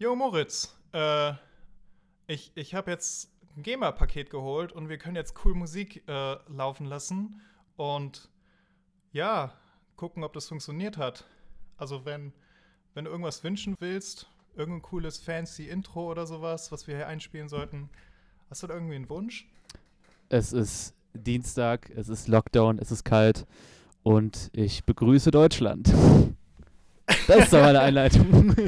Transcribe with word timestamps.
Jo, 0.00 0.14
Moritz, 0.14 0.76
äh, 0.92 1.32
ich, 2.28 2.52
ich 2.54 2.72
habe 2.72 2.88
jetzt 2.88 3.32
ein 3.56 3.64
GEMA-Paket 3.64 4.30
geholt 4.30 4.70
und 4.70 4.88
wir 4.88 4.96
können 4.96 5.16
jetzt 5.16 5.34
cool 5.44 5.54
Musik 5.54 6.04
äh, 6.06 6.36
laufen 6.46 6.86
lassen 6.86 7.40
und 7.76 8.28
ja, 9.10 9.52
gucken, 9.96 10.22
ob 10.22 10.34
das 10.34 10.46
funktioniert 10.46 10.98
hat. 10.98 11.24
Also, 11.78 12.04
wenn, 12.04 12.32
wenn 12.94 13.06
du 13.06 13.10
irgendwas 13.10 13.42
wünschen 13.42 13.74
willst, 13.80 14.30
irgendein 14.54 14.82
cooles 14.82 15.18
fancy 15.18 15.64
Intro 15.68 16.08
oder 16.08 16.28
sowas, 16.28 16.70
was 16.70 16.86
wir 16.86 16.94
hier 16.94 17.08
einspielen 17.08 17.48
sollten, 17.48 17.90
hast 18.50 18.62
du 18.62 18.68
da 18.68 18.74
irgendwie 18.74 18.94
einen 18.94 19.10
Wunsch? 19.10 19.48
Es 20.28 20.52
ist 20.52 20.94
Dienstag, 21.12 21.90
es 21.90 22.08
ist 22.08 22.28
Lockdown, 22.28 22.78
es 22.78 22.92
ist 22.92 23.02
kalt 23.02 23.48
und 24.04 24.50
ich 24.52 24.84
begrüße 24.84 25.32
Deutschland. 25.32 25.92
Das 27.28 27.44
ist 27.44 27.52
doch 27.52 27.60
meine 27.60 27.80
Einleitung. 27.80 28.54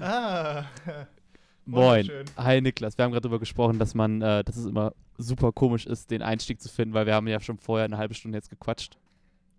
Ah, 0.00 0.64
Moin. 1.66 2.10
Hi 2.36 2.60
Niklas. 2.60 2.98
Wir 2.98 3.04
haben 3.04 3.12
gerade 3.12 3.22
darüber 3.22 3.38
gesprochen, 3.38 3.78
dass 3.78 3.94
man, 3.94 4.20
äh, 4.20 4.42
dass 4.44 4.56
es 4.56 4.66
immer 4.66 4.92
super 5.16 5.52
komisch 5.52 5.86
ist, 5.86 6.10
den 6.10 6.20
Einstieg 6.20 6.60
zu 6.60 6.68
finden, 6.68 6.92
weil 6.94 7.06
wir 7.06 7.14
haben 7.14 7.28
ja 7.28 7.38
schon 7.40 7.56
vorher 7.58 7.84
eine 7.84 7.96
halbe 7.98 8.14
Stunde 8.14 8.36
jetzt 8.36 8.50
gequatscht. 8.50 8.98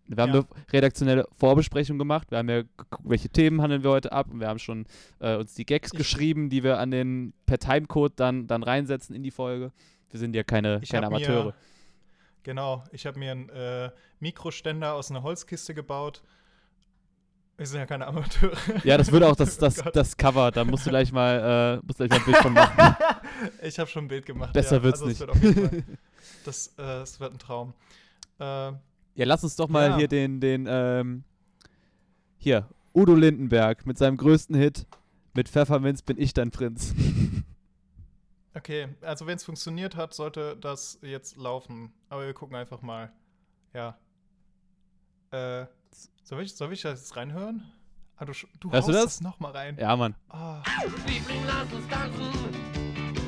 Wir 0.08 0.22
haben 0.22 0.34
Ja. 0.34 0.40
eine 0.40 0.48
redaktionelle 0.74 1.26
Vorbesprechung 1.32 1.98
gemacht. 1.98 2.30
Wir 2.32 2.40
haben 2.40 2.50
ja 2.50 2.62
geguckt, 2.64 3.04
welche 3.06 3.30
Themen 3.30 3.62
handeln 3.62 3.84
wir 3.84 3.92
heute 3.92 4.12
ab 4.12 4.28
und 4.30 4.40
wir 4.42 4.50
haben 4.50 4.60
schon 4.60 4.86
äh, 5.20 5.38
uns 5.38 5.54
die 5.56 5.66
Gags 5.66 5.94
Ich- 5.94 5.98
geschrieben, 5.98 6.50
die 6.50 6.64
wir 6.64 6.78
an 6.80 6.92
den 6.92 7.34
per 7.46 7.58
Timecode 7.58 8.14
dann, 8.18 8.46
dann 8.48 8.62
reinsetzen 8.64 9.16
in 9.16 9.24
die 9.24 9.32
Folge. 9.32 9.72
Wir 10.12 10.20
sind 10.20 10.36
ja 10.36 10.44
keine, 10.44 10.82
keine 10.82 11.06
hab 11.06 11.12
mir- 11.14 11.18
Amateure. 11.18 11.54
Genau, 12.44 12.84
ich 12.92 13.06
habe 13.06 13.18
mir 13.18 13.32
einen 13.32 13.50
äh, 13.50 13.90
Mikroständer 14.20 14.94
aus 14.94 15.10
einer 15.10 15.24
Holzkiste 15.24 15.74
gebaut. 15.74 16.22
Wir 17.64 17.68
sind 17.68 17.80
ja 17.80 17.86
keine 17.86 18.06
Amateure. 18.08 18.58
Ja, 18.84 18.98
das 18.98 19.10
wird 19.10 19.24
auch 19.24 19.38
das, 19.38 19.58
das, 19.58 19.80
Oh 19.80 19.90
das 19.94 20.18
Cover. 20.18 20.52
Da 20.52 20.66
musst 20.66 20.86
du 20.86 20.90
gleich 20.90 21.14
mal, 21.14 21.80
äh, 21.82 21.86
musst 21.88 21.98
gleich 21.98 22.10
mal 22.10 22.18
ein 22.18 22.26
Bild 22.26 22.38
von 22.40 22.52
machen. 22.52 22.96
ich 23.64 23.80
habe 23.80 23.90
schon 23.90 24.04
ein 24.04 24.08
Bild 24.10 24.26
gemacht. 24.26 24.52
Besser 24.52 24.76
ja. 24.80 24.84
wird's 24.84 25.02
also 25.02 25.14
es 25.14 25.22
nicht. 25.22 25.44
Wird 25.46 25.72
Fall, 25.72 25.84
das, 26.44 26.68
äh, 26.68 26.72
das 26.76 27.22
wird 27.22 27.32
ein 27.32 27.40
Traum. 27.40 27.74
Äh, 28.38 28.44
Ja, 28.44 28.80
lass 29.16 29.46
uns 29.46 29.56
doch 29.56 29.70
mal 29.70 29.92
Ja. 29.92 29.96
hier 29.98 30.10
den, 30.10 30.42
den, 30.42 30.66
ähm, 30.68 31.24
hier, 32.38 32.68
Udo 32.94 33.16
Lindenberg 33.16 33.86
mit 33.86 33.98
seinem 33.98 34.18
größten 34.18 34.58
Hit. 34.58 34.86
Mit 35.34 35.48
Pfefferminz 35.48 36.02
bin 36.02 36.20
ich 36.20 36.34
dein 36.34 36.52
Prinz. 36.52 36.94
okay, 38.56 38.90
also 39.00 39.26
wenn 39.26 39.38
es 39.38 39.46
funktioniert 39.46 39.96
hat, 39.96 40.14
sollte 40.14 40.58
das 40.58 41.00
jetzt 41.02 41.38
laufen. 41.38 41.94
Aber 42.10 42.26
wir 42.26 42.34
gucken 42.34 42.58
einfach 42.58 42.82
mal. 42.82 43.14
Ja. 43.74 43.98
Äh, 45.32 45.66
soll 46.24 46.42
ich, 46.44 46.56
soll 46.56 46.72
ich 46.74 46.82
das 46.82 47.00
jetzt 47.02 47.16
reinhören? 47.16 47.64
Ah, 48.18 48.26
du, 48.26 48.34
du 48.60 48.72
Hörst 48.72 48.88
haust 48.88 48.90
du 48.90 48.94
das? 48.94 49.04
das 49.04 49.22
noch 49.22 49.40
mal 49.40 49.52
rein. 49.52 49.78
Ja, 49.80 49.96
Mann. 49.96 50.16
Ah, 50.30 50.62
Liebling, 51.08 51.44
lass 51.48 51.72
uns 51.74 51.88
tanzen. 51.88 52.32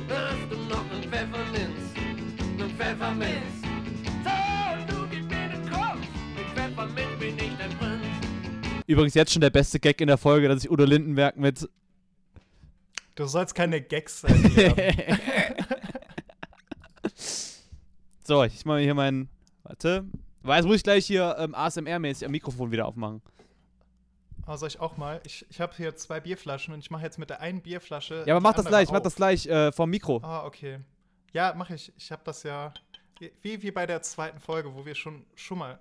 Hast 0.09 0.51
du 0.51 0.57
noch 0.57 0.91
einen 0.91 1.03
Pfefferminz? 1.03 1.93
Einen 2.59 2.69
Pfefferminz. 2.77 3.61
So, 4.23 4.95
du 4.95 5.07
gib 5.09 5.23
mir 5.29 5.49
den 5.49 5.69
Kuss. 5.69 5.99
Mit 6.35 6.45
Pfefferminz 6.53 7.19
bin 7.19 7.37
ich 7.37 7.57
dein 7.57 7.69
Prinz. 7.77 8.05
Übrigens 8.87 9.13
jetzt 9.15 9.31
schon 9.33 9.41
der 9.41 9.49
beste 9.49 9.79
Gag 9.79 9.99
in 10.01 10.07
der 10.07 10.17
Folge, 10.17 10.47
dass 10.47 10.63
ich 10.63 10.69
Udo 10.71 10.85
Lindenberg 10.85 11.37
mit. 11.37 11.67
du 13.15 13.25
sollst 13.25 13.55
keine 13.55 13.81
Gags 13.81 14.21
sein. 14.21 14.51
So, 18.27 18.43
ich 18.43 18.65
mache 18.65 18.79
hier 18.79 18.95
meinen. 18.95 19.29
Warte. 19.61 20.03
Weil 20.45 20.57
jetzt 20.57 20.67
muss 20.67 20.75
ich 20.75 20.83
gleich 20.83 21.07
hier 21.07 21.35
ähm, 21.39 21.55
ASMR-mäßig 21.55 22.23
am 22.23 22.31
Mikrofon 22.31 22.71
wieder 22.71 22.85
aufmachen. 22.85 23.21
Ah, 24.45 24.57
soll 24.57 24.67
ich 24.67 24.79
auch 24.79 24.95
mal? 24.95 25.19
Ich, 25.25 25.43
ich 25.49 25.59
habe 25.59 25.73
hier 25.75 25.95
zwei 25.95 26.19
Bierflaschen 26.19 26.71
und 26.71 26.79
ich 26.79 26.91
mache 26.91 27.01
jetzt 27.01 27.17
mit 27.17 27.31
der 27.31 27.41
einen 27.41 27.61
Bierflasche. 27.61 28.23
Ja, 28.27 28.35
aber 28.35 28.41
mach 28.41 28.53
das 28.53 28.65
gleich, 28.65 28.89
mach 28.89 28.97
auf. 28.97 29.03
das 29.03 29.15
gleich 29.15 29.47
äh, 29.47 29.71
vom 29.71 29.89
Mikro. 29.89 30.21
Ah, 30.23 30.45
okay. 30.45 30.81
Ja, 31.33 31.55
mache 31.55 31.73
ich. 31.73 31.91
Ich 31.97 32.11
habe 32.11 32.21
das 32.25 32.43
ja. 32.43 32.71
Wie, 33.41 33.63
wie 33.63 33.71
bei 33.71 33.87
der 33.87 34.03
zweiten 34.03 34.39
Folge, 34.39 34.75
wo 34.75 34.85
wir 34.85 34.93
schon, 34.93 35.25
schon 35.33 35.57
mal. 35.57 35.79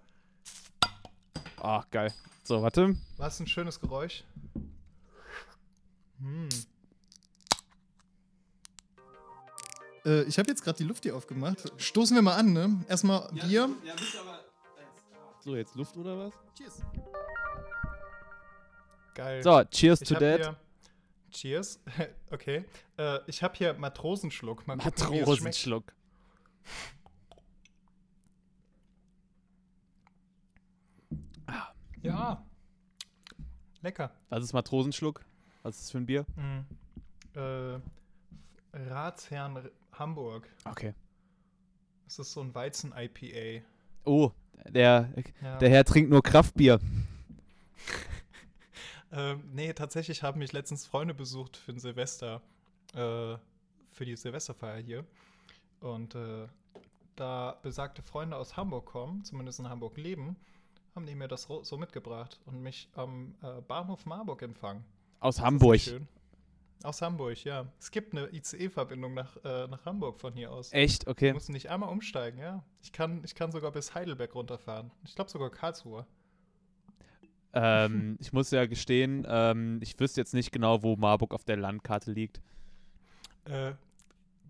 Ach, 1.60 1.84
geil. 1.90 2.10
So, 2.42 2.62
warte. 2.62 2.96
War 3.18 3.28
es 3.28 3.38
ein 3.40 3.46
schönes 3.46 3.78
Geräusch? 3.78 4.24
Hm. 6.20 6.48
Äh, 10.06 10.22
ich 10.22 10.38
habe 10.38 10.48
jetzt 10.48 10.64
gerade 10.64 10.78
die 10.78 10.84
Luft 10.84 11.02
hier 11.02 11.14
aufgemacht. 11.14 11.70
Stoßen 11.76 12.16
wir 12.16 12.22
mal 12.22 12.36
an, 12.36 12.54
ne? 12.54 12.82
Erstmal 12.88 13.28
Bier. 13.32 13.68
So, 15.44 15.54
jetzt 15.56 15.74
Luft 15.74 15.94
oder 15.98 16.16
was? 16.16 16.32
Cheers. 16.56 16.82
Geil. 19.14 19.42
So, 19.42 19.62
cheers 19.64 20.00
ich 20.00 20.08
to 20.08 20.14
that. 20.14 20.56
Cheers. 21.30 21.78
okay. 22.30 22.64
Äh, 22.96 23.18
ich 23.26 23.42
habe 23.42 23.54
hier 23.54 23.74
Matrosenschluck. 23.74 24.66
Mal. 24.66 24.76
Matrosenschluck. 24.76 25.92
Ja. 32.00 32.42
Lecker. 33.82 34.16
Was 34.30 34.44
ist 34.44 34.54
Matrosenschluck? 34.54 35.26
Was 35.62 35.76
ist 35.76 35.84
das 35.84 35.90
für 35.90 35.98
ein 35.98 36.06
Bier? 36.06 36.24
Mhm. 36.36 36.64
Äh, 37.34 37.80
Ratsherrn 38.72 39.68
Hamburg. 39.92 40.48
Okay. 40.64 40.94
Das 42.06 42.18
ist 42.18 42.32
so 42.32 42.40
ein 42.40 42.54
Weizen-IPA. 42.54 43.62
Oh, 44.04 44.32
der, 44.68 45.12
Ja. 45.42 45.58
der 45.58 45.68
Herr 45.70 45.84
trinkt 45.84 46.10
nur 46.10 46.22
Kraftbier. 46.22 46.80
Ähm, 49.12 49.44
nee, 49.52 49.72
tatsächlich 49.72 50.24
haben 50.24 50.40
mich 50.40 50.52
letztens 50.52 50.86
Freunde 50.86 51.14
besucht 51.14 51.56
für 51.56 51.70
ein 51.70 51.78
Silvester, 51.78 52.42
äh, 52.94 53.36
für 53.92 54.04
die 54.04 54.16
Silvesterfeier 54.16 54.78
hier. 54.82 55.04
Und 55.80 56.16
äh, 56.16 56.48
da 57.14 57.56
besagte 57.62 58.02
Freunde 58.02 58.36
aus 58.36 58.56
Hamburg 58.56 58.86
kommen, 58.86 59.22
zumindest 59.24 59.60
in 59.60 59.68
Hamburg 59.68 59.96
leben, 59.98 60.34
haben 60.96 61.06
die 61.06 61.14
mir 61.14 61.28
das 61.28 61.46
so 61.62 61.76
mitgebracht 61.78 62.40
und 62.46 62.60
mich 62.60 62.88
am 62.96 63.36
äh, 63.42 63.60
Bahnhof 63.60 64.04
Marburg 64.04 64.42
empfangen. 64.42 64.84
Aus 65.20 65.36
Das 65.36 65.44
Hamburg. 65.44 65.78
schön. 65.80 66.08
Aus 66.84 67.00
Hamburg, 67.02 67.42
ja. 67.44 67.66
Es 67.80 67.90
gibt 67.90 68.12
eine 68.14 68.28
ICE-Verbindung 68.32 69.14
nach, 69.14 69.36
äh, 69.44 69.66
nach 69.68 69.84
Hamburg 69.86 70.20
von 70.20 70.34
hier 70.34 70.52
aus. 70.52 70.72
Echt? 70.72 71.06
Wir 71.06 71.10
Okay. 71.12 71.32
mussten 71.32 71.52
nicht 71.52 71.70
einmal 71.70 71.88
umsteigen, 71.88 72.38
ja. 72.38 72.62
Ich 72.82 72.92
kann, 72.92 73.22
ich 73.24 73.34
kann 73.34 73.52
sogar 73.52 73.72
bis 73.72 73.94
Heidelberg 73.94 74.34
runterfahren. 74.34 74.90
Ich 75.04 75.14
glaube 75.14 75.30
sogar 75.30 75.50
Karlsruhe. 75.50 76.06
ähm, 77.54 78.16
ich 78.20 78.32
muss 78.32 78.50
ja 78.50 78.66
gestehen, 78.66 79.24
ähm, 79.28 79.78
ich 79.82 79.98
wüsste 79.98 80.20
jetzt 80.20 80.34
nicht 80.34 80.52
genau, 80.52 80.82
wo 80.82 80.96
Marburg 80.96 81.32
auf 81.34 81.44
der 81.44 81.56
Landkarte 81.56 82.10
liegt. 82.12 82.42
Äh, 83.44 83.72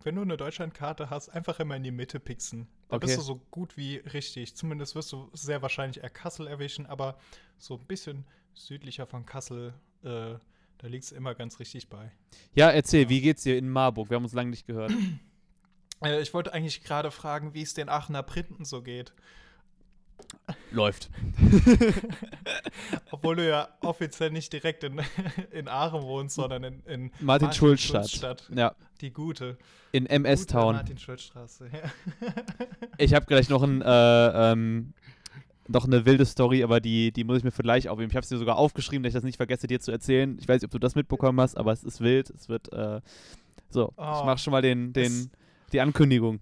wenn 0.02 0.16
du 0.16 0.22
eine 0.22 0.36
Deutschlandkarte 0.36 1.10
hast, 1.10 1.28
einfach 1.30 1.60
immer 1.60 1.76
in 1.76 1.82
die 1.82 1.90
Mitte 1.90 2.20
pixen. 2.20 2.66
Da 2.88 2.96
Okay. 2.96 3.06
bist 3.06 3.18
du 3.18 3.22
so 3.22 3.36
gut 3.50 3.76
wie 3.76 3.96
richtig. 3.96 4.54
Zumindest 4.56 4.94
wirst 4.94 5.12
du 5.12 5.30
sehr 5.32 5.62
wahrscheinlich 5.62 6.02
eher 6.02 6.10
Kassel 6.10 6.46
erwischen, 6.46 6.86
aber 6.86 7.16
so 7.58 7.74
ein 7.76 7.86
bisschen 7.86 8.24
südlicher 8.54 9.06
von 9.06 9.24
Kassel, 9.24 9.72
äh, 10.02 10.34
da 10.78 10.86
liegt 10.86 11.04
es 11.04 11.12
immer 11.12 11.34
ganz 11.34 11.58
richtig 11.60 11.88
bei. 11.88 12.10
Ja, 12.54 12.70
erzähl, 12.70 13.08
wie 13.08 13.20
geht's 13.20 13.42
dir 13.42 13.56
in 13.56 13.68
Marburg? 13.68 14.10
Wir 14.10 14.16
haben 14.16 14.24
uns 14.24 14.32
lange 14.34 14.50
nicht 14.50 14.66
gehört. 14.66 14.92
Äh, 16.02 16.20
ich 16.20 16.34
wollte 16.34 16.52
eigentlich 16.52 16.82
gerade 16.82 17.10
fragen, 17.12 17.54
wie 17.54 17.62
es 17.62 17.72
den 17.72 17.88
Aachener 17.88 18.24
Printen 18.24 18.64
so 18.64 18.82
geht. 18.82 19.14
Läuft. 20.70 21.08
Obwohl 23.10 23.36
du 23.36 23.48
ja 23.48 23.68
offiziell 23.80 24.30
nicht 24.30 24.52
direkt 24.52 24.84
in, 24.84 25.00
in 25.52 25.68
Aachen 25.68 26.02
wohnst, 26.02 26.34
sondern 26.34 26.64
in, 26.64 26.80
in 26.86 27.10
Martin-Schulz-Stadt. 27.20 28.50
Ja, 28.54 28.74
Die 29.00 29.12
gute. 29.12 29.56
in 29.92 30.06
MS-Town. 30.06 30.74
Martin-Schulz-Straße. 30.74 31.70
Ja. 31.72 32.28
Ich 32.98 33.14
habe 33.14 33.26
gleich 33.26 33.48
noch, 33.48 33.62
ein, 33.62 33.80
äh, 33.80 34.52
ähm, 34.52 34.94
noch 35.68 35.84
eine 35.86 36.04
wilde 36.04 36.26
Story, 36.26 36.62
aber 36.62 36.80
die, 36.80 37.10
die 37.12 37.24
muss 37.24 37.38
ich 37.38 37.44
mir 37.44 37.50
für 37.50 37.62
gleich 37.62 37.88
aufnehmen. 37.88 38.10
Ich 38.10 38.16
habe 38.16 38.26
sie 38.26 38.36
sogar 38.36 38.56
aufgeschrieben, 38.56 39.02
dass 39.02 39.10
ich 39.10 39.14
das 39.14 39.24
nicht 39.24 39.36
vergesse, 39.38 39.66
dir 39.66 39.80
zu 39.80 39.90
erzählen. 39.90 40.36
Ich 40.38 40.46
weiß 40.48 40.60
nicht, 40.60 40.66
ob 40.66 40.70
du 40.72 40.78
das 40.78 40.94
mitbekommen 40.94 41.40
hast, 41.40 41.56
aber 41.56 41.72
es 41.72 41.82
ist 41.84 42.00
wild. 42.00 42.30
Es 42.30 42.48
wird, 42.48 42.72
äh, 42.72 43.00
so, 43.70 43.88
ich 43.88 43.94
Oh, 43.98 44.24
mache 44.24 44.38
schon 44.38 44.50
mal 44.52 44.62
den, 44.62 44.92
den, 44.92 45.30
die 45.72 45.80
Ankündigung. 45.80 46.40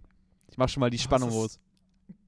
Ich 0.50 0.58
mache 0.58 0.68
schon 0.68 0.80
mal 0.80 0.90
die 0.90 0.98
Oh, 0.98 1.00
Spannung 1.02 1.28
ist- 1.30 1.34
los. 1.34 1.58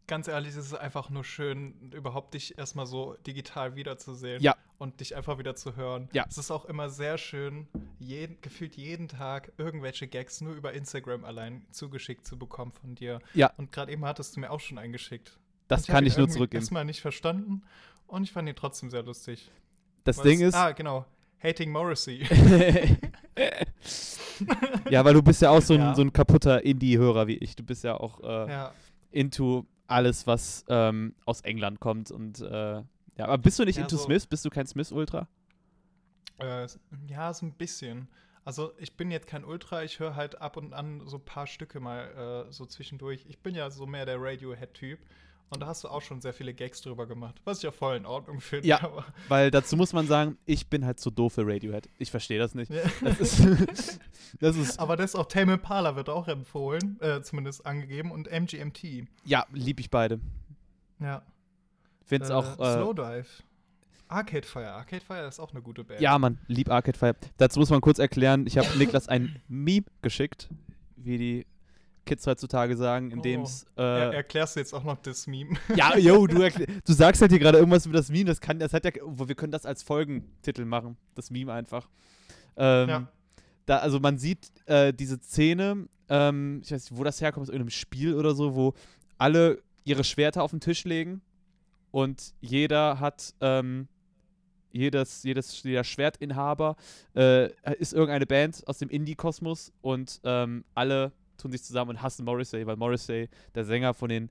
Ganz 0.06 0.28
ehrlich, 0.28 0.50
es 0.50 0.66
ist 0.66 0.74
einfach 0.74 1.08
nur 1.08 1.24
schön, 1.24 1.90
überhaupt 1.94 2.34
dich 2.34 2.58
erstmal 2.58 2.84
so 2.86 3.16
digital 3.26 3.74
wiederzusehen. 3.74 4.42
Ja. 4.42 4.54
Und 4.76 5.00
dich 5.00 5.16
einfach 5.16 5.38
wieder 5.38 5.54
zu 5.56 5.76
hören. 5.76 6.10
Ja. 6.12 6.26
Es 6.28 6.36
ist 6.36 6.50
auch 6.50 6.66
immer 6.66 6.90
sehr 6.90 7.16
schön, 7.16 7.68
jeden, 7.98 8.38
gefühlt 8.42 8.76
jeden 8.76 9.08
Tag 9.08 9.52
irgendwelche 9.56 10.06
Gags 10.06 10.42
nur 10.42 10.52
über 10.52 10.74
Instagram 10.74 11.24
allein 11.24 11.64
zugeschickt 11.70 12.26
zu 12.26 12.38
bekommen 12.38 12.70
von 12.72 12.94
dir. 12.94 13.18
Ja. 13.32 13.50
Und 13.56 13.72
gerade 13.72 13.92
eben 13.92 14.04
hattest 14.04 14.36
du 14.36 14.40
mir 14.40 14.50
auch 14.50 14.60
schon 14.60 14.76
eingeschickt. 14.76 15.38
Das 15.68 15.88
hab 15.88 15.94
kann 15.94 16.06
ich 16.06 16.16
nur 16.16 16.28
zurückgeben. 16.28 16.60
erstmal 16.62 16.84
nicht 16.84 17.00
verstanden 17.00 17.62
und 18.06 18.22
ich 18.24 18.32
fand 18.32 18.48
ihn 18.48 18.56
trotzdem 18.56 18.90
sehr 18.90 19.02
lustig. 19.02 19.50
Das 20.04 20.18
Weil 20.18 20.24
Ding 20.24 20.40
ist, 20.40 20.54
Ah, 20.54 20.72
genau. 20.72 21.06
Hating 21.42 21.70
Morrissey. 21.72 22.26
ja, 24.90 25.04
weil 25.04 25.14
du 25.14 25.22
bist 25.22 25.42
ja 25.42 25.50
auch 25.50 25.62
so 25.62 25.74
ein, 25.74 25.80
Ja. 25.80 25.94
so 25.94 26.02
ein 26.02 26.12
kaputter 26.12 26.62
Indie-Hörer 26.64 27.26
wie 27.26 27.36
ich. 27.38 27.56
Du 27.56 27.62
bist 27.62 27.84
ja 27.84 27.94
auch 27.98 28.20
äh, 28.22 28.50
ja. 28.50 28.72
into 29.10 29.66
alles, 29.86 30.26
was 30.26 30.64
ähm, 30.68 31.14
aus 31.24 31.40
England 31.42 31.80
kommt. 31.80 32.10
Und 32.10 32.40
äh, 32.40 32.74
ja, 32.76 32.84
aber 33.18 33.38
bist 33.38 33.58
du 33.58 33.64
nicht 33.64 33.76
Ja, 33.76 33.82
into 33.82 33.96
so- 33.96 34.04
Smith? 34.04 34.26
Bist 34.26 34.44
du 34.44 34.50
kein 34.50 34.66
Smith-Ultra? 34.66 35.28
Äh, 36.38 36.66
ja, 37.08 37.32
so 37.32 37.46
ein 37.46 37.52
bisschen. 37.52 38.08
Also 38.44 38.72
ich 38.78 38.96
bin 38.96 39.10
jetzt 39.10 39.26
kein 39.26 39.44
Ultra, 39.44 39.84
ich 39.84 39.98
höre 40.00 40.16
halt 40.16 40.40
ab 40.42 40.56
und 40.58 40.74
an 40.74 41.02
so 41.06 41.16
ein 41.16 41.24
paar 41.24 41.46
Stücke 41.46 41.80
mal 41.80 42.46
äh, 42.48 42.52
so 42.52 42.66
zwischendurch. 42.66 43.24
Ich 43.28 43.38
bin 43.38 43.54
ja 43.54 43.70
so 43.70 43.86
mehr 43.86 44.04
der 44.04 44.20
Radiohead-Typ. 44.20 44.98
Und 45.50 45.60
da 45.60 45.66
hast 45.66 45.84
du 45.84 45.88
auch 45.88 46.02
schon 46.02 46.20
sehr 46.20 46.32
viele 46.32 46.52
Gags 46.52 46.80
drüber 46.80 47.06
gemacht, 47.06 47.40
was 47.44 47.58
ich 47.58 47.62
ja 47.64 47.70
voll 47.70 47.96
in 47.96 48.06
Ordnung 48.06 48.40
finde. 48.40 48.66
Ja. 48.66 49.04
Weil 49.28 49.50
dazu 49.52 49.76
muss 49.76 49.92
man 49.92 50.06
sagen, 50.08 50.36
ich 50.46 50.66
bin 50.68 50.84
halt 50.84 50.98
zu 50.98 51.10
doof 51.10 51.34
für 51.34 51.46
Radiohead. 51.46 51.88
Ich 51.98 52.10
verstehe 52.10 52.38
das 52.40 52.54
nicht. 52.56 52.72
Ja. 52.72 52.82
Das 53.02 53.20
ist, 53.20 54.00
das 54.40 54.56
ist 54.56 54.80
aber 54.80 54.96
das 54.96 55.14
auch 55.14 55.26
Tame 55.26 55.52
Impala 55.54 55.94
wird 55.94 56.08
auch 56.08 56.26
empfohlen, 56.26 56.98
äh, 57.00 57.22
zumindest 57.22 57.64
angegeben, 57.66 58.10
und 58.10 58.26
MGMT. 58.28 59.06
ja, 59.24 59.46
lieb 59.52 59.78
ich 59.78 59.90
beide. 59.90 60.18
Ja. 60.98 61.22
Find's 62.04 62.30
Äh, 62.30 62.32
auch. 62.32 62.58
Äh, 62.58 62.74
Slowdive. 62.74 63.26
Arcade 64.08 64.46
Fire. 64.46 64.72
Arcade 64.72 65.04
Fire 65.04 65.26
ist 65.26 65.38
auch 65.40 65.52
eine 65.52 65.62
gute 65.62 65.84
Band. 65.84 66.00
ja, 66.00 66.18
Mann, 66.18 66.38
lieb 66.48 66.68
Arcade 66.70 66.98
Fire. 66.98 67.16
Dazu 67.36 67.60
muss 67.60 67.70
man 67.70 67.80
kurz 67.80 67.98
erklären, 67.98 68.46
ich 68.46 68.58
habe 68.58 68.68
Niklas 68.76 69.08
ein 69.08 69.40
Meme 69.48 69.86
geschickt, 70.02 70.48
wie 70.96 71.16
die 71.18 71.46
Kids 72.04 72.26
heutzutage 72.26 72.76
sagen, 72.76 73.10
in 73.10 73.22
dem 73.22 73.40
Oh. 73.40 73.44
es. 73.44 73.66
Er, 73.76 74.12
Äh, 74.12 74.16
erklärst 74.16 74.56
du 74.56 74.60
jetzt 74.60 74.72
auch 74.72 74.84
noch 74.84 74.98
das 74.98 75.26
Meme? 75.26 75.56
ja, 75.76 75.96
yo, 75.96 76.26
du, 76.26 76.38
du 76.38 76.92
sagst 76.92 77.20
halt 77.22 77.30
hier 77.32 77.40
gerade 77.40 77.58
irgendwas 77.58 77.86
über 77.86 77.96
das 77.96 78.10
Meme, 78.10 78.24
das 78.26 78.40
kann, 78.40 78.58
das 78.58 78.72
hat 78.72 78.84
ja, 78.84 78.92
wo 79.04 79.26
wir 79.28 79.34
können 79.34 79.52
das 79.52 79.66
als 79.66 79.82
Folgentitel 79.82 80.64
machen, 80.64 80.96
das 81.14 81.30
Meme 81.30 81.52
einfach. 81.52 81.88
Ähm, 82.56 82.88
Ja. 82.88 83.08
da, 83.66 83.78
also 83.78 83.98
man 84.00 84.18
sieht 84.18 84.50
äh, 84.66 84.92
diese 84.92 85.18
Szene, 85.20 85.88
ähm, 86.08 86.60
ich 86.64 86.70
weiß 86.72 86.90
nicht, 86.90 86.98
wo 86.98 87.04
das 87.04 87.20
herkommt, 87.20 87.42
aus 87.42 87.48
irgendeinem 87.48 87.70
Spiel 87.70 88.14
oder 88.14 88.34
so, 88.34 88.54
wo 88.54 88.74
alle 89.18 89.62
ihre 89.84 90.04
Schwerter 90.04 90.42
auf 90.42 90.50
den 90.50 90.60
Tisch 90.60 90.84
legen 90.84 91.20
und 91.90 92.34
jeder 92.40 93.00
hat, 93.00 93.34
ähm, 93.40 93.88
jedes, 94.72 95.22
jedes, 95.22 95.62
jeder 95.62 95.84
Schwertinhaber 95.84 96.74
äh, 97.14 97.48
ist 97.78 97.92
irgendeine 97.92 98.26
Band 98.26 98.62
aus 98.66 98.78
dem 98.78 98.88
Indie-Kosmos 98.88 99.72
und 99.82 100.20
ähm, 100.24 100.64
alle 100.74 101.12
tun 101.36 101.52
sich 101.52 101.62
zusammen 101.62 101.90
und 101.90 102.02
hassen 102.02 102.24
Morrissey, 102.24 102.66
weil 102.66 102.76
Morrissey 102.76 103.28
der 103.54 103.64
Sänger 103.64 103.94
von 103.94 104.08
den 104.08 104.30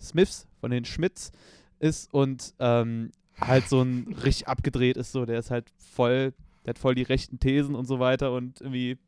Smiths, 0.00 0.46
von 0.60 0.70
den 0.70 0.84
Schmidts 0.84 1.32
ist 1.78 2.12
und 2.12 2.54
ähm, 2.58 3.12
halt 3.40 3.68
so 3.68 3.82
ein 3.82 4.12
richtig 4.24 4.48
abgedreht 4.48 4.96
ist, 4.96 5.12
so, 5.12 5.26
der 5.26 5.38
ist 5.38 5.50
halt 5.50 5.70
voll, 5.76 6.34
der 6.64 6.70
hat 6.70 6.78
voll 6.78 6.94
die 6.94 7.02
rechten 7.02 7.38
Thesen 7.38 7.74
und 7.74 7.86
so 7.86 7.98
weiter 7.98 8.32
und 8.32 8.60
irgendwie 8.60 8.98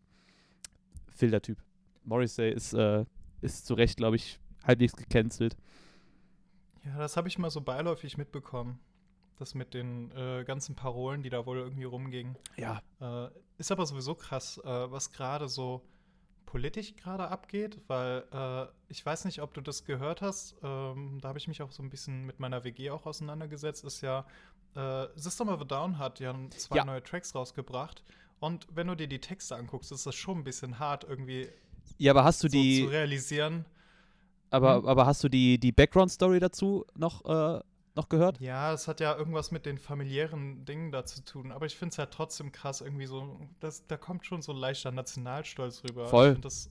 Filtertyp. 1.14 1.58
Morrissey 2.04 2.50
ist, 2.50 2.72
äh, 2.72 3.04
ist 3.40 3.66
zu 3.66 3.74
Recht, 3.74 3.96
glaube 3.96 4.16
ich, 4.16 4.40
halbwegs 4.64 4.94
gecancelt. 4.94 5.56
Ja, 6.84 6.98
das 6.98 7.16
habe 7.16 7.28
ich 7.28 7.38
mal 7.38 7.50
so 7.50 7.60
beiläufig 7.60 8.16
mitbekommen. 8.16 8.80
Das 9.38 9.54
mit 9.54 9.72
den 9.72 10.10
äh, 10.12 10.44
ganzen 10.44 10.74
Parolen, 10.74 11.22
die 11.22 11.30
da 11.30 11.46
wohl 11.46 11.58
irgendwie 11.58 11.84
rumgingen. 11.84 12.36
Ja. 12.56 12.82
Äh, 13.00 13.30
ist 13.56 13.72
aber 13.72 13.86
sowieso 13.86 14.14
krass, 14.14 14.58
äh, 14.58 14.90
was 14.90 15.12
gerade 15.12 15.48
so 15.48 15.82
politisch 16.50 16.96
gerade 16.96 17.28
abgeht, 17.28 17.80
weil 17.86 18.24
äh, 18.32 18.66
ich 18.88 19.06
weiß 19.06 19.24
nicht, 19.24 19.40
ob 19.40 19.54
du 19.54 19.60
das 19.60 19.84
gehört 19.84 20.20
hast. 20.20 20.56
Ähm, 20.64 21.18
da 21.20 21.28
habe 21.28 21.38
ich 21.38 21.46
mich 21.46 21.62
auch 21.62 21.70
so 21.70 21.80
ein 21.82 21.90
bisschen 21.90 22.26
mit 22.26 22.40
meiner 22.40 22.64
WG 22.64 22.90
auch 22.90 23.06
auseinandergesetzt. 23.06 23.84
Ist 23.84 24.00
ja 24.00 24.26
äh, 24.74 25.06
System 25.14 25.48
of 25.48 25.60
a 25.60 25.64
Down 25.64 25.98
hat 25.98 26.18
ja 26.18 26.34
zwei 26.56 26.76
Ja. 26.78 26.84
neue 26.84 27.02
Tracks 27.02 27.34
rausgebracht. 27.36 28.02
Und 28.40 28.66
wenn 28.74 28.88
du 28.88 28.96
dir 28.96 29.06
die 29.06 29.20
Texte 29.20 29.54
anguckst, 29.54 29.92
ist 29.92 30.06
das 30.06 30.14
schon 30.16 30.38
ein 30.38 30.44
bisschen 30.44 30.78
hart, 30.80 31.04
irgendwie 31.04 31.48
Ja, 31.98 32.12
aber 32.12 32.24
hast 32.24 32.42
du 32.42 32.48
so 32.48 32.52
die, 32.52 32.82
zu 32.84 32.90
realisieren. 32.90 33.64
aber, 34.50 34.80
Mhm. 34.80 34.88
aber 34.88 35.06
hast 35.06 35.22
du 35.22 35.28
die, 35.28 35.58
die 35.58 35.70
Background-Story 35.72 36.40
dazu 36.40 36.84
noch, 36.96 37.24
äh, 37.26 37.60
noch 37.94 38.08
gehört? 38.08 38.40
Ja, 38.40 38.72
es 38.72 38.88
hat 38.88 39.00
ja 39.00 39.16
irgendwas 39.16 39.50
mit 39.50 39.66
den 39.66 39.78
familiären 39.78 40.64
Dingen 40.64 40.92
da 40.92 41.04
zu 41.04 41.24
tun. 41.24 41.52
Aber 41.52 41.66
ich 41.66 41.76
finde 41.76 41.92
es 41.92 41.98
halt 41.98 42.10
trotzdem 42.12 42.52
krass, 42.52 42.80
irgendwie 42.80 43.06
so, 43.06 43.38
das, 43.60 43.86
da 43.86 43.96
kommt 43.96 44.26
schon 44.26 44.42
so 44.42 44.52
ein 44.52 44.58
leichter 44.58 44.90
Nationalstolz 44.92 45.82
rüber. 45.88 46.06
Voll. 46.08 46.36
Das 46.36 46.70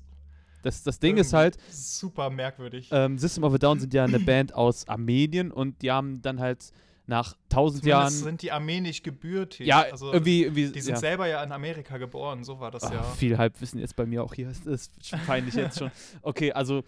Das, 0.63 0.83
das 0.83 0.99
Ding 0.99 1.17
ist 1.17 1.33
halt, 1.33 1.57
super 1.71 2.29
merkwürdig. 2.29 2.89
ähm, 2.91 3.17
System 3.17 3.43
of 3.43 3.53
a 3.53 3.57
Down 3.57 3.79
sind 3.79 3.93
ja 3.93 4.03
eine 4.03 4.19
Band 4.25 4.53
aus 4.53 4.87
Armenien 4.87 5.51
und 5.51 5.81
die 5.81 5.91
haben 5.91 6.21
dann 6.21 6.39
halt 6.39 6.71
nach 7.07 7.35
tausend 7.49 7.85
Jahren. 7.85 8.11
sind 8.11 8.41
die 8.43 8.51
armenisch 8.51 9.01
gebürtig. 9.01 9.65
Ja, 9.65 9.81
also, 9.81 10.13
irgendwie. 10.13 10.43
irgendwie 10.43 10.69
Die 10.71 10.81
sind 10.81 10.93
ja. 10.93 10.99
selber 10.99 11.27
ja 11.27 11.43
in 11.43 11.51
Amerika 11.51 11.97
geboren, 11.97 12.43
so 12.43 12.59
war 12.59 12.69
das 12.71 12.83
Ach, 12.83 12.91
ja. 12.93 13.03
Viel 13.03 13.37
Halbwissen 13.37 13.79
jetzt 13.79 13.95
bei 13.95 14.05
mir 14.05 14.23
auch 14.23 14.33
hier. 14.33 14.47
Das 14.65 14.91
ist 14.91 15.11
peinlich 15.25 15.55
jetzt 15.55 15.79
schon. 15.79 15.91
Okay, 16.21 16.51
also 16.51 16.83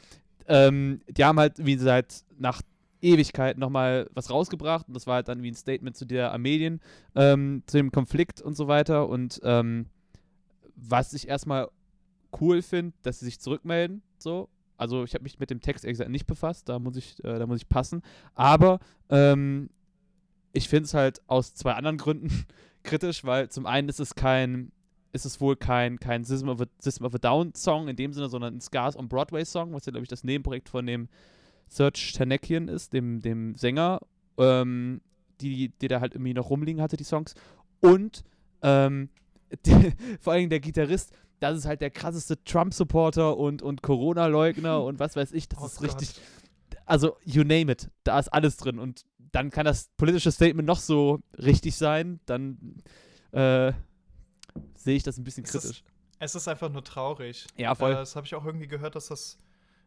ähm, 0.47 1.01
die 1.07 1.23
haben 1.25 1.39
halt 1.39 1.65
wie 1.65 1.75
seit 1.77 2.23
nach 2.37 2.61
Ewigkeit 3.01 3.57
nochmal 3.57 4.09
was 4.13 4.29
rausgebracht 4.29 4.87
und 4.87 4.93
das 4.93 5.07
war 5.07 5.15
halt 5.15 5.27
dann 5.27 5.43
wie 5.43 5.51
ein 5.51 5.55
Statement 5.55 5.95
zu 5.95 6.05
der 6.05 6.31
Armenien, 6.31 6.79
ähm, 7.15 7.63
zu 7.65 7.77
dem 7.77 7.91
Konflikt 7.91 8.41
und 8.41 8.55
so 8.55 8.67
weiter 8.67 9.09
und 9.09 9.39
ähm, 9.43 9.87
was 10.75 11.13
ich 11.13 11.27
erstmal 11.27 11.69
cool 12.39 12.61
finde, 12.61 12.93
dass 13.03 13.19
sie 13.19 13.25
sich 13.25 13.39
zurückmelden, 13.39 14.01
so. 14.17 14.49
Also 14.77 15.03
ich 15.03 15.13
habe 15.13 15.23
mich 15.23 15.37
mit 15.37 15.51
dem 15.51 15.61
Text 15.61 15.85
ehrlich 15.85 15.99
gesagt 15.99 16.09
nicht 16.09 16.25
befasst, 16.25 16.67
da 16.67 16.79
muss 16.79 16.95
ich, 16.95 17.23
äh, 17.23 17.37
da 17.37 17.45
muss 17.45 17.57
ich 17.57 17.69
passen. 17.69 18.01
Aber 18.33 18.79
ähm, 19.09 19.69
ich 20.53 20.67
finde 20.69 20.85
es 20.85 20.95
halt 20.95 21.21
aus 21.27 21.53
zwei 21.53 21.73
anderen 21.73 21.97
Gründen 21.97 22.45
kritisch, 22.83 23.23
weil 23.23 23.49
zum 23.49 23.67
einen 23.67 23.89
ist 23.89 23.99
es 23.99 24.15
kein, 24.15 24.71
ist 25.13 25.25
es 25.25 25.39
wohl 25.39 25.55
kein, 25.55 25.99
kein 25.99 26.23
System, 26.23 26.49
of 26.49 26.61
a, 26.61 26.65
System 26.79 27.05
of 27.05 27.13
a 27.13 27.19
Down 27.19 27.53
Song 27.53 27.89
in 27.89 27.95
dem 27.95 28.11
Sinne, 28.11 28.27
sondern 28.27 28.55
ein 28.55 28.61
Scars 28.61 28.97
on 28.97 29.07
Broadway 29.07 29.45
Song, 29.45 29.71
was 29.73 29.85
ja, 29.85 29.91
glaube 29.91 30.03
ich, 30.03 30.09
das 30.09 30.23
Nebenprojekt 30.23 30.69
von 30.69 30.87
dem 30.87 31.09
Serge 31.71 32.11
Tanekian 32.15 32.67
ist, 32.67 32.91
dem, 32.93 33.21
dem 33.21 33.55
Sänger, 33.55 34.01
ähm, 34.37 34.99
die, 35.39 35.69
die 35.69 35.87
da 35.87 36.01
halt 36.01 36.13
irgendwie 36.13 36.33
noch 36.33 36.49
rumliegen 36.49 36.81
hatte, 36.81 36.97
die 36.97 37.03
Songs. 37.05 37.33
Und 37.79 38.23
ähm, 38.61 39.09
die, 39.65 39.93
vor 40.19 40.33
allem 40.33 40.49
der 40.49 40.59
Gitarrist, 40.59 41.13
das 41.39 41.57
ist 41.57 41.65
halt 41.65 41.79
der 41.81 41.89
krasseste 41.89 42.43
Trump-Supporter 42.43 43.37
und, 43.37 43.61
und 43.61 43.81
Corona-Leugner 43.81 44.83
und 44.83 44.99
was 44.99 45.15
weiß 45.15 45.31
ich. 45.31 45.47
Das 45.49 45.59
Oh 45.61 45.65
ist 45.65 45.77
Gott. 45.77 45.85
richtig. 46.01 46.21
Also, 46.85 47.15
you 47.23 47.43
name 47.43 47.71
it. 47.71 47.89
Da 48.03 48.19
ist 48.19 48.27
alles 48.27 48.57
drin. 48.57 48.77
Und 48.77 49.05
dann 49.31 49.49
kann 49.49 49.65
das 49.65 49.89
politische 49.97 50.31
Statement 50.31 50.67
noch 50.67 50.79
so 50.79 51.19
richtig 51.37 51.75
sein. 51.77 52.19
Dann 52.25 52.75
äh, 53.31 53.71
sehe 54.75 54.97
ich 54.97 55.03
das 55.03 55.17
ein 55.17 55.23
bisschen 55.23 55.45
Es 55.45 55.55
ist- 55.55 55.61
kritisch. 55.61 55.83
Es 56.19 56.35
ist 56.35 56.47
einfach 56.47 56.69
nur 56.69 56.83
traurig. 56.83 57.47
Ja, 57.57 57.71
Äh, 57.71 57.75
voll. 57.75 57.93
das 57.93 58.15
habe 58.15 58.27
ich 58.27 58.35
auch 58.35 58.45
irgendwie 58.45 58.67
gehört, 58.67 58.95
dass 58.95 59.07
das. 59.07 59.37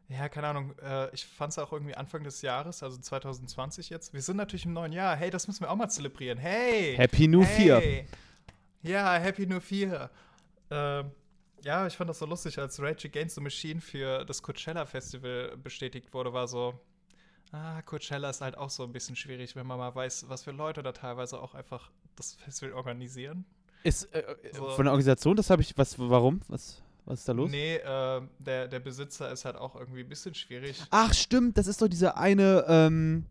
Ja, 0.08 0.28
keine 0.28 0.48
Ahnung. 0.48 0.74
Äh, 0.80 1.12
ich 1.14 1.24
fand 1.24 1.52
es 1.52 1.58
auch 1.58 1.72
irgendwie 1.72 1.94
Anfang 1.94 2.22
des 2.24 2.42
Jahres, 2.42 2.82
also 2.82 2.98
2020 2.98 3.90
jetzt. 3.90 4.12
Wir 4.12 4.20
sind 4.22 4.36
natürlich 4.36 4.66
im 4.66 4.72
neuen 4.74 4.92
Jahr. 4.92 5.16
Hey, 5.16 5.30
das 5.30 5.46
müssen 5.48 5.60
wir 5.62 5.70
auch 5.70 5.76
mal 5.76 5.88
zelebrieren. 5.88 6.38
Hey! 6.38 6.94
Happy 6.96 7.26
New 7.26 7.42
Year. 7.42 7.80
hey. 7.80 8.06
Ja, 8.82 9.14
Happy 9.14 9.46
New 9.46 9.60
Year. 9.70 10.10
Ähm, 10.70 11.10
ja, 11.62 11.86
ich 11.86 11.96
fand 11.96 12.10
das 12.10 12.18
so 12.18 12.26
lustig, 12.26 12.58
als 12.58 12.78
Rage 12.80 13.08
Against 13.08 13.36
the 13.36 13.40
Machine 13.40 13.80
für 13.80 14.24
das 14.26 14.42
Coachella 14.42 14.84
Festival 14.84 15.56
bestätigt 15.56 16.12
wurde, 16.12 16.32
war 16.34 16.46
so. 16.46 16.78
Ah, 17.52 17.80
Coachella 17.82 18.28
ist 18.28 18.42
halt 18.42 18.58
auch 18.58 18.68
so 18.68 18.82
ein 18.82 18.92
bisschen 18.92 19.16
schwierig, 19.16 19.56
wenn 19.56 19.66
man 19.66 19.78
mal 19.78 19.94
weiß, 19.94 20.28
was 20.28 20.42
für 20.42 20.50
Leute 20.50 20.82
da 20.82 20.92
teilweise 20.92 21.40
auch 21.40 21.54
einfach 21.54 21.90
das 22.16 22.34
Festival 22.34 22.74
organisieren. 22.74 23.46
Ist 23.84 24.12
äh, 24.14 24.20
äh, 24.20 24.54
So. 24.54 24.68
von 24.70 24.84
der 24.84 24.92
Organisation, 24.92 25.36
das 25.36 25.48
habe 25.50 25.62
ich. 25.62 25.76
Was, 25.78 25.98
warum? 25.98 26.42
Was, 26.48 26.82
was 27.04 27.20
ist 27.20 27.28
da 27.28 27.32
los? 27.32 27.50
Nee, 27.50 27.76
äh, 27.76 28.22
der, 28.38 28.68
der 28.68 28.80
Besitzer 28.80 29.30
ist 29.30 29.44
halt 29.44 29.56
auch 29.56 29.76
irgendwie 29.76 30.00
ein 30.00 30.08
bisschen 30.08 30.34
schwierig. 30.34 30.82
Ach, 30.90 31.12
stimmt, 31.12 31.58
das 31.58 31.66
ist 31.66 31.82
doch 31.82 31.88
dieser 31.88 32.16
eine, 32.16 32.64
ähm, 32.68 33.26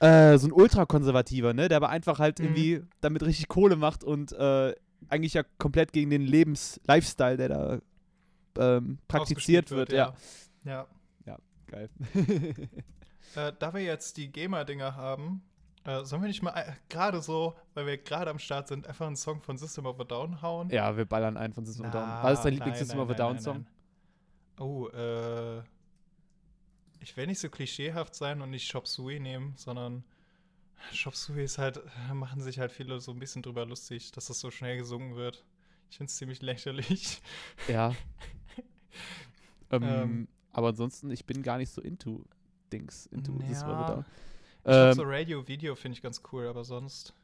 äh, 0.00 0.38
so 0.38 0.46
ein 0.48 0.52
Ultrakonservativer, 0.52 1.54
ne? 1.54 1.68
Der 1.68 1.76
aber 1.76 1.88
einfach 1.90 2.18
halt 2.18 2.38
Mhm. 2.38 2.44
irgendwie 2.46 2.82
damit 3.00 3.22
richtig 3.22 3.48
Kohle 3.48 3.76
macht 3.76 4.04
und 4.04 4.32
äh, 4.32 4.74
eigentlich 5.08 5.34
ja 5.34 5.42
komplett 5.58 5.92
gegen 5.92 6.10
den 6.10 6.22
Lebens-Lifestyle, 6.22 7.36
der 7.36 7.48
da 7.48 7.78
ähm, 8.58 8.98
praktiziert 9.06 9.66
ausgespielt 9.66 9.70
wird, 9.70 9.92
ja. 9.92 10.14
Ja. 10.64 10.86
Geil. 11.70 11.90
Äh, 13.36 13.52
da 13.58 13.74
wir 13.74 13.82
jetzt 13.82 14.16
die 14.16 14.32
Gamer-Dinger 14.32 14.96
haben, 14.96 15.42
äh, 15.88 16.04
sollen 16.04 16.22
wir 16.22 16.28
nicht 16.28 16.42
mal 16.42 16.52
äh, 16.52 16.72
gerade 16.88 17.22
so, 17.22 17.56
weil 17.74 17.86
wir 17.86 17.96
gerade 17.98 18.30
am 18.30 18.38
Start 18.38 18.68
sind, 18.68 18.86
einfach 18.86 19.06
einen 19.06 19.16
Song 19.16 19.40
von 19.40 19.56
System 19.56 19.86
of 19.86 19.98
a 19.98 20.04
Down 20.04 20.42
hauen? 20.42 20.68
ja, 20.70 20.96
wir 20.96 21.04
ballern 21.06 21.36
einen 21.36 21.54
von 21.54 21.64
System 21.64 21.86
of 21.86 21.94
a 21.94 21.98
Down. 21.98 22.22
Was 22.24 22.38
ist 22.38 22.44
dein 22.44 22.52
Lieblings-System 22.54 22.98
of 22.98 23.06
a 23.08 23.12
nein, 23.12 23.16
Down 23.16 23.32
nein, 23.34 23.42
Song? 23.42 23.56
nein. 23.56 24.66
Oh, 24.66 24.88
äh. 24.88 25.62
Ich 27.00 27.16
will 27.16 27.26
nicht 27.28 27.38
so 27.38 27.48
klischeehaft 27.48 28.14
sein 28.14 28.42
und 28.42 28.50
nicht 28.50 28.68
Shop 28.68 28.86
Sui 28.88 29.20
nehmen, 29.20 29.54
sondern 29.56 30.04
Shop 30.92 31.14
Sui 31.14 31.44
ist 31.44 31.56
halt, 31.58 31.80
machen 32.12 32.40
sich 32.42 32.58
halt 32.58 32.72
viele 32.72 33.00
so 33.00 33.12
ein 33.12 33.18
bisschen 33.18 33.40
drüber 33.42 33.64
lustig, 33.64 34.10
dass 34.12 34.26
das 34.26 34.40
so 34.40 34.50
schnell 34.50 34.76
gesungen 34.76 35.14
wird. 35.16 35.44
Ich 35.90 35.96
finde 35.96 36.10
es 36.10 36.16
ziemlich 36.16 36.42
lächerlich. 36.42 37.22
Ja. 37.68 37.94
ähm, 39.70 39.82
Ähm. 39.84 40.28
aber 40.52 40.68
ansonsten, 40.68 41.10
ich 41.10 41.24
bin 41.24 41.42
gar 41.42 41.56
nicht 41.58 41.70
so 41.72 41.80
into 41.80 42.24
Dings, 42.72 43.06
into 43.06 43.32
System 43.46 43.70
of 43.70 43.76
a 43.76 43.80
Ja. 43.80 43.94
Down. 43.94 44.04
Glaub, 44.68 44.94
so 44.94 45.02
Ähm, 45.02 45.08
Radio-Video 45.08 45.74
finde 45.74 45.96
ich 45.96 46.02
ganz 46.02 46.22
cool, 46.32 46.46
aber 46.46 46.64
sonst 46.64 47.14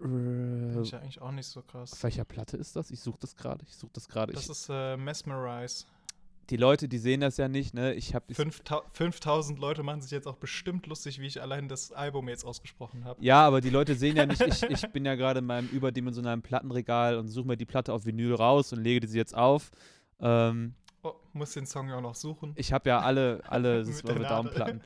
äh, 0.00 0.04
finde 0.04 0.80
ich 0.82 0.90
ja 0.90 0.98
eigentlich 0.98 1.20
auch 1.22 1.32
nicht 1.32 1.46
so 1.46 1.62
krass. 1.62 1.92
auf 1.92 2.02
welcher 2.02 2.24
Platte 2.24 2.56
ist 2.56 2.74
das? 2.76 2.90
Ich 2.90 3.00
suche 3.00 3.18
das 3.20 3.36
gerade. 3.36 3.64
Ich 3.68 3.76
suche 3.76 3.92
das 3.94 4.08
gerade. 4.08 4.32
Das 4.32 4.44
Ich- 4.44 4.50
ist 4.50 4.68
äh, 4.70 4.96
Mesmerize. 4.96 5.84
die 6.50 6.56
Leute, 6.56 6.88
die 6.88 6.98
sehen 6.98 7.20
das 7.20 7.36
ja 7.36 7.48
nicht, 7.48 7.72
ne? 7.72 7.94
Ich 7.94 8.14
habe 8.14 8.34
5000 8.34 8.90
5000 8.92 9.58
Leute 9.60 9.82
machen 9.84 10.02
sich 10.02 10.10
jetzt 10.10 10.26
auch 10.26 10.36
bestimmt 10.36 10.86
lustig, 10.88 11.20
wie 11.20 11.26
ich 11.26 11.40
allein 11.40 11.68
das 11.68 11.92
Album 11.92 12.28
jetzt 12.28 12.44
ausgesprochen 12.44 13.04
habe. 13.04 13.22
Ja, 13.24 13.46
aber 13.46 13.60
die 13.60 13.70
Leute 13.70 13.94
sehen 13.94 14.16
ja 14.16 14.26
nicht, 14.26 14.40
ich, 14.40 14.62
ich 14.64 14.86
bin 14.90 15.04
ja 15.04 15.14
gerade 15.14 15.38
in 15.38 15.46
meinem 15.46 15.68
überdimensionalen 15.68 16.42
Plattenregal 16.42 17.16
und 17.16 17.28
suche 17.28 17.46
mir 17.46 17.56
die 17.56 17.64
Platte 17.64 17.92
auf 17.92 18.04
Vinyl 18.04 18.34
raus 18.34 18.72
und 18.72 18.82
lege 18.82 19.06
sie 19.06 19.18
jetzt 19.18 19.34
auf. 19.36 19.70
Ähm, 20.20 20.74
Oh, 21.04 21.14
muss 21.32 21.52
den 21.52 21.66
Song 21.66 21.88
ja 21.88 21.96
auch 21.96 22.00
noch 22.00 22.14
suchen. 22.14 22.52
ich 22.54 22.72
habe 22.72 22.88
ja 22.88 23.00
alle, 23.00 23.42
alle. 23.48 23.82
Down-Platten. 24.04 24.80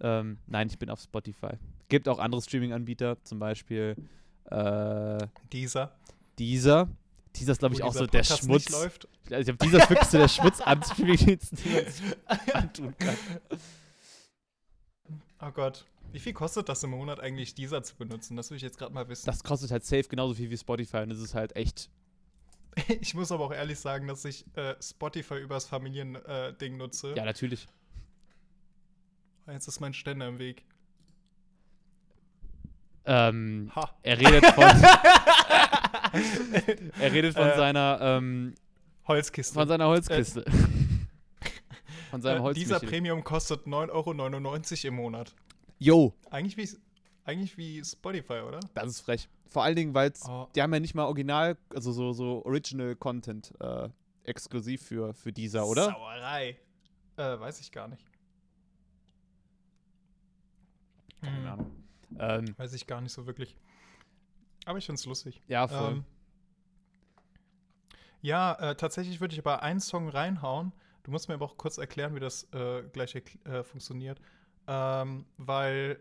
Ähm, 0.00 0.38
nein, 0.46 0.68
ich 0.68 0.78
bin 0.78 0.90
auf 0.90 1.00
Spotify. 1.00 1.54
Gibt 1.88 2.08
auch 2.08 2.18
andere 2.18 2.40
Streaming-Anbieter, 2.42 3.22
zum 3.24 3.38
Beispiel 3.38 3.96
äh, 4.44 5.18
Dieser. 5.52 5.96
Dieser. 6.38 6.88
Dieser 7.36 7.52
ist, 7.52 7.58
glaube 7.58 7.74
ich, 7.74 7.82
auch 7.82 7.92
dieser 7.92 8.00
so 8.00 8.06
der 8.06 8.18
Podcast 8.18 8.44
Schmutz. 8.44 8.68
Läuft. 8.70 9.08
Ich 9.22 9.28
glaube, 9.28 9.56
dieser 9.62 9.78
ist 9.78 9.90
wirklich 9.90 10.08
so 10.08 10.18
der 10.18 10.28
Schmutz 10.28 10.60
an 10.60 10.82
Streaming-Diensten, 10.82 11.58
antun 12.52 12.94
kann. 12.98 13.16
Oh 15.40 15.50
Gott. 15.52 15.84
Wie 16.12 16.18
viel 16.18 16.32
kostet 16.32 16.68
das 16.68 16.82
im 16.82 16.90
Monat 16.90 17.20
eigentlich, 17.20 17.54
dieser 17.54 17.82
zu 17.82 17.94
benutzen? 17.94 18.36
Das 18.36 18.50
will 18.50 18.56
ich 18.56 18.62
jetzt 18.62 18.78
gerade 18.78 18.92
mal 18.92 19.08
wissen. 19.08 19.26
Das 19.26 19.44
kostet 19.44 19.70
halt 19.70 19.84
safe 19.84 20.04
genauso 20.04 20.34
viel 20.34 20.50
wie 20.50 20.58
Spotify 20.58 20.98
und 20.98 21.12
es 21.12 21.20
ist 21.20 21.34
halt 21.34 21.54
echt. 21.56 21.88
Ich 23.00 23.14
muss 23.14 23.32
aber 23.32 23.44
auch 23.44 23.52
ehrlich 23.52 23.78
sagen, 23.78 24.06
dass 24.06 24.24
ich 24.24 24.44
äh, 24.56 24.74
Spotify 24.80 25.38
übers 25.38 25.66
Familiending 25.66 26.74
äh, 26.74 26.76
nutze. 26.76 27.14
Ja, 27.16 27.24
natürlich. 27.24 27.66
Jetzt 29.50 29.66
ist 29.68 29.80
mein 29.80 29.92
Ständer 29.94 30.28
im 30.28 30.38
Weg. 30.38 30.64
Ähm, 33.04 33.70
er 34.02 34.18
redet 34.18 34.44
von. 34.46 34.64
er 37.00 37.12
redet 37.12 37.34
von 37.34 37.48
Äh, 37.48 37.56
seiner 37.56 37.98
ähm, 38.00 38.54
Holzkiste. 39.08 39.54
von 39.54 39.66
seiner 39.68 39.86
Holzkiste. 39.88 40.44
von 42.10 42.20
seinem 42.22 42.38
äh, 42.38 42.42
Holz. 42.42 42.58
dieser 42.58 42.78
Premium 42.80 43.24
kostet 43.24 43.66
9,99 43.66 44.84
Euro 44.84 44.88
im 44.88 44.94
Monat. 44.94 45.34
Yo, 45.78 46.12
Eigentlich 46.30 46.56
wie, 46.58 46.68
eigentlich 47.24 47.56
wie 47.56 47.82
Spotify, 47.84 48.40
oder? 48.46 48.60
das 48.74 48.86
ist 48.90 49.00
frech. 49.00 49.28
Vor 49.48 49.64
allen 49.64 49.76
Dingen, 49.76 49.94
weil 49.94 50.12
Oh. 50.28 50.46
die 50.54 50.60
haben 50.62 50.72
ja 50.74 50.78
nicht 50.80 50.94
mal 50.94 51.04
Original, 51.06 51.56
also 51.74 51.90
so, 51.92 52.12
so 52.12 52.44
Original 52.44 52.94
Content 52.96 53.52
äh, 53.60 53.88
exklusiv 54.24 54.82
für, 54.82 55.14
für 55.14 55.32
dieser, 55.32 55.66
oder? 55.66 55.86
Sauerei. 55.86 56.58
Äh, 57.16 57.40
weiß 57.40 57.60
ich 57.60 57.72
gar 57.72 57.88
nicht. 57.88 58.04
Keine 61.20 61.36
Hm, 61.38 61.46
Ahnung. 61.46 61.84
Ähm, 62.18 62.58
Weiß 62.58 62.72
ich 62.72 62.86
gar 62.86 63.00
nicht 63.00 63.12
so 63.12 63.26
wirklich. 63.26 63.56
Aber 64.66 64.78
ich 64.78 64.86
find's 64.86 65.04
lustig. 65.06 65.40
ja, 65.48 65.66
voll. 65.68 65.92
Ähm, 65.92 66.04
ja, 68.22 68.52
äh, 68.54 68.74
tatsächlich 68.76 69.20
würde 69.20 69.32
ich 69.34 69.40
aber 69.40 69.62
einen 69.62 69.80
Song 69.80 70.08
reinhauen. 70.08 70.72
Du 71.04 71.10
musst 71.10 71.28
mir 71.28 71.34
aber 71.34 71.46
auch 71.46 71.56
kurz 71.56 71.78
erklären, 71.78 72.14
wie 72.14 72.20
das 72.20 72.44
äh, 72.52 72.82
gleich 72.92 73.14
äh, 73.14 73.62
funktioniert. 73.62 74.20
Ähm, 74.66 75.24
weil, 75.38 75.98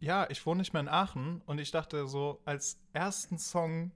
ja, 0.00 0.26
ich 0.30 0.44
wohne 0.46 0.58
nicht 0.60 0.72
mehr 0.72 0.80
in 0.80 0.88
Aachen 0.88 1.42
und 1.44 1.58
ich 1.60 1.70
dachte 1.70 2.06
so, 2.06 2.40
als 2.46 2.80
ersten 2.94 3.36
Song 3.38 3.92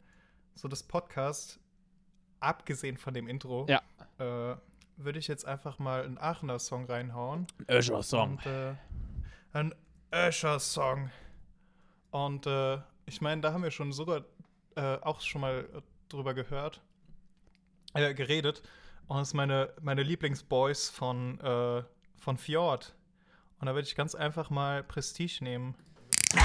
so 0.55 0.69
des 0.69 0.83
Podcasts, 0.83 1.59
abgesehen 2.41 2.99
von 2.99 3.15
dem 3.15 3.27
Intro, 3.29 3.67
Ja. 3.69 3.81
äh, 4.19 4.57
würde 4.97 5.19
ich 5.19 5.29
jetzt 5.29 5.47
einfach 5.47 5.79
mal 5.79 6.05
einen 6.05 6.19
Aachener 6.19 6.59
Song 6.59 6.85
reinhauen. 6.87 7.47
Öscher 7.71 8.03
Song. 8.03 8.33
Und, 8.33 8.47
äh, 8.47 8.75
ein 9.53 9.75
Usher-Song. 10.13 11.11
Und 12.11 12.47
äh, 12.47 12.79
ich 13.07 13.21
meine, 13.21 13.41
da 13.41 13.53
haben 13.53 13.63
wir 13.63 13.71
schon 13.71 13.93
sogar 13.93 14.25
äh, 14.77 14.97
auch 15.03 15.21
schon 15.21 15.41
mal 15.41 15.69
äh, 15.75 15.81
drüber 16.09 16.35
gehört, 16.35 16.81
äh, 17.95 18.15
geredet. 18.15 18.63
Und 19.07 19.19
das 19.19 19.29
ist 19.29 19.35
meine, 19.35 19.73
meine 19.81 20.03
Lieblingsboys 20.03 20.91
von, 20.91 21.41
äh, 21.41 21.83
von 22.17 22.39
Fjord. 22.39 22.95
Und 23.61 23.67
da 23.67 23.75
würde 23.75 23.89
ich 23.89 23.97
ganz 23.97 24.15
einfach 24.15 24.51
mal 24.51 24.83
Prestige 24.83 25.43
nehmen. 25.43 25.75
Ich 26.31 26.37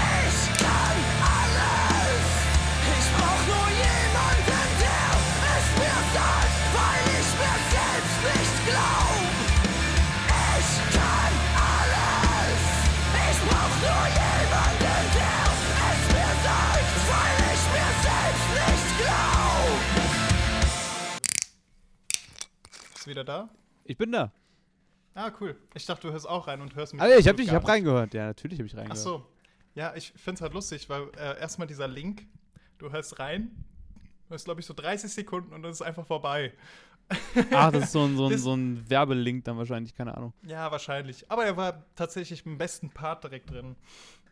brauch 3.16 3.46
nur 3.46 3.68
jemanden, 3.68 4.46
der 4.80 5.10
es 5.56 5.68
mir 5.78 5.98
sagt, 6.14 6.56
weil 6.74 7.04
ich 7.20 7.30
mir 7.38 7.56
selbst 7.70 8.16
nicht 8.24 8.56
glaub. 8.66 9.23
Wieder 23.06 23.24
da? 23.24 23.48
Ich 23.84 23.96
bin 23.96 24.12
da. 24.12 24.32
Ah, 25.14 25.30
cool. 25.40 25.56
Ich 25.74 25.86
dachte, 25.86 26.08
du 26.08 26.12
hörst 26.12 26.28
auch 26.28 26.48
rein 26.48 26.60
und 26.60 26.74
hörst 26.74 26.92
mich. 26.92 27.02
Also, 27.02 27.16
ich 27.16 27.28
habe 27.28 27.40
ich 27.42 27.50
nicht. 27.50 27.68
reingehört. 27.68 28.14
Ja, 28.14 28.26
natürlich 28.26 28.58
habe 28.58 28.66
ich 28.66 28.74
Ach 28.74 28.78
reingehört. 28.78 28.98
so. 28.98 29.26
Ja, 29.74 29.94
ich 29.94 30.12
finde 30.12 30.36
es 30.36 30.40
halt 30.40 30.54
lustig, 30.54 30.88
weil 30.88 31.08
äh, 31.16 31.38
erstmal 31.40 31.66
dieser 31.66 31.88
Link, 31.88 32.26
du 32.78 32.90
hörst 32.90 33.18
rein, 33.18 33.50
du 34.24 34.30
hörst, 34.30 34.44
glaube 34.44 34.60
ich, 34.60 34.66
so 34.66 34.74
30 34.74 35.12
Sekunden 35.12 35.52
und 35.52 35.62
dann 35.62 35.70
ist 35.70 35.80
es 35.80 35.86
einfach 35.86 36.06
vorbei. 36.06 36.52
Ach, 37.52 37.70
das 37.70 37.84
ist 37.84 37.92
so 37.92 38.04
ein, 38.04 38.16
so 38.16 38.26
ein, 38.26 38.38
so 38.38 38.54
ein 38.54 38.88
Werbelink 38.88 39.44
dann 39.44 39.58
wahrscheinlich, 39.58 39.94
keine 39.94 40.16
Ahnung. 40.16 40.32
Ja, 40.42 40.70
wahrscheinlich. 40.70 41.30
Aber 41.30 41.44
er 41.44 41.56
war 41.56 41.84
tatsächlich 41.94 42.46
im 42.46 42.58
besten 42.58 42.90
Part 42.90 43.24
direkt 43.24 43.50
drin. 43.50 43.76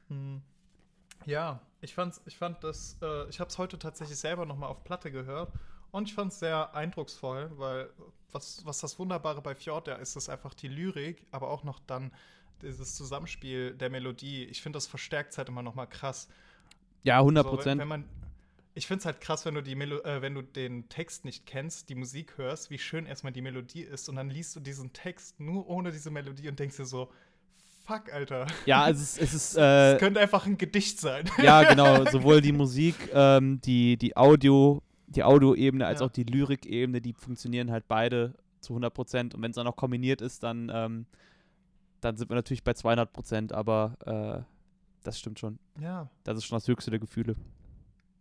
Hm. 0.08 0.42
Ja, 1.26 1.60
ich 1.80 1.94
fand's, 1.94 2.20
ich 2.26 2.36
fand 2.36 2.64
das, 2.64 2.96
äh, 3.02 3.28
ich 3.28 3.38
habe 3.38 3.48
es 3.48 3.58
heute 3.58 3.78
tatsächlich 3.78 4.18
selber 4.18 4.46
nochmal 4.46 4.68
auf 4.68 4.82
Platte 4.84 5.12
gehört 5.12 5.52
und 5.92 6.08
ich 6.08 6.14
fand 6.14 6.32
es 6.32 6.40
sehr 6.40 6.74
eindrucksvoll, 6.74 7.50
weil 7.56 7.90
was, 8.32 8.64
was 8.64 8.80
das 8.80 8.98
Wunderbare 8.98 9.42
bei 9.42 9.54
Fjord 9.54 9.88
ja 9.88 9.94
ist, 9.94 10.16
ist 10.16 10.28
einfach 10.28 10.54
die 10.54 10.68
Lyrik, 10.68 11.26
aber 11.30 11.50
auch 11.50 11.64
noch 11.64 11.78
dann 11.86 12.10
dieses 12.62 12.94
Zusammenspiel 12.94 13.74
der 13.74 13.90
Melodie. 13.90 14.44
Ich 14.44 14.62
finde, 14.62 14.78
das 14.78 14.86
verstärkt 14.86 15.36
halt 15.36 15.48
immer 15.48 15.62
nochmal 15.62 15.86
krass. 15.86 16.28
Ja, 17.02 17.18
100 17.18 17.44
So, 17.44 17.50
wenn, 17.50 17.56
Prozent. 17.56 17.80
wenn 17.80 17.88
man, 17.88 18.04
ich 18.74 18.86
finde 18.86 19.00
es 19.00 19.06
halt 19.06 19.20
krass, 19.20 19.44
wenn 19.44 19.54
du, 19.54 19.62
die 19.62 19.74
Melo 19.74 19.98
äh, 20.02 20.22
wenn 20.22 20.34
du 20.34 20.42
den 20.42 20.88
Text 20.88 21.24
nicht 21.24 21.44
kennst, 21.44 21.88
die 21.88 21.94
Musik 21.94 22.38
hörst, 22.38 22.70
wie 22.70 22.78
schön 22.78 23.04
erstmal 23.04 23.32
die 23.32 23.42
Melodie 23.42 23.82
ist 23.82 24.08
und 24.08 24.16
dann 24.16 24.30
liest 24.30 24.56
du 24.56 24.60
diesen 24.60 24.92
Text 24.92 25.40
nur 25.40 25.68
ohne 25.68 25.92
diese 25.92 26.10
Melodie 26.10 26.48
und 26.48 26.58
denkst 26.58 26.76
dir 26.76 26.86
so, 26.86 27.10
fuck, 27.84 28.12
Alter. 28.12 28.46
ja, 28.64 28.88
es 28.88 29.00
ist, 29.00 29.18
es 29.20 29.34
ist 29.34 29.56
äh, 29.58 29.98
könnte 29.98 30.20
einfach 30.20 30.46
ein 30.46 30.56
Gedicht 30.56 31.00
sein. 31.00 31.28
ja, 31.42 31.64
genau, 31.68 32.06
sowohl 32.06 32.40
die 32.40 32.52
Musik, 32.52 32.94
ähm, 33.12 33.60
die, 33.60 33.96
die 33.98 34.16
Audio, 34.16 34.80
die 35.12 35.24
Audioebene 35.24 35.86
als 35.86 36.00
Ja. 36.00 36.06
auch 36.06 36.10
die 36.10 36.24
Lyrikebene, 36.24 37.00
die 37.00 37.12
funktionieren 37.12 37.70
halt 37.70 37.86
beide 37.88 38.34
zu 38.60 38.72
100 38.74 38.92
Prozent. 38.94 39.34
Und 39.34 39.42
wenn 39.42 39.50
es 39.50 39.56
dann 39.56 39.66
noch 39.66 39.76
kombiniert 39.76 40.20
ist, 40.20 40.42
dann, 40.42 40.70
ähm, 40.72 41.06
dann 42.00 42.16
sind 42.16 42.30
wir 42.30 42.34
natürlich 42.34 42.64
bei 42.64 42.74
200 42.74 43.12
Prozent, 43.12 43.52
aber 43.52 43.96
äh, 44.06 44.42
das 45.04 45.18
stimmt 45.18 45.38
schon. 45.38 45.58
Ja, 45.80 46.08
Das 46.24 46.36
ist 46.38 46.44
schon 46.44 46.56
das 46.56 46.68
höchste 46.68 46.90
der 46.90 47.00
Gefühle. 47.00 47.36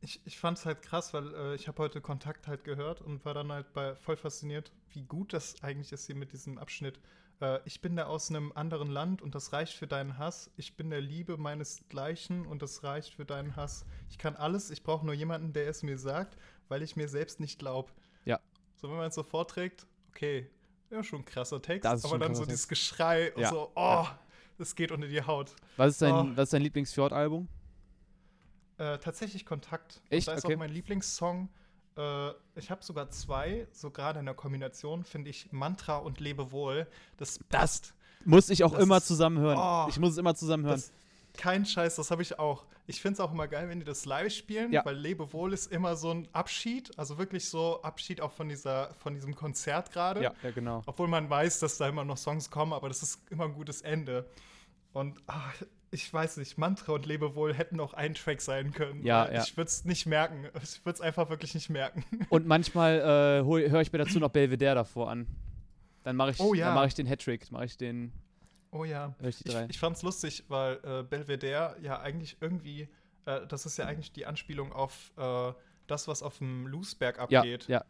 ich, 0.01 0.19
ich 0.25 0.39
fand 0.39 0.57
es 0.57 0.65
halt 0.65 0.81
krass, 0.81 1.13
weil 1.13 1.33
äh, 1.33 1.55
ich 1.55 1.67
habe 1.67 1.77
heute 1.83 2.01
Kontakt 2.01 2.48
halt 2.48 2.63
gehört 2.63 3.01
und 3.01 3.24
war 3.25 3.33
dann 3.36 3.51
halt 3.51 3.71
bei, 3.74 3.95
voll 3.95 4.17
fasziniert, 4.17 4.71
wie 4.89 5.03
gut 5.03 5.33
das 5.33 5.62
eigentlich 5.63 5.91
ist 5.91 6.07
hier 6.07 6.15
mit 6.15 6.33
diesem 6.33 6.57
Abschnitt. 6.57 7.00
Äh, 7.39 7.60
ich 7.65 7.81
bin 7.81 7.95
da 7.95 8.05
aus 8.07 8.29
einem 8.31 8.51
anderen 8.55 8.89
Land 8.89 9.21
und 9.21 9.36
das 9.36 9.53
reicht 9.53 9.74
für 9.74 9.86
deinen 9.88 10.17
Hass. 10.17 10.50
Ich 10.57 10.75
bin 10.75 10.89
der 10.89 11.01
Liebe 11.01 11.38
meinesgleichen 11.38 12.48
und 12.48 12.63
das 12.63 12.83
reicht 12.83 13.13
für 13.13 13.25
deinen 13.25 13.55
Hass. 13.55 13.86
Ich 14.10 14.17
kann 14.17 14.36
alles, 14.36 14.71
ich 14.71 14.81
brauche 14.81 15.05
nur 15.05 15.13
jemanden, 15.13 15.53
der 15.53 15.67
es 15.67 15.83
mir 15.83 16.00
sagt, 16.00 16.36
weil 16.71 16.81
ich 16.83 16.95
mir 16.95 17.09
selbst 17.09 17.41
nicht 17.41 17.59
glaube. 17.59 17.91
Ja. 18.23 18.39
So, 18.77 18.89
wenn 18.89 18.95
man 18.95 19.09
es 19.09 19.15
so 19.15 19.23
vorträgt, 19.23 19.85
okay, 20.09 20.49
ja, 20.89 21.03
schon 21.03 21.19
ein 21.19 21.25
krasser 21.25 21.61
Text, 21.61 21.85
aber 21.85 22.17
dann 22.17 22.33
so 22.33 22.45
dieses 22.45 22.67
Geschrei 22.69 23.33
und 23.33 23.41
Ja. 23.41 23.49
so, 23.49 23.71
oh, 23.75 23.79
Ja. 23.81 24.19
das 24.57 24.73
geht 24.75 24.91
unter 24.93 25.07
die 25.07 25.21
Haut. 25.21 25.53
Was 25.75 25.91
ist 25.91 26.01
dein, 26.01 26.13
Oh. 26.13 26.31
was 26.35 26.43
ist 26.45 26.53
dein 26.53 26.61
Lieblingsfjord-Album? 26.61 27.49
Äh, 28.77 28.97
tatsächlich 28.99 29.45
Kontakt. 29.45 30.01
Echt? 30.09 30.27
Und 30.27 30.31
da 30.33 30.37
ist 30.37 30.45
Okay. 30.45 30.55
auch 30.55 30.59
mein 30.59 30.71
Lieblingssong. 30.71 31.49
Äh, 31.97 32.29
ich 32.55 32.71
habe 32.71 32.81
sogar 32.83 33.09
zwei, 33.09 33.67
so 33.73 33.91
gerade 33.91 34.19
in 34.19 34.25
der 34.25 34.33
Kombination, 34.33 35.03
finde 35.03 35.29
ich 35.29 35.51
Mantra 35.51 35.97
und 35.97 36.19
Lebewohl. 36.21 36.87
Das 37.17 37.37
passt. 37.49 37.93
Muss 38.23 38.49
ich 38.49 38.63
auch 38.63 38.71
Das 38.71 38.81
immer 38.83 39.01
zusammenhören. 39.01 39.57
Oh. 39.59 39.89
ich 39.89 39.99
muss 39.99 40.11
es 40.11 40.17
immer 40.17 40.35
zusammenhören. 40.35 40.77
Das, 40.79 40.91
kein 41.38 41.65
Scheiß, 41.65 41.95
das 41.95 42.11
habe 42.11 42.21
ich 42.21 42.38
auch. 42.39 42.65
Ich 42.88 43.01
finde 43.01 43.13
es 43.13 43.19
auch 43.19 43.31
immer 43.31 43.47
geil, 43.47 43.69
wenn 43.69 43.79
die 43.79 43.85
das 43.85 44.05
live 44.05 44.33
spielen, 44.33 44.71
Ja. 44.73 44.83
weil 44.85 44.95
Lebewohl 44.95 45.53
ist 45.53 45.71
immer 45.71 45.95
so 45.95 46.11
ein 46.11 46.27
Abschied, 46.33 46.91
also 46.97 47.17
wirklich 47.17 47.47
so 47.47 47.81
Abschied 47.83 48.19
auch 48.21 48.31
von, 48.31 48.50
dieser, 48.50 48.93
von 48.95 49.13
diesem 49.13 49.35
Konzert 49.35 49.91
gerade. 49.91 50.21
ja, 50.23 50.33
ja, 50.43 50.51
genau. 50.51 50.83
Obwohl 50.85 51.07
man 51.07 51.29
weiß, 51.29 51.59
dass 51.59 51.77
da 51.77 51.88
immer 51.88 52.03
noch 52.03 52.17
Songs 52.17 52.50
kommen, 52.50 52.73
aber 52.73 52.88
das 52.89 53.01
ist 53.03 53.21
immer 53.29 53.45
ein 53.45 53.53
gutes 53.53 53.81
Ende. 53.81 54.25
Und 54.93 55.19
ah, 55.27 55.41
ich 55.91 56.11
weiß 56.13 56.38
nicht, 56.38 56.57
Mantra 56.57 56.93
und 56.93 57.05
Lebewohl 57.05 57.53
hätten 57.53 57.79
auch 57.79 57.93
ein 57.93 58.13
Track 58.13 58.41
sein 58.41 58.71
können. 58.73 59.05
Ja, 59.05 59.25
weil 59.25 59.35
ja. 59.35 59.43
Ich 59.43 59.55
würde 59.55 59.67
es 59.69 59.85
nicht 59.85 60.05
merken. 60.05 60.47
Ich 60.61 60.83
würde 60.85 60.95
es 60.95 61.01
einfach 61.01 61.29
wirklich 61.29 61.53
nicht 61.53 61.69
merken. 61.69 62.03
Und 62.29 62.45
manchmal 62.47 63.00
äh, 63.00 63.45
höre 63.45 63.81
ich 63.81 63.91
mir 63.93 64.00
dazu 64.00 64.19
noch 64.19 64.29
Belvedere 64.29 64.75
davor 64.75 65.09
an. 65.11 65.27
Dann 66.03 66.15
mache 66.15 66.31
ich, 66.31 66.39
Oh 66.39 66.53
ja. 66.53 66.67
dann 66.67 66.75
mach 66.75 66.88
ich 66.88 66.93
den 66.93 67.07
Hattrick, 67.07 67.51
mache 67.51 67.65
ich 67.65 67.77
den, 67.77 68.11
Oh 68.71 68.85
ja. 68.85 69.13
ich 69.21 69.45
Ich, 69.45 69.79
fand's 69.79 70.01
lustig, 70.01 70.45
weil 70.47 70.79
äh, 70.83 71.03
Belvedere 71.03 71.75
ja 71.81 71.99
eigentlich 71.99 72.37
irgendwie, 72.39 72.87
äh, 73.25 73.45
das 73.47 73.65
ist 73.65 73.77
ja 73.77 73.85
eigentlich 73.85 74.11
die 74.11 74.25
Anspielung 74.25 74.71
auf 74.71 75.11
äh, 75.17 75.53
das, 75.87 76.07
was 76.07 76.23
auf 76.23 76.37
dem 76.37 76.67
Loosberg 76.67 77.17
ja, 77.29 77.39
abgeht. 77.39 77.67
ja, 77.67 77.83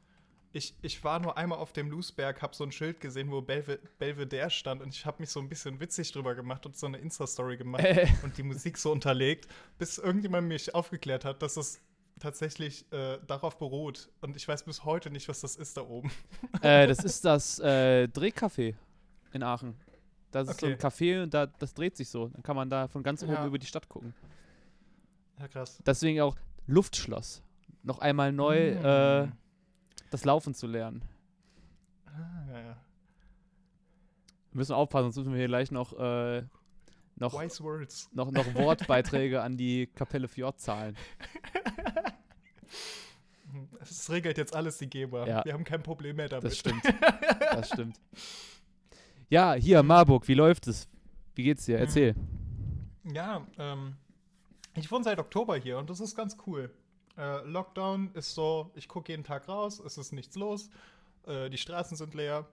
ich, 0.53 0.75
ich 0.81 1.03
war 1.03 1.19
nur 1.19 1.37
einmal 1.37 1.59
auf 1.59 1.71
dem 1.71 1.89
Loosberg, 1.89 2.41
habe 2.41 2.55
so 2.55 2.63
ein 2.63 2.71
Schild 2.71 2.99
gesehen, 2.99 3.31
wo 3.31 3.41
Belve 3.41 3.79
Belvedere 3.99 4.49
stand 4.49 4.81
und 4.81 4.93
ich 4.93 5.05
habe 5.05 5.21
mich 5.21 5.29
so 5.29 5.39
ein 5.39 5.47
bisschen 5.47 5.79
witzig 5.79 6.11
drüber 6.11 6.35
gemacht 6.35 6.65
und 6.65 6.75
so 6.75 6.87
eine 6.87 6.97
Insta-Story 6.97 7.57
gemacht 7.57 7.83
Äh. 7.83 8.07
und 8.23 8.37
die 8.37 8.43
Musik 8.43 8.77
so 8.77 8.91
unterlegt, 8.91 9.47
bis 9.77 9.97
irgendjemand 9.97 10.47
mich 10.47 10.75
aufgeklärt 10.75 11.25
hat, 11.25 11.41
dass 11.41 11.57
es 11.57 11.79
tatsächlich 12.19 12.91
äh, 12.91 13.17
darauf 13.25 13.57
beruht. 13.57 14.09
Und 14.19 14.35
ich 14.35 14.47
weiß 14.47 14.63
bis 14.63 14.83
heute 14.83 15.09
nicht, 15.09 15.27
was 15.29 15.39
das 15.41 15.55
ist 15.55 15.77
da 15.77 15.81
oben. 15.81 16.11
äh, 16.61 16.85
das 16.85 16.99
ist 17.03 17.23
das 17.23 17.59
äh, 17.59 18.07
Drehcafé 18.07 18.75
in 19.31 19.43
Aachen. 19.43 19.75
Das 20.31 20.47
ist 20.47 20.59
so 20.61 20.65
ein 20.67 20.73
Okay. 20.73 20.87
Café 20.87 21.23
und 21.23 21.33
da, 21.33 21.45
das 21.47 21.73
dreht 21.73 21.95
sich 21.97 22.09
so. 22.09 22.27
Dann 22.29 22.41
kann 22.43 22.55
man 22.55 22.69
da 22.69 22.87
von 22.87 23.03
ganz 23.03 23.21
oben 23.23 23.33
Ja. 23.33 23.45
über 23.45 23.59
die 23.59 23.67
Stadt 23.67 23.87
gucken. 23.89 24.13
Ja, 25.39 25.47
krass. 25.47 25.79
Deswegen 25.85 26.21
auch 26.21 26.35
Luftschloss. 26.67 27.43
Noch 27.83 27.99
einmal 27.99 28.31
neu 28.31 28.57
äh, 28.69 29.25
Mm. 29.25 29.31
das 30.11 30.23
Laufen 30.25 30.53
zu 30.53 30.67
lernen. 30.67 31.03
Ah, 32.05 32.45
ja, 32.51 32.59
ja. 32.59 32.77
Wir 34.51 34.57
müssen 34.57 34.73
aufpassen, 34.73 35.05
sonst 35.11 35.17
müssen 35.17 35.31
wir 35.33 35.39
hier 35.39 35.47
gleich 35.47 35.71
noch, 35.71 35.93
äh, 35.97 36.43
noch, 37.15 37.33
noch, 38.13 38.31
noch 38.31 38.53
Wortbeiträge 38.55 39.41
an 39.41 39.57
die 39.57 39.87
Kapelle 39.87 40.27
Fjord 40.27 40.59
zahlen. 40.59 40.95
Es 43.81 44.09
regelt 44.09 44.37
jetzt 44.37 44.55
alles 44.55 44.77
die 44.77 44.89
Geber. 44.89 45.27
Ja. 45.27 45.43
Wir 45.43 45.53
haben 45.53 45.63
kein 45.63 45.81
Problem 45.83 46.15
mehr 46.17 46.29
damit. 46.29 46.43
Das 46.51 46.57
stimmt. 46.57 46.83
Das 47.51 47.67
stimmt. 47.69 47.99
Ja, 49.31 49.53
hier, 49.53 49.81
Marburg, 49.81 50.27
wie 50.27 50.33
läuft 50.33 50.67
es? 50.67 50.89
Wie 51.35 51.43
geht's 51.43 51.63
dir? 51.63 51.77
Erzähl. 51.77 52.15
Ja, 53.05 53.47
ähm, 53.57 53.95
ich 54.75 54.91
wohne 54.91 55.05
seit 55.05 55.19
Oktober 55.19 55.55
hier 55.55 55.77
und 55.77 55.89
das 55.89 56.01
ist 56.01 56.17
ganz 56.17 56.35
cool. 56.45 56.69
Äh, 57.17 57.39
Lockdown 57.45 58.11
ist 58.13 58.35
so, 58.35 58.71
ich 58.75 58.89
gucke 58.89 59.09
jeden 59.09 59.23
Tag 59.23 59.47
raus, 59.47 59.79
es 59.79 59.97
ist 59.97 60.11
nichts 60.11 60.35
los, 60.35 60.69
äh, 61.27 61.49
die 61.49 61.57
Straßen 61.57 61.95
sind 61.95 62.13
leer. 62.13 62.45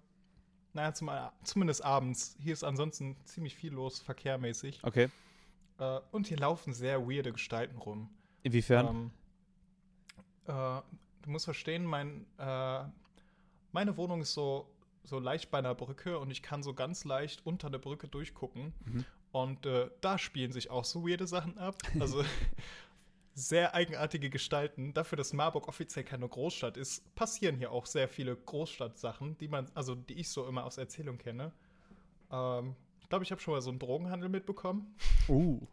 Naja, 0.72 0.94
zum, 0.94 1.10
zumindest 1.42 1.84
abends. 1.84 2.36
Hier 2.38 2.52
ist 2.52 2.62
ansonsten 2.62 3.16
ziemlich 3.24 3.56
viel 3.56 3.72
los, 3.72 3.98
verkehrmäßig. 3.98 4.78
Okay. 4.84 5.08
Äh, 5.80 5.98
und 6.12 6.28
hier 6.28 6.38
laufen 6.38 6.72
sehr 6.72 7.08
weirde 7.08 7.32
Gestalten 7.32 7.76
rum. 7.78 8.08
Inwiefern? 8.44 8.86
Ähm, 8.86 9.10
äh, 10.46 10.80
du 11.22 11.30
musst 11.30 11.46
verstehen, 11.46 11.84
mein, 11.84 12.24
äh, 12.38 12.84
meine 13.72 13.96
Wohnung 13.96 14.20
ist 14.20 14.32
so, 14.32 14.72
so 15.08 15.18
leicht 15.18 15.50
bei 15.50 15.58
einer 15.58 15.74
Brücke 15.74 16.18
und 16.18 16.30
ich 16.30 16.42
kann 16.42 16.62
so 16.62 16.74
ganz 16.74 17.04
leicht 17.04 17.44
unter 17.44 17.70
der 17.70 17.78
Brücke 17.78 18.08
durchgucken. 18.08 18.72
Mhm. 18.84 19.04
Und 19.32 19.66
äh, 19.66 19.90
da 20.00 20.18
spielen 20.18 20.52
sich 20.52 20.70
auch 20.70 20.84
so 20.84 21.06
weirde 21.06 21.26
Sachen 21.26 21.58
ab. 21.58 21.76
Also 22.00 22.24
sehr 23.34 23.74
eigenartige 23.74 24.30
Gestalten. 24.30 24.92
Dafür, 24.94 25.16
dass 25.16 25.32
Marburg 25.32 25.68
offiziell 25.68 26.04
keine 26.04 26.28
Großstadt 26.28 26.76
ist, 26.76 27.14
passieren 27.14 27.56
hier 27.56 27.70
auch 27.70 27.86
sehr 27.86 28.08
viele 28.08 28.34
Großstadtsachen, 28.34 29.38
die 29.38 29.46
man, 29.48 29.70
also 29.74 29.94
die 29.94 30.14
ich 30.14 30.28
so 30.28 30.46
immer 30.46 30.64
aus 30.64 30.76
Erzählung 30.76 31.18
kenne. 31.18 31.52
Ähm, 32.32 32.74
ich 33.00 33.08
glaube, 33.08 33.24
ich 33.24 33.30
habe 33.30 33.40
schon 33.40 33.54
mal 33.54 33.62
so 33.62 33.70
einen 33.70 33.78
Drogenhandel 33.78 34.28
mitbekommen. 34.28 34.94
Uh. 35.28 35.60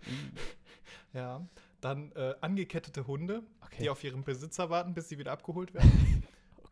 Ja. 1.14 1.48
Dann 1.82 2.12
äh, 2.14 2.36
angekettete 2.42 3.08
Hunde, 3.08 3.44
Okay. 3.62 3.84
die 3.84 3.90
auf 3.90 4.04
ihren 4.04 4.24
Besitzer 4.24 4.70
warten, 4.70 4.94
bis 4.94 5.08
sie 5.10 5.18
wieder 5.18 5.32
abgeholt 5.32 5.74
werden. 5.74 5.92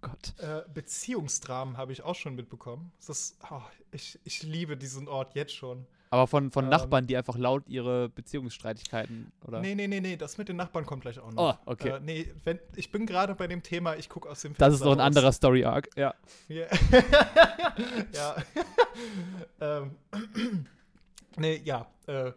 Oh 0.04 0.08
Gott. 0.08 0.34
äh, 0.40 0.62
Beziehungsdramen 0.74 1.78
habe 1.78 1.92
ich 1.94 2.02
auch 2.04 2.16
schon 2.16 2.36
mitbekommen. 2.36 2.92
Das 3.08 3.38
oh, 3.50 3.62
ich, 3.92 4.20
ich 4.24 4.44
liebe 4.44 4.76
diesen 4.78 5.08
Ort 5.08 5.36
jetzt 5.36 5.54
schon. 5.56 5.86
Aber 6.10 6.28
von, 6.28 6.52
von 6.52 6.66
Ähm. 6.66 6.70
Nachbarn, 6.70 7.08
die 7.08 7.18
einfach 7.18 7.38
laut 7.38 7.68
ihre 7.68 8.10
Beziehungsstreitigkeiten 8.10 9.32
oder. 9.48 9.62
Nee, 9.62 9.74
nee, 9.74 9.88
nee, 9.88 10.00
nee, 10.00 10.16
das 10.16 10.38
mit 10.38 10.48
den 10.48 10.58
Nachbarn 10.58 10.86
kommt 10.86 11.02
gleich 11.02 11.18
auch 11.20 11.30
Oh, 11.30 11.32
noch. 11.32 11.60
okay. 11.66 11.90
Äh, 11.90 12.00
nee, 12.02 12.32
wenn, 12.44 12.60
ich 12.76 12.92
bin 12.92 13.06
gerade 13.08 13.34
bei 13.34 13.48
dem 13.48 13.64
Thema, 13.64 13.96
ich 13.96 14.10
gucke 14.10 14.30
aus 14.30 14.42
dem 14.42 14.54
das 14.58 14.76
ist 14.76 14.82
noch 14.82 14.92
ein 14.92 15.00
raus. 15.00 15.08
anderer 15.08 15.32
Story-Arc. 15.32 15.90
Ja. 15.96 16.14
Ja. 16.50 16.68
ja. 18.14 18.36
ähm. 19.62 19.96
nee, 21.38 21.62
ja. 21.66 21.88
Äh, 22.06 22.32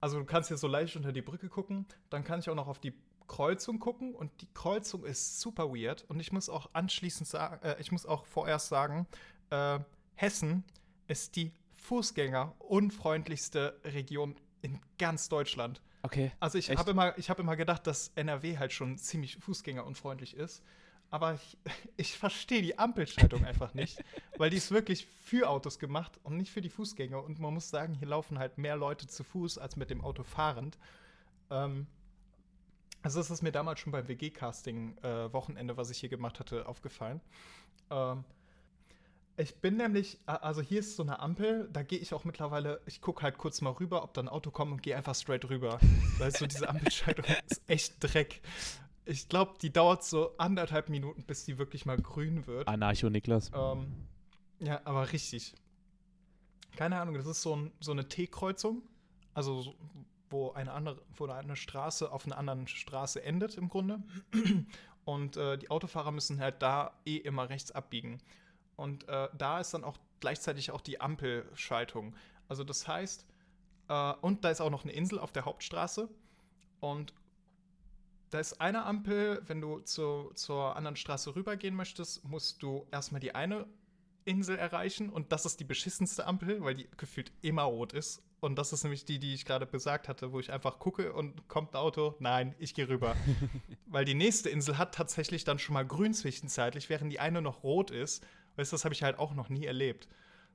also 0.00 0.18
du 0.20 0.24
kannst 0.24 0.48
hier 0.48 0.56
so 0.56 0.68
leicht 0.68 0.96
unter 0.96 1.12
die 1.12 1.22
Brücke 1.22 1.48
gucken. 1.48 1.84
Dann 2.08 2.24
kann 2.24 2.40
ich 2.40 2.48
auch 2.48 2.54
noch 2.54 2.68
auf 2.68 2.78
die 2.78 2.94
Kreuzung 3.28 3.78
gucken. 3.78 4.14
Und 4.14 4.32
die 4.40 4.48
Kreuzung 4.52 5.04
ist 5.04 5.40
super 5.40 5.68
weird. 5.68 6.04
Und 6.08 6.18
ich 6.18 6.32
muss 6.32 6.48
auch 6.48 6.70
anschließend 6.72 7.28
sagen, 7.28 7.62
äh, 7.62 7.80
ich 7.80 7.92
muss 7.92 8.06
auch 8.06 8.26
vorerst 8.26 8.68
sagen, 8.68 9.06
äh, 9.50 9.78
Hessen 10.16 10.64
ist 11.06 11.36
die 11.36 11.52
Fußgänger-unfreundlichste 11.76 13.80
Region 13.84 14.34
in 14.62 14.80
ganz 14.98 15.28
Deutschland. 15.28 15.80
Okay. 16.02 16.32
Also 16.40 16.58
ich 16.58 16.70
habe 16.70 16.90
immer, 16.90 17.16
ich 17.18 17.30
hab 17.30 17.38
immer 17.38 17.56
gedacht, 17.56 17.86
dass 17.86 18.12
NRW 18.14 18.58
halt 18.58 18.72
schon 18.72 18.98
ziemlich 18.98 19.36
fußgängerunfreundlich 19.36 20.34
ist. 20.34 20.62
Aber 21.10 21.34
ich, 21.34 21.58
ich 21.96 22.18
verstehe 22.18 22.62
die 22.62 22.78
Ampelschaltung 22.78 23.44
einfach 23.44 23.74
nicht, 23.74 24.02
weil 24.38 24.50
die 24.50 24.56
ist 24.56 24.70
wirklich 24.70 25.06
für 25.06 25.48
Autos 25.48 25.78
gemacht 25.78 26.18
und 26.22 26.36
nicht 26.36 26.50
für 26.50 26.60
die 26.60 26.70
Fußgänger. 26.70 27.22
Und 27.22 27.38
man 27.38 27.54
muss 27.54 27.70
sagen, 27.70 27.94
hier 27.94 28.08
laufen 28.08 28.38
halt 28.38 28.58
mehr 28.58 28.76
Leute 28.76 29.06
zu 29.06 29.24
Fuß 29.24 29.58
als 29.58 29.76
mit 29.76 29.90
dem 29.90 30.02
Auto 30.02 30.22
fahrend. 30.22 30.78
Ähm, 31.50 31.86
also 33.02 33.20
das 33.20 33.30
ist 33.30 33.42
mir 33.42 33.52
damals 33.52 33.80
schon 33.80 33.92
beim 33.92 34.08
WG-Casting-Wochenende, 34.08 35.76
was 35.76 35.90
ich 35.90 35.98
hier 35.98 36.08
gemacht 36.08 36.40
hatte, 36.40 36.66
aufgefallen. 36.66 37.20
Ähm, 37.90 38.24
ich 39.36 39.54
bin 39.60 39.76
nämlich, 39.76 40.18
also 40.26 40.60
hier 40.60 40.80
ist 40.80 40.96
so 40.96 41.04
eine 41.04 41.20
Ampel, 41.20 41.68
da 41.72 41.84
gehe 41.84 42.00
ich 42.00 42.12
auch 42.12 42.24
mittlerweile, 42.24 42.80
ich 42.86 43.00
gucke 43.00 43.22
halt 43.22 43.38
kurz 43.38 43.60
mal 43.60 43.70
rüber, 43.70 44.02
ob 44.02 44.12
da 44.12 44.20
ein 44.20 44.28
Auto 44.28 44.50
kommt 44.50 44.72
und 44.72 44.82
gehe 44.82 44.96
einfach 44.96 45.14
straight 45.14 45.48
rüber. 45.48 45.78
Weil 46.18 46.32
so 46.32 46.44
diese 46.46 46.68
Ampelschaltung 46.68 47.24
ist 47.48 47.62
echt 47.68 47.94
Dreck. 48.00 48.42
Ich 49.04 49.28
glaube, 49.28 49.54
die 49.62 49.72
dauert 49.72 50.02
so 50.02 50.36
anderthalb 50.38 50.88
Minuten, 50.88 51.22
bis 51.22 51.44
die 51.44 51.56
wirklich 51.56 51.86
mal 51.86 51.96
grün 51.98 52.48
wird. 52.48 52.66
Anarcho-Niklas. 52.66 53.52
Ähm, 53.54 54.08
ja, 54.58 54.80
aber 54.84 55.12
richtig. 55.12 55.54
Keine 56.76 57.00
Ahnung, 57.00 57.14
das 57.14 57.26
ist 57.26 57.40
so, 57.40 57.54
ein, 57.54 57.72
so 57.78 57.92
eine 57.92 58.08
T-Kreuzung. 58.08 58.82
Also, 59.34 59.62
so, 59.62 59.74
wo 60.30 60.52
eine 60.52 60.72
andere, 60.72 61.00
wo 61.16 61.26
eine 61.26 61.56
Straße 61.56 62.10
auf 62.10 62.26
einer 62.26 62.38
anderen 62.38 62.66
Straße 62.66 63.22
endet 63.22 63.56
im 63.56 63.68
Grunde. 63.68 64.02
Und 65.04 65.36
äh, 65.36 65.56
die 65.56 65.70
Autofahrer 65.70 66.10
müssen 66.10 66.40
halt 66.40 66.60
da 66.60 66.92
eh 67.06 67.16
immer 67.16 67.48
rechts 67.48 67.72
abbiegen. 67.72 68.18
Und 68.76 69.08
äh, 69.08 69.28
da 69.36 69.60
ist 69.60 69.72
dann 69.72 69.84
auch 69.84 69.96
gleichzeitig 70.20 70.70
auch 70.70 70.80
die 70.82 71.00
Ampelschaltung. 71.00 72.14
Also 72.48 72.62
das 72.62 72.86
heißt, 72.86 73.26
äh, 73.88 74.12
und 74.20 74.44
da 74.44 74.50
ist 74.50 74.60
auch 74.60 74.70
noch 74.70 74.84
eine 74.84 74.92
Insel 74.92 75.18
auf 75.18 75.32
der 75.32 75.44
Hauptstraße. 75.46 76.08
Und 76.80 77.14
da 78.30 78.40
ist 78.40 78.60
eine 78.60 78.84
Ampel, 78.84 79.42
wenn 79.46 79.60
du 79.60 79.80
zu, 79.80 80.30
zur 80.34 80.76
anderen 80.76 80.96
Straße 80.96 81.34
rübergehen 81.34 81.74
möchtest, 81.74 82.24
musst 82.24 82.62
du 82.62 82.86
erstmal 82.90 83.20
die 83.20 83.34
eine 83.34 83.66
Insel 84.24 84.58
erreichen 84.58 85.08
und 85.08 85.32
das 85.32 85.46
ist 85.46 85.58
die 85.58 85.64
beschissenste 85.64 86.26
Ampel, 86.26 86.62
weil 86.62 86.74
die 86.74 86.88
gefühlt 86.98 87.32
immer 87.40 87.62
rot 87.62 87.94
ist. 87.94 88.22
Und 88.40 88.56
das 88.56 88.72
ist 88.72 88.84
nämlich 88.84 89.04
die, 89.04 89.18
die 89.18 89.34
ich 89.34 89.44
gerade 89.44 89.66
besagt 89.66 90.08
hatte, 90.08 90.32
wo 90.32 90.38
ich 90.38 90.52
einfach 90.52 90.78
gucke 90.78 91.12
und 91.12 91.48
kommt 91.48 91.74
ein 91.74 91.76
Auto, 91.76 92.14
nein, 92.20 92.54
ich 92.58 92.72
gehe 92.72 92.88
rüber. 92.88 93.16
weil 93.86 94.04
die 94.04 94.14
nächste 94.14 94.48
Insel 94.48 94.78
hat 94.78 94.94
tatsächlich 94.94 95.44
dann 95.44 95.58
schon 95.58 95.74
mal 95.74 95.84
grün 95.84 96.14
zwischenzeitlich, 96.14 96.88
während 96.88 97.12
die 97.12 97.18
eine 97.18 97.42
noch 97.42 97.64
rot 97.64 97.90
ist. 97.90 98.24
Weißt 98.56 98.72
du, 98.72 98.74
das 98.74 98.84
habe 98.84 98.94
ich 98.94 99.02
halt 99.02 99.18
auch 99.18 99.34
noch 99.34 99.48
nie 99.48 99.64
erlebt. 99.64 100.08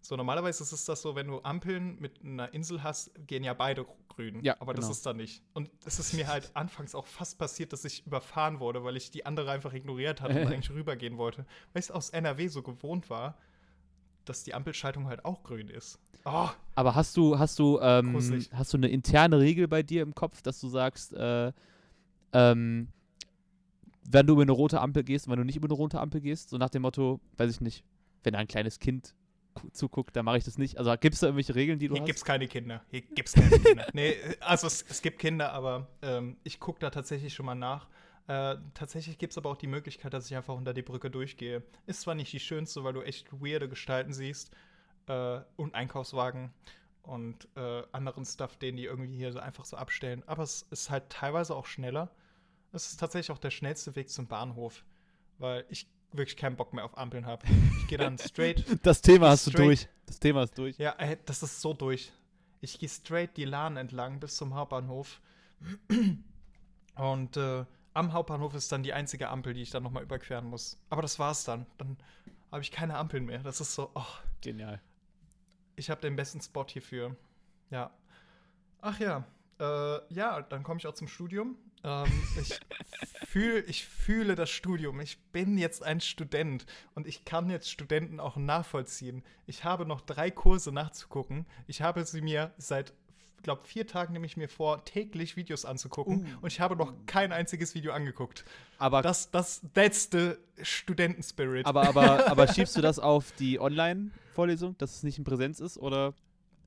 So, 0.03 0.17
normalerweise 0.17 0.63
ist 0.63 0.73
es 0.73 0.83
das 0.83 1.01
so, 1.01 1.15
wenn 1.15 1.27
du 1.27 1.41
Ampeln 1.43 1.97
mit 1.99 2.21
einer 2.23 2.53
Insel 2.53 2.83
hast, 2.83 3.11
gehen 3.25 3.43
ja 3.43 3.53
beide 3.53 3.85
grün. 4.09 4.43
Ja, 4.43 4.55
aber 4.59 4.73
genau. 4.73 4.85
das 4.85 4.97
ist 4.97 5.05
da 5.05 5.13
nicht. 5.13 5.41
Und 5.53 5.69
es 5.85 5.97
ist 5.97 6.13
mir 6.13 6.27
halt 6.27 6.51
anfangs 6.55 6.93
auch 6.93 7.05
fast 7.05 7.37
passiert, 7.37 7.71
dass 7.71 7.85
ich 7.85 8.05
überfahren 8.05 8.59
wurde, 8.59 8.83
weil 8.83 8.97
ich 8.97 9.11
die 9.11 9.25
andere 9.25 9.51
einfach 9.51 9.71
ignoriert 9.71 10.19
hatte 10.19 10.41
und 10.41 10.47
eigentlich 10.51 10.71
rübergehen 10.71 11.17
wollte. 11.17 11.45
Weil 11.71 11.79
ich 11.79 11.85
es 11.85 11.91
aus 11.91 12.09
NRW 12.09 12.49
so 12.49 12.61
gewohnt 12.61 13.09
war, 13.09 13.37
dass 14.25 14.43
die 14.43 14.53
Ampelschaltung 14.53 15.07
halt 15.07 15.23
auch 15.23 15.41
grün 15.43 15.69
ist. 15.69 15.99
Oh, 16.25 16.49
Aber 16.75 16.95
hast 16.95 17.17
du, 17.17 17.37
hast 17.37 17.59
du, 17.59 17.79
ähm, 17.81 18.15
hast 18.53 18.73
du 18.73 18.77
eine 18.77 18.87
interne 18.87 19.39
Regel 19.39 19.67
bei 19.67 19.83
dir 19.83 20.01
im 20.03 20.15
Kopf, 20.15 20.41
dass 20.41 20.59
du 20.61 20.69
sagst, 20.69 21.13
äh, 21.13 21.51
ähm, 22.31 22.87
wenn 24.09 24.27
du 24.27 24.33
über 24.33 24.41
eine 24.41 24.51
rote 24.51 24.79
Ampel 24.81 25.03
gehst 25.03 25.27
und 25.27 25.31
wenn 25.31 25.39
du 25.39 25.45
nicht 25.45 25.55
über 25.57 25.67
eine 25.67 25.73
rote 25.75 25.99
Ampel 25.99 26.21
gehst, 26.21 26.49
so 26.49 26.57
nach 26.57 26.69
dem 26.69 26.81
Motto, 26.81 27.19
weiß 27.37 27.51
ich 27.51 27.61
nicht, 27.61 27.83
wenn 28.23 28.35
ein 28.35 28.47
kleines 28.47 28.79
Kind 28.79 29.13
gu- 29.53 29.69
zuguckt, 29.71 30.15
dann 30.15 30.25
mache 30.25 30.37
ich 30.37 30.43
das 30.43 30.57
nicht. 30.57 30.77
Also 30.77 30.91
gibt 30.97 31.13
es 31.15 31.19
da 31.21 31.27
irgendwelche 31.27 31.55
Regeln, 31.55 31.79
die 31.79 31.87
du 31.87 31.95
hier 31.95 32.01
hast? 32.01 32.07
gibt's 32.07 32.25
keine 32.25 32.47
Kinder. 32.47 32.81
Hier 32.89 33.01
gibt's 33.01 33.33
keine 33.33 33.59
Kinder. 33.59 33.87
Nee, 33.93 34.15
also 34.39 34.67
es, 34.67 34.83
es 34.87 35.01
gibt 35.01 35.19
Kinder, 35.19 35.53
aber 35.53 35.87
ähm, 36.01 36.37
ich 36.43 36.59
gucke 36.59 36.79
da 36.79 36.89
tatsächlich 36.89 37.33
schon 37.33 37.45
mal 37.45 37.55
nach. 37.55 37.87
Äh, 38.27 38.55
tatsächlich 38.73 39.17
gibt 39.17 39.31
es 39.33 39.37
aber 39.37 39.49
auch 39.49 39.57
die 39.57 39.67
Möglichkeit, 39.67 40.13
dass 40.13 40.25
ich 40.29 40.35
einfach 40.37 40.55
unter 40.55 40.73
die 40.73 40.81
Brücke 40.81 41.09
durchgehe. 41.11 41.63
Ist 41.85 42.01
zwar 42.01 42.15
nicht 42.15 42.31
die 42.31 42.39
schönste, 42.39 42.83
weil 42.85 42.93
du 42.93 43.01
echt 43.01 43.31
weirde 43.33 43.67
Gestalten 43.67 44.13
siehst 44.13 44.51
äh, 45.07 45.39
und 45.55 45.75
Einkaufswagen 45.75 46.53
und 47.03 47.47
äh, 47.55 47.83
anderen 47.91 48.25
Stuff, 48.25 48.57
den 48.57 48.77
die 48.77 48.85
irgendwie 48.85 49.15
hier 49.15 49.31
so 49.31 49.39
einfach 49.39 49.65
so 49.65 49.77
abstellen, 49.77 50.23
aber 50.25 50.43
es 50.43 50.65
ist 50.71 50.89
halt 50.89 51.09
teilweise 51.09 51.55
auch 51.55 51.65
schneller. 51.65 52.09
Es 52.71 52.87
ist 52.87 52.99
tatsächlich 52.99 53.31
auch 53.31 53.39
der 53.39 53.51
schnellste 53.51 53.95
Weg 53.95 54.09
zum 54.09 54.27
Bahnhof, 54.27 54.83
weil 55.37 55.65
ich 55.69 55.87
wirklich 56.11 56.37
keinen 56.37 56.55
Bock 56.55 56.73
mehr 56.73 56.85
auf 56.85 56.97
Ampeln 56.97 57.25
habe. 57.25 57.45
Ich 57.79 57.87
gehe 57.87 57.97
dann 57.97 58.17
straight 58.17 58.65
Das 58.83 59.01
Thema 59.01 59.29
hast 59.29 59.47
du 59.47 59.51
durch. 59.51 59.87
Das 60.05 60.19
Thema 60.19 60.43
ist 60.43 60.57
durch. 60.57 60.77
ja, 60.77 60.91
ey, 60.97 61.17
das 61.25 61.43
ist 61.43 61.61
so 61.61 61.73
durch. 61.73 62.11
Ich 62.61 62.79
gehe 62.79 62.89
straight 62.89 63.35
die 63.35 63.45
Lahn 63.45 63.77
entlang 63.77 64.19
bis 64.19 64.37
zum 64.37 64.55
Hauptbahnhof. 64.55 65.21
Und 66.95 67.37
äh, 67.37 67.65
am 67.93 68.13
Hauptbahnhof 68.13 68.53
ist 68.55 68.71
dann 68.71 68.83
die 68.83 68.93
einzige 68.93 69.29
Ampel, 69.29 69.53
die 69.53 69.61
ich 69.61 69.71
dann 69.71 69.83
nochmal 69.83 70.03
überqueren 70.03 70.45
muss. 70.45 70.77
Aber 70.89 71.01
das 71.01 71.19
war's 71.19 71.43
dann. 71.43 71.65
Dann 71.77 71.97
habe 72.51 72.61
ich 72.61 72.71
keine 72.71 72.97
Ampeln 72.97 73.25
mehr. 73.25 73.39
Das 73.39 73.59
ist 73.59 73.73
so, 73.75 73.91
oh, 73.93 74.05
Genial. 74.43 74.81
Ich 75.75 75.89
habe 75.89 76.01
den 76.01 76.15
besten 76.15 76.41
Spot 76.41 76.65
hierfür. 76.67 77.15
Ja. 77.69 77.91
Ach 78.81 78.99
ja. 78.99 79.25
Äh, 79.59 80.13
ja, 80.13 80.41
dann 80.41 80.63
komme 80.63 80.79
ich 80.79 80.87
auch 80.87 80.93
zum 80.93 81.07
Studium. 81.07 81.57
Ähm, 81.83 82.11
ich, 82.39 82.59
fühl, 83.27 83.63
ich 83.67 83.85
fühle 83.85 84.35
das 84.35 84.49
Studium. 84.49 84.99
Ich 84.99 85.19
bin 85.31 85.57
jetzt 85.57 85.83
ein 85.83 86.01
Student 86.01 86.65
und 86.95 87.07
ich 87.07 87.25
kann 87.25 87.49
jetzt 87.49 87.69
Studenten 87.69 88.19
auch 88.19 88.35
nachvollziehen. 88.35 89.23
Ich 89.45 89.63
habe 89.63 89.85
noch 89.85 90.01
drei 90.01 90.31
Kurse 90.31 90.71
nachzugucken. 90.71 91.45
Ich 91.67 91.81
habe 91.81 92.05
sie 92.05 92.21
mir 92.21 92.53
seit, 92.57 92.93
glaube 93.43 93.63
vier 93.65 93.85
Tagen 93.85 94.13
nehme 94.13 94.25
ich 94.25 94.37
mir 94.37 94.49
vor, 94.49 94.83
täglich 94.85 95.35
Videos 95.35 95.65
anzugucken 95.65 96.27
und 96.41 96.51
ich 96.51 96.59
habe 96.59 96.75
noch 96.75 96.93
kein 97.05 97.31
einziges 97.31 97.75
Video 97.75 97.93
angeguckt. 97.93 98.45
Aber, 98.77 99.01
Das, 99.01 99.29
das, 99.31 99.61
that's 99.73 100.09
the 100.11 100.33
Studentenspirit. 100.61 101.65
aber, 101.65 101.87
aber, 101.87 102.27
aber 102.31 102.47
schiebst 102.47 102.75
du 102.75 102.81
das 102.81 102.99
auf 102.99 103.31
die 103.33 103.59
Online-Vorlesung, 103.59 104.77
dass 104.77 104.95
es 104.95 105.03
nicht 105.03 105.17
in 105.17 105.23
Präsenz 105.23 105.59
ist? 105.59 105.77
Oder? 105.77 106.13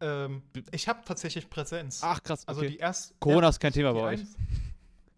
ähm, 0.00 0.42
ich 0.72 0.88
habe 0.88 1.00
tatsächlich 1.04 1.48
Präsenz. 1.48 2.00
Ach, 2.02 2.22
krass. 2.22 2.46
also 2.46 2.60
okay. 2.60 2.70
die 2.70 2.76
erste. 2.78 3.14
Corona 3.18 3.48
ist 3.48 3.60
kein 3.60 3.72
Thema 3.72 3.92
bei 3.92 4.00
euch. 4.00 4.20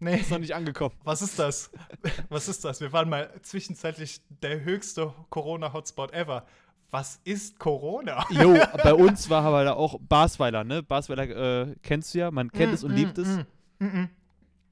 Nee. 0.01 0.15
Ist 0.15 0.31
noch 0.31 0.39
nicht 0.39 0.55
angekommen. 0.55 0.95
Was 1.03 1.21
ist 1.21 1.37
das? 1.37 1.71
Was 2.29 2.47
ist 2.47 2.63
das? 2.63 2.79
Wir 2.79 2.93
waren 2.93 3.09
mal 3.09 3.33
zwischenzeitlich 3.41 4.21
der 4.29 4.63
höchste 4.63 5.13
Corona-Hotspot 5.29 6.13
ever. 6.13 6.45
Was 6.91 7.19
ist 7.23 7.59
Corona? 7.59 8.25
Jo, 8.29 8.57
bei 8.83 8.93
uns 8.93 9.29
war 9.29 9.43
aber 9.43 9.63
da 9.63 9.73
auch 9.73 9.99
Basweiler, 9.99 10.63
ne? 10.63 10.81
Basweiler 10.81 11.67
äh, 11.69 11.75
kennst 11.83 12.13
du 12.13 12.19
ja, 12.19 12.31
man 12.31 12.51
kennt 12.51 12.73
es 12.73 12.83
und 12.83 12.95
liebt 12.95 13.17
es. 13.17 13.27
Mm, 13.27 13.85
mm, 13.85 13.85
mm. 13.85 14.09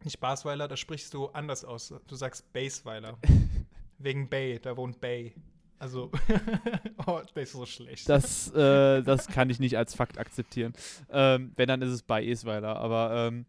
Nicht 0.03 0.19
Basweiler, 0.19 0.67
da 0.67 0.77
sprichst 0.77 1.13
du 1.13 1.27
anders 1.27 1.63
aus. 1.63 1.93
Du 2.08 2.15
sagst 2.15 2.51
Baseweiler. 2.53 3.17
Wegen 3.99 4.30
Bay, 4.30 4.60
da 4.60 4.75
wohnt 4.77 4.99
Bay. 4.99 5.34
Also, 5.80 6.12
oh, 7.06 7.21
das 7.34 7.43
ist 7.43 7.51
so 7.51 7.65
schlecht. 7.65 8.10
Das, 8.10 8.51
äh, 8.53 9.03
das 9.03 9.27
kann 9.27 9.49
ich 9.49 9.60
nicht 9.60 9.77
als 9.77 9.93
Fakt 9.93 10.17
akzeptieren. 10.17 10.73
Ähm, 11.12 11.51
wenn, 11.56 11.67
dann 11.67 11.82
ist 11.84 11.91
es 11.91 12.01
bei 12.01 12.25
Esweiler. 12.25 12.77
Aber 12.77 13.27
ähm, 13.27 13.45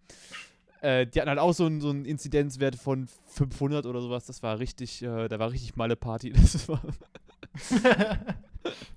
äh, 0.83 1.07
die 1.07 1.21
hatten 1.21 1.31
halt 1.31 1.39
auch 1.39 1.55
so 1.55 1.65
einen 1.65 1.81
so 1.81 1.89
einen 1.89 2.05
Inzidenzwert 2.05 2.77
von 2.77 3.09
500 3.29 3.87
oder 3.87 4.03
sowas. 4.03 4.27
Das 4.27 4.43
war 4.43 4.59
richtig, 4.59 5.03
äh, 5.03 5.29
da 5.29 5.39
war 5.39 5.53
richtig 5.53 5.77
Malle 5.77 5.97
Party. 5.97 6.33
Das 6.33 6.69
war, 6.69 6.83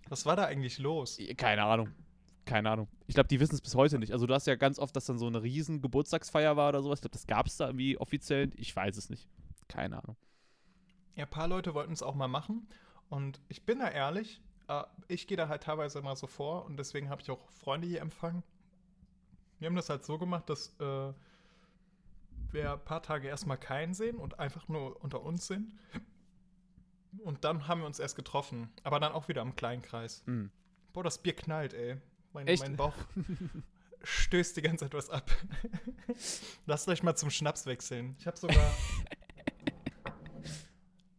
Was 0.09 0.25
war 0.25 0.35
da 0.35 0.45
eigentlich 0.45 0.77
los? 0.79 1.19
keine 1.37 1.63
Ahnung. 1.63 1.91
Keine 2.45 2.69
Ahnung. 2.69 2.87
Ich 3.07 3.13
glaube, 3.13 3.27
die 3.27 3.39
wissen 3.39 3.55
es 3.55 3.61
bis 3.61 3.75
heute 3.75 3.99
nicht. 3.99 4.11
Also 4.11 4.25
du 4.25 4.33
hast 4.33 4.47
ja 4.47 4.55
ganz 4.55 4.79
oft, 4.79 4.95
dass 4.95 5.05
dann 5.05 5.19
so 5.19 5.27
eine 5.27 5.43
riesen 5.43 5.81
Geburtstagsfeier 5.81 6.57
war 6.57 6.69
oder 6.69 6.81
sowas. 6.81 6.99
Ich 6.99 7.01
glaube, 7.01 7.13
das 7.13 7.27
gab 7.27 7.45
es 7.45 7.57
da 7.57 7.67
irgendwie 7.67 7.97
offiziell. 7.97 8.51
Ich 8.55 8.75
weiß 8.75 8.97
es 8.97 9.09
nicht. 9.09 9.27
Keine 9.67 10.01
Ahnung. 10.01 10.17
Ja, 11.15 11.25
ein 11.25 11.29
paar 11.29 11.47
Leute 11.47 11.73
wollten 11.73 11.93
es 11.93 12.03
auch 12.03 12.15
mal 12.15 12.27
machen. 12.27 12.67
Und 13.09 13.41
ich 13.47 13.63
bin 13.65 13.79
da 13.79 13.89
ehrlich, 13.89 14.41
äh, 14.67 14.83
ich 15.07 15.27
gehe 15.27 15.37
da 15.37 15.49
halt 15.49 15.63
teilweise 15.63 15.99
immer 15.99 16.15
so 16.15 16.27
vor 16.27 16.65
und 16.65 16.77
deswegen 16.77 17.09
habe 17.09 17.21
ich 17.21 17.29
auch 17.29 17.51
Freunde 17.51 17.87
hier 17.87 18.01
empfangen. 18.01 18.43
Wir 19.59 19.67
haben 19.67 19.75
das 19.75 19.89
halt 19.89 20.03
so 20.03 20.17
gemacht, 20.17 20.49
dass 20.49 20.75
äh, 20.79 21.13
wir 22.51 22.73
ein 22.73 22.83
paar 22.83 23.03
Tage 23.03 23.27
erstmal 23.27 23.57
keinen 23.57 23.93
sehen 23.93 24.17
und 24.17 24.39
einfach 24.39 24.67
nur 24.67 25.01
unter 25.03 25.21
uns 25.21 25.47
sind. 25.47 25.71
Und 27.19 27.43
dann 27.43 27.67
haben 27.67 27.81
wir 27.81 27.87
uns 27.87 27.99
erst 27.99 28.15
getroffen, 28.15 28.69
aber 28.83 28.99
dann 28.99 29.11
auch 29.11 29.27
wieder 29.27 29.41
im 29.41 29.55
kleinen 29.55 29.81
Kreis. 29.81 30.23
Mhm. 30.25 30.51
Boah, 30.93 31.03
das 31.03 31.17
Bier 31.17 31.35
knallt, 31.35 31.73
ey. 31.73 31.97
Mein, 32.33 32.47
Echt? 32.47 32.63
mein 32.63 32.77
Bauch 32.77 32.95
stößt 34.03 34.55
die 34.57 34.61
ganze 34.61 34.85
Zeit 34.85 34.93
was 34.93 35.09
ab. 35.09 35.29
Lasst 36.65 36.87
euch 36.87 37.03
mal 37.03 37.15
zum 37.15 37.29
Schnaps 37.29 37.65
wechseln. 37.65 38.15
Ich 38.19 38.27
habe 38.27 38.37
sogar 38.37 38.55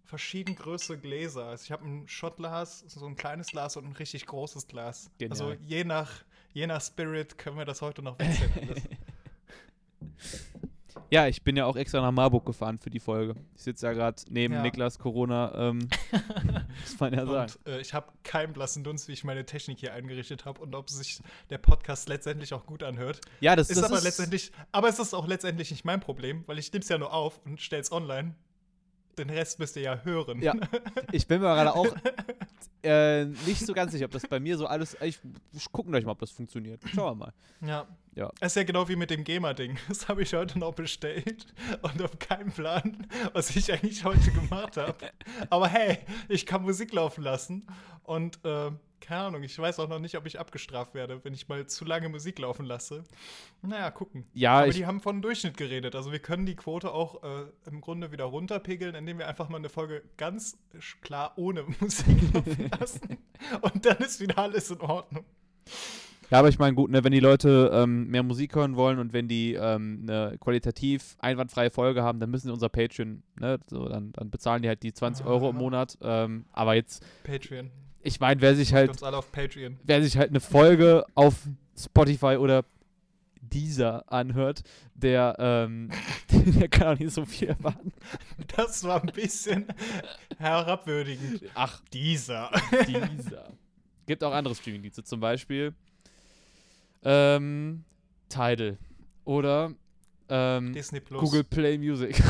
verschieden 0.05 0.57
größere 0.57 0.99
Gläser. 0.99 1.47
Also 1.47 1.65
ich 1.65 1.73
habe 1.73 1.87
ein 1.87 2.09
Shotglas, 2.09 2.81
so 2.81 3.07
ein 3.07 3.17
kleines 3.17 3.49
Glas 3.49 3.77
und 3.77 3.87
ein 3.87 3.93
richtig 3.93 4.27
großes 4.27 4.67
Glas. 4.69 5.11
Genial. 5.19 5.31
Also 5.31 5.53
je 5.65 5.85
nach, 5.85 6.11
je 6.53 6.67
nach 6.67 6.83
Spirit 6.83 7.37
können 7.39 7.59
wir 7.59 7.65
das 7.65 7.83
heute 7.83 8.03
noch 8.03 8.19
wechseln. 8.19 8.99
Ja, 11.13 11.27
ich 11.29 11.43
bin 11.43 11.57
ja 11.57 11.67
auch 11.67 11.77
extra 11.77 12.01
nach 12.01 12.11
Marburg 12.11 12.47
gefahren 12.47 12.79
für 12.79 12.89
die 12.89 12.99
Folge. 12.99 13.35
Ich 13.55 13.65
sitze 13.65 13.85
ja 13.85 13.93
gerade 13.93 14.23
neben 14.31 14.55
Ja. 14.55 14.63
Niklas 14.63 14.99
Corona. 14.99 15.53
Ähm, 15.55 15.81
muss 16.81 16.99
man 16.99 17.13
ja 17.13 17.27
sagen. 17.27 17.53
und 17.67 17.71
äh, 17.71 17.81
ich 17.83 17.93
habe 17.93 18.11
keinen 18.23 18.55
blassen 18.55 18.83
Dunst, 18.83 19.09
wie 19.09 19.13
ich 19.13 19.23
meine 19.23 19.45
Technik 19.45 19.79
hier 19.79 19.93
eingerichtet 19.93 20.47
habe 20.47 20.63
und 20.63 20.75
ob 20.75 20.89
sich 20.89 21.21
der 21.51 21.59
Podcast 21.59 22.09
letztendlich 22.09 22.55
auch 22.55 22.65
gut 22.65 22.83
anhört. 22.83 23.21
Ja, 23.41 23.57
das, 23.57 23.69
Ist 23.69 23.77
das 23.83 23.93
aber 23.93 24.01
letztendlich, 24.01 24.53
aber 24.73 24.89
es 24.89 24.99
ist 24.99 25.13
auch 25.13 25.27
letztendlich 25.27 25.71
nicht 25.71 25.85
mein 25.85 26.01
Problem, 26.01 26.45
weil 26.47 26.59
ich 26.59 26.73
nehme 26.73 26.83
es 26.83 26.89
ja 26.89 26.97
nur 26.97 27.13
auf 27.13 27.43
und 27.45 27.61
stelle 27.61 27.83
es 27.83 27.93
online. 27.93 28.35
Den 29.19 29.31
Rest 29.31 29.59
müsst 29.59 29.77
ihr 29.77 29.83
ja 29.83 30.01
hören. 30.03 30.41
Ja. 30.41 30.55
Ich 31.13 31.27
bin 31.27 31.41
mir 31.41 31.55
gerade 31.55 31.75
auch 31.75 31.95
äh, 32.83 33.25
nicht 33.25 33.67
so 33.67 33.75
ganz 33.75 33.93
sicher, 33.93 34.07
ob 34.07 34.11
das 34.13 34.27
bei 34.27 34.41
mir 34.41 34.57
so 34.57 34.67
alles. 34.67 34.97
Ich, 35.03 35.21
ich 35.53 35.71
gucken 35.71 35.93
gleich 35.93 36.05
mal, 36.05 36.13
ob 36.13 36.19
das 36.21 36.31
funktioniert. 36.31 36.81
Schauen 36.95 37.19
wir 37.19 37.27
mal. 37.27 37.33
Ja. 37.61 37.87
Ja. 38.15 38.31
Das 38.41 38.53
ist 38.53 38.57
ja 38.57 38.65
genau 38.65 38.89
wie 38.89 38.97
mit 38.97 39.11
dem 39.11 39.25
GEMA-Ding. 39.25 39.79
Das 39.89 40.09
habe 40.09 40.23
ich 40.23 40.35
heute 40.35 40.59
noch 40.59 40.75
bestellt 40.75 41.47
und 41.83 42.01
habe 42.01 42.17
keinen 42.19 42.53
Plan, 42.53 43.07
was 43.33 43.55
ich 43.55 43.73
eigentlich 43.73 44.05
heute 44.05 44.31
gemacht 44.33 44.77
habe. 44.77 45.13
Aber 45.51 45.69
hey, 45.69 45.99
ich 46.29 46.47
kann 46.47 46.63
Musik 46.63 46.93
laufen 46.93 47.23
lassen 47.23 47.67
und 48.05 48.39
äh, 48.45 48.71
keine 49.03 49.25
Ahnung, 49.25 49.43
ich 49.43 49.59
weiß 49.59 49.79
auch 49.81 49.89
noch 49.89 49.99
nicht, 49.99 50.17
ob 50.17 50.27
ich 50.27 50.41
abgestraft 50.41 50.95
werde, 50.95 51.23
wenn 51.25 51.35
ich 51.35 51.49
mal 51.49 51.67
zu 51.67 51.85
lange 51.85 52.09
Musik 52.09 52.39
laufen 52.39 52.65
lasse. 52.65 53.05
Naja, 53.61 53.91
gucken. 53.91 54.25
Ja, 54.33 54.61
Aber 54.61 54.71
die 54.71 54.87
haben 54.87 55.01
von 55.01 55.21
Durchschnitt 55.21 55.57
geredet. 55.57 55.95
Also 55.95 56.13
wir 56.13 56.21
können 56.21 56.47
die 56.47 56.57
Quote 56.57 56.93
auch 56.93 57.23
äh, 57.23 57.45
im 57.67 57.81
Grunde 57.81 58.13
wieder 58.13 58.25
runterpegeln, 58.25 58.95
indem 58.95 59.19
wir 59.19 59.29
einfach 59.29 59.49
mal 59.49 59.59
eine 59.59 59.69
Folge 59.69 60.03
ganz 60.17 60.57
klar 61.03 61.33
ohne 61.37 61.65
Musik 61.81 62.33
laufen 62.33 62.71
lassen. 62.81 63.19
Und 63.61 63.85
dann 63.85 63.99
ist 63.99 64.21
wieder 64.21 64.39
alles 64.39 64.71
in 64.71 64.81
Ordnung. 64.81 65.25
ja, 66.31 66.39
aber 66.39 66.49
ich 66.49 66.59
meine, 66.59 66.75
gut, 66.75 66.91
ne, 66.91 67.05
wenn 67.05 67.13
die 67.13 67.21
Leute 67.21 67.71
ähm, 67.75 68.07
mehr 68.09 68.23
Musik 68.23 68.55
hören 68.55 68.77
wollen 68.77 68.99
und 68.99 69.13
wenn 69.13 69.29
die 69.29 69.55
ähm, 69.55 70.07
eine 70.09 70.39
qualitativ 70.39 71.17
einwandfreie 71.19 71.71
Folge 71.71 72.03
haben, 72.03 72.21
dann 72.21 72.31
müssen 72.31 72.47
sie 72.47 72.53
unser 72.53 72.69
Patreon, 72.71 73.23
ne, 73.39 73.59
so, 73.67 73.89
dann, 73.89 74.13
dann 74.13 74.31
bezahlen 74.31 74.63
die 74.63 74.69
halt 74.69 74.83
die 74.83 74.93
20 74.95 75.27
Euro 75.27 75.51
im 75.51 75.57
Ah. 75.57 75.59
Monat. 75.59 75.99
Ähm, 76.01 76.47
aber 76.53 76.75
jetzt, 76.75 77.05
Patreon. 77.25 77.71
Ich 78.03 78.21
meine, 78.21 78.41
wer 78.41 78.55
sich 78.55 78.73
Halt 78.75 79.01
wer 79.01 80.03
sich 80.03 80.17
halt 80.17 80.31
eine 80.31 80.41
Folge 80.41 81.05
auf 81.15 81.35
Spotify 81.77 82.37
oder 82.37 82.65
dieser 83.41 84.11
anhört, 84.11 84.63
der, 84.95 85.37
ähm, 85.39 85.91
der 86.31 86.69
kann 86.69 86.95
auch 86.95 86.99
nicht 86.99 87.13
so 87.13 87.25
viel 87.25 87.49
erwarten. 87.49 87.93
Das 88.57 88.85
war 88.85 89.03
ein 89.03 89.13
bisschen 89.13 89.67
herabwürdigend. 90.39 91.43
Ach, 91.55 91.81
Dieser. 91.93 92.51
dieser. 92.87 93.53
Gibt 94.07 94.25
auch 94.25 94.33
andere 94.33 94.55
Streaming-Dienste, 94.55 95.05
zum 95.05 95.21
Beispiel 95.21 95.75
ähm, 97.05 97.85
Tidal 98.29 98.79
oder 99.25 99.73
ähm, 100.29 100.73
Disney 100.73 101.01
Plus. 101.01 101.21
Google 101.21 101.45
Play 101.45 101.79
Music. 101.79 102.17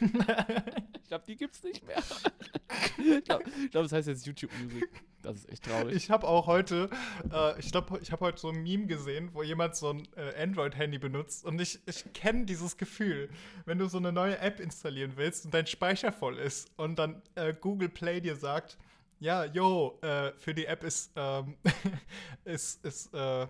ich 1.14 1.18
glaube, 1.18 1.24
die 1.28 1.36
gibt's 1.36 1.62
nicht 1.62 1.86
mehr. 1.86 1.98
ich 2.98 3.24
glaube, 3.24 3.44
glaub, 3.70 3.84
das 3.84 3.92
heißt 3.92 4.08
jetzt 4.08 4.26
YouTube 4.26 4.50
Music. 4.60 4.88
Das 5.22 5.36
ist 5.36 5.48
echt 5.48 5.64
traurig. 5.64 5.94
Ich 5.94 6.10
habe 6.10 6.26
auch 6.26 6.46
heute, 6.46 6.90
äh, 7.32 7.58
ich 7.60 7.70
glaube, 7.70 7.98
ich 8.02 8.10
habe 8.10 8.24
heute 8.24 8.40
so 8.40 8.48
ein 8.48 8.62
Meme 8.62 8.86
gesehen, 8.86 9.30
wo 9.32 9.42
jemand 9.42 9.76
so 9.76 9.90
ein 9.90 10.08
äh, 10.16 10.42
Android-Handy 10.42 10.98
benutzt. 10.98 11.44
Und 11.44 11.60
ich, 11.60 11.78
ich 11.86 12.12
kenne 12.12 12.46
dieses 12.46 12.76
Gefühl, 12.76 13.30
wenn 13.64 13.78
du 13.78 13.86
so 13.86 13.98
eine 13.98 14.12
neue 14.12 14.38
App 14.38 14.58
installieren 14.58 15.12
willst 15.14 15.44
und 15.44 15.54
dein 15.54 15.66
Speicher 15.66 16.12
voll 16.12 16.38
ist 16.38 16.70
und 16.76 16.98
dann 16.98 17.22
äh, 17.36 17.54
Google 17.54 17.88
Play 17.88 18.20
dir 18.20 18.36
sagt, 18.36 18.76
ja, 19.20 19.44
yo, 19.44 19.98
äh, 20.02 20.32
für 20.32 20.52
die 20.52 20.66
App 20.66 20.82
ist, 20.82 21.12
ähm, 21.16 21.56
ist, 22.44 22.84
ist 22.84 23.14
äh, 23.14 23.46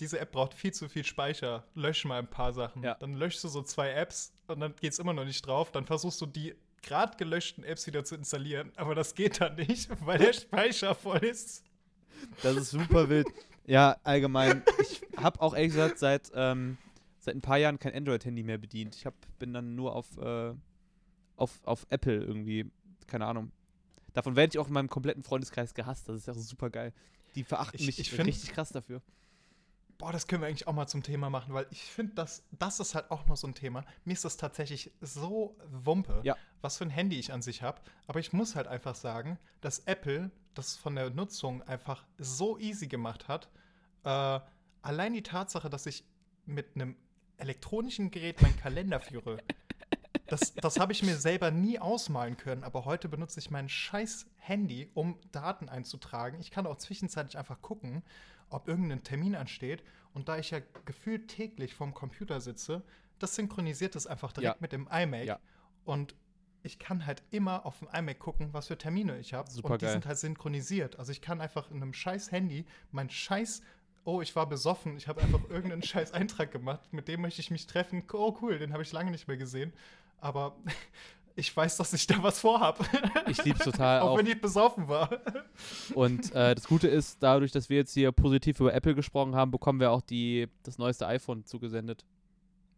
diese 0.00 0.18
App 0.18 0.32
braucht 0.32 0.54
viel 0.54 0.72
zu 0.72 0.88
viel 0.88 1.04
Speicher. 1.04 1.64
Lösch 1.74 2.04
mal 2.04 2.18
ein 2.18 2.30
paar 2.30 2.52
Sachen. 2.52 2.82
Ja. 2.82 2.94
Dann 2.94 3.14
löschst 3.14 3.44
du 3.44 3.48
so 3.48 3.62
zwei 3.62 3.90
Apps 3.90 4.32
und 4.46 4.60
dann 4.60 4.74
geht 4.76 4.92
es 4.92 4.98
immer 4.98 5.12
noch 5.12 5.24
nicht 5.24 5.46
drauf. 5.46 5.70
Dann 5.70 5.84
versuchst 5.84 6.20
du 6.20 6.26
die 6.26 6.54
gerade 6.82 7.16
gelöschten 7.16 7.64
Apps 7.64 7.86
wieder 7.86 8.04
zu 8.04 8.14
installieren, 8.14 8.72
aber 8.76 8.94
das 8.94 9.14
geht 9.14 9.40
dann 9.40 9.56
nicht, 9.56 9.88
weil 10.06 10.18
der 10.18 10.32
Speicher 10.32 10.94
voll 10.94 11.18
ist. 11.18 11.64
Das 12.42 12.56
ist 12.56 12.70
super 12.70 13.08
wild. 13.08 13.26
Ja, 13.66 13.96
allgemein. 14.02 14.62
Ich 14.80 15.00
habe 15.16 15.40
auch 15.40 15.54
ehrlich 15.54 15.72
gesagt 15.72 15.98
seit, 15.98 16.30
ähm, 16.34 16.76
seit 17.18 17.34
ein 17.34 17.40
paar 17.40 17.58
Jahren 17.58 17.78
kein 17.78 17.94
Android-Handy 17.94 18.42
mehr 18.42 18.58
bedient. 18.58 18.94
Ich 18.96 19.06
hab, 19.06 19.14
bin 19.38 19.52
dann 19.52 19.74
nur 19.74 19.94
auf, 19.94 20.16
äh, 20.18 20.52
auf, 21.36 21.60
auf 21.64 21.86
Apple 21.90 22.16
irgendwie. 22.22 22.70
Keine 23.06 23.26
Ahnung. 23.26 23.52
Davon 24.12 24.34
werde 24.36 24.50
ich 24.52 24.58
auch 24.58 24.66
in 24.68 24.72
meinem 24.74 24.88
kompletten 24.88 25.22
Freundeskreis 25.22 25.72
gehasst. 25.74 26.08
Das 26.08 26.16
ist 26.16 26.26
ja 26.26 26.34
super 26.34 26.68
geil. 26.68 26.92
Die 27.36 27.44
verachten 27.44 27.78
Ich- 27.80 27.86
mich 27.86 27.98
ich 28.00 28.10
find- 28.10 28.26
richtig 28.28 28.52
krass 28.52 28.70
dafür. 28.70 29.00
Boah, 30.00 30.12
das 30.12 30.26
können 30.26 30.42
wir 30.42 30.48
eigentlich 30.48 30.66
auch 30.66 30.72
mal 30.72 30.86
zum 30.86 31.02
Thema 31.02 31.28
machen, 31.30 31.52
weil 31.54 31.66
ich 31.70 31.82
finde, 31.82 32.14
das, 32.14 32.42
das 32.52 32.80
ist 32.80 32.94
halt 32.94 33.10
auch 33.10 33.26
noch 33.26 33.36
so 33.36 33.46
ein 33.46 33.54
Thema. 33.54 33.84
Mir 34.04 34.14
ist 34.14 34.24
das 34.24 34.36
tatsächlich 34.36 34.90
so 35.00 35.56
Wumpe, 35.70 36.20
Ja. 36.24 36.36
was 36.62 36.78
für 36.78 36.84
ein 36.84 36.90
Handy 36.90 37.18
ich 37.18 37.32
an 37.32 37.42
sich 37.42 37.62
habe. 37.62 37.80
Aber 38.06 38.18
ich 38.18 38.32
muss 38.32 38.56
halt 38.56 38.66
einfach 38.66 38.94
sagen, 38.94 39.38
dass 39.60 39.80
Apple 39.80 40.30
das 40.54 40.76
von 40.76 40.94
der 40.94 41.10
Nutzung 41.10 41.62
einfach 41.62 42.04
so 42.18 42.58
easy 42.58 42.88
gemacht 42.88 43.28
hat. 43.28 43.50
Äh, 44.04 44.40
allein 44.82 45.12
die 45.12 45.22
Tatsache, 45.22 45.68
dass 45.70 45.86
ich 45.86 46.04
mit 46.46 46.74
einem 46.74 46.96
elektronischen 47.36 48.10
Gerät 48.10 48.40
meinen 48.42 48.56
Kalender 48.56 49.00
führe, 49.00 49.38
Das, 50.26 50.54
das 50.54 50.78
habe 50.78 50.92
ich 50.92 51.02
mir 51.02 51.16
selber 51.16 51.50
nie 51.50 51.80
ausmalen 51.80 52.36
können, 52.36 52.62
aber 52.62 52.84
heute 52.84 53.08
benutze 53.08 53.40
ich 53.40 53.50
mein 53.50 53.68
scheiß 53.68 54.26
Handy, 54.36 54.88
um 54.94 55.18
Daten 55.32 55.68
einzutragen. 55.68 56.38
Ich 56.40 56.52
kann 56.52 56.66
auch 56.68 56.76
zwischenzeitlich 56.76 57.36
einfach 57.36 57.60
gucken, 57.62 58.04
ob 58.50 58.68
irgendein 58.68 59.02
Termin 59.02 59.34
ansteht. 59.34 59.82
Und 60.12 60.28
da 60.28 60.38
ich 60.38 60.50
ja 60.50 60.60
gefühlt 60.84 61.28
täglich 61.28 61.74
vorm 61.74 61.94
Computer 61.94 62.40
sitze, 62.40 62.82
das 63.18 63.34
synchronisiert 63.34 63.94
das 63.94 64.06
einfach 64.06 64.32
direkt 64.32 64.56
Ja. 64.56 64.60
mit 64.60 64.72
dem 64.72 64.88
iMac. 64.90 65.24
Ja. 65.24 65.38
Und 65.84 66.14
ich 66.62 66.78
kann 66.78 67.06
halt 67.06 67.22
immer 67.30 67.64
auf 67.64 67.78
dem 67.78 67.88
iMac 67.88 68.18
gucken, 68.18 68.52
was 68.52 68.66
für 68.66 68.76
Termine 68.76 69.18
ich 69.18 69.32
habe. 69.34 69.48
Und 69.62 69.80
die 69.82 69.86
sind 69.86 70.06
halt 70.06 70.18
synchronisiert. 70.18 70.98
Also 70.98 71.12
ich 71.12 71.22
kann 71.22 71.40
einfach 71.40 71.70
in 71.70 71.76
einem 71.78 71.94
scheiß 71.94 72.32
Handy 72.32 72.66
mein 72.90 73.08
scheiß 73.10 73.62
Oh, 74.04 74.22
ich 74.22 74.34
war 74.34 74.48
besoffen. 74.48 74.96
Ich 74.96 75.08
habe 75.08 75.20
einfach 75.20 75.40
irgendeinen 75.50 75.82
scheiß 75.82 76.12
Eintrag 76.12 76.50
gemacht. 76.50 76.90
Mit 76.92 77.06
dem 77.06 77.20
möchte 77.20 77.42
ich 77.42 77.50
mich 77.50 77.66
treffen. 77.66 78.02
Oh, 78.12 78.36
cool, 78.40 78.58
den 78.58 78.72
habe 78.72 78.82
ich 78.82 78.92
lange 78.92 79.10
nicht 79.10 79.28
mehr 79.28 79.36
gesehen. 79.36 79.74
Aber 80.22 80.56
ich 81.40 81.56
weiß, 81.56 81.78
dass 81.78 81.92
ich 81.94 82.06
da 82.06 82.22
was 82.22 82.38
vorhab. 82.38 82.78
Ich 83.26 83.42
lieb's 83.44 83.64
total 83.64 84.00
auch 84.00 84.10
auch. 84.10 84.18
wenn 84.18 84.26
ich 84.26 84.40
besoffen 84.40 84.88
war. 84.88 85.08
Und 85.94 86.34
äh, 86.34 86.54
das 86.54 86.68
Gute 86.68 86.86
ist, 86.86 87.22
dadurch, 87.22 87.50
dass 87.50 87.70
wir 87.70 87.78
jetzt 87.78 87.94
hier 87.94 88.12
positiv 88.12 88.60
über 88.60 88.74
Apple 88.74 88.94
gesprochen 88.94 89.34
haben, 89.34 89.50
bekommen 89.50 89.80
wir 89.80 89.90
auch 89.90 90.02
die, 90.02 90.48
das 90.62 90.78
neueste 90.78 91.06
iPhone 91.06 91.44
zugesendet. 91.46 92.04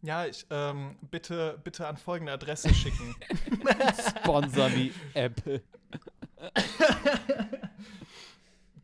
Ja, 0.01 0.25
ich, 0.25 0.45
ähm, 0.49 0.95
bitte, 1.11 1.59
bitte 1.63 1.87
an 1.87 1.97
folgende 1.97 2.31
Adresse 2.31 2.73
schicken. 2.73 3.15
Sponsor 4.19 4.69
wie 4.73 4.93
Apple. 5.13 5.61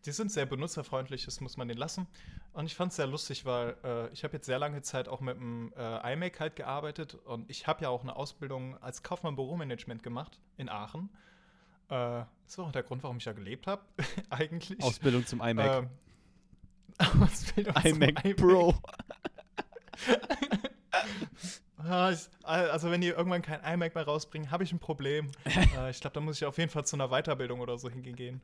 Die 0.05 0.11
sind 0.11 0.31
sehr 0.31 0.45
benutzerfreundlich, 0.45 1.25
das 1.25 1.41
muss 1.41 1.57
man 1.57 1.67
denen 1.67 1.79
lassen. 1.79 2.07
Und 2.53 2.65
ich 2.65 2.75
fand 2.75 2.91
es 2.91 2.95
sehr 2.95 3.07
lustig, 3.07 3.45
weil 3.45 3.75
äh, 3.83 4.09
ich 4.13 4.23
habe 4.23 4.37
jetzt 4.37 4.45
sehr 4.45 4.59
lange 4.59 4.81
Zeit 4.81 5.07
auch 5.07 5.19
mit 5.19 5.35
dem 5.35 5.73
äh, 5.75 6.13
iMac 6.13 6.39
halt 6.39 6.55
gearbeitet 6.55 7.15
und 7.15 7.49
ich 7.49 7.67
habe 7.67 7.83
ja 7.83 7.89
auch 7.89 8.03
eine 8.03 8.15
Ausbildung 8.15 8.77
als 8.81 9.03
Kaufmann 9.03 9.35
Büromanagement 9.35 10.03
gemacht 10.03 10.39
in 10.57 10.69
Aachen. 10.69 11.09
Äh, 11.89 12.23
das 12.45 12.57
war 12.57 12.65
auch 12.65 12.71
der 12.71 12.83
Grund, 12.83 13.03
warum 13.03 13.17
ich 13.17 13.25
da 13.25 13.33
gelebt 13.33 13.67
habe, 13.67 13.81
eigentlich. 14.29 14.81
Ausbildung 14.81 15.25
zum 15.25 15.41
iMac. 15.41 15.83
Ähm, 15.83 15.89
Ausbildung 17.21 17.75
zum 17.75 18.01
iMac 18.01 18.35
Pro. 18.37 18.75
Also 21.79 22.91
wenn 22.91 23.01
die 23.01 23.07
irgendwann 23.07 23.41
kein 23.41 23.63
iMac 23.63 23.95
mehr 23.95 24.05
rausbringen, 24.05 24.51
habe 24.51 24.63
ich 24.63 24.71
ein 24.71 24.79
Problem. 24.79 25.31
äh, 25.77 25.89
ich 25.89 26.01
glaube, 26.01 26.13
da 26.13 26.19
muss 26.19 26.37
ich 26.37 26.45
auf 26.45 26.57
jeden 26.57 26.69
Fall 26.69 26.85
zu 26.85 26.95
einer 26.95 27.07
Weiterbildung 27.09 27.61
oder 27.61 27.77
so 27.77 27.89
hingehen. 27.89 28.41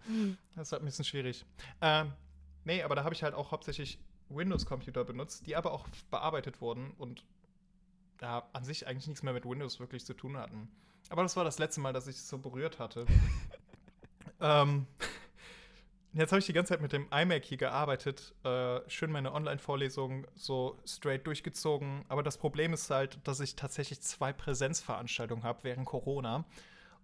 Das 0.55 0.69
ist 0.69 0.71
halt 0.71 0.81
ein 0.81 0.85
bisschen 0.85 1.05
schwierig. 1.05 1.45
Ähm, 1.81 2.13
nee, 2.63 2.81
aber 2.81 2.95
da 2.95 3.03
habe 3.03 3.13
ich 3.13 3.23
halt 3.23 3.33
auch 3.33 3.51
hauptsächlich 3.51 3.99
Windows-Computer 4.29 5.03
benutzt, 5.03 5.45
die 5.47 5.55
aber 5.55 5.71
auch 5.71 5.87
bearbeitet 6.09 6.61
wurden 6.61 6.91
und 6.97 7.25
ja, 8.21 8.47
an 8.53 8.63
sich 8.63 8.87
eigentlich 8.87 9.07
nichts 9.07 9.23
mehr 9.23 9.33
mit 9.33 9.45
Windows 9.45 9.79
wirklich 9.79 10.05
zu 10.05 10.13
tun 10.13 10.37
hatten. 10.37 10.69
Aber 11.09 11.23
das 11.23 11.35
war 11.35 11.43
das 11.43 11.59
letzte 11.59 11.81
Mal, 11.81 11.93
dass 11.93 12.07
ich 12.07 12.15
es 12.15 12.27
so 12.27 12.37
berührt 12.37 12.79
hatte. 12.79 13.05
ähm, 14.39 14.87
jetzt 16.15 16.31
habe 16.31 16.39
ich 16.39 16.45
die 16.45 16.53
ganze 16.53 16.69
Zeit 16.69 16.81
mit 16.81 16.93
dem 16.93 17.07
iMac 17.11 17.43
hier 17.43 17.57
gearbeitet, 17.57 18.33
äh, 18.43 18.79
schön 18.89 19.11
meine 19.11 19.33
Online-Vorlesungen 19.33 20.25
so 20.35 20.79
straight 20.85 21.27
durchgezogen. 21.27 22.05
Aber 22.07 22.23
das 22.23 22.37
Problem 22.37 22.73
ist 22.73 22.89
halt, 22.89 23.19
dass 23.23 23.39
ich 23.39 23.55
tatsächlich 23.55 24.01
zwei 24.01 24.33
Präsenzveranstaltungen 24.33 25.43
habe 25.43 25.63
während 25.63 25.85
Corona. 25.85 26.45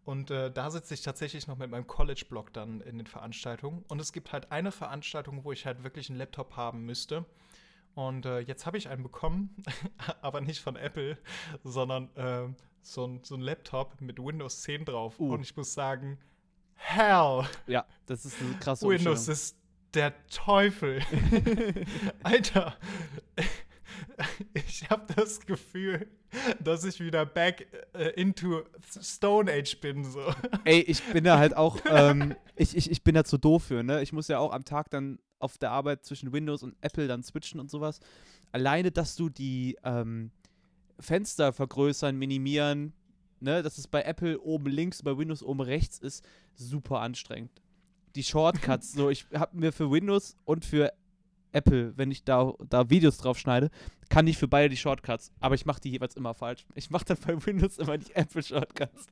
Und 0.03 0.31
äh, 0.31 0.51
da 0.51 0.71
sitze 0.71 0.93
ich 0.93 1.01
tatsächlich 1.01 1.47
noch 1.47 1.57
mit 1.57 1.69
meinem 1.69 1.85
College-Blog 1.85 2.53
dann 2.53 2.81
in 2.81 2.97
den 2.97 3.05
Veranstaltungen. 3.05 3.83
Und 3.87 4.01
es 4.01 4.13
gibt 4.13 4.33
halt 4.33 4.51
eine 4.51 4.71
Veranstaltung, 4.71 5.43
wo 5.43 5.51
ich 5.51 5.65
halt 5.65 5.83
wirklich 5.83 6.09
einen 6.09 6.17
Laptop 6.17 6.55
haben 6.55 6.85
müsste. 6.85 7.25
Und 7.93 8.25
äh, 8.25 8.39
jetzt 8.39 8.65
habe 8.65 8.77
ich 8.77 8.89
einen 8.89 9.03
bekommen, 9.03 9.55
aber 10.21 10.41
nicht 10.41 10.61
von 10.61 10.75
Apple, 10.75 11.17
sondern 11.63 12.09
äh, 12.15 12.47
so, 12.81 13.05
ein, 13.05 13.19
so 13.23 13.35
ein 13.35 13.41
Laptop 13.41 13.99
mit 14.01 14.17
Windows 14.17 14.61
10 14.61 14.85
drauf. 14.85 15.19
Uh. 15.19 15.33
Und 15.33 15.41
ich 15.41 15.55
muss 15.55 15.73
sagen, 15.73 16.17
hell, 16.81 17.43
Ja, 17.67 17.85
das 18.05 18.25
ist 18.25 18.39
eine 18.41 18.55
krasse 18.55 18.87
Windows 18.87 19.27
ist 19.27 19.55
der 19.93 20.13
Teufel. 20.27 21.01
Alter, 22.23 22.77
ich 24.53 24.89
habe 24.89 25.13
das 25.15 25.39
Gefühl, 25.41 26.07
dass 26.59 26.83
ich 26.83 26.99
wieder 26.99 27.25
back 27.25 27.67
äh, 27.93 28.09
into 28.19 28.63
Stone 29.01 29.51
Age 29.51 29.79
bin. 29.79 30.05
So. 30.05 30.33
Ey, 30.63 30.79
ich 30.81 31.03
bin 31.03 31.23
da 31.23 31.37
halt 31.37 31.55
auch, 31.55 31.77
ähm, 31.89 32.35
ich, 32.55 32.75
ich, 32.75 32.89
ich 32.89 33.03
bin 33.03 33.15
da 33.15 33.23
zu 33.23 33.37
doof 33.37 33.63
für, 33.65 33.83
ne? 33.83 34.01
Ich 34.01 34.13
muss 34.13 34.27
ja 34.27 34.39
auch 34.39 34.53
am 34.53 34.63
Tag 34.63 34.89
dann 34.89 35.19
auf 35.39 35.57
der 35.57 35.71
Arbeit 35.71 36.05
zwischen 36.05 36.31
Windows 36.31 36.63
und 36.63 36.75
Apple 36.81 37.07
dann 37.07 37.23
switchen 37.23 37.59
und 37.59 37.69
sowas. 37.69 37.99
Alleine, 38.51 38.91
dass 38.91 39.15
du 39.15 39.29
die 39.29 39.77
ähm, 39.83 40.31
Fenster 40.99 41.51
vergrößern, 41.51 42.15
minimieren, 42.15 42.93
ne? 43.41 43.63
Dass 43.63 43.77
es 43.77 43.87
bei 43.87 44.03
Apple 44.03 44.39
oben 44.39 44.69
links, 44.69 45.03
bei 45.03 45.17
Windows 45.17 45.43
oben 45.43 45.61
rechts 45.61 45.97
ist, 45.99 46.25
super 46.55 47.01
anstrengend. 47.01 47.51
Die 48.15 48.23
Shortcuts, 48.23 48.91
so, 48.93 49.09
ich 49.09 49.25
habe 49.33 49.57
mir 49.57 49.71
für 49.71 49.89
Windows 49.91 50.35
und 50.45 50.65
für 50.65 50.91
Apple, 51.53 51.93
wenn 51.97 52.11
ich 52.11 52.23
da, 52.23 52.53
da 52.69 52.89
Videos 52.89 53.17
drauf 53.17 53.37
schneide, 53.37 53.69
kann 54.09 54.27
ich 54.27 54.37
für 54.37 54.47
beide 54.47 54.69
die 54.69 54.77
Shortcuts, 54.77 55.31
aber 55.39 55.55
ich 55.55 55.65
mache 55.65 55.79
die 55.81 55.89
jeweils 55.89 56.15
immer 56.15 56.33
falsch. 56.33 56.65
Ich 56.75 56.89
mache 56.89 57.05
dann 57.05 57.17
bei 57.25 57.45
Windows 57.45 57.77
immer 57.77 57.97
die 57.97 58.13
Apple-Shortcuts. 58.13 59.07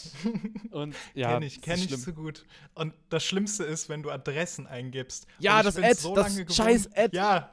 Und 0.70 0.94
ja, 1.14 1.34
kenn 1.34 1.42
ich, 1.42 1.56
das 1.56 1.62
kenn 1.62 1.74
ist 1.74 1.80
ich 1.82 1.88
schlimm. 1.88 2.00
so 2.00 2.12
gut. 2.12 2.46
Und 2.74 2.94
das 3.10 3.24
Schlimmste 3.24 3.64
ist, 3.64 3.88
wenn 3.88 4.02
du 4.02 4.10
Adressen 4.10 4.66
eingibst. 4.66 5.26
Ja, 5.38 5.62
das 5.62 5.76
Ad, 5.76 5.94
so 5.94 6.14
das 6.14 6.36
lange 6.36 6.50
scheiß 6.50 6.90
Ad. 6.94 7.14
Ja, 7.14 7.50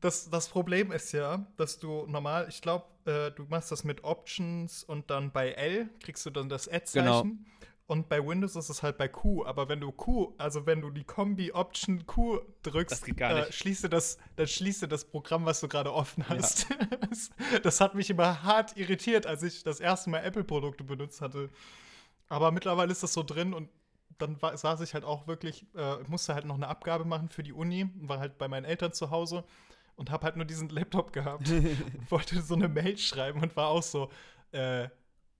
das, 0.00 0.30
das 0.30 0.48
Problem 0.48 0.92
ist 0.92 1.12
ja, 1.12 1.46
dass 1.56 1.78
du 1.78 2.06
normal, 2.06 2.46
ich 2.48 2.60
glaube, 2.60 2.84
äh, 3.06 3.30
du 3.30 3.44
machst 3.48 3.72
das 3.72 3.84
mit 3.84 4.04
Options 4.04 4.84
und 4.84 5.10
dann 5.10 5.30
bei 5.32 5.52
L 5.52 5.88
kriegst 6.00 6.26
du 6.26 6.30
dann 6.30 6.48
das 6.48 6.68
Ad-Zeichen. 6.68 7.04
Genau. 7.04 7.24
Und 7.88 8.08
bei 8.08 8.24
Windows 8.24 8.56
ist 8.56 8.68
es 8.68 8.82
halt 8.82 8.98
bei 8.98 9.06
Q. 9.06 9.44
Aber 9.44 9.68
wenn 9.68 9.80
du 9.80 9.92
Q, 9.92 10.34
also 10.38 10.66
wenn 10.66 10.80
du 10.80 10.90
die 10.90 11.04
Kombi 11.04 11.52
Option 11.52 12.04
Q 12.04 12.40
drückst, 12.62 13.04
Äh, 13.38 13.52
du 13.84 13.88
das, 13.88 14.18
dann 14.34 14.48
schließt 14.48 14.82
du 14.82 14.86
das 14.88 15.04
Programm, 15.04 15.44
was 15.46 15.60
du 15.60 15.68
gerade 15.68 15.92
offen 15.92 16.28
hast. 16.28 16.66
das, 17.08 17.30
das 17.62 17.80
hat 17.80 17.94
mich 17.94 18.10
immer 18.10 18.42
hart 18.42 18.76
irritiert, 18.76 19.26
als 19.26 19.44
ich 19.44 19.62
das 19.62 19.78
erste 19.78 20.10
Mal 20.10 20.18
Apple-Produkte 20.24 20.82
benutzt 20.82 21.20
hatte. 21.20 21.48
Aber 22.28 22.50
mittlerweile 22.50 22.90
ist 22.90 23.04
das 23.04 23.12
so 23.12 23.22
drin 23.22 23.54
und 23.54 23.68
dann 24.18 24.40
war, 24.42 24.56
saß 24.56 24.80
ich 24.80 24.94
halt 24.94 25.04
auch 25.04 25.28
wirklich, 25.28 25.64
äh, 25.76 25.98
musste 26.08 26.34
halt 26.34 26.44
noch 26.44 26.56
eine 26.56 26.66
Abgabe 26.66 27.04
machen 27.04 27.28
für 27.28 27.44
die 27.44 27.52
Uni, 27.52 27.88
war 28.00 28.18
halt 28.18 28.36
bei 28.36 28.48
meinen 28.48 28.64
Eltern 28.64 28.92
zu 28.92 29.10
Hause 29.10 29.44
und 29.96 30.10
habe 30.10 30.24
halt 30.24 30.36
nur 30.36 30.44
diesen 30.44 30.68
Laptop 30.68 31.12
gehabt 31.12 31.50
und 31.50 32.10
wollte 32.10 32.40
so 32.42 32.54
eine 32.54 32.68
Mail 32.68 32.96
schreiben 32.96 33.42
und 33.42 33.56
war 33.56 33.68
auch 33.68 33.82
so, 33.82 34.10
äh, 34.52 34.88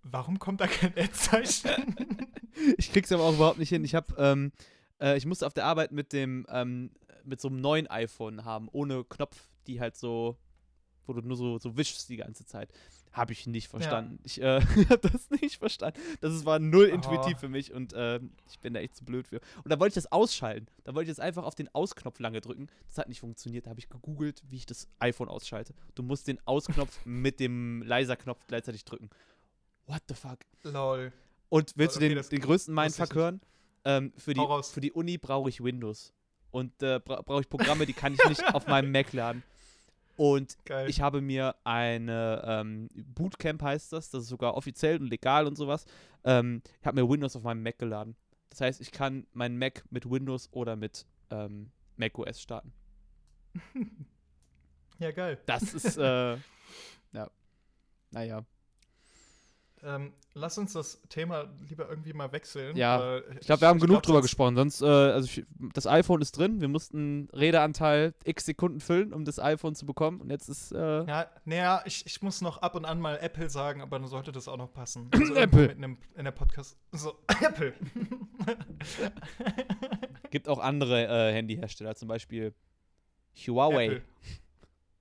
warum 0.02 0.38
kommt 0.38 0.60
da 0.60 0.66
kein 0.66 0.96
Ad-Zeichen? 0.96 2.26
Ich 2.78 2.90
krieg's 2.90 3.12
aber 3.12 3.24
auch 3.24 3.34
überhaupt 3.34 3.58
nicht 3.58 3.68
hin. 3.68 3.84
Ich 3.84 3.94
habe, 3.94 4.14
ähm, 4.16 4.50
äh, 4.98 5.18
ich 5.18 5.26
musste 5.26 5.46
auf 5.46 5.52
der 5.52 5.66
Arbeit 5.66 5.92
mit 5.92 6.14
dem, 6.14 6.46
ähm, 6.48 6.90
mit 7.22 7.38
so 7.38 7.48
einem 7.48 7.60
neuen 7.60 7.86
iPhone 7.86 8.46
haben, 8.46 8.70
ohne 8.72 9.04
Knopf, 9.04 9.36
die 9.66 9.78
halt 9.78 9.94
so, 9.94 10.38
wo 11.06 11.12
du 11.12 11.20
nur 11.20 11.36
so, 11.36 11.58
so 11.58 11.76
wischst 11.76 12.08
die 12.08 12.16
ganze 12.16 12.46
Zeit. 12.46 12.70
Habe 13.16 13.32
ich 13.32 13.46
nicht 13.46 13.68
verstanden. 13.68 14.18
Ich 14.24 14.42
äh, 14.42 14.60
habe 14.90 15.08
das 15.10 15.30
nicht 15.30 15.56
verstanden. 15.56 15.98
Das 16.20 16.44
war 16.44 16.58
null 16.58 16.90
Oh. 16.90 16.94
intuitiv 16.94 17.38
für 17.38 17.48
mich 17.48 17.72
und 17.72 17.94
ähm, 17.96 18.30
ich 18.50 18.58
bin 18.60 18.74
da 18.74 18.80
echt 18.80 18.94
zu 18.94 19.06
blöd 19.06 19.26
für. 19.26 19.40
Und 19.64 19.70
da 19.72 19.80
wollte 19.80 19.92
ich 19.98 20.04
das 20.04 20.12
ausschalten. 20.12 20.66
Da 20.84 20.94
wollte 20.94 21.04
ich 21.04 21.16
jetzt 21.16 21.20
einfach 21.20 21.44
auf 21.44 21.54
den 21.54 21.74
Ausknopf 21.74 22.18
lange 22.20 22.42
drücken. 22.42 22.66
Das 22.88 22.98
hat 22.98 23.08
nicht 23.08 23.20
funktioniert. 23.20 23.64
Da 23.64 23.70
habe 23.70 23.80
ich 23.80 23.88
gegoogelt, 23.88 24.42
wie 24.48 24.56
ich 24.56 24.66
das 24.66 24.86
iPhone 24.98 25.28
ausschalte. 25.30 25.72
Du 25.94 26.02
musst 26.02 26.28
den 26.28 26.38
Ausknopf 26.46 26.98
mit 27.06 27.40
dem 27.40 27.82
Leiser-Knopf 27.86 28.40
gleichzeitig 28.48 28.84
drücken. 28.84 29.08
What 29.86 30.02
the 30.08 30.14
fuck? 30.14 30.40
Lol. 30.64 31.10
Und 31.48 31.72
willst 31.76 31.96
Okay, 31.96 32.10
du 32.10 32.14
den, 32.16 32.28
den 32.28 32.40
größten 32.40 32.74
Mindfuck 32.74 33.14
hören? 33.14 33.40
Ähm, 33.84 34.12
für, 34.18 34.34
die, 34.34 34.44
für 34.72 34.80
die 34.82 34.92
Uni 34.92 35.16
brauche 35.16 35.48
ich 35.48 35.64
Windows. 35.64 36.12
Und 36.50 36.82
äh, 36.82 37.00
bra 37.02 37.22
brauche 37.22 37.40
ich 37.40 37.48
Programme, 37.48 37.86
die 37.86 37.92
kann 37.94 38.12
ich 38.12 38.22
nicht 38.28 38.44
auf 38.54 38.66
meinem 38.66 38.92
Mac 38.92 39.12
laden. 39.14 39.42
Und 40.16 40.56
Geil. 40.64 40.88
ich 40.88 41.00
habe 41.00 41.20
mir 41.20 41.54
eine 41.64 42.42
ähm, 42.44 42.88
Bootcamp 42.94 43.62
heißt 43.62 43.92
das, 43.92 44.10
das 44.10 44.24
ist 44.24 44.28
sogar 44.28 44.54
offiziell 44.54 44.98
und 44.98 45.08
legal 45.08 45.46
und 45.46 45.56
sowas. 45.56 45.84
Ähm, 46.24 46.62
ich 46.80 46.86
habe 46.86 47.00
mir 47.00 47.08
Windows 47.08 47.36
auf 47.36 47.42
meinem 47.42 47.62
Mac 47.62 47.78
geladen. 47.78 48.16
Das 48.48 48.62
heißt, 48.62 48.80
ich 48.80 48.90
kann 48.92 49.26
meinen 49.32 49.58
Mac 49.58 49.84
mit 49.90 50.10
Windows 50.10 50.48
oder 50.52 50.76
mit 50.76 51.06
ähm, 51.30 51.70
macOS 51.96 52.40
starten. 52.40 52.72
ja, 54.98 55.10
geil. 55.10 55.38
Das 55.44 55.74
ist, 55.74 55.96
äh, 55.98 56.36
ja, 57.12 57.30
naja. 58.10 58.44
Ähm, 59.86 60.12
lass 60.34 60.58
uns 60.58 60.72
das 60.72 61.00
Thema 61.08 61.44
lieber 61.68 61.88
irgendwie 61.88 62.12
mal 62.12 62.32
wechseln. 62.32 62.76
Ja, 62.76 62.98
weil 62.98 63.24
Ich 63.40 63.46
glaube, 63.46 63.60
wir 63.60 63.68
haben 63.68 63.78
genug 63.78 63.94
glaub, 63.94 64.02
drüber 64.02 64.20
gesprochen. 64.20 64.56
Sonst, 64.56 64.82
äh, 64.82 64.86
also 64.86 65.26
ich, 65.26 65.46
das 65.74 65.86
iPhone 65.86 66.20
ist 66.20 66.32
drin. 66.32 66.60
Wir 66.60 66.66
mussten 66.66 67.28
Redeanteil 67.32 68.12
x 68.24 68.46
Sekunden 68.46 68.80
füllen, 68.80 69.12
um 69.12 69.24
das 69.24 69.38
iPhone 69.38 69.76
zu 69.76 69.86
bekommen. 69.86 70.20
Und 70.20 70.30
jetzt 70.30 70.48
ist, 70.48 70.72
äh, 70.72 71.04
Ja, 71.04 71.30
naja, 71.44 71.82
ich, 71.84 72.04
ich 72.04 72.20
muss 72.20 72.40
noch 72.40 72.58
ab 72.62 72.74
und 72.74 72.84
an 72.84 73.00
mal 73.00 73.16
Apple 73.18 73.48
sagen, 73.48 73.80
aber 73.80 74.00
dann 74.00 74.08
sollte 74.08 74.32
das 74.32 74.48
auch 74.48 74.56
noch 74.56 74.72
passen. 74.72 75.08
Also 75.16 75.34
Apple. 75.34 75.68
Mitten 75.68 75.82
im, 75.84 75.98
in 76.16 76.24
der 76.24 76.32
Podcast. 76.32 76.76
So, 76.90 77.18
Apple. 77.40 77.72
gibt 80.30 80.48
auch 80.48 80.58
andere 80.58 81.06
äh, 81.06 81.32
Handyhersteller, 81.32 81.94
zum 81.94 82.08
Beispiel 82.08 82.52
Huawei. 83.36 84.02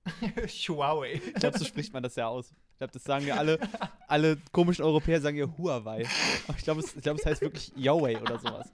Apple. 0.04 0.46
Huawei. 0.68 1.14
Ich 1.14 1.34
glaube, 1.34 1.58
so 1.58 1.64
spricht 1.64 1.92
man 1.92 2.04
das 2.04 2.14
ja 2.14 2.28
aus. 2.28 2.54
Ich 2.76 2.78
glaube, 2.78 2.92
das 2.92 3.04
sagen 3.04 3.26
ja 3.26 3.36
alle, 3.36 3.58
alle 4.06 4.36
komischen 4.52 4.84
Europäer 4.84 5.18
sagen 5.22 5.38
ja 5.38 5.46
Huawei. 5.56 6.06
Aber 6.46 6.58
ich 6.58 6.62
glaube, 6.64 6.82
es, 6.82 6.94
ich 6.94 7.02
glaub, 7.02 7.16
es 7.18 7.24
heißt 7.24 7.40
wirklich 7.40 7.72
Yahweh 7.74 8.18
oder 8.18 8.38
sowas. 8.38 8.70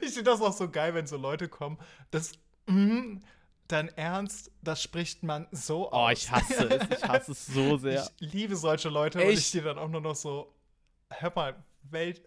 Ich 0.00 0.14
finde 0.14 0.30
das 0.30 0.40
auch 0.40 0.54
so 0.54 0.70
geil, 0.70 0.94
wenn 0.94 1.06
so 1.06 1.18
Leute 1.18 1.48
kommen. 1.50 1.76
Das, 2.10 2.32
mm, 2.64 3.18
dein 3.68 3.88
Ernst, 3.98 4.50
das 4.62 4.82
spricht 4.82 5.22
man 5.22 5.46
so 5.50 5.88
Oh, 5.92 5.96
aus. 5.96 6.12
ich 6.14 6.30
hasse 6.30 6.66
es. 6.66 6.98
Ich 6.98 7.04
hasse 7.06 7.32
es 7.32 7.44
so 7.46 7.76
sehr. 7.78 8.08
Ich 8.20 8.32
liebe 8.32 8.56
solche 8.56 8.88
Leute 8.88 9.18
und 9.18 9.28
ich 9.28 9.38
Echt? 9.38 9.52
dir 9.52 9.62
dann 9.62 9.76
auch 9.78 9.88
nur 9.90 10.00
noch 10.00 10.16
so, 10.16 10.54
hör 11.10 11.32
mal, 11.34 11.62
Welt, 11.82 12.22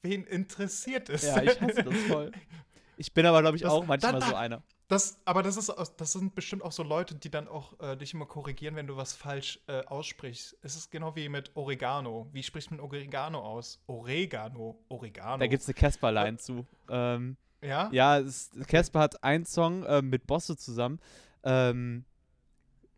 wen 0.00 0.24
interessiert 0.24 1.10
es? 1.10 1.24
Ja, 1.24 1.42
ich 1.42 1.60
hasse 1.60 1.84
das 1.84 1.94
voll. 2.08 2.32
Ich 2.96 3.12
bin 3.12 3.26
aber, 3.26 3.40
glaube 3.40 3.56
ich, 3.56 3.62
Das- 3.62 3.72
auch 3.72 3.84
manchmal 3.86 4.18
dann- 4.20 4.28
so 4.28 4.34
einer. 4.34 4.62
Das, 4.88 5.18
aber 5.24 5.42
das, 5.42 5.56
ist, 5.56 5.72
das 5.96 6.12
sind 6.12 6.34
bestimmt 6.34 6.62
auch 6.62 6.70
so 6.70 6.82
Leute, 6.82 7.14
die 7.14 7.30
dann 7.30 7.48
auch 7.48 7.80
äh, 7.80 7.96
dich 7.96 8.12
immer 8.12 8.26
korrigieren, 8.26 8.76
wenn 8.76 8.86
du 8.86 8.96
was 8.98 9.14
falsch 9.14 9.58
äh, 9.66 9.82
aussprichst. 9.86 10.58
Es 10.60 10.76
ist 10.76 10.90
genau 10.90 11.16
wie 11.16 11.30
mit 11.30 11.50
Oregano. 11.54 12.28
Wie 12.32 12.42
spricht 12.42 12.70
man 12.70 12.80
Oregano 12.80 13.40
aus? 13.40 13.80
Oregano. 13.86 14.78
Oregano. 14.90 15.38
Da 15.38 15.46
gibt 15.46 15.62
es 15.62 15.68
eine 15.68 15.74
Casper-Line 15.74 16.36
zu. 16.36 16.66
Ähm, 16.90 17.38
ja? 17.62 17.88
ja, 17.92 18.22
Casper 18.68 19.00
hat 19.00 19.24
einen 19.24 19.46
Song 19.46 19.86
ähm, 19.88 20.10
mit 20.10 20.26
Bosse 20.26 20.54
zusammen. 20.54 21.00
Ähm, 21.44 22.04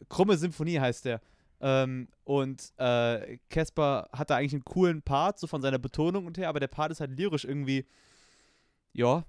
Krumme 0.08 0.36
Symphonie 0.36 0.80
heißt 0.80 1.04
der. 1.04 1.20
Ähm, 1.60 2.08
und 2.24 2.72
äh, 2.78 3.38
Casper 3.48 4.08
hat 4.12 4.30
da 4.30 4.36
eigentlich 4.36 4.54
einen 4.54 4.64
coolen 4.64 5.02
Part, 5.02 5.38
so 5.38 5.46
von 5.46 5.62
seiner 5.62 5.78
Betonung 5.78 6.26
und 6.26 6.36
her, 6.36 6.48
aber 6.48 6.60
der 6.60 6.66
Part 6.68 6.90
ist 6.90 7.00
halt 7.00 7.16
lyrisch 7.16 7.44
irgendwie, 7.44 7.86
ja. 8.92 9.24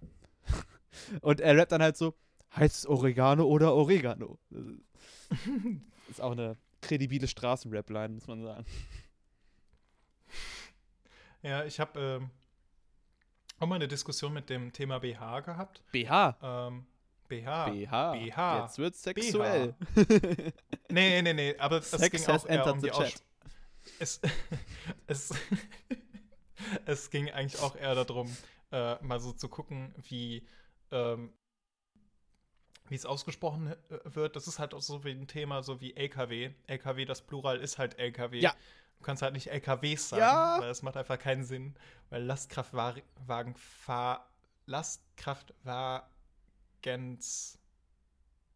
Und 1.22 1.40
er 1.40 1.56
rappt 1.58 1.72
dann 1.72 1.82
halt 1.82 1.98
so, 1.98 2.16
heißt 2.56 2.76
es 2.76 2.88
Oregano 2.88 3.46
oder 3.46 3.74
Oregano? 3.74 4.40
Ist 6.10 6.22
auch 6.22 6.32
eine 6.32 6.58
kredibile 6.82 7.28
Straßenrap-Line, 7.28 8.14
muss 8.14 8.28
man 8.28 8.44
sagen. 8.44 8.66
Ja, 11.44 11.64
ich 11.66 11.80
habe 11.80 12.00
ähm, 12.00 12.30
auch 13.60 13.68
mal 13.68 13.76
eine 13.76 13.88
Diskussion 13.88 14.34
mit 14.34 14.50
dem 14.50 14.72
Thema 14.74 15.00
BH 15.00 15.42
gehabt. 15.42 15.84
BH. 15.92 16.38
Ähm, 16.42 16.86
BH. 17.28 17.70
BH. 17.70 18.12
BH. 18.14 18.62
Jetzt 18.64 18.78
wird 18.78 18.96
sexuell. 18.96 19.76
Nee, 20.90 21.22
nee, 21.22 21.34
nee, 21.34 21.56
aber 21.58 21.80
es 21.80 21.92
Sex 21.92 22.26
ging 22.26 22.34
auch 22.34 22.46
eher 22.46 22.60
entered 22.60 22.74
um 22.74 22.80
the 22.80 22.88
die 22.88 22.92
chat. 22.94 23.04
Aussprache. 23.04 23.24
Es, 24.00 24.22
es, 25.08 25.34
es 26.86 27.10
ging 27.10 27.30
eigentlich 27.30 27.62
auch 27.62 27.76
eher 27.76 27.94
darum, 27.94 28.36
äh, 28.72 28.96
mal 29.04 29.20
so 29.20 29.34
zu 29.34 29.50
gucken, 29.50 29.94
wie 30.10 30.48
ähm, 30.92 31.34
wie 32.90 32.96
es 32.96 33.06
ausgesprochen 33.06 33.68
äh, 33.68 33.76
wird. 34.04 34.36
Das 34.36 34.48
ist 34.48 34.60
halt 34.60 34.74
auch 34.74 34.82
so 34.82 35.04
wie 35.04 35.12
ein 35.12 35.28
Thema, 35.28 35.64
so 35.64 35.82
wie 35.82 35.96
LKW. 35.96 36.52
LKW, 36.68 37.06
das 37.06 37.22
Plural 37.22 37.60
ist 37.60 37.78
halt 37.78 38.00
LKW. 38.00 38.40
Ja. 38.40 38.54
Du 38.98 39.04
kannst 39.04 39.22
halt 39.22 39.34
nicht 39.34 39.48
LKWs 39.52 40.10
sagen, 40.10 40.22
Ja. 40.22 40.58
weil 40.60 40.70
das 40.70 40.82
macht 40.82 40.98
einfach 40.98 41.20
keinen 41.20 41.44
Sinn, 41.44 41.76
weil 42.10 42.24
Lastkraftwagen 42.24 43.56
fahr 43.56 44.28
Lastkraftwagens 44.66 47.60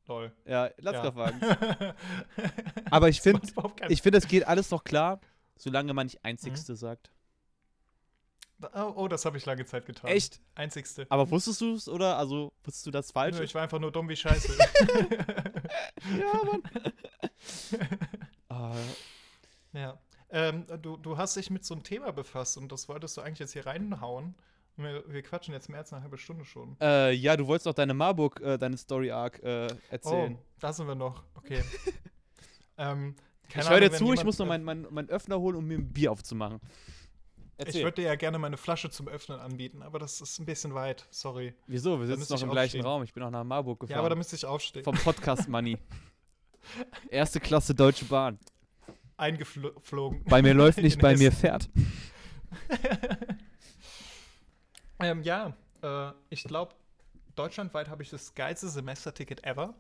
Lol. 0.07 0.31
Ja, 0.45 0.69
Lastkraftwagen. 0.77 1.39
Ja. 1.41 1.95
Aber 2.91 3.07
ich 3.07 3.21
finde, 3.21 3.47
ich 3.87 4.01
finde, 4.01 4.17
es 4.17 4.27
geht 4.27 4.45
alles 4.45 4.71
noch 4.71 4.83
klar, 4.83 5.21
solange 5.57 5.93
man 5.93 6.07
nicht 6.07 6.25
Einzigste 6.25 6.75
sagt. 6.75 7.11
Oh, 8.73 8.93
oh, 8.95 9.07
das 9.07 9.25
habe 9.25 9.37
ich 9.37 9.45
lange 9.45 9.65
Zeit 9.65 9.85
getan. 9.85 10.09
Echt? 10.09 10.39
Einzigste. 10.55 11.05
Aber 11.09 11.29
wusstest 11.31 11.61
du 11.61 11.75
es 11.75 11.87
oder? 11.89 12.17
Also, 12.17 12.51
wusstest 12.63 12.85
du 12.85 12.91
das 12.91 13.11
falsch? 13.11 13.37
Nö, 13.37 13.43
ich 13.43 13.55
war 13.55 13.63
einfach 13.63 13.79
nur 13.79 13.91
dumm 13.91 14.07
wie 14.09 14.15
Scheiße. 14.17 14.57
ja, 16.19 16.43
Mann. 16.45 16.63
Ah, 18.49 18.75
ja. 19.71 19.97
Ähm, 20.29 20.65
du, 20.81 20.97
du 20.97 21.17
hast 21.17 21.37
dich 21.37 21.49
mit 21.49 21.63
so 21.63 21.73
einem 21.73 21.83
Thema 21.83 22.11
befasst 22.11 22.57
und 22.57 22.69
das 22.71 22.89
wolltest 22.89 23.15
du 23.15 23.21
eigentlich 23.21 23.39
jetzt 23.39 23.53
hier 23.53 23.65
reinhauen. 23.65 24.35
Wir, 24.75 25.03
wir 25.07 25.21
quatschen 25.21 25.53
jetzt 25.53 25.69
mehr 25.69 25.79
als 25.79 25.93
eine 25.93 26.01
halbe 26.03 26.17
Stunde 26.17 26.43
schon. 26.43 26.75
äh, 26.81 27.11
ja, 27.13 27.37
du 27.37 27.47
wolltest 27.47 27.65
doch 27.67 27.73
deine 27.73 27.93
Marburg, 27.93 28.41
äh, 28.41 28.57
deine 28.57 28.77
Story 28.77 29.09
Arc 29.11 29.41
äh, 29.41 29.67
erzählen. 29.89 30.37
Oh, 30.37 30.45
da 30.59 30.73
sind 30.73 30.87
wir 30.87 30.95
noch. 30.95 31.23
Okay. 31.35 31.63
ähm, 32.77 33.15
ich 33.55 33.69
höre 33.69 33.79
dir 33.79 33.91
zu, 33.91 34.11
ich 34.13 34.23
muss 34.23 34.37
noch 34.37 34.45
meinen 34.47 34.63
mein, 34.63 34.85
mein 34.89 35.09
Öffner 35.09 35.39
holen, 35.39 35.55
um 35.55 35.65
mir 35.65 35.77
ein 35.77 35.91
Bier 35.91 36.11
aufzumachen. 36.11 36.59
Ich 37.67 37.75
würde 37.83 38.01
dir 38.01 38.07
ja 38.07 38.15
gerne 38.15 38.39
meine 38.39 38.57
Flasche 38.57 38.89
zum 38.89 39.07
Öffnen 39.07 39.39
anbieten, 39.39 39.81
aber 39.81 39.99
das 39.99 40.21
ist 40.21 40.39
ein 40.39 40.45
bisschen 40.45 40.73
weit. 40.73 41.05
Sorry. 41.09 41.53
Wieso? 41.67 41.99
Wir 41.99 42.07
sitzen 42.07 42.33
noch 42.33 42.41
im 42.41 42.49
gleichen 42.49 42.77
aufstehen. 42.77 42.85
Raum. 42.85 43.03
Ich 43.03 43.13
bin 43.13 43.23
auch 43.23 43.31
nach 43.31 43.43
Marburg 43.43 43.79
gefahren. 43.79 43.95
Ja, 43.95 43.99
aber 43.99 44.09
da 44.09 44.15
müsste 44.15 44.35
ich 44.35 44.45
aufstehen. 44.45 44.83
Vom 44.83 44.95
Podcast 44.95 45.47
Money. 45.47 45.77
Erste 47.09 47.39
Klasse 47.39 47.75
Deutsche 47.75 48.05
Bahn. 48.05 48.39
Eingeflogen. 49.17 50.23
Bei 50.25 50.41
mir 50.41 50.53
läuft 50.53 50.79
nicht, 50.79 50.99
bei 50.99 51.15
mir 51.15 51.31
fährt. 51.31 51.69
Ähm, 55.01 55.23
ja, 55.23 55.53
äh, 55.81 56.11
ich 56.29 56.43
glaube, 56.43 56.75
deutschlandweit 57.35 57.89
habe 57.89 58.03
ich 58.03 58.09
das 58.09 58.35
geilste 58.35 58.69
Semesterticket 58.69 59.43
ever, 59.43 59.73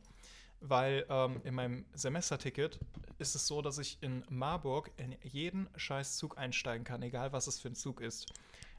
weil 0.61 1.05
ähm, 1.09 1.41
in 1.43 1.53
meinem 1.55 1.85
Semesterticket 1.93 2.79
ist 3.17 3.35
es 3.35 3.47
so, 3.47 3.61
dass 3.61 3.77
ich 3.77 3.97
in 4.01 4.23
Marburg 4.29 4.91
in 4.97 5.15
jeden 5.23 5.67
scheiß 5.75 6.17
Zug 6.17 6.37
einsteigen 6.37 6.83
kann, 6.83 7.01
egal 7.01 7.33
was 7.33 7.47
es 7.47 7.59
für 7.59 7.67
ein 7.69 7.75
Zug 7.75 7.99
ist. 8.01 8.31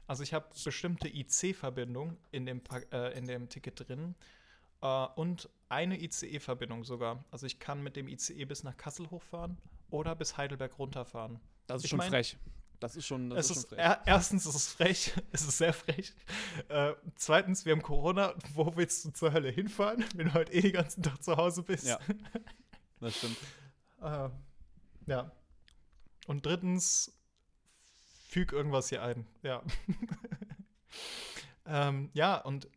Also 0.07 0.23
ich 0.23 0.33
habe 0.33 0.47
bestimmte 0.65 1.07
IC-Verbindungen 1.07 2.17
in, 2.31 2.45
dem 2.45 2.61
äh, 2.91 3.17
in 3.17 3.25
dem 3.25 3.47
Ticket 3.49 3.87
drin 3.87 4.15
äh, 4.81 5.05
und 5.15 5.49
eine 5.69 5.97
ICE-Verbindung 6.01 6.83
sogar. 6.83 7.23
Also 7.31 7.45
ich 7.45 7.59
kann 7.59 7.81
mit 7.83 7.95
dem 7.95 8.07
ICE 8.07 8.43
bis 8.45 8.63
nach 8.63 8.75
Kassel 8.75 9.09
hochfahren 9.11 9.57
oder 9.91 10.15
bis 10.15 10.35
Heidelberg 10.37 10.77
runterfahren. 10.77 11.39
Das 11.67 11.77
ist 11.77 11.83
Ich 11.85 11.89
schon 11.91 11.99
mein- 11.99 12.09
frech. 12.09 12.37
Das 12.83 12.97
ist 12.97 13.07
schon, 13.07 13.29
das 13.29 13.45
Es 13.49 13.55
ist 13.55 13.69
schon 13.69 13.77
frech. 13.77 13.79
er, 13.79 14.01
erstens 14.05 14.45
ist 14.45 14.55
es 14.55 14.67
frech, 14.67 15.13
es 15.31 15.41
ist 15.43 15.57
sehr 15.57 15.71
frech. 15.71 16.13
Äh, 16.67 16.91
zweitens, 17.15 17.63
wir 17.63 17.71
haben 17.71 17.81
Corona. 17.81 18.33
Wo 18.53 18.75
willst 18.75 19.05
du 19.05 19.11
zur 19.11 19.31
Hölle 19.31 19.49
hinfahren, 19.49 20.03
wenn 20.15 20.27
du 20.27 20.33
halt 20.33 20.53
eh 20.53 20.59
den 20.59 20.73
ganzen 20.73 21.01
Tag 21.01 21.23
zu 21.23 21.37
Hause 21.37 21.63
bist? 21.63 21.87
Ja. 21.87 21.97
Das 22.99 23.17
stimmt. 23.17 23.37
Äh, 24.01 24.29
ja. 25.07 25.31
Und 26.27 26.45
drittens, 26.45 27.11
füg 28.29 28.51
irgendwas 28.53 28.87
hier 28.87 29.01
ein. 29.03 29.27
Ja. 29.41 29.61
ähm, 31.65 32.09
ja, 32.13 32.37
und 32.37 32.69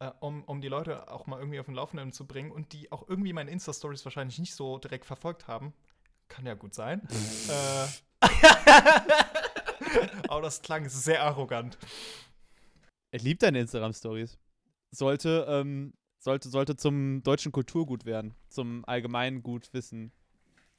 äh, 0.00 0.10
um, 0.18 0.42
um 0.44 0.60
die 0.60 0.66
Leute 0.66 1.10
auch 1.12 1.26
mal 1.28 1.38
irgendwie 1.38 1.60
auf 1.60 1.66
den 1.66 1.76
Laufenden 1.76 2.12
zu 2.12 2.26
bringen 2.26 2.50
und 2.50 2.72
die 2.72 2.90
auch 2.90 3.08
irgendwie 3.08 3.32
meine 3.32 3.52
Insta-Stories 3.52 4.04
wahrscheinlich 4.04 4.38
nicht 4.40 4.54
so 4.54 4.78
direkt 4.78 5.06
verfolgt 5.06 5.46
haben, 5.46 5.72
kann 6.28 6.44
ja 6.44 6.54
gut 6.54 6.74
sein. 6.74 7.06
äh, 7.48 7.86
aber 10.28 10.42
das 10.42 10.62
klang 10.62 10.88
sehr 10.88 11.22
arrogant. 11.22 11.78
Er 13.10 13.20
liebt 13.20 13.42
deine 13.42 13.60
Instagram-Stories. 13.60 14.38
Sollte, 14.90 15.46
ähm, 15.48 15.94
sollte, 16.18 16.48
sollte 16.48 16.76
zum 16.76 17.22
deutschen 17.22 17.52
Kulturgut 17.52 18.04
werden. 18.04 18.34
Zum 18.48 18.84
allgemeinen 18.86 19.42
Gutwissen. 19.42 20.12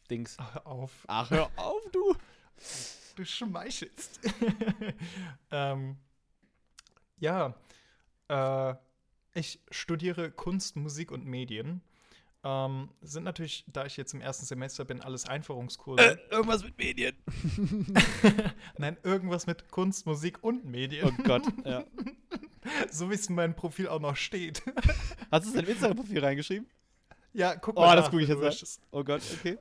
Dings. 0.09 0.37
Hör 0.39 0.67
auf. 0.67 1.05
Ach, 1.07 1.29
hör 1.29 1.51
auf, 1.55 1.81
du. 1.91 2.15
Du 3.15 3.25
schmeichelst. 3.25 4.19
ähm, 5.51 5.97
ja, 7.17 7.53
äh, 8.27 8.75
ich 9.33 9.61
studiere 9.69 10.31
Kunst, 10.31 10.75
Musik 10.75 11.11
und 11.11 11.25
Medien. 11.25 11.81
Ähm, 12.43 12.89
sind 13.01 13.23
natürlich, 13.23 13.65
da 13.67 13.85
ich 13.85 13.97
jetzt 13.97 14.13
im 14.13 14.21
ersten 14.21 14.45
Semester 14.45 14.85
bin, 14.85 15.01
alles 15.01 15.25
Einführungskurse. 15.27 16.19
irgendwas 16.31 16.63
mit 16.63 16.77
Medien. 16.77 17.15
Nein, 18.77 18.97
irgendwas 19.03 19.45
mit 19.45 19.69
Kunst, 19.71 20.05
Musik 20.05 20.41
und 20.43 20.63
Medien. 20.65 21.05
Oh 21.19 21.23
Gott, 21.23 21.43
ja. 21.65 21.83
so 22.91 23.09
wie 23.09 23.15
es 23.15 23.27
in 23.27 23.35
meinem 23.35 23.55
Profil 23.55 23.89
auch 23.89 23.99
noch 23.99 24.15
steht. 24.15 24.63
Hast 25.31 25.45
du 25.45 25.49
es 25.49 25.55
in 25.55 25.55
dein 25.55 25.65
Instagram-Profil 25.67 26.19
reingeschrieben? 26.23 26.67
ja, 27.33 27.55
guck 27.55 27.77
Oh, 27.77 27.81
mal. 27.81 27.95
das 27.95 28.05
nach, 28.05 28.11
guck 28.11 28.21
ich 28.21 28.29
jetzt 28.29 28.79
an. 28.79 28.83
Oh 28.91 29.03
Gott, 29.03 29.21
okay. 29.37 29.57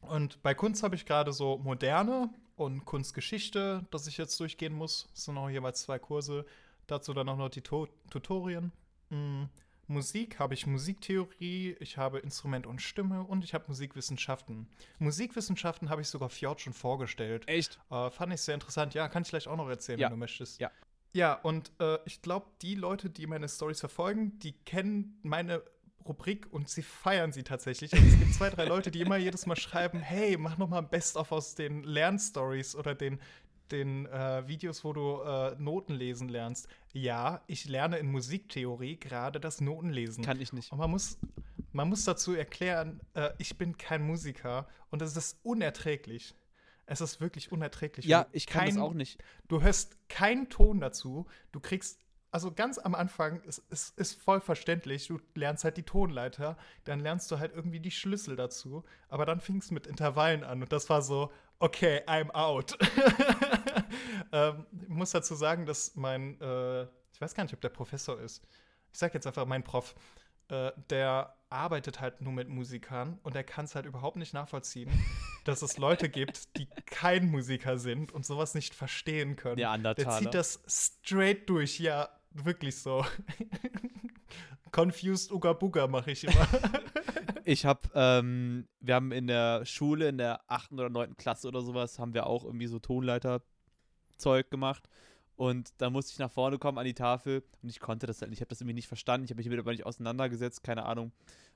Und 0.00 0.42
bei 0.42 0.54
Kunst 0.54 0.82
habe 0.82 0.94
ich 0.94 1.04
gerade 1.04 1.32
so 1.32 1.58
moderne 1.58 2.30
und 2.56 2.84
Kunstgeschichte, 2.86 3.86
das 3.90 4.06
ich 4.06 4.16
jetzt 4.16 4.38
durchgehen 4.40 4.72
muss. 4.72 5.08
Das 5.14 5.24
sind 5.26 5.34
noch 5.34 5.50
jeweils 5.50 5.82
zwei 5.82 5.98
Kurse. 5.98 6.46
Dazu 6.86 7.12
dann 7.12 7.28
auch 7.28 7.36
noch 7.36 7.50
die 7.50 7.60
to 7.60 7.86
Tutorien. 8.10 8.72
Mm, 9.10 9.44
Musik 9.88 10.38
habe 10.38 10.54
ich 10.54 10.66
Musiktheorie, 10.66 11.76
ich 11.80 11.96
habe 11.96 12.18
Instrument 12.18 12.66
und 12.66 12.80
Stimme 12.82 13.22
und 13.24 13.42
ich 13.44 13.54
habe 13.54 13.64
Musikwissenschaften. 13.68 14.68
Musikwissenschaften 14.98 15.90
habe 15.90 16.02
ich 16.02 16.08
sogar 16.08 16.28
Fjord 16.28 16.60
schon 16.60 16.72
vorgestellt. 16.74 17.48
Echt? 17.48 17.80
Äh, 17.90 18.10
fand 18.10 18.32
ich 18.32 18.40
sehr 18.42 18.54
interessant. 18.54 18.94
Ja, 18.94 19.08
kann 19.08 19.22
ich 19.22 19.28
gleich 19.30 19.48
auch 19.48 19.56
noch 19.56 19.68
erzählen, 19.68 19.98
Ja. 19.98 20.06
wenn 20.08 20.12
du 20.14 20.18
möchtest. 20.18 20.60
Ja. 20.60 20.70
Ja, 21.14 21.32
und 21.34 21.72
äh, 21.80 21.98
ich 22.04 22.20
glaube, 22.20 22.46
die 22.60 22.74
Leute, 22.74 23.08
die 23.08 23.26
meine 23.26 23.48
Stories 23.48 23.80
verfolgen, 23.80 24.38
die 24.40 24.52
kennen 24.52 25.18
meine 25.22 25.62
Rubrik 26.06 26.46
und 26.52 26.68
sie 26.68 26.82
feiern 26.82 27.32
sie 27.32 27.42
tatsächlich. 27.42 27.92
Also 27.94 28.04
es 28.06 28.18
gibt 28.18 28.34
zwei, 28.34 28.50
drei 28.50 28.66
Leute, 28.66 28.90
die 28.90 29.00
immer 29.00 29.16
jedes 29.16 29.46
Mal 29.46 29.56
schreiben: 29.56 30.00
Hey, 30.02 30.36
mach 30.36 30.58
noch 30.58 30.68
mal 30.68 30.78
ein 30.78 30.88
Best-of 30.90 31.32
aus 31.32 31.54
den 31.54 31.82
Lernstories 31.82 32.76
oder 32.76 32.94
den, 32.94 33.20
den 33.72 34.06
äh, 34.06 34.46
Videos, 34.48 34.84
wo 34.84 34.92
du 34.92 35.20
äh, 35.22 35.54
Noten 35.58 35.94
lesen 35.94 36.28
lernst. 36.28 36.68
Ja, 36.92 37.42
ich 37.46 37.66
lerne 37.68 37.98
in 37.98 38.10
Musiktheorie 38.10 38.98
gerade 38.98 39.40
das 39.40 39.60
Notenlesen. 39.60 40.24
Kann 40.24 40.40
ich 40.40 40.52
nicht. 40.52 40.72
Und 40.72 40.78
man 40.78 40.90
muss, 40.90 41.18
man 41.72 41.88
muss 41.88 42.04
dazu 42.04 42.34
erklären, 42.34 43.00
äh, 43.14 43.30
ich 43.38 43.56
bin 43.58 43.76
kein 43.76 44.02
Musiker 44.02 44.66
und 44.90 45.02
es 45.02 45.16
ist 45.16 45.38
unerträglich. 45.42 46.34
Es 46.86 47.00
ist 47.02 47.20
wirklich 47.20 47.52
unerträglich. 47.52 48.06
Ja, 48.06 48.26
ich 48.32 48.46
kann 48.46 48.64
das 48.66 48.74
kein- 48.76 48.82
auch 48.82 48.94
nicht. 48.94 49.22
Du 49.48 49.60
hörst 49.60 49.96
keinen 50.08 50.48
Ton 50.48 50.80
dazu. 50.80 51.26
Du 51.52 51.60
kriegst, 51.60 52.00
also 52.30 52.50
ganz 52.52 52.78
am 52.78 52.94
Anfang, 52.94 53.42
es, 53.46 53.62
es 53.68 53.90
ist 53.90 54.14
voll 54.22 54.40
verständlich. 54.40 55.06
Du 55.06 55.20
lernst 55.34 55.64
halt 55.64 55.76
die 55.76 55.82
Tonleiter, 55.82 56.56
dann 56.84 57.00
lernst 57.00 57.30
du 57.30 57.38
halt 57.38 57.52
irgendwie 57.54 57.80
die 57.80 57.90
Schlüssel 57.90 58.36
dazu. 58.36 58.84
Aber 59.08 59.26
dann 59.26 59.40
fing 59.40 59.58
es 59.58 59.70
mit 59.70 59.86
Intervallen 59.86 60.44
an 60.44 60.62
und 60.62 60.72
das 60.72 60.88
war 60.88 61.02
so, 61.02 61.30
okay, 61.60 62.02
I'm 62.06 62.30
out. 62.32 62.76
ähm, 64.32 64.66
ich 64.82 64.88
muss 64.88 65.10
dazu 65.10 65.34
sagen, 65.34 65.66
dass 65.66 65.94
mein, 65.96 66.40
äh, 66.40 66.82
ich 67.12 67.20
weiß 67.20 67.34
gar 67.34 67.44
nicht, 67.44 67.54
ob 67.54 67.60
der 67.60 67.68
Professor 67.68 68.18
ist. 68.20 68.44
Ich 68.92 68.98
sag 68.98 69.14
jetzt 69.14 69.26
einfach 69.26 69.46
mein 69.46 69.64
Prof. 69.64 69.94
Äh, 70.48 70.72
der 70.88 71.34
arbeitet 71.50 72.00
halt 72.00 72.20
nur 72.20 72.32
mit 72.32 72.48
Musikern 72.48 73.18
und 73.22 73.34
er 73.36 73.44
kann 73.44 73.66
es 73.66 73.74
halt 73.74 73.86
überhaupt 73.86 74.16
nicht 74.16 74.34
nachvollziehen, 74.34 74.90
dass 75.44 75.62
es 75.62 75.78
Leute 75.78 76.08
gibt, 76.08 76.56
die 76.56 76.66
kein 76.86 77.30
Musiker 77.30 77.78
sind 77.78 78.12
und 78.12 78.24
sowas 78.24 78.54
nicht 78.54 78.74
verstehen 78.74 79.36
können. 79.36 79.56
Der 79.56 79.66
Der 79.66 79.70
Andertaler. 79.72 80.18
zieht 80.18 80.34
das 80.34 80.62
straight 80.66 81.48
durch, 81.48 81.80
ja, 81.80 82.08
wirklich 82.30 82.80
so. 82.80 83.04
Confused 84.72 85.32
Uga 85.32 85.52
Buga 85.52 85.86
mache 85.86 86.12
ich 86.12 86.24
immer. 86.24 86.46
Ich 87.44 87.64
habe, 87.64 87.88
ähm, 87.94 88.68
wir 88.80 88.94
haben 88.94 89.10
in 89.10 89.26
der 89.26 89.64
Schule, 89.64 90.10
in 90.10 90.18
der 90.18 90.42
8. 90.48 90.72
oder 90.72 90.90
9. 90.90 91.16
Klasse 91.16 91.48
oder 91.48 91.62
sowas, 91.62 91.98
haben 91.98 92.12
wir 92.12 92.26
auch 92.26 92.44
irgendwie 92.44 92.66
so 92.66 92.78
Tonleiter-Zeug 92.78 94.50
gemacht. 94.50 94.86
Und 95.34 95.72
da 95.78 95.88
musste 95.88 96.12
ich 96.12 96.18
nach 96.18 96.30
vorne 96.30 96.58
kommen 96.58 96.76
an 96.76 96.84
die 96.84 96.92
Tafel 96.92 97.42
und 97.62 97.70
ich 97.70 97.80
konnte 97.80 98.06
das 98.06 98.20
halt 98.20 98.28
nicht. 98.28 98.38
Ich 98.38 98.42
habe 98.42 98.50
das 98.50 98.60
irgendwie 98.60 98.74
nicht 98.74 98.86
verstanden. 98.86 99.24
Ich 99.24 99.30
habe 99.30 99.38
mich 99.38 99.46
damit 99.46 99.60
aber 99.60 99.70
nicht 99.70 99.86
auseinandergesetzt, 99.86 100.62
keine 100.62 100.84
Ahnung. 100.84 101.12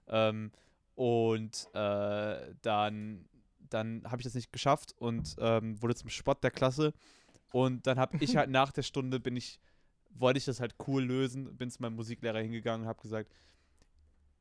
Ähm, 0.06 0.50
und 0.94 1.68
äh, 1.74 2.54
dann, 2.62 3.28
dann 3.68 4.02
habe 4.04 4.18
ich 4.18 4.24
das 4.24 4.34
nicht 4.34 4.50
geschafft 4.50 4.94
und 4.96 5.36
ähm, 5.40 5.82
wurde 5.82 5.94
zum 5.94 6.08
Spott 6.08 6.42
der 6.42 6.52
Klasse. 6.52 6.94
Und 7.52 7.86
dann 7.86 7.98
habe 7.98 8.16
ich 8.20 8.36
halt 8.38 8.48
nach 8.48 8.72
der 8.72 8.82
Stunde 8.82 9.20
bin 9.20 9.36
ich, 9.36 9.60
wollte 10.14 10.38
ich 10.38 10.44
das 10.44 10.60
halt 10.60 10.74
cool 10.86 11.04
lösen, 11.04 11.56
bin 11.56 11.70
zu 11.70 11.82
meinem 11.82 11.96
Musiklehrer 11.96 12.40
hingegangen 12.40 12.82
und 12.82 12.88
habe 12.88 13.02
gesagt, 13.02 13.32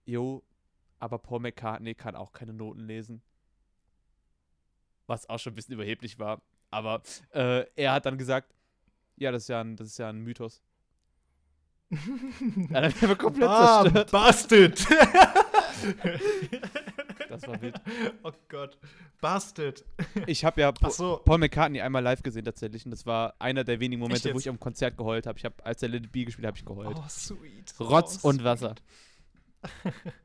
jo, 0.05 0.43
aber 0.99 1.17
Paul 1.17 1.39
McCartney 1.39 1.95
kann 1.95 2.15
auch 2.15 2.31
keine 2.31 2.53
Noten 2.53 2.85
lesen. 2.85 3.21
Was 5.07 5.29
auch 5.29 5.39
schon 5.39 5.53
ein 5.53 5.55
bisschen 5.55 5.73
überheblich 5.73 6.19
war. 6.19 6.41
Aber 6.69 7.01
äh, 7.33 7.65
er 7.75 7.93
hat 7.93 8.05
dann 8.05 8.17
gesagt, 8.17 8.53
ja, 9.17 9.31
das 9.31 9.43
ist 9.43 9.49
ja 9.49 9.61
ein, 9.61 9.75
das 9.75 9.87
ist 9.87 9.97
ja 9.97 10.09
ein 10.09 10.21
Mythos. 10.21 10.61
Er 12.69 12.83
hat 12.83 12.93
mich 12.93 13.03
aber 13.03 13.15
komplett 13.17 13.49
ah, 13.49 13.83
zerstört. 13.83 14.11
Bastard! 14.11 14.87
Das 17.31 17.47
war 17.47 17.61
wild. 17.61 17.79
Oh 18.23 18.31
Gott. 18.49 18.77
Bastard. 19.19 19.83
Ich 20.27 20.45
habe 20.45 20.61
ja 20.61 20.73
so. 20.89 21.21
Paul 21.23 21.39
McCartney 21.39 21.81
einmal 21.81 22.03
live 22.03 22.21
gesehen 22.23 22.45
tatsächlich 22.45 22.85
und 22.85 22.91
das 22.91 23.05
war 23.05 23.35
einer 23.39 23.63
der 23.63 23.79
wenigen 23.79 24.01
Momente, 24.01 24.33
wo 24.33 24.39
ich 24.39 24.49
am 24.49 24.59
Konzert 24.59 24.97
geheult 24.97 25.25
habe. 25.25 25.37
Ich 25.37 25.45
habe, 25.45 25.55
als 25.63 25.81
er 25.81 25.89
Let 25.89 26.05
It 26.05 26.11
Be 26.11 26.25
gespielt 26.25 26.47
habe, 26.47 26.57
ich 26.57 26.65
geheult. 26.65 26.97
Oh, 26.97 27.03
sweet. 27.07 27.73
Rotz 27.79 28.19
oh, 28.23 28.29
und 28.29 28.35
sweet. 28.35 28.45
Wasser. 28.45 28.75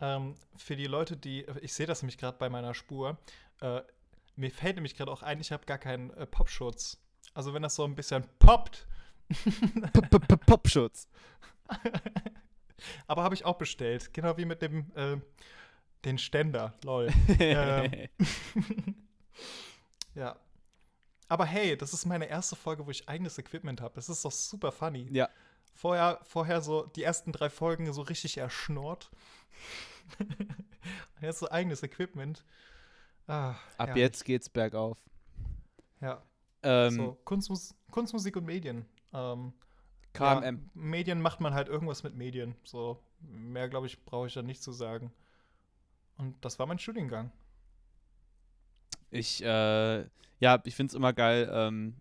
Ähm, 0.00 0.34
für 0.56 0.76
die 0.76 0.86
Leute, 0.86 1.16
die, 1.16 1.46
ich 1.60 1.72
sehe 1.72 1.86
das 1.86 2.02
nämlich 2.02 2.18
gerade 2.18 2.36
bei 2.36 2.48
meiner 2.48 2.74
Spur, 2.74 3.16
äh, 3.60 3.80
mir 4.36 4.50
fällt 4.50 4.76
nämlich 4.76 4.96
gerade 4.96 5.10
auch 5.10 5.22
ein, 5.22 5.40
ich 5.40 5.52
habe 5.52 5.64
gar 5.66 5.78
keinen 5.78 6.10
äh, 6.10 6.26
Popschutz. 6.26 6.98
Also 7.32 7.54
wenn 7.54 7.62
das 7.62 7.76
so 7.76 7.84
ein 7.84 7.94
bisschen 7.94 8.24
poppt, 8.38 8.86
Popschutz. 10.46 11.08
aber 13.06 13.22
habe 13.22 13.34
ich 13.34 13.44
auch 13.44 13.56
bestellt, 13.56 14.12
genau 14.12 14.36
wie 14.36 14.44
mit 14.44 14.62
dem 14.62 14.90
äh, 14.94 15.16
den 16.04 16.18
Ständer, 16.18 16.74
lol. 16.84 17.10
Ähm. 17.38 18.08
ja. 20.14 20.36
Aber 21.28 21.44
hey, 21.44 21.76
das 21.76 21.92
ist 21.92 22.04
meine 22.04 22.26
erste 22.26 22.56
Folge, 22.56 22.86
wo 22.86 22.90
ich 22.90 23.08
eigenes 23.08 23.38
Equipment 23.38 23.80
habe. 23.80 23.94
Das 23.94 24.08
ist 24.08 24.24
doch 24.24 24.32
super 24.32 24.72
funny. 24.72 25.08
ja, 25.10 25.28
Vorher, 25.74 26.20
vorher 26.22 26.60
so 26.60 26.86
die 26.86 27.02
ersten 27.02 27.32
drei 27.32 27.50
Folgen 27.50 27.92
so 27.92 28.02
richtig 28.02 28.38
erschnurrt. 28.38 29.10
Jetzt 31.20 31.40
so 31.40 31.50
eigenes 31.50 31.82
Equipment. 31.82 32.44
Ah, 33.26 33.54
ab 33.78 33.88
herrlich. 33.88 34.02
jetzt 34.02 34.24
geht's 34.26 34.50
bergauf. 34.50 34.98
Ja. 36.02 36.22
Ähm, 36.62 36.90
so, 36.90 37.18
Kunstmus 37.24 37.74
Kunstmusik 37.90 38.36
und 38.36 38.44
Medien. 38.44 38.84
Ähm, 39.14 39.54
KMM. 40.12 40.44
Ja, 40.44 40.52
Medien 40.74 41.22
macht 41.22 41.40
man 41.40 41.54
halt 41.54 41.68
irgendwas 41.68 42.02
mit 42.02 42.14
Medien. 42.14 42.54
So, 42.64 43.02
mehr, 43.20 43.68
glaube 43.68 43.86
ich, 43.86 44.04
brauche 44.04 44.26
ich 44.26 44.34
da 44.34 44.42
nicht 44.42 44.62
zu 44.62 44.72
sagen. 44.72 45.10
Und 46.16 46.36
das 46.44 46.58
war 46.58 46.66
mein 46.66 46.78
Studiengang. 46.78 47.30
Ich, 49.10 49.42
äh, 49.42 50.04
ja, 50.40 50.60
ich 50.64 50.74
finde 50.74 50.90
es 50.90 50.94
immer 50.94 51.12
geil. 51.12 51.48
Ähm, 51.52 51.96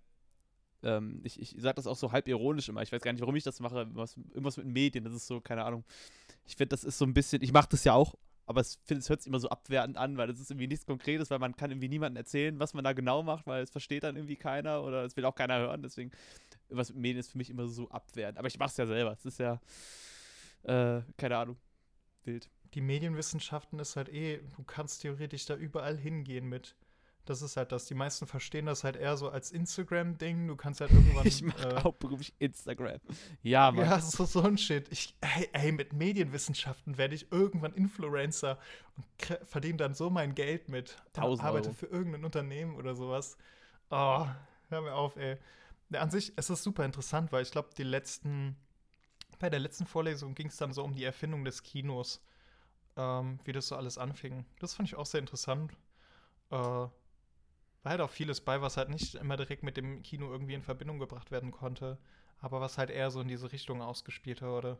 ähm, 0.83 1.21
ich 1.23 1.39
ich 1.39 1.55
sage 1.57 1.75
das 1.75 1.87
auch 1.87 1.95
so 1.95 2.11
halb 2.11 2.27
ironisch 2.27 2.69
immer. 2.69 2.81
Ich 2.81 2.91
weiß 2.91 3.01
gar 3.01 3.11
nicht, 3.13 3.21
warum 3.21 3.35
ich 3.35 3.43
das 3.43 3.59
mache. 3.59 3.79
Irgendwas, 3.79 4.17
irgendwas 4.17 4.57
mit 4.57 4.67
Medien, 4.67 5.03
das 5.03 5.13
ist 5.13 5.27
so, 5.27 5.41
keine 5.41 5.63
Ahnung. 5.63 5.83
Ich 6.45 6.55
finde, 6.55 6.69
das 6.69 6.83
ist 6.83 6.97
so 6.97 7.05
ein 7.05 7.13
bisschen, 7.13 7.41
ich 7.41 7.53
mache 7.53 7.69
das 7.69 7.83
ja 7.83 7.93
auch, 7.93 8.15
aber 8.45 8.61
es, 8.61 8.79
es 8.87 9.09
hört 9.09 9.21
sich 9.21 9.29
immer 9.29 9.39
so 9.39 9.49
abwertend 9.49 9.97
an, 9.97 10.17
weil 10.17 10.27
das 10.27 10.39
ist 10.39 10.51
irgendwie 10.51 10.67
nichts 10.67 10.85
Konkretes, 10.85 11.29
weil 11.29 11.39
man 11.39 11.55
kann 11.55 11.71
irgendwie 11.71 11.87
niemandem 11.87 12.17
erzählen, 12.17 12.59
was 12.59 12.73
man 12.73 12.83
da 12.83 12.93
genau 12.93 13.23
macht, 13.23 13.47
weil 13.47 13.63
es 13.63 13.71
versteht 13.71 14.03
dann 14.03 14.15
irgendwie 14.15 14.35
keiner 14.35 14.83
oder 14.83 15.05
es 15.05 15.15
will 15.15 15.25
auch 15.25 15.35
keiner 15.35 15.57
hören. 15.59 15.81
Deswegen, 15.81 16.11
irgendwas 16.67 16.89
mit 16.89 17.01
Medien 17.01 17.19
ist 17.19 17.31
für 17.31 17.37
mich 17.37 17.49
immer 17.49 17.67
so 17.67 17.89
abwertend. 17.89 18.37
Aber 18.37 18.47
ich 18.47 18.59
mache 18.59 18.71
es 18.71 18.77
ja 18.77 18.85
selber. 18.85 19.13
Es 19.13 19.25
ist 19.25 19.39
ja, 19.39 19.61
äh, 20.63 21.01
keine 21.17 21.37
Ahnung, 21.37 21.57
wild. 22.25 22.49
Die 22.73 22.81
Medienwissenschaften 22.81 23.79
ist 23.79 23.95
halt 23.95 24.09
eh, 24.09 24.39
du 24.55 24.63
kannst 24.63 25.01
theoretisch 25.01 25.45
da 25.45 25.55
überall 25.55 25.97
hingehen 25.97 26.47
mit. 26.47 26.75
Das 27.25 27.41
ist 27.41 27.55
halt 27.55 27.71
das. 27.71 27.85
Die 27.85 27.93
meisten 27.93 28.27
verstehen 28.27 28.65
das 28.65 28.83
halt 28.83 28.97
eher 28.97 29.15
so 29.15 29.29
als 29.29 29.51
Instagram-Ding. 29.51 30.47
Du 30.47 30.57
kannst 30.57 30.81
halt 30.81 30.91
irgendwann. 30.91 31.25
Ich 31.25 31.41
mache 31.41 31.69
äh, 31.69 31.81
hauptberuflich 31.81 32.33
Instagram. 32.39 32.99
Ja, 33.41 33.71
Mann. 33.71 33.85
Ja, 33.85 33.99
so, 34.01 34.25
so 34.25 34.41
ein 34.41 34.57
Shit. 34.57 34.91
Ich, 34.91 35.15
ey, 35.21 35.49
ey, 35.53 35.71
mit 35.71 35.93
Medienwissenschaften 35.93 36.97
werde 36.97 37.15
ich 37.15 37.31
irgendwann 37.31 37.73
Influencer 37.73 38.59
und 38.97 39.47
verdiene 39.47 39.77
dann 39.77 39.93
so 39.93 40.09
mein 40.09 40.35
Geld 40.35 40.67
mit. 40.67 40.97
1000 41.13 41.47
arbeite 41.47 41.69
Euro. 41.69 41.77
für 41.77 41.85
irgendein 41.85 42.25
Unternehmen 42.25 42.75
oder 42.75 42.93
sowas. 42.93 43.37
Oh, 43.89 44.27
hör 44.69 44.81
mir 44.81 44.93
auf, 44.93 45.15
ey. 45.15 45.37
Ja, 45.91 46.01
an 46.01 46.09
sich 46.09 46.37
ist 46.37 46.49
es 46.49 46.61
super 46.61 46.83
interessant, 46.83 47.31
weil 47.31 47.43
ich 47.43 47.51
glaube, 47.51 47.69
die 47.77 47.83
letzten, 47.83 48.57
bei 49.39 49.49
der 49.49 49.59
letzten 49.59 49.85
Vorlesung 49.85 50.35
ging 50.35 50.47
es 50.47 50.57
dann 50.57 50.73
so 50.73 50.83
um 50.83 50.93
die 50.93 51.03
Erfindung 51.05 51.45
des 51.45 51.63
Kinos, 51.63 52.21
ähm, 52.97 53.39
wie 53.43 53.51
das 53.51 53.67
so 53.67 53.75
alles 53.75 53.97
anfing. 53.97 54.45
Das 54.59 54.73
fand 54.73 54.89
ich 54.89 54.95
auch 54.95 55.05
sehr 55.05 55.19
interessant. 55.19 55.71
Äh, 56.49 56.55
war 56.55 56.91
halt 57.83 58.01
auch 58.01 58.09
vieles 58.09 58.41
bei, 58.41 58.61
was 58.61 58.77
halt 58.77 58.89
nicht 58.89 59.15
immer 59.15 59.37
direkt 59.37 59.63
mit 59.63 59.77
dem 59.77 60.01
Kino 60.03 60.31
irgendwie 60.31 60.53
in 60.53 60.61
Verbindung 60.61 60.99
gebracht 60.99 61.31
werden 61.31 61.51
konnte, 61.51 61.97
aber 62.39 62.61
was 62.61 62.77
halt 62.77 62.89
eher 62.89 63.11
so 63.11 63.21
in 63.21 63.27
diese 63.27 63.51
Richtung 63.51 63.81
ausgespielt 63.81 64.41
wurde. 64.41 64.77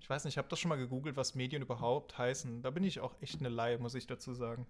Ich 0.00 0.08
weiß 0.08 0.24
nicht, 0.24 0.34
ich 0.34 0.38
habe 0.38 0.48
das 0.48 0.58
schon 0.58 0.68
mal 0.68 0.76
gegoogelt, 0.76 1.16
was 1.16 1.34
Medien 1.34 1.62
überhaupt 1.62 2.18
heißen. 2.18 2.62
Da 2.62 2.70
bin 2.70 2.84
ich 2.84 3.00
auch 3.00 3.14
echt 3.20 3.40
eine 3.40 3.48
Laie, 3.48 3.78
muss 3.78 3.94
ich 3.94 4.06
dazu 4.06 4.32
sagen. 4.34 4.66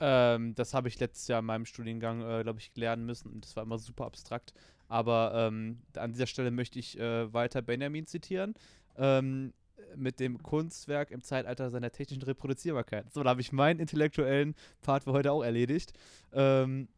Ähm, 0.00 0.54
das 0.54 0.74
habe 0.74 0.88
ich 0.88 0.98
letztes 0.98 1.28
Jahr 1.28 1.40
in 1.40 1.46
meinem 1.46 1.66
Studiengang, 1.66 2.22
äh, 2.22 2.42
glaube 2.42 2.58
ich, 2.58 2.74
lernen 2.74 3.06
müssen 3.06 3.30
und 3.30 3.44
das 3.44 3.56
war 3.56 3.62
immer 3.62 3.78
super 3.78 4.06
abstrakt. 4.06 4.52
Aber 4.88 5.32
ähm, 5.34 5.82
an 5.96 6.12
dieser 6.12 6.26
Stelle 6.26 6.50
möchte 6.50 6.78
ich 6.78 6.98
äh, 6.98 7.32
weiter 7.32 7.62
Benjamin 7.62 8.06
zitieren. 8.06 8.54
Ähm, 8.96 9.52
mit 9.96 10.20
dem 10.20 10.42
Kunstwerk 10.42 11.10
im 11.10 11.22
Zeitalter 11.22 11.70
seiner 11.70 11.90
technischen 11.90 12.22
Reproduzierbarkeit. 12.22 13.12
So, 13.12 13.22
da 13.22 13.30
habe 13.30 13.40
ich 13.40 13.52
meinen 13.52 13.80
intellektuellen 13.80 14.54
Part 14.82 15.04
für 15.04 15.12
heute 15.12 15.32
auch 15.32 15.42
erledigt. 15.42 15.92
Ähm, 16.32 16.88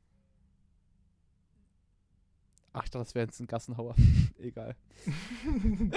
ach, 2.72 2.84
ich 2.84 2.90
dachte, 2.90 3.04
das 3.04 3.14
wäre 3.14 3.26
jetzt 3.26 3.40
ein 3.40 3.46
Gassenhauer. 3.46 3.94
Egal. 4.38 4.76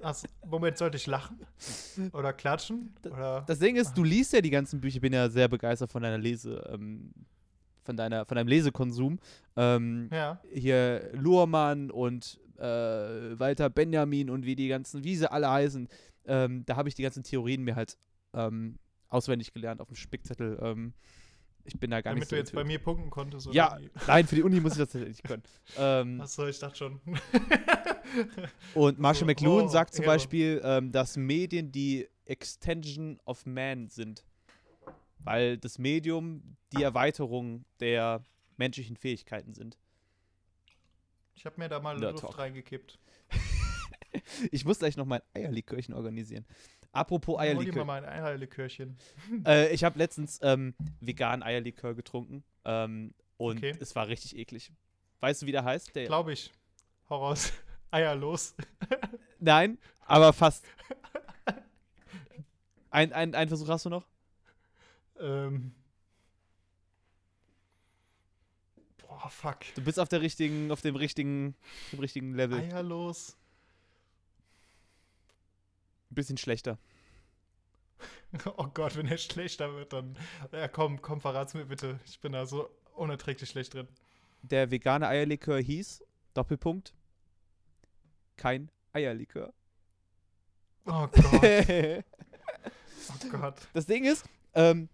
Also, 0.00 0.28
Moment, 0.46 0.76
sollte 0.76 0.98
ich 0.98 1.06
lachen? 1.06 1.38
Oder 2.12 2.34
klatschen? 2.34 2.94
Oder? 3.06 3.42
Das 3.46 3.58
Ding 3.58 3.76
ist, 3.76 3.94
du 3.94 4.04
liest 4.04 4.34
ja 4.34 4.42
die 4.42 4.50
ganzen 4.50 4.78
Bücher. 4.78 4.96
Ich 4.96 5.00
bin 5.00 5.14
ja 5.14 5.30
sehr 5.30 5.48
begeistert 5.48 5.90
von 5.90 6.02
deiner 6.02 6.18
Lese, 6.18 6.62
ähm, 6.70 7.10
von 7.84 7.96
deiner, 7.96 8.26
von 8.26 8.36
deinem 8.36 8.48
Lesekonsum. 8.48 9.18
Ähm, 9.56 10.10
ja. 10.12 10.42
hier 10.52 11.08
Luhrmann 11.14 11.90
und 11.90 12.38
äh, 12.58 13.38
Walter 13.38 13.70
Benjamin 13.70 14.30
und 14.30 14.44
wie 14.44 14.56
die 14.56 14.68
ganzen, 14.68 15.04
wie 15.04 15.16
sie 15.16 15.30
alle 15.30 15.50
heißen, 15.50 15.88
ähm, 16.26 16.64
da 16.66 16.76
habe 16.76 16.88
ich 16.88 16.94
die 16.94 17.02
ganzen 17.02 17.22
Theorien 17.22 17.62
mir 17.62 17.76
halt 17.76 17.96
ähm, 18.32 18.78
auswendig 19.08 19.52
gelernt 19.52 19.80
auf 19.80 19.88
dem 19.88 19.96
Spickzettel. 19.96 20.58
Ähm, 20.60 20.94
ich 21.64 21.78
bin 21.80 21.90
da 21.90 22.02
gar 22.02 22.10
Damit 22.10 22.22
nicht 22.22 22.28
so 22.28 22.36
du 22.36 22.40
jetzt 22.40 22.52
bei 22.52 22.64
mir 22.64 22.78
punkten 22.78 23.08
konntest. 23.10 23.46
Oder 23.46 23.56
Ja, 23.56 23.78
nein, 24.06 24.26
für 24.26 24.36
die 24.36 24.42
Uni 24.42 24.60
muss 24.60 24.72
ich 24.72 24.78
das 24.78 24.90
tatsächlich 24.90 25.22
können. 25.22 25.42
Ähm, 25.78 26.20
Achso, 26.20 26.46
ich 26.46 26.58
dachte 26.58 26.76
schon. 26.76 27.00
und 28.74 28.98
Marshall 28.98 29.26
McLuhan 29.26 29.64
oh, 29.64 29.68
sagt 29.68 29.94
zum 29.94 30.04
Ehre. 30.04 30.14
Beispiel, 30.14 30.60
ähm, 30.62 30.92
dass 30.92 31.16
Medien 31.16 31.72
die 31.72 32.06
Extension 32.26 33.18
of 33.24 33.46
Man 33.46 33.88
sind. 33.88 34.24
Weil 35.20 35.56
das 35.56 35.78
Medium 35.78 36.56
die 36.74 36.82
Erweiterung 36.82 37.64
der 37.80 38.22
menschlichen 38.58 38.96
Fähigkeiten 38.96 39.54
sind. 39.54 39.78
Ich 41.34 41.46
habe 41.46 41.58
mir 41.58 41.68
da 41.68 41.80
mal 41.80 41.98
Nerd 41.98 42.12
Luft 42.12 42.24
Talk. 42.24 42.38
reingekippt. 42.38 42.98
Ich 44.50 44.64
muss 44.64 44.78
gleich 44.78 44.96
noch 44.96 45.06
mein 45.06 45.20
Eierlikörchen 45.34 45.94
organisieren. 45.94 46.44
Apropos 46.92 47.36
Hol 47.38 47.44
dir 47.46 47.54
mal 47.54 47.60
Eierlikör. 47.60 47.84
mal 47.84 48.04
ein 48.04 48.24
Eierlikörchen. 48.24 48.96
Äh, 49.46 49.72
ich 49.74 49.82
habe 49.84 49.98
letztens 49.98 50.38
ähm, 50.42 50.74
veganen 51.00 51.42
Eierlikör 51.42 51.94
getrunken 51.94 52.44
ähm, 52.64 53.12
und 53.36 53.56
Okay. 53.58 53.76
es 53.80 53.94
war 53.96 54.06
richtig 54.08 54.36
eklig. 54.36 54.70
Weißt 55.20 55.42
du, 55.42 55.46
wie 55.46 55.52
der 55.52 55.64
heißt? 55.64 55.92
Glaube 55.92 56.32
ich. 56.32 56.52
Hau 57.10 57.16
raus. 57.18 57.52
Eier 57.90 58.14
los. 58.14 58.54
Nein, 59.40 59.78
aber 60.06 60.32
fast. 60.32 60.64
Ein, 62.90 63.12
ein, 63.12 63.34
ein 63.34 63.48
Versuch 63.48 63.68
hast 63.68 63.84
du 63.86 63.90
noch? 63.90 64.06
Ähm. 65.18 65.72
Boah, 68.98 69.28
fuck. 69.28 69.58
Du 69.74 69.82
bist 69.82 69.98
auf 69.98 70.08
der 70.08 70.20
richtigen, 70.20 70.70
auf 70.70 70.80
dem 70.80 70.96
richtigen, 70.96 71.54
dem 71.92 71.98
richtigen 72.00 72.34
Level. 72.34 72.58
Eier 72.60 72.82
los. 72.82 73.36
Ein 76.14 76.22
bisschen 76.22 76.38
schlechter. 76.38 76.78
Oh 78.56 78.66
Gott, 78.66 78.96
wenn 78.96 79.06
er 79.06 79.18
schlechter 79.18 79.74
wird, 79.74 79.92
dann. 79.92 80.16
Ja, 80.52 80.66
komm, 80.68 81.00
komm, 81.00 81.20
verrat's 81.20 81.54
mir 81.54 81.66
bitte. 81.66 82.00
Ich 82.04 82.20
bin 82.20 82.32
da 82.32 82.46
so 82.46 82.68
unerträglich 82.94 83.50
schlecht 83.50 83.74
drin. 83.74 83.88
Der 84.42 84.72
vegane 84.72 85.06
Eierlikör 85.08 85.60
hieß, 85.60 86.04
Doppelpunkt, 86.34 86.94
kein 88.36 88.70
Eierlikör. 88.92 89.52
Oh 90.84 91.06
Gott, 91.06 91.14
oh 93.24 93.28
Gott. 93.30 93.54
das 93.72 93.86
Ding 93.86 94.04
ist, 94.04 94.24
ähm, 94.54 94.88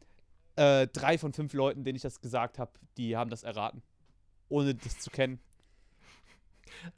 äh, 0.57 0.87
drei 0.87 1.17
von 1.19 1.33
fünf 1.33 1.55
Leuten, 1.55 1.85
denen 1.85 1.97
ich 1.97 2.03
das 2.03 2.21
gesagt 2.21 2.59
habe, 2.59 2.73
die 2.99 3.17
haben 3.17 3.31
das 3.31 3.43
erraten. 3.43 3.83
Ohne 4.51 4.75
das 4.75 4.99
zu 4.99 5.11
kennen. 5.11 5.41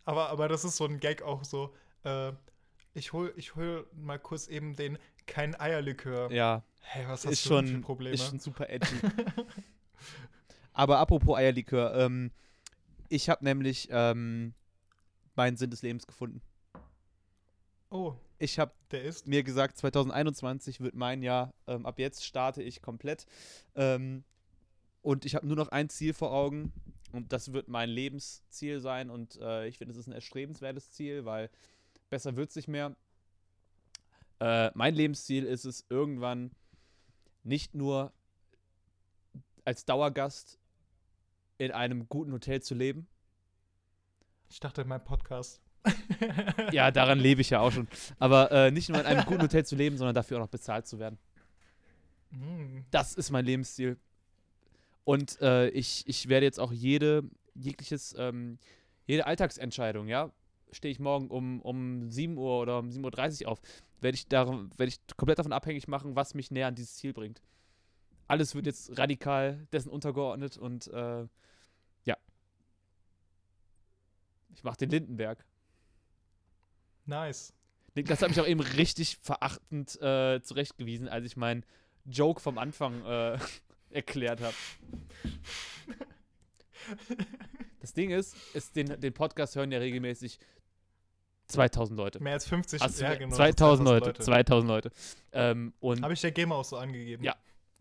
Aber, 0.05 0.29
aber 0.29 0.49
das 0.49 0.65
ist 0.65 0.77
so 0.77 0.87
ein 0.87 0.99
Gag 0.99 1.23
auch 1.23 1.45
so. 1.45 1.73
Äh, 2.03 2.33
ich 2.95 3.13
hol, 3.13 3.33
ich 3.37 3.55
hol 3.55 3.87
mal 3.95 4.19
kurz 4.19 4.49
eben 4.49 4.77
den 4.77 4.99
kein 5.27 5.59
Eierlikör. 5.59 6.31
Ja, 6.33 6.63
Hey, 6.85 7.07
was 7.07 7.25
hast 7.25 7.33
ist 7.33 7.45
du 7.45 7.49
schon, 7.51 7.67
für 7.69 7.79
Probleme? 7.81 8.15
ist 8.15 8.27
schon 8.29 8.41
super 8.41 8.69
edgy. 8.69 8.97
Aber 10.73 10.99
apropos 10.99 11.37
Eierlikör, 11.39 11.95
ähm, 11.95 12.33
ich 13.09 13.29
habe 13.29 13.45
nämlich 13.45 13.89
ähm, 13.91 14.55
meinen 15.37 15.57
Sinn 15.57 15.71
des 15.71 15.83
Lebens 15.83 16.07
gefunden. 16.07 16.41
oh, 17.91 18.15
Ich 18.39 18.59
habe 18.59 18.73
mir 19.27 19.43
gesagt, 19.45 19.77
2021 19.79 20.81
wird 20.81 20.95
mein 20.95 21.23
Jahr. 21.23 21.53
Ähm, 21.67 21.87
ab 21.87 21.99
jetzt 21.99 22.25
starte 22.25 22.63
ich 22.63 22.83
komplett. 22.83 23.27
Ähm, 23.77 24.25
und 25.03 25.25
ich 25.25 25.35
habe 25.35 25.47
nur 25.47 25.57
noch 25.57 25.69
ein 25.69 25.89
Ziel 25.89 26.15
vor 26.15 26.33
Augen. 26.33 26.73
Und 27.13 27.33
das 27.33 27.53
wird 27.53 27.69
mein 27.69 27.91
Lebensziel 27.91 28.81
sein. 28.81 29.11
Und 29.11 29.37
äh, 29.41 29.67
ich 29.69 29.77
finde, 29.79 29.93
es 29.93 29.99
ist 29.99 30.07
ein 30.07 30.13
erstrebenswertes 30.15 30.91
Ziel, 30.91 31.25
weil 31.27 31.51
besser 32.13 32.37
wird 32.37 32.51
es 32.51 32.57
nicht 32.57 32.69
mehr. 32.69 32.95
Äh, 34.39 34.71
mein 34.75 34.95
Lebensziel 34.95 35.45
ist 35.45 35.65
es, 35.65 35.87
irgendwann 35.89 36.51
nicht 37.43 37.75
nur 37.75 38.13
als 39.65 39.87
Dauergast 39.87 40.59
in 41.57 41.71
einem 41.71 42.07
guten 42.11 42.31
Hotel 42.33 42.61
zu 42.61 42.75
leben. 42.75 43.09
Ich 44.51 44.61
dachte, 44.61 44.85
mein 44.85 45.03
Podcast. 45.03 45.61
Ja, 46.71 46.91
daran 46.91 47.19
lebe 47.19 47.41
ich 47.41 47.51
ja 47.51 47.61
auch 47.61 47.73
schon. 47.73 47.89
Aber 48.19 48.53
äh, 48.53 48.71
nicht 48.71 48.89
nur 48.89 49.01
in 49.01 49.07
einem 49.07 49.25
guten 49.25 49.43
Hotel 49.43 49.65
zu 49.65 49.75
leben, 49.75 49.97
sondern 49.97 50.15
dafür 50.15 50.37
auch 50.37 50.43
noch 50.43 50.49
bezahlt 50.49 50.87
zu 50.87 50.99
werden. 50.99 51.19
Hm. 52.31 52.85
Das 52.91 53.15
ist 53.15 53.31
mein 53.31 53.45
Lebensziel. 53.45 53.99
Und 55.05 55.41
äh, 55.41 55.69
ich, 55.71 56.07
ich 56.07 56.29
werde 56.29 56.47
jetzt 56.47 56.61
auch 56.61 56.73
jede, 56.73 57.25
jegliches, 57.55 58.15
ähm, 58.19 58.59
jede 59.07 59.27
Alltagsentscheidung, 59.27 60.07
ja, 60.07 60.31
stehe 60.73 60.93
ich 60.93 60.99
morgen 60.99 61.29
um, 61.29 61.61
um 61.61 62.11
7 62.11 62.37
Uhr 62.37 62.61
oder 62.61 62.79
um 62.79 62.89
7.30 62.89 63.45
Uhr 63.45 63.53
auf, 63.53 63.61
werde 64.01 64.17
ich, 64.17 64.27
darum, 64.27 64.71
werde 64.77 64.89
ich 64.91 64.99
komplett 65.17 65.39
davon 65.39 65.53
abhängig 65.53 65.87
machen, 65.89 66.17
was 66.17 66.35
mich 66.35 66.51
näher 66.51 66.67
an 66.67 66.75
dieses 66.75 66.97
Ziel 66.97 67.13
bringt. 67.13 67.43
Alles 68.27 68.55
wird 68.55 68.67
jetzt 68.67 68.99
radikal 68.99 69.67
dessen 69.73 69.91
untergeordnet 69.91 70.57
und 70.57 70.89
äh, 70.89 71.27
ja. 72.05 72.17
Ich 74.55 74.65
mache 74.65 74.79
den 74.79 74.91
Lindenberg. 74.91 75.45
Nice. 77.05 77.53
Das 77.95 78.23
hat 78.23 78.31
mich 78.31 78.41
auch 78.41 78.47
eben 78.47 78.61
richtig 78.61 79.19
verachtend 79.19 80.01
äh, 80.01 80.41
zurechtgewiesen, 80.43 81.09
als 81.09 81.27
ich 81.27 81.37
meinen 81.37 81.65
Joke 82.07 82.41
vom 82.41 82.57
Anfang 82.57 83.05
äh, 83.05 83.39
erklärt 83.91 84.41
habe. 84.41 84.55
Das 87.81 87.93
Ding 87.95 88.11
ist, 88.11 88.37
ist 88.55 88.77
den, 88.77 89.01
den 89.01 89.13
Podcast 89.13 89.57
hören 89.57 89.73
ja 89.73 89.81
regelmäßig 89.81 90.39
2000 91.53 91.97
Leute. 91.97 92.23
Mehr 92.23 92.35
als 92.35 92.47
50. 92.47 92.83
Hast 92.83 93.01
du 93.01 93.05
ja, 93.05 93.15
genau. 93.15 93.35
2000 93.35 93.89
Leute, 93.89 94.15
2000 94.15 94.69
Leute. 94.69 94.91
Ähm, 95.33 95.73
und 95.81 96.03
Habe 96.03 96.15
ich 96.15 96.21
der 96.21 96.33
Gamer 96.33 96.57
auch 96.57 96.65
so 96.65 96.77
angegeben. 96.77 97.25
Ja. 97.25 97.35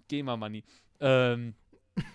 Gamer 0.08 0.38
Money. 0.38 0.64
Ähm, 1.00 1.56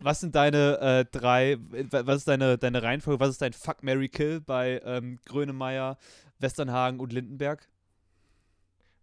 was 0.00 0.20
sind 0.20 0.34
deine 0.34 0.78
äh, 0.80 1.04
drei, 1.10 1.58
was 1.90 2.18
ist 2.18 2.28
deine, 2.28 2.58
deine 2.58 2.82
Reihenfolge, 2.82 3.20
was 3.20 3.30
ist 3.30 3.42
dein 3.42 3.52
Fuck, 3.52 3.82
Mary 3.82 4.08
Kill 4.08 4.40
bei 4.40 4.80
ähm, 4.84 5.18
Grönemeyer, 5.24 5.98
Westernhagen 6.38 7.00
und 7.00 7.12
Lindenberg? 7.12 7.68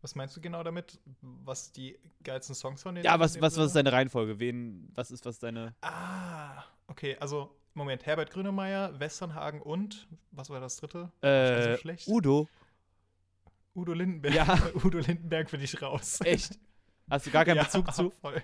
Was 0.01 0.13
meinst 0.15 0.37
du 0.37 0.41
genau 0.41 0.63
damit? 0.63 0.99
Was 1.21 1.71
die 1.71 1.97
geilsten 2.23 2.53
Songs 2.53 2.83
von 2.83 2.93
denen 2.93 3.05
Ja, 3.05 3.13
sind 3.13 3.21
was, 3.21 3.41
was, 3.41 3.57
was 3.57 3.67
ist 3.67 3.75
deine 3.75 3.91
Reihenfolge? 3.91 4.39
Wen, 4.39 4.91
was 4.93 5.09
ist, 5.09 5.25
was 5.25 5.39
deine. 5.39 5.73
Ah, 5.81 6.63
okay, 6.87 7.17
also, 7.19 7.55
Moment. 7.75 8.05
Herbert 8.05 8.31
Grönemeyer, 8.31 8.99
Westernhagen 8.99 9.61
und, 9.61 10.07
was 10.31 10.49
war 10.49 10.59
das 10.59 10.77
dritte? 10.77 11.11
Äh, 11.21 11.77
schlecht? 11.77 12.07
Udo? 12.07 12.47
Udo 13.75 13.93
Lindenberg. 13.93 14.33
Ja. 14.33 14.57
Udo 14.83 14.99
Lindenberg 14.99 15.51
bin 15.51 15.61
ich 15.61 15.81
raus. 15.81 16.19
Echt? 16.23 16.57
Hast 17.09 17.27
du 17.27 17.31
gar 17.31 17.45
keinen 17.45 17.57
Ja, 17.57 17.63
Bezug 17.63 17.93
zu? 17.93 18.09
Voll. 18.09 18.41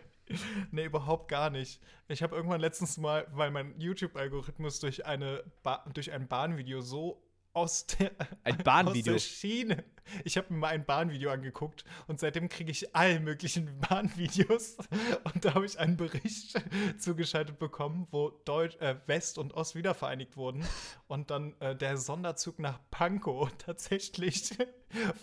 Nee, 0.71 0.85
überhaupt 0.85 1.29
gar 1.29 1.49
nicht. 1.49 1.81
Ich 2.07 2.21
habe 2.21 2.35
irgendwann 2.35 2.61
letztens 2.61 2.97
mal, 2.97 3.25
weil 3.31 3.51
mein 3.51 3.79
YouTube-Algorithmus 3.79 4.79
durch, 4.79 5.05
eine 5.05 5.43
ba 5.63 5.83
durch 5.93 6.11
ein 6.11 6.27
Bahnvideo 6.27 6.81
so 6.81 7.21
aus 7.53 7.85
der, 7.87 8.11
Ein 8.43 8.55
aus 8.57 8.63
Bahnvideo. 8.63 9.13
der 9.13 9.19
Schiene. 9.19 9.83
Ich 10.25 10.37
habe 10.37 10.51
mir 10.53 10.59
mal 10.59 10.67
ein 10.69 10.85
Bahnvideo 10.85 11.29
angeguckt 11.31 11.85
und 12.07 12.19
seitdem 12.19 12.49
kriege 12.49 12.71
ich 12.71 12.95
alle 12.95 13.19
möglichen 13.19 13.69
Bahnvideos. 13.89 14.77
Und 15.23 15.45
da 15.45 15.53
habe 15.53 15.65
ich 15.65 15.79
einen 15.79 15.97
Bericht 15.97 16.61
zugeschaltet 16.97 17.59
bekommen, 17.59 18.07
wo 18.11 18.29
Deutsch, 18.45 18.75
äh, 18.77 18.95
West 19.07 19.37
und 19.37 19.53
Ost 19.53 19.75
wiedervereinigt 19.75 20.37
wurden. 20.37 20.65
Und 21.07 21.29
dann 21.31 21.53
äh, 21.59 21.75
der 21.75 21.97
Sonderzug 21.97 22.59
nach 22.59 22.79
Pankow 22.89 23.49
tatsächlich 23.57 24.51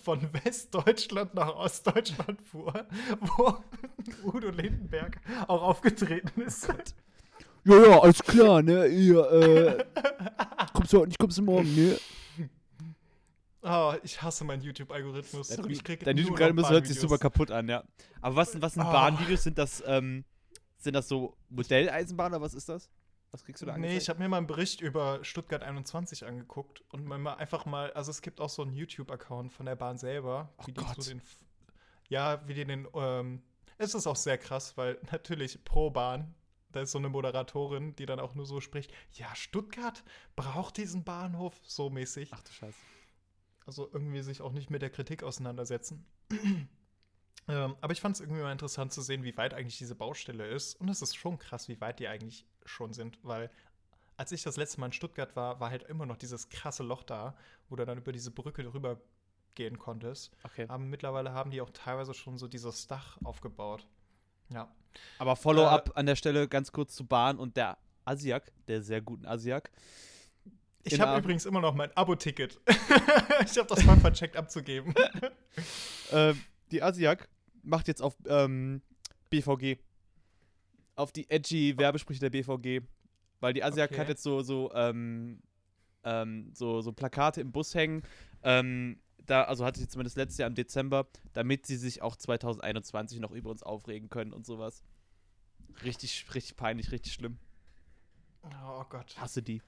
von 0.02 0.32
Westdeutschland 0.44 1.34
nach 1.34 1.54
Ostdeutschland 1.54 2.40
fuhr, 2.42 2.86
wo 3.20 3.56
Udo 4.24 4.48
Lindenberg 4.48 5.20
auch 5.46 5.62
aufgetreten 5.62 6.40
ist. 6.40 6.68
Ja, 7.64 7.86
ja, 7.86 8.00
alles 8.00 8.22
klar, 8.22 8.62
ne? 8.62 8.86
Ihr, 8.86 9.30
äh, 9.30 9.84
kommst 10.78 10.92
du 10.92 10.98
heute 10.98 11.08
nicht, 11.08 11.18
kommst 11.18 11.38
du 11.38 11.42
morgen, 11.42 11.74
ne? 11.74 11.98
Oh, 13.62 13.92
ich 14.04 14.22
hasse 14.22 14.44
meinen 14.44 14.62
YouTube-Algorithmus. 14.62 15.48
Dein 15.48 16.16
noch 16.54 16.70
hört 16.70 16.86
sich 16.86 16.98
super 16.98 17.18
kaputt 17.18 17.50
an, 17.50 17.68
ja. 17.68 17.82
Aber 18.20 18.36
was, 18.36 18.60
was 18.62 18.74
sind 18.74 18.84
Ah. 18.84 18.92
Bahnvideos? 18.92 19.42
Sind 19.42 19.58
das, 19.58 19.82
ähm, 19.86 20.24
sind 20.78 20.94
das 20.94 21.08
so 21.08 21.36
Modelleisenbahn 21.50 22.32
oder 22.32 22.40
was 22.40 22.54
ist 22.54 22.68
das? 22.68 22.88
Was 23.32 23.44
kriegst 23.44 23.60
du 23.60 23.66
da 23.66 23.72
Nee, 23.72 23.76
angezeigt? 23.88 24.02
ich 24.02 24.08
habe 24.08 24.20
mir 24.20 24.28
mal 24.28 24.38
einen 24.38 24.46
Bericht 24.46 24.80
über 24.80 25.18
Stuttgart 25.22 25.62
21 25.64 26.24
angeguckt 26.24 26.82
und 26.90 27.04
mal 27.04 27.34
einfach 27.34 27.66
mal, 27.66 27.92
also 27.92 28.10
es 28.12 28.22
gibt 28.22 28.40
auch 28.40 28.48
so 28.48 28.62
einen 28.62 28.72
YouTube-Account 28.72 29.52
von 29.52 29.66
der 29.66 29.74
Bahn 29.76 29.98
selber, 29.98 30.54
Oh 30.58 30.62
wie 30.66 30.72
die 30.72 30.80
Gott. 30.80 31.02
so 31.02 31.10
den, 31.10 31.20
ja, 32.08 32.40
wie 32.46 32.54
die 32.54 32.64
den, 32.64 32.86
ähm, 32.94 33.42
es 33.76 33.94
ist 33.94 34.06
auch 34.06 34.16
sehr 34.16 34.38
krass, 34.38 34.76
weil 34.76 34.98
natürlich 35.12 35.62
pro 35.64 35.90
Bahn, 35.90 36.32
da 36.72 36.82
ist 36.82 36.92
so 36.92 36.98
eine 36.98 37.08
Moderatorin, 37.08 37.96
die 37.96 38.06
dann 38.06 38.20
auch 38.20 38.34
nur 38.34 38.46
so 38.46 38.60
spricht, 38.60 38.92
ja, 39.12 39.34
Stuttgart 39.34 40.04
braucht 40.36 40.76
diesen 40.76 41.04
Bahnhof, 41.04 41.58
so 41.62 41.90
mäßig. 41.90 42.30
Ach 42.32 42.42
du 42.42 42.52
Scheiße. 42.52 42.78
Also 43.66 43.88
irgendwie 43.92 44.22
sich 44.22 44.40
auch 44.40 44.52
nicht 44.52 44.70
mit 44.70 44.82
der 44.82 44.90
Kritik 44.90 45.22
auseinandersetzen. 45.22 46.06
ähm, 46.30 47.76
aber 47.80 47.92
ich 47.92 48.00
fand 48.00 48.16
es 48.16 48.20
irgendwie 48.20 48.42
mal 48.42 48.52
interessant 48.52 48.92
zu 48.92 49.02
sehen, 49.02 49.24
wie 49.24 49.36
weit 49.36 49.54
eigentlich 49.54 49.78
diese 49.78 49.94
Baustelle 49.94 50.46
ist. 50.46 50.74
Und 50.80 50.88
es 50.88 51.02
ist 51.02 51.16
schon 51.16 51.38
krass, 51.38 51.68
wie 51.68 51.80
weit 51.80 52.00
die 52.00 52.08
eigentlich 52.08 52.46
schon 52.64 52.92
sind, 52.92 53.18
weil 53.22 53.50
als 54.18 54.32
ich 54.32 54.42
das 54.42 54.56
letzte 54.56 54.80
Mal 54.80 54.86
in 54.86 54.92
Stuttgart 54.92 55.36
war, 55.36 55.60
war 55.60 55.70
halt 55.70 55.84
immer 55.84 56.04
noch 56.04 56.16
dieses 56.16 56.48
krasse 56.48 56.82
Loch 56.82 57.04
da, 57.04 57.36
wo 57.68 57.76
du 57.76 57.86
dann 57.86 57.98
über 57.98 58.10
diese 58.10 58.32
Brücke 58.32 58.64
drüber 58.64 59.00
gehen 59.54 59.78
konntest. 59.78 60.36
Okay. 60.42 60.66
Aber 60.68 60.78
mittlerweile 60.78 61.32
haben 61.32 61.50
die 61.50 61.60
auch 61.60 61.70
teilweise 61.70 62.14
schon 62.14 62.36
so 62.36 62.48
dieses 62.48 62.88
Dach 62.88 63.16
aufgebaut. 63.22 63.86
Ja. 64.50 64.74
Aber 65.18 65.36
Follow-up 65.36 65.92
an 65.94 66.06
der 66.06 66.16
Stelle 66.16 66.48
ganz 66.48 66.72
kurz 66.72 66.94
zu 66.94 67.06
Bahn 67.06 67.38
und 67.38 67.56
der 67.56 67.78
Asiak, 68.04 68.52
der 68.68 68.82
sehr 68.82 69.00
guten 69.00 69.26
Asiak. 69.26 69.70
Ich 70.84 71.00
habe 71.00 71.18
übrigens 71.18 71.44
immer 71.44 71.60
noch 71.60 71.74
mein 71.74 71.94
Abo-Ticket. 71.96 72.60
ich 73.44 73.58
habe 73.58 73.68
das 73.68 73.84
mal 73.84 73.98
vercheckt 73.98 74.36
abzugeben. 74.36 74.94
Ähm, 76.10 76.40
die 76.70 76.82
Asiak 76.82 77.28
macht 77.62 77.86
jetzt 77.86 78.00
auf 78.00 78.16
ähm, 78.26 78.80
BVG. 79.28 79.76
Auf 80.94 81.12
die 81.12 81.28
edgy 81.28 81.76
Werbesprüche 81.76 82.20
der 82.20 82.30
BVG. 82.30 82.80
Weil 83.40 83.52
die 83.52 83.62
Asiak 83.62 83.90
Okay. 83.90 84.00
hat 84.00 84.08
jetzt 84.08 84.22
so, 84.22 84.40
so 84.40 84.72
ähm, 84.72 85.42
ähm, 86.04 86.50
so, 86.54 86.80
so 86.80 86.92
Plakate 86.92 87.42
im 87.42 87.52
Bus 87.52 87.74
hängen. 87.74 88.02
Ähm, 88.42 89.00
da, 89.28 89.44
also 89.44 89.64
hatte 89.64 89.78
sie 89.78 89.88
zumindest 89.88 90.16
letztes 90.16 90.38
Jahr 90.38 90.48
im 90.48 90.54
Dezember, 90.54 91.06
damit 91.34 91.66
sie 91.66 91.76
sich 91.76 92.02
auch 92.02 92.16
2021 92.16 93.20
noch 93.20 93.30
über 93.30 93.50
uns 93.50 93.62
aufregen 93.62 94.08
können 94.08 94.32
und 94.32 94.46
sowas. 94.46 94.82
Richtig, 95.84 96.26
richtig 96.34 96.56
peinlich, 96.56 96.90
richtig 96.90 97.12
schlimm. 97.12 97.38
Oh 98.42 98.84
Gott. 98.88 99.16
Hasse 99.18 99.42
die. 99.42 99.62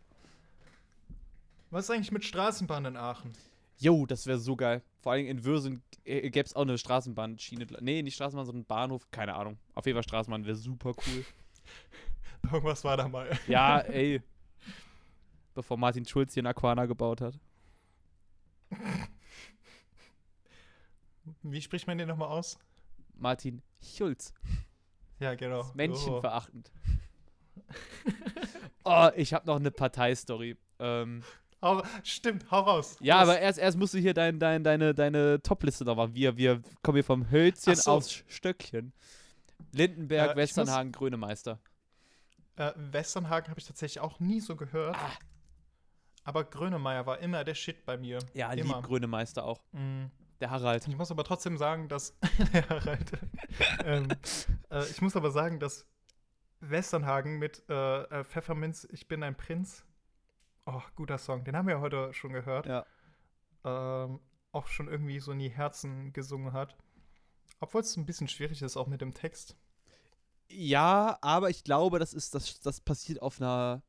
Was 1.71 1.85
ist 1.85 1.91
eigentlich 1.91 2.11
mit 2.11 2.25
Straßenbahn 2.25 2.85
in 2.87 2.97
Aachen? 2.97 3.33
Jo, 3.79 4.07
das 4.07 4.27
wäre 4.27 4.39
so 4.39 4.57
geil. 4.57 4.83
Vor 5.01 5.13
allem 5.13 5.27
in 5.27 5.45
Würsen 5.45 5.83
äh, 6.05 6.29
gäbe 6.31 6.47
es 6.47 6.57
auch 6.57 6.63
eine 6.63 6.77
Straßenbahnschiene. 6.77 7.67
Nee, 7.81 8.03
nicht 8.03 8.15
Straßenbahn, 8.15 8.47
sondern 8.47 8.65
Bahnhof. 8.65 9.11
Keine 9.11 9.35
Ahnung. 9.35 9.59
Auf 9.75 9.87
jeden 9.87 9.97
Fall 9.97 10.03
Straßenbahn 10.03 10.45
wäre 10.45 10.57
super 10.57 10.93
cool. 11.07 11.25
Irgendwas 12.53 12.83
war 12.85 12.97
da 12.97 13.09
mal. 13.09 13.31
ja, 13.47 13.79
ey. 13.79 14.23
Bevor 15.55 15.77
Martin 15.77 16.05
Schulz 16.05 16.35
hier 16.35 16.41
in 16.43 16.47
Aquana 16.47 16.87
gebaut 16.87 17.21
hat. 17.21 17.39
Wie 21.43 21.61
spricht 21.61 21.87
man 21.87 21.99
den 21.99 22.09
nochmal 22.09 22.29
aus? 22.29 22.59
Martin 23.15 23.63
Schulz. 23.83 24.33
Ja, 25.19 25.35
genau. 25.35 25.61
ist 25.61 25.75
menschenverachtend. 25.75 26.73
oh, 28.85 29.09
ich 29.17 29.35
habe 29.35 29.47
noch 29.47 29.57
eine 29.57 29.71
Parteistory. 29.71 30.57
Ähm. 30.79 31.23
Hau, 31.63 31.83
stimmt, 32.03 32.51
hau 32.51 32.61
raus. 32.61 32.97
ja, 33.01 33.19
aber 33.19 33.39
erst, 33.39 33.59
erst 33.59 33.77
musst 33.77 33.93
du 33.93 33.99
hier 33.99 34.15
dein, 34.15 34.39
dein, 34.39 34.65
deine, 34.65 34.95
deine 34.95 35.43
Top-Liste 35.43 35.85
noch 35.85 35.95
machen. 35.95 36.15
Wir, 36.15 36.39
wir 36.39 36.63
kommen 36.83 36.97
hier 36.97 37.05
vom 37.05 37.31
Hölzchen 37.31 37.75
so. 37.75 37.91
aufs 37.91 38.25
Stöckchen. 38.29 38.95
Lindenberg, 39.73 40.31
ich 40.31 40.37
Westernhagen, 40.37 40.91
Grönemeister. 40.91 41.61
Äh, 42.57 42.73
Westernhagen 42.77 43.51
habe 43.51 43.61
ich 43.61 43.67
tatsächlich 43.67 44.01
auch 44.01 44.21
nie 44.21 44.41
so 44.41 44.57
gehört. 44.57 44.97
Ah. 44.97 45.13
Aber 46.25 46.45
Grönemeyer 46.45 47.05
war 47.07 47.19
immer 47.19 47.45
der 47.45 47.55
Shit 47.55 47.85
bei 47.85 47.97
mir. 47.97 48.19
Ja, 48.33 48.53
immer. 48.53 48.77
lieb 48.77 48.83
Grönemeister 48.85 49.45
auch. 49.45 49.61
Mm. 49.73 50.07
Der 50.41 50.51
Harald. 50.51 50.89
Ich 50.89 50.97
muss 50.97 51.11
aber 51.11 51.25
trotzdem 51.25 51.59
sagen, 51.59 51.89
dass. 51.89 52.17
ja, 52.53 52.69
Harald. 52.69 53.13
ähm, 53.85 54.09
äh, 54.71 54.85
ich 54.87 55.03
muss 55.03 55.15
aber 55.17 55.31
sagen, 55.31 55.61
dass 55.61 55.87
Westernhagen 56.61 57.39
mit 57.39 57.63
äh, 57.69 58.03
äh, 58.05 58.25
Pfefferminz, 58.25 58.89
Ich 58.91 59.07
bin 59.09 59.23
ein 59.23 59.37
Prinz. 59.37 59.85
Oh, 60.67 60.81
guter 60.97 61.19
Song. 61.19 61.45
Den 61.45 61.57
haben 61.57 61.67
wir 61.67 61.75
ja 61.75 61.81
heute 61.81 62.13
schon 62.15 62.33
gehört. 62.33 62.67
Ja. 62.67 62.87
Ähm, 63.65 64.21
auch 64.53 64.67
schon 64.67 64.89
irgendwie 64.89 65.21
so 65.21 65.33
in 65.33 65.39
die 65.39 65.51
Herzen 65.51 66.13
gesungen 66.13 66.53
hat. 66.53 66.77
Obwohl 67.61 67.83
es 67.83 67.97
ein 67.97 68.07
bisschen 68.07 68.29
schwierig 68.29 68.63
ist, 68.63 68.77
auch 68.77 68.87
mit 68.87 69.01
dem 69.01 69.13
Text. 69.13 69.57
Ja, 70.49 71.19
aber 71.21 71.51
ich 71.51 71.63
glaube, 71.65 71.99
das 71.99 72.15
ist, 72.15 72.35
das, 72.35 72.61
das 72.61 72.81
passiert 72.81 73.23
auf 73.23 73.41
einer 73.41 73.83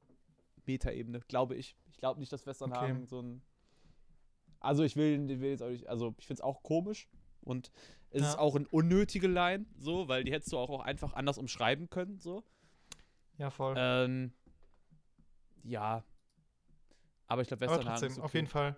Metaebene, 0.65 1.21
glaube 1.21 1.55
ich. 1.55 1.75
Ich 1.89 1.97
glaube 1.97 2.19
nicht, 2.19 2.31
dass 2.31 2.45
Westernhagen 2.45 2.97
Okay. 2.97 3.05
so 3.05 3.21
ein. 3.21 3.41
Also 4.61 4.83
ich 4.83 4.95
will, 4.95 5.27
will 5.41 5.49
jetzt 5.49 5.63
auch 5.63 5.69
nicht, 5.69 5.87
also 5.87 6.15
ich 6.17 6.25
finde 6.25 6.39
es 6.39 6.41
auch 6.41 6.63
komisch 6.63 7.09
und 7.41 7.71
es 8.11 8.21
ist 8.21 8.33
Ja. 8.33 8.39
auch 8.39 8.55
eine 8.55 8.67
unnötige 8.67 9.27
Line, 9.27 9.65
so, 9.77 10.07
weil 10.07 10.23
die 10.23 10.31
hättest 10.31 10.51
du 10.53 10.57
auch, 10.57 10.69
auch 10.69 10.81
einfach 10.81 11.13
anders 11.13 11.37
umschreiben 11.37 11.89
können, 11.89 12.19
so. 12.19 12.43
Ja, 13.37 13.49
voll. 13.49 13.75
Ähm, 13.77 14.33
ja. 15.63 16.03
Aber 17.27 17.41
ich 17.41 17.47
glaube, 17.47 17.61
Westernhagen 17.61 17.89
trotzdem, 17.89 18.11
ist 18.11 18.19
auf 18.19 18.25
okay. 18.25 18.37
jeden 18.39 18.47
Fall, 18.47 18.75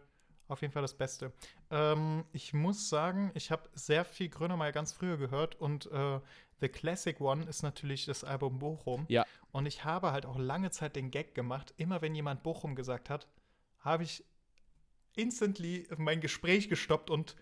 auf 0.47 0.61
jeden 0.61 0.71
Fall 0.71 0.83
das 0.83 0.93
Beste. 0.95 1.33
Ähm, 1.71 2.23
ich 2.31 2.53
muss 2.53 2.87
sagen, 2.89 3.31
ich 3.33 3.51
habe 3.51 3.69
sehr 3.73 4.05
viel 4.05 4.29
Grönemeyer 4.29 4.71
ganz 4.71 4.93
früher 4.93 5.17
gehört 5.17 5.55
und 5.55 5.87
äh, 5.91 6.19
The 6.61 6.69
Classic 6.69 7.19
One 7.19 7.43
ist 7.45 7.63
natürlich 7.63 8.05
das 8.05 8.23
Album 8.23 8.59
Bochum. 8.59 9.05
Ja. 9.09 9.25
Und 9.51 9.65
ich 9.65 9.83
habe 9.83 10.11
halt 10.11 10.25
auch 10.25 10.37
lange 10.37 10.71
Zeit 10.71 10.95
den 10.95 11.11
Gag 11.11 11.35
gemacht, 11.35 11.73
immer 11.77 12.01
wenn 12.01 12.15
jemand 12.15 12.43
Bochum 12.43 12.75
gesagt 12.75 13.09
hat, 13.09 13.27
habe 13.79 14.03
ich 14.03 14.23
instantly 15.15 15.87
mein 15.97 16.21
Gespräch 16.21 16.69
gestoppt 16.69 17.09
und 17.09 17.35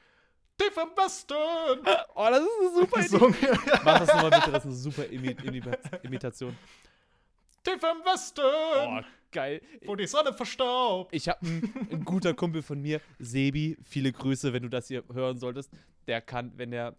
Tief 0.57 0.75
im 0.77 0.89
Westen 0.95 1.33
Oh, 2.15 2.27
das 2.29 2.39
ist 2.41 2.49
eine 2.59 2.69
super 2.75 3.01
gesungen. 3.01 3.35
Mach 3.83 3.99
das 3.99 4.07
nochmal 4.13 4.29
bitte, 4.31 4.51
das 4.51 4.65
ist 4.65 4.65
eine 4.65 4.75
super 4.75 5.05
Imi 5.07 5.35
Imi 5.43 5.61
Imitation. 6.03 6.55
Tief 7.63 7.75
im 7.83 8.05
Westen, 8.05 8.41
Oh, 8.43 9.01
geil. 9.31 9.61
wo 9.85 9.95
die 9.95 10.07
Sonne 10.07 10.33
verstaubt. 10.33 11.13
Ich 11.13 11.27
habe 11.29 11.45
einen 11.45 11.87
ein 11.91 12.05
guter 12.05 12.33
Kumpel 12.33 12.61
von 12.61 12.81
mir, 12.81 13.01
Sebi, 13.19 13.77
viele 13.83 14.11
Grüße, 14.11 14.51
wenn 14.53 14.63
du 14.63 14.69
das 14.69 14.87
hier 14.87 15.03
hören 15.13 15.37
solltest. 15.37 15.71
Der 16.07 16.21
kann, 16.21 16.51
wenn 16.57 16.71
der 16.71 16.95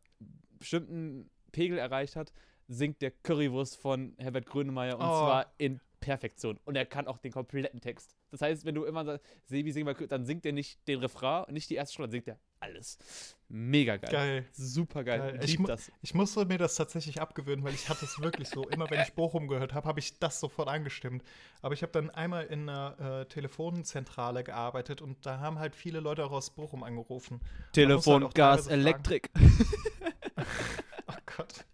bestimmten 0.59 1.29
Pegel 1.51 1.79
erreicht 1.79 2.17
hat, 2.17 2.33
singt 2.69 3.03
der 3.03 3.11
Currywurst 3.11 3.77
von 3.77 4.15
Herbert 4.19 4.47
Grönemeyer 4.47 4.95
und 4.97 5.05
Oh. 5.05 5.09
zwar 5.09 5.53
in 5.59 5.81
Perfektion. 6.03 6.61
Und 6.67 6.77
er 6.77 6.85
kann 6.85 7.07
auch 7.07 7.17
den 7.17 7.33
kompletten 7.33 7.81
Text. 7.81 8.15
Das 8.31 8.43
heißt, 8.43 8.67
wenn 8.67 8.75
du 8.75 8.85
immer 8.85 9.05
sagst, 9.05 9.25
Sebi, 9.47 9.73
sing 9.73 9.87
mal, 9.87 9.95
dann 9.95 10.27
singt 10.27 10.45
er 10.45 10.53
nicht 10.53 10.87
den 10.87 10.99
Refrain, 10.99 11.45
nicht 11.53 11.71
die 11.71 11.77
erste 11.77 11.95
Strophe, 11.95 12.09
dann 12.09 12.11
singt 12.13 12.29
er 12.29 12.39
alles. 12.61 12.99
Mega 13.49 13.97
geil. 13.97 14.11
Geil. 14.11 14.47
Super 14.53 15.05
geil. 15.05 15.19
Geil. 15.19 15.41
Ich 15.43 15.59
Ich 15.59 15.67
das. 15.67 15.91
Ich 16.03 16.15
musste 16.15 16.45
mir 16.45 16.59
das 16.59 16.77
tatsächlich 16.77 17.21
abgewöhnen, 17.21 17.65
weil 17.65 17.75
ich 17.75 17.89
hatte 17.89 18.05
es 18.05 18.21
wirklich 18.21 18.49
so. 18.49 18.69
Immer 18.69 18.91
wenn 18.91 19.01
ich 19.01 19.15
Bochum 19.15 19.49
gehört 19.49 19.75
habe, 19.75 19.89
habe 19.89 20.01
ich 20.01 20.19
das 20.19 20.41
sofort 20.41 20.69
angestimmt. 20.69 21.23
Aber 21.61 21.75
ich 21.75 21.83
habe 21.83 21.93
dann 21.93 22.11
einmal 22.11 22.47
in 22.47 22.69
einer 22.69 23.23
äh, 23.23 23.27
Telefonzentrale 23.27 24.45
gearbeitet 24.45 25.01
und 25.01 25.25
da 25.25 25.39
haben 25.39 25.59
halt 25.59 25.75
viele 25.75 26.01
Leute 26.01 26.25
auch 26.25 26.33
aus 26.33 26.51
Bochum 26.51 26.83
angerufen. 26.83 27.41
Telefon, 27.73 28.25
auch 28.25 28.35
Gas. 28.35 28.67
Elektrik. 28.67 29.31
Oh 31.09 31.35
Gott. 31.37 31.65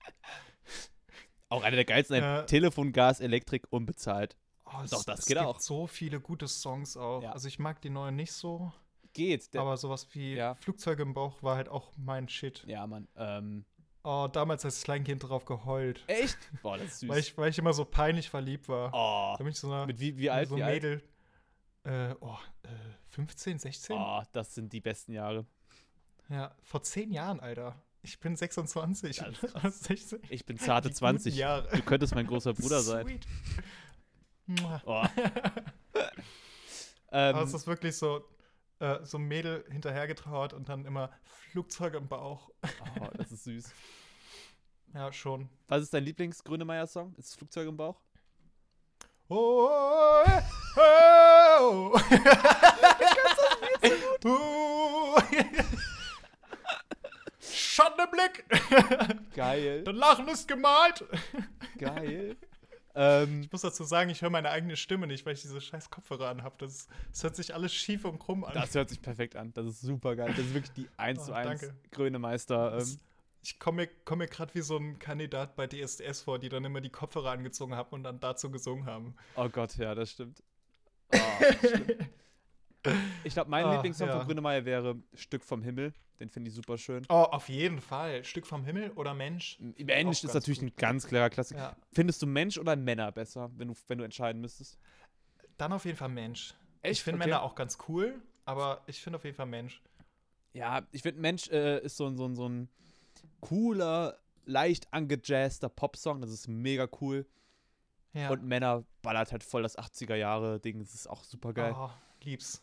Auch 1.50 1.62
einer 1.62 1.76
der 1.76 1.84
geilsten. 1.84 2.16
ein 2.16 2.22
Ja. 2.22 2.42
Telefon, 2.42 2.92
Gas, 2.92 3.20
Elektrik, 3.20 3.66
unbezahlt. 3.70 4.36
Oh, 4.66 4.70
Doch, 4.90 4.98
es- 5.00 5.04
das 5.06 5.20
es 5.20 5.26
geht 5.26 5.36
gibt 5.38 5.46
auch. 5.48 5.60
so 5.60 5.86
viele 5.86 6.20
gute 6.20 6.46
Songs 6.48 6.96
auch. 6.96 7.22
Ja. 7.22 7.32
Also 7.32 7.48
ich 7.48 7.58
mag 7.58 7.80
die 7.80 7.90
neuen 7.90 8.16
nicht 8.16 8.32
so, 8.32 8.72
Geht. 9.14 9.56
Aber 9.56 9.76
sowas 9.78 10.06
wie 10.12 10.34
Ja. 10.34 10.54
Flugzeuge 10.54 11.02
im 11.02 11.14
Bauch 11.14 11.42
war 11.42 11.56
halt 11.56 11.68
auch 11.70 11.90
mein 11.96 12.28
Shit. 12.28 12.62
ja, 12.66 12.86
Mann. 12.86 13.08
Ähm, 13.16 13.64
Oh, 14.04 14.28
damals 14.30 14.64
als 14.64 14.82
Kleinkind 14.84 15.24
drauf 15.28 15.44
geheult. 15.44 16.04
echt? 16.06 16.38
Boah, 16.62 16.78
das 16.78 16.86
ist 16.92 17.00
süß. 17.00 17.08
Weil 17.08 17.18
ich, 17.18 17.36
weil 17.36 17.50
ich 17.50 17.58
immer 17.58 17.72
so 17.72 17.84
peinlich 17.84 18.30
verliebt 18.30 18.68
war. 18.68 18.90
oh. 18.92 19.34
Da 19.36 19.38
bin 19.38 19.48
ich 19.48 19.58
so 19.58 19.66
einer, 19.66 19.86
Mit 19.86 19.98
wie, 19.98 20.16
wie 20.18 20.30
alt? 20.30 20.48
so 20.50 20.56
wie 20.56 20.62
ein 20.62 20.68
alt? 20.68 20.82
Mädel. 20.82 21.02
Äh, 21.84 22.14
oh, 22.20 22.36
äh, 22.62 22.68
15, 23.08 23.58
16? 23.58 23.96
Oh, 23.98 24.22
das 24.32 24.54
sind 24.54 24.72
die 24.72 24.80
besten 24.80 25.12
Jahre. 25.14 25.46
Ja, 26.28 26.54
vor 26.62 26.82
zehn 26.82 27.10
Jahren, 27.10 27.40
Alter. 27.40 27.82
Ich 28.08 28.18
bin 28.20 28.36
26. 28.36 29.18
Das 29.18 29.42
ist 29.42 29.54
und 29.54 29.74
16. 29.74 30.20
Ich 30.30 30.46
bin 30.46 30.58
zarte 30.58 30.88
Die 30.88 30.94
guten 30.94 30.98
20. 30.98 31.36
Jahre. 31.36 31.68
Du 31.76 31.82
könntest 31.82 32.14
mein 32.14 32.26
großer 32.26 32.54
Bruder 32.58 32.80
sein. 32.80 33.06
Sweet. 33.06 33.26
Mua. 34.46 34.82
Oh. 34.86 35.04
Aber 37.10 37.40
ähm, 37.40 37.44
es 37.44 37.52
ist 37.52 37.66
wirklich 37.66 37.94
so, 37.96 38.24
äh, 38.78 39.04
so 39.04 39.18
ein 39.18 39.24
Mädel 39.24 39.62
hinterhergetrauert 39.70 40.54
und 40.54 40.70
dann 40.70 40.86
immer 40.86 41.10
Flugzeuge 41.22 41.98
im 41.98 42.08
Bauch. 42.08 42.48
oh, 42.98 43.08
das 43.14 43.30
ist 43.30 43.44
süß. 43.44 43.74
Ja, 44.94 45.12
schon. 45.12 45.50
Was 45.68 45.82
ist 45.82 45.92
dein 45.92 46.04
Lieblings-Grönemeyer-Song? 46.04 47.14
Ist 47.16 47.26
es 47.26 47.34
Flugzeug 47.34 47.68
im 47.68 47.76
Bauch? 47.76 48.00
Oh, 49.28 49.68
äh, 50.24 50.40
oh. 51.60 52.00
Uh. 54.24 55.18
Schatten 57.78 58.00
im 58.00 58.10
Blick. 58.10 59.24
Geil. 59.34 59.84
Das 59.84 59.94
Lachen 59.94 60.28
ist 60.28 60.48
gemalt. 60.48 61.04
Geil. 61.78 62.36
ähm, 62.94 63.42
Ich 63.42 63.52
muss 63.52 63.60
dazu 63.62 63.84
sagen, 63.84 64.10
ich 64.10 64.20
höre 64.22 64.30
meine 64.30 64.50
eigene 64.50 64.76
Stimme 64.76 65.06
nicht, 65.06 65.24
weil 65.24 65.34
ich 65.34 65.42
diese 65.42 65.60
scheiß 65.60 65.88
Kopfhörer 65.90 66.28
anhabe. 66.28 66.56
Das, 66.58 66.88
das 67.12 67.22
hört 67.22 67.36
sich 67.36 67.54
alles 67.54 67.72
schief 67.72 68.04
und 68.04 68.18
krumm 68.18 68.44
an. 68.44 68.54
das 68.54 68.74
hört 68.74 68.88
sich 68.88 69.00
perfekt 69.00 69.36
an. 69.36 69.52
Das 69.54 69.66
ist 69.66 69.80
super 69.82 70.16
geil. 70.16 70.34
Das 70.36 70.44
ist 70.44 70.54
wirklich 70.54 70.72
die 70.72 70.88
1 70.96 71.20
Oh, 71.20 71.24
zu 71.26 71.32
1 71.34 71.60
danke. 71.60 71.76
Grönemeister. 71.92 72.70
Das- 72.72 72.94
Ähm, 72.94 73.00
Ich 73.42 73.58
komme 73.60 73.82
mir, 73.82 73.88
komm 74.04 74.18
mir 74.18 74.26
gerade 74.26 74.52
wie 74.56 74.62
so 74.62 74.76
ein 74.76 74.98
Kandidat 74.98 75.54
bei 75.54 75.68
DSDS 75.68 76.22
vor, 76.22 76.40
die 76.40 76.48
dann 76.48 76.64
immer 76.64 76.80
die 76.80 76.90
Kopfhörer 76.90 77.30
angezogen 77.30 77.76
haben 77.76 77.90
und 77.90 78.02
dann 78.02 78.18
dazu 78.18 78.50
gesungen 78.50 78.86
haben. 78.86 79.14
oh 79.36 79.48
Gott, 79.48 79.76
ja, 79.76 79.94
das 79.94 80.10
stimmt. 80.10 80.42
Oh, 81.14 81.16
das 81.40 81.56
stimmt. 81.70 82.08
Ich 83.24 83.34
glaube, 83.34 83.50
mein 83.50 83.64
Ah, 83.64 83.74
Lieblingssong 83.74 84.08
ja. 84.08 84.18
von 84.18 84.26
Grönemeyer 84.26 84.64
wäre 84.64 84.96
Stück 85.14 85.44
vom 85.44 85.62
Himmel. 85.62 85.92
Den 86.20 86.30
finde 86.30 86.48
ich 86.48 86.54
super 86.54 86.78
schön. 86.78 87.04
Oh, 87.08 87.14
auf 87.14 87.48
jeden 87.48 87.80
Fall. 87.80 88.24
Stück 88.24 88.46
vom 88.46 88.64
Himmel 88.64 88.90
oder 88.92 89.14
Mensch? 89.14 89.58
Mensch 89.60 90.24
ist 90.24 90.34
natürlich 90.34 90.60
gut. 90.60 90.70
ein 90.72 90.76
ganz 90.76 91.06
klarer 91.06 91.30
Klassiker. 91.30 91.60
Ja. 91.60 91.76
Findest 91.92 92.22
du 92.22 92.26
Mensch 92.26 92.58
oder 92.58 92.74
Männer 92.76 93.12
besser, 93.12 93.50
wenn 93.56 93.68
du, 93.68 93.74
wenn 93.86 93.98
du 93.98 94.04
entscheiden 94.04 94.40
müsstest? 94.40 94.78
Dann 95.58 95.72
auf 95.72 95.84
jeden 95.84 95.96
Fall 95.96 96.08
Mensch. 96.08 96.54
Echt? 96.82 96.98
Ich 96.98 97.02
finde 97.04 97.20
Okay. 97.20 97.28
Männer 97.30 97.42
auch 97.42 97.54
ganz 97.54 97.78
cool, 97.88 98.20
aber 98.44 98.82
ich 98.86 99.00
finde 99.00 99.16
auf 99.18 99.24
jeden 99.24 99.36
Fall 99.36 99.46
Mensch. 99.46 99.80
Ja, 100.52 100.82
ich 100.92 101.02
finde, 101.02 101.20
Mensch 101.20 101.48
äh, 101.50 101.80
ist 101.80 101.96
so 101.96 102.06
ein, 102.06 102.16
so, 102.16 102.26
ein, 102.26 102.34
so 102.34 102.48
ein 102.48 102.68
cooler, 103.40 104.18
leicht 104.44 104.92
angejazzter 104.92 105.68
Popsong. 105.68 106.20
Das 106.20 106.30
ist 106.30 106.48
mega 106.48 106.88
cool. 107.00 107.26
Ja. 108.12 108.30
Und 108.30 108.42
Männer 108.44 108.84
ballert 109.02 109.30
halt 109.30 109.44
voll 109.44 109.62
das 109.62 109.78
80er-Jahre-Ding. 109.78 110.78
Das 110.80 110.94
ist 110.94 111.08
auch 111.08 111.22
super 111.22 111.52
geil. 111.52 111.74
Oh, 111.76 111.90
lieb's. 112.24 112.62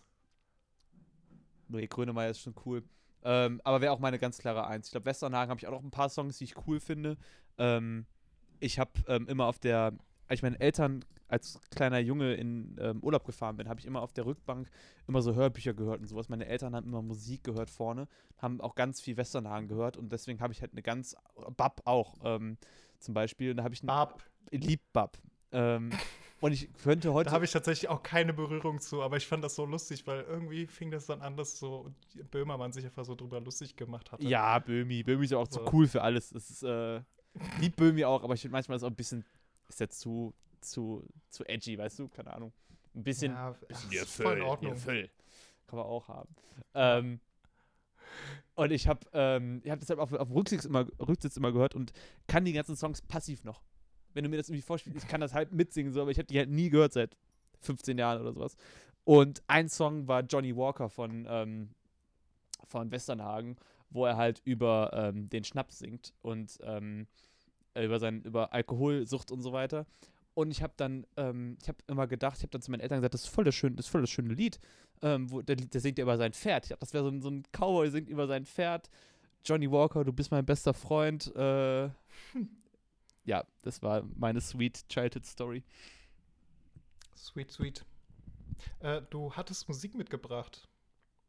Nee, 1.67 1.87
Grönemeyer 1.87 2.29
ist 2.29 2.41
schon 2.41 2.55
cool. 2.65 2.83
Ähm, 3.23 3.59
aber 3.63 3.81
wäre 3.81 3.91
auch 3.91 3.99
meine 3.99 4.19
ganz 4.19 4.37
klare 4.37 4.67
Eins. 4.67 4.87
Ich 4.87 4.91
glaube, 4.91 5.07
Westernhagen 5.07 5.49
habe 5.49 5.59
ich 5.59 5.67
auch 5.67 5.71
noch 5.71 5.83
ein 5.83 5.91
paar 5.91 6.09
Songs, 6.09 6.37
die 6.37 6.43
ich 6.43 6.67
cool 6.67 6.79
finde. 6.79 7.17
Ähm, 7.57 8.05
ich 8.59 8.79
habe 8.79 8.91
ähm, 9.07 9.27
immer 9.27 9.45
auf 9.45 9.59
der, 9.59 9.93
als 10.27 10.39
ich 10.39 10.43
meine 10.43 10.59
Eltern 10.59 11.03
als 11.27 11.59
kleiner 11.71 11.99
Junge 11.99 12.35
in 12.35 12.75
ähm, 12.79 13.01
Urlaub 13.01 13.25
gefahren 13.25 13.57
bin, 13.57 13.67
habe 13.67 13.79
ich 13.79 13.85
immer 13.85 14.01
auf 14.01 14.13
der 14.13 14.25
Rückbank 14.25 14.69
immer 15.07 15.21
so 15.21 15.33
Hörbücher 15.33 15.73
gehört 15.73 15.99
und 16.01 16.07
sowas. 16.07 16.29
Meine 16.29 16.45
Eltern 16.45 16.75
haben 16.75 16.87
immer 16.87 17.01
Musik 17.01 17.43
gehört 17.43 17.69
vorne, 17.69 18.07
haben 18.37 18.61
auch 18.61 18.75
ganz 18.75 19.01
viel 19.01 19.17
Westernhagen 19.17 19.67
gehört 19.67 19.97
und 19.97 20.11
deswegen 20.11 20.39
habe 20.39 20.53
ich 20.53 20.61
halt 20.61 20.73
eine 20.73 20.83
ganz, 20.83 21.15
Bab 21.57 21.81
auch 21.85 22.15
ähm, 22.23 22.57
zum 22.99 23.13
Beispiel, 23.13 23.51
und 23.51 23.57
da 23.57 23.63
habe 23.63 23.73
ich 23.73 23.81
einen 23.81 23.87
Bab. 23.87 24.23
lieb 24.51 24.81
Bab. 24.93 25.17
Und 26.45 26.51
ich 26.51 26.71
könnte 26.75 27.11
heute. 27.11 27.29
Da 27.29 27.33
habe 27.33 27.45
ich 27.45 27.51
tatsächlich 27.51 27.89
auch 27.89 28.03
keine 28.03 28.31
Berührung 28.31 28.79
zu, 28.79 29.01
aber 29.01 29.17
ich 29.17 29.25
fand 29.25 29.43
das 29.43 29.55
so 29.55 29.65
lustig, 29.65 30.05
weil 30.05 30.21
irgendwie 30.21 30.67
fing 30.67 30.91
das 30.91 31.07
dann 31.07 31.23
an, 31.23 31.35
dass 31.35 31.57
so 31.57 31.91
Böhmermann 32.29 32.71
sich 32.71 32.85
einfach 32.85 33.03
so 33.03 33.15
drüber 33.15 33.41
lustig 33.41 33.75
gemacht 33.75 34.11
hatte. 34.11 34.23
ja, 34.23 34.59
Böhmi. 34.59 35.01
Böhmi 35.01 35.25
ist 35.25 35.31
ja 35.31 35.39
auch 35.39 35.47
zu 35.47 35.61
So. 35.61 35.73
cool 35.73 35.87
für 35.87 36.03
alles. 36.03 36.29
Das 36.29 36.51
ist, 36.51 36.61
äh, 36.61 37.01
lieb 37.59 37.75
Böhmi 37.77 38.05
auch, 38.05 38.23
aber 38.23 38.35
ich 38.35 38.41
finde 38.41 38.51
manchmal 38.51 38.75
ist 38.75 38.83
auch 38.83 38.89
ein 38.89 38.95
bisschen, 38.95 39.25
ist 39.69 39.79
jetzt 39.79 39.99
zu, 39.99 40.35
zu, 40.61 41.03
zu 41.31 41.43
edgy, 41.45 41.79
weißt 41.79 41.97
du? 41.97 42.09
Keine 42.09 42.31
Ahnung. 42.31 42.53
Ein 42.93 43.03
bisschen, 43.03 43.31
ja, 43.31 43.49
bisschen 43.67 43.91
ja, 43.91 44.03
ist 44.03 44.21
voll 44.21 44.37
in 44.37 44.43
Ordnung. 44.43 44.73
Gefühl. 44.73 45.09
Kann 45.65 45.79
man 45.79 45.87
auch 45.87 46.07
haben. 46.07 46.35
Ähm, 46.75 47.19
und 48.53 48.71
ich 48.71 48.87
habe 48.87 48.99
ähm, 49.13 49.61
ich 49.63 49.71
hab 49.71 49.79
das 49.79 49.89
halt 49.89 49.99
auf, 49.99 50.13
auf 50.13 50.29
Rücksitz, 50.29 50.65
immer, 50.65 50.85
Rücksitz 50.99 51.37
immer 51.37 51.51
gehört 51.51 51.73
und 51.73 51.91
kann 52.27 52.45
die 52.45 52.53
ganzen 52.53 52.75
Songs 52.75 53.01
passiv 53.01 53.43
noch. 53.45 53.63
Wenn 54.15 54.23
du 54.23 54.29
mir 54.29 54.37
das 54.37 54.49
irgendwie 54.49 54.63
vorspielst, 54.63 55.03
ich 55.03 55.07
kann 55.07 55.21
das 55.21 55.33
halt 55.33 55.51
mitsingen, 55.51 55.93
so, 55.93 56.01
aber 56.01 56.09
ich 56.09 56.17
habe 56.17 56.25
die 56.25 56.37
halt 56.39 56.49
nie 56.49 56.69
gehört 56.69 56.93
seit 56.93 57.15
15 57.61 57.97
Jahren 57.97 58.21
oder 58.21 58.33
sowas. 58.33 58.55
Und 59.03 59.43
ein 59.47 59.69
Song 59.69 60.07
war 60.07 60.21
Johnny 60.21 60.55
Walker 60.55 60.89
von, 60.89 61.27
ähm, 61.29 61.69
von 62.65 62.89
Westernhagen, 62.91 63.57
wo 63.89 64.05
er 64.05 64.17
halt 64.17 64.41
über 64.45 64.89
ähm, 64.93 65.29
den 65.29 65.43
Schnaps 65.43 65.79
singt 65.79 66.13
und 66.21 66.57
ähm, 66.63 67.07
über, 67.75 67.99
sein, 67.99 68.23
über 68.23 68.53
Alkoholsucht 68.53 69.31
und 69.31 69.41
so 69.41 69.53
weiter. 69.53 69.85
Und 70.33 70.51
ich 70.51 70.61
habe 70.61 70.73
dann, 70.75 71.05
ähm, 71.17 71.57
ich 71.61 71.67
habe 71.67 71.77
immer 71.87 72.07
gedacht, 72.07 72.37
ich 72.37 72.43
habe 72.43 72.51
dann 72.51 72.61
zu 72.61 72.71
meinen 72.71 72.81
Eltern 72.81 72.99
gesagt, 72.99 73.13
das 73.13 73.23
ist 73.23 73.29
voll 73.29 73.43
das 73.43 73.55
schöne, 73.55 73.75
das 73.75 73.85
ist 73.85 73.91
voll 73.91 74.01
das 74.01 74.09
schöne 74.09 74.33
Lied. 74.33 74.59
Ähm, 75.01 75.31
wo, 75.31 75.41
der, 75.41 75.55
der 75.55 75.81
singt 75.81 75.97
ja 75.97 76.03
über 76.03 76.17
sein 76.17 76.33
Pferd. 76.33 76.65
Ich 76.65 76.69
dachte, 76.69 76.79
das 76.81 76.93
wäre 76.93 77.03
so 77.03 77.09
ein, 77.09 77.21
so 77.21 77.29
ein 77.29 77.43
Cowboy, 77.51 77.89
singt 77.89 78.09
über 78.09 78.27
sein 78.27 78.45
Pferd. 78.45 78.89
Johnny 79.45 79.69
Walker, 79.69 80.03
du 80.03 80.11
bist 80.11 80.31
mein 80.31 80.45
bester 80.45 80.73
Freund. 80.73 81.33
Äh, 81.35 81.89
ja, 83.25 83.43
das 83.61 83.81
war 83.81 84.03
meine 84.15 84.41
sweet 84.41 84.87
Childhood 84.89 85.25
Story. 85.25 85.63
Sweet, 87.15 87.51
sweet. 87.51 87.85
Äh, 88.79 89.01
du 89.09 89.33
hattest 89.33 89.67
Musik 89.67 89.95
mitgebracht. 89.95 90.67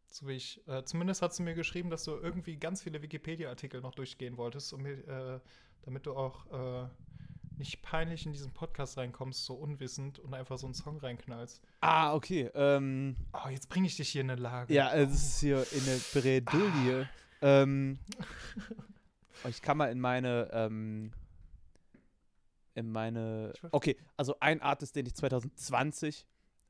So 0.09 0.27
wie 0.29 0.35
ich. 0.35 0.67
Äh, 0.69 0.85
zumindest 0.85 1.23
hast 1.23 1.39
du 1.39 1.43
mir 1.43 1.55
geschrieben, 1.55 1.91
dass 1.91 2.05
du 2.05 2.13
irgendwie 2.13 2.57
ganz 2.57 2.83
viele 2.83 3.03
Wikipedia-Artikel 3.03 3.81
noch 3.81 3.95
durchgehen 3.95 4.37
wolltest, 4.37 4.73
um, 4.73 4.87
äh, 4.87 5.41
damit 5.83 6.07
du 6.07 6.15
auch 6.15 6.47
äh, 6.85 6.89
nicht 7.59 7.83
peinlich 7.83 8.27
in 8.27 8.33
diesen 8.33 8.53
Podcast 8.53 8.99
reinkommst, 8.99 9.45
so 9.45 9.55
unwissend 9.55 10.19
und 10.19 10.35
einfach 10.35 10.59
so 10.59 10.67
einen 10.67 10.75
Song 10.75 10.99
reinknallst. 10.99 11.63
Ah, 11.81 12.15
okay. 12.15 12.51
Ähm, 12.55 13.17
Oh, 13.33 13.49
jetzt 13.49 13.69
bringe 13.69 13.87
ich 13.87 13.97
dich 13.97 14.11
hier 14.11 14.21
in 14.21 14.31
eine 14.31 14.41
Lage. 14.41 14.73
ja, 14.75 14.93
es 14.93 15.13
ist 15.13 15.41
hier 15.41 15.67
in 15.73 15.85
der 15.87 15.99
Bredouille. 16.13 17.09
Ähm, 17.43 17.99
ich 19.49 19.63
kann 19.63 19.77
mal 19.79 19.91
in 19.91 20.01
meine, 20.01 20.51
ähm, 20.53 21.13
in 22.77 22.93
meine, 22.93 23.53
okay, 23.72 23.97
also 24.16 24.37
ein 24.41 24.61
Artist, 24.62 24.95
den 24.95 25.07
ich 25.07 25.14
2020 25.14 26.27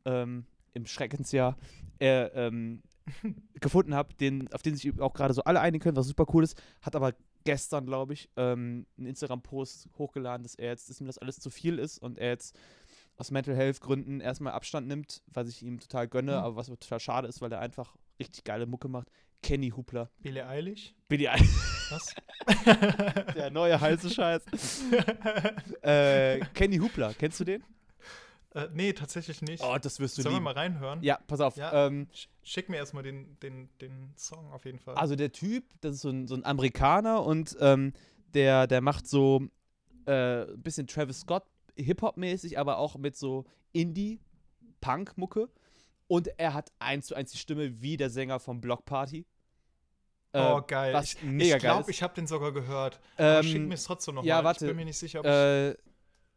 ähm, 0.06 0.46
im 0.72 0.86
Schreckensjahr 0.86 1.56
äh, 2.00 2.26
ähm, 2.46 2.82
gefunden 3.60 3.94
habe, 3.94 4.14
den, 4.14 4.52
auf 4.52 4.62
den 4.62 4.74
sich 4.76 4.98
auch 5.00 5.12
gerade 5.14 5.34
so 5.34 5.42
alle 5.44 5.60
einigen 5.60 5.82
können, 5.82 5.96
was 5.96 6.06
super 6.06 6.26
cool 6.32 6.44
ist, 6.44 6.60
hat 6.82 6.96
aber 6.96 7.12
gestern, 7.44 7.86
glaube 7.86 8.12
ich, 8.12 8.28
ähm, 8.36 8.86
einen 8.96 9.06
Instagram-Post 9.06 9.88
hochgeladen, 9.98 10.42
dass 10.42 10.54
er 10.54 10.70
jetzt, 10.70 10.88
dass 10.90 11.00
ihm 11.00 11.06
das 11.06 11.18
alles 11.18 11.36
zu 11.38 11.50
viel 11.50 11.78
ist 11.78 11.98
und 11.98 12.18
er 12.18 12.28
jetzt 12.30 12.56
aus 13.16 13.30
Mental 13.30 13.54
Health 13.56 13.80
Gründen 13.80 14.20
erstmal 14.20 14.52
Abstand 14.52 14.86
nimmt, 14.88 15.22
was 15.26 15.48
ich 15.48 15.62
ihm 15.62 15.80
total 15.80 16.08
gönne, 16.08 16.32
Mhm. 16.32 16.38
aber 16.38 16.56
was 16.56 16.66
total 16.66 17.00
schade 17.00 17.28
ist, 17.28 17.40
weil 17.40 17.52
er 17.52 17.60
einfach 17.60 17.96
richtig 18.18 18.44
geile 18.44 18.66
Mucke 18.66 18.88
macht. 18.88 19.08
Kenny 19.42 19.70
Hupler. 19.70 20.10
Billie 20.20 20.46
Eilish? 20.46 20.94
Billy 21.08 21.28
Eilish, 21.28 21.48
Was? 21.90 22.14
der 23.34 23.50
neue 23.50 23.80
heiße 23.80 24.10
Scheiß. 24.10 24.42
äh, 25.82 26.40
Kenny 26.54 26.78
Hupler, 26.78 27.14
kennst 27.14 27.40
du 27.40 27.44
den? 27.44 27.62
äh, 28.54 28.68
nee, 28.72 28.92
tatsächlich 28.92 29.42
nicht. 29.42 29.62
Oh, 29.62 29.76
das 29.80 30.00
wirst 30.00 30.18
du 30.18 30.22
Sollen 30.22 30.34
wir 30.34 30.36
lieben. 30.38 30.44
mal 30.44 30.52
reinhören? 30.54 31.02
Ja, 31.02 31.18
pass 31.26 31.40
auf. 31.40 31.56
Ja. 31.56 31.86
Ähm, 31.86 32.08
Sch- 32.14 32.26
Schick 32.42 32.68
mir 32.68 32.76
erstmal 32.76 33.02
den, 33.02 33.38
den, 33.40 33.68
den 33.80 34.12
Song 34.16 34.52
auf 34.52 34.64
jeden 34.64 34.78
Fall. 34.78 34.94
Also 34.94 35.16
der 35.16 35.32
Typ, 35.32 35.64
das 35.80 35.96
ist 35.96 36.00
so 36.02 36.10
ein, 36.10 36.26
so 36.26 36.34
ein 36.34 36.44
Amerikaner 36.44 37.24
und 37.24 37.56
ähm, 37.60 37.92
der, 38.34 38.66
der 38.66 38.80
macht 38.80 39.06
so 39.06 39.42
äh, 40.06 40.42
ein 40.44 40.62
bisschen 40.62 40.86
Travis 40.86 41.20
Scott 41.20 41.44
Hip-Hop-mäßig, 41.76 42.58
aber 42.58 42.78
auch 42.78 42.96
mit 42.96 43.16
so 43.16 43.44
Indie-Punk-Mucke. 43.72 45.48
Und 46.08 46.28
er 46.38 46.54
hat 46.54 46.70
eins 46.78 47.06
zu 47.06 47.14
eins 47.14 47.32
die 47.32 47.38
Stimme 47.38 47.80
wie 47.82 47.96
der 47.96 48.10
Sänger 48.10 48.38
von 48.38 48.60
Block 48.60 48.84
Party. 48.84 49.26
Oh, 50.32 50.58
Äh, 50.58 50.62
geil. 50.66 50.94
was 50.94 51.14
ich 51.14 51.22
mega 51.22 51.56
ich 51.56 51.62
glaube, 51.62 51.90
ich 51.90 52.02
habe 52.02 52.14
den 52.14 52.26
sogar 52.26 52.52
gehört. 52.52 53.00
Aber 53.16 53.42
schick 53.42 53.56
Ähm, 53.56 53.68
mir 53.68 53.74
es 53.74 53.84
trotzdem 53.84 54.14
noch 54.16 54.24
ja, 54.24 54.36
mal. 54.36 54.44
warte. 54.44 54.64
Ich 54.64 54.68
bin 54.70 54.76
mir 54.76 54.84
nicht 54.84 54.98
sicher, 54.98 55.20
ob 55.20 55.26
ich 55.26 55.30
äh, 55.32 55.74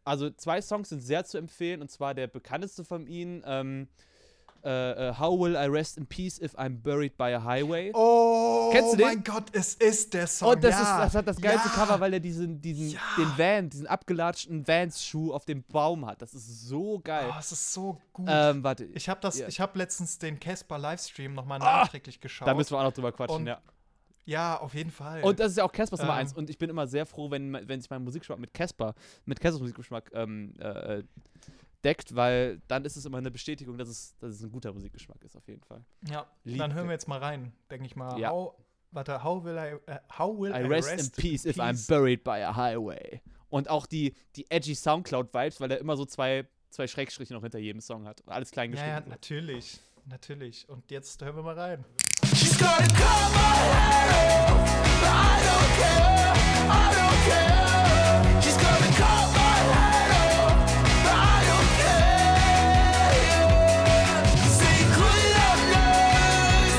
also 0.06 0.30
zwei 0.32 0.62
Songs 0.62 0.90
sind 0.90 1.02
sehr 1.02 1.24
zu 1.26 1.38
empfehlen 1.38 1.82
und 1.82 1.92
zwar 1.92 2.14
der 2.16 2.28
bekannteste 2.28 2.84
von 2.84 3.06
ihnen, 3.06 3.44
ähm, 3.46 3.88
äh, 4.64 5.10
äh, 5.10 5.14
How 5.18 5.40
Will 5.40 5.54
I 5.56 5.68
Rest 5.70 5.98
in 5.98 6.06
Peace 6.06 6.38
If 6.42 6.54
I'm 6.58 6.82
Buried 6.82 7.16
by 7.16 7.34
a 7.34 7.42
Highway. 7.44 7.92
Oh, 7.94 8.70
Kennst 8.74 8.92
du 8.94 8.98
den? 8.98 9.06
mein 9.08 9.24
Gott, 9.24 9.46
es 9.54 9.76
ist 9.76 10.14
der 10.14 10.28
Song. 10.28 10.50
Und 10.50 10.64
das, 10.66 10.72
ja. 10.72 10.82
ist, 10.82 11.06
das 11.06 11.16
hat 11.16 11.28
das 11.28 11.40
geilste 11.40 11.70
ja. 11.70 11.74
Cover, 11.76 12.00
weil 12.02 12.14
er 12.14 12.20
diesen, 12.20 12.60
diesen 12.60 12.90
Ja. 12.92 13.00
den 13.18 13.38
Van, 13.38 13.70
diesen 13.70 13.88
abgelatschten 13.88 14.68
Vans-Schuh 14.68 15.32
auf 15.34 15.46
dem 15.46 15.64
Baum 15.64 16.06
hat. 16.06 16.22
Das 16.22 16.34
ist 16.34 16.68
so 16.68 17.00
geil. 17.00 17.30
Oh, 17.32 17.36
es 17.40 17.54
ist 17.54 17.72
so 17.74 17.98
gut. 18.12 18.28
ähm, 18.30 18.62
warte, 18.64 18.84
ich 18.86 19.08
habe 19.08 19.22
das, 19.22 19.40
ich 19.40 19.60
habe 19.62 19.78
letztens 19.78 20.18
den 20.18 20.38
Casper 20.40 20.78
Livestream 20.78 21.36
noch 21.36 21.46
mal 21.46 21.62
Ah, 21.62 21.82
nachträglich 21.84 22.20
geschaut. 22.20 22.46
da 22.48 22.54
müssen 22.54 22.72
wir 22.72 22.80
auch 22.80 22.84
noch 22.84 22.94
drüber 22.94 23.12
quatschen, 23.14 23.38
Und- 23.38 23.48
ja. 23.48 23.62
Ja, 24.30 24.60
auf 24.60 24.74
jeden 24.74 24.92
Fall. 24.92 25.24
Und 25.24 25.40
das 25.40 25.52
ist 25.52 25.58
ja 25.58 25.64
auch 25.64 25.72
Caspers 25.72 26.00
Nummer 26.00 26.14
Ähm. 26.14 26.20
eins. 26.20 26.34
Und 26.34 26.50
ich 26.50 26.58
bin 26.58 26.70
immer 26.70 26.88
sehr 26.88 27.06
froh, 27.06 27.30
wenn, 27.32 27.52
wenn 27.68 27.82
sich 27.82 27.90
mein 27.90 28.04
Musikgeschmack 28.04 28.40
mit 28.40 28.54
Casper, 28.54 28.94
mit 29.26 29.40
Caspers 29.40 29.60
Musikgeschmack 29.62 30.12
ähm, 30.14 30.54
äh, 30.60 31.04
deckt, 31.84 32.16
weil 32.16 32.62
dann 32.68 32.86
ist 32.86 32.96
es 32.98 33.06
immer 33.06 33.18
eine 33.20 33.32
Bestätigung, 33.32 33.78
dass 33.78 33.88
es, 33.90 34.16
dass 34.20 34.36
es 34.36 34.44
ein 34.44 34.52
guter 34.52 34.72
Musikgeschmack 34.74 35.24
ist, 35.24 35.36
auf 35.36 35.48
jeden 35.48 35.64
Fall. 35.64 35.84
ja, 36.10 36.26
Lieb- 36.44 36.58
dann 36.60 36.74
hören 36.74 36.88
wir 36.88 36.94
jetzt 36.94 37.08
mal 37.08 37.20
rein, 37.20 37.54
denke 37.72 37.86
ich 37.86 37.96
mal. 37.96 38.20
Ja. 38.20 38.30
How, 38.32 38.54
warte, 38.92 39.24
how 39.24 39.44
will 39.44 39.56
I, 39.58 39.92
äh, 39.92 40.00
how 40.18 40.38
will 40.38 40.52
I 40.52 40.66
rest, 40.68 40.90
in 41.00 41.12
peace 41.12 41.46
if 41.46 41.58
I'm 41.58 41.88
buried 41.88 42.24
by 42.24 42.42
a 42.44 42.56
highway. 42.56 43.22
Und 43.50 43.70
auch 43.70 43.86
die, 43.88 44.14
die 44.36 44.46
edgy 44.52 44.76
Soundcloud-Vibes, 44.76 45.60
weil 45.62 45.72
er 45.72 45.80
immer 45.80 45.96
so 45.98 46.06
zwei, 46.06 46.48
zwei 46.70 46.86
Schrägstriche 46.86 47.34
noch 47.34 47.42
hinter 47.42 47.58
jedem 47.60 47.82
Song 47.82 48.06
hat. 48.06 48.22
Alles 48.28 48.52
klein 48.52 48.72
Ja, 48.72 48.76
geschrieben. 48.76 49.04
ja, 49.06 49.10
natürlich, 49.10 49.80
natürlich. 50.06 50.70
Und 50.70 50.92
jetzt 50.92 51.24
hören 51.24 51.36
wir 51.36 51.42
mal 51.44 51.58
rein. 51.58 51.86
She's 52.36 52.56
gonna 52.58 52.88
cut 52.88 53.32
my 53.34 53.56
head 53.74 54.10
off, 54.14 54.60
but 55.02 55.12
I 55.12 55.36
don't 55.48 55.72
care, 55.80 56.34
I 56.70 56.88
don't 56.98 57.20
care. 57.28 58.42
She's 58.42 58.58
gonna 58.58 58.92
cut 59.00 59.26
my 59.36 59.56
head 59.74 60.12
off, 60.16 60.56
but 61.04 61.16
I 61.16 61.40
don't 61.50 61.72
care. 61.80 62.30
Secret 64.60 65.34
of 65.50 65.60
love, 65.74 66.74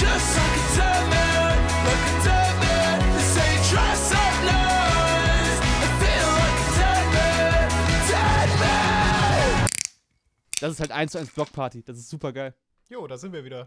just 0.00 0.28
like 0.38 0.56
a 0.58 0.66
dead 0.76 1.04
man, 1.10 1.56
like 1.86 2.04
a 2.10 2.16
dead 2.24 2.54
man. 2.62 2.96
They 3.14 3.24
say 3.34 3.52
dress 3.70 4.12
up 4.12 4.36
nice, 4.44 5.58
I 5.60 5.88
feel 6.02 6.28
like 6.42 6.58
a 6.58 6.68
dead 6.78 7.06
man, 7.14 7.68
dead 8.08 8.50
man. 8.60 9.68
Das 10.60 10.70
ist 10.72 10.80
halt 10.80 10.92
1 10.92 11.12
zu 11.12 11.18
1 11.18 11.30
Blockparty. 11.30 11.82
Das 11.82 11.98
ist 11.98 12.08
super 12.08 12.32
geil. 12.32 12.54
Jo, 12.88 13.06
da 13.06 13.16
sind 13.18 13.32
wir 13.32 13.44
wieder. 13.44 13.66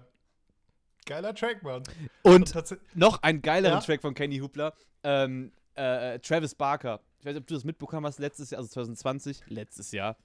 Geiler 1.07 1.33
Track, 1.33 1.63
Mann. 1.63 1.83
Und 2.21 2.51
tatsächlich. 2.53 2.87
noch 2.95 3.23
ein 3.23 3.41
geilerer 3.41 3.75
Ja? 3.75 3.79
Track 3.81 4.01
von 4.01 4.13
Kenny 4.13 4.37
Hupler. 4.39 4.73
Ähm, 5.03 5.51
äh, 5.75 6.19
Travis 6.19 6.53
Barker. 6.53 6.99
Ich 7.19 7.25
weiß 7.25 7.33
nicht, 7.33 7.41
ob 7.41 7.47
du 7.47 7.53
das 7.55 7.63
mitbekommen 7.63 8.05
hast, 8.05 8.19
letztes 8.19 8.51
Jahr, 8.51 8.59
also 8.59 8.69
2020. 8.69 9.41
Letztes 9.47 9.91
Jahr. 9.91 10.15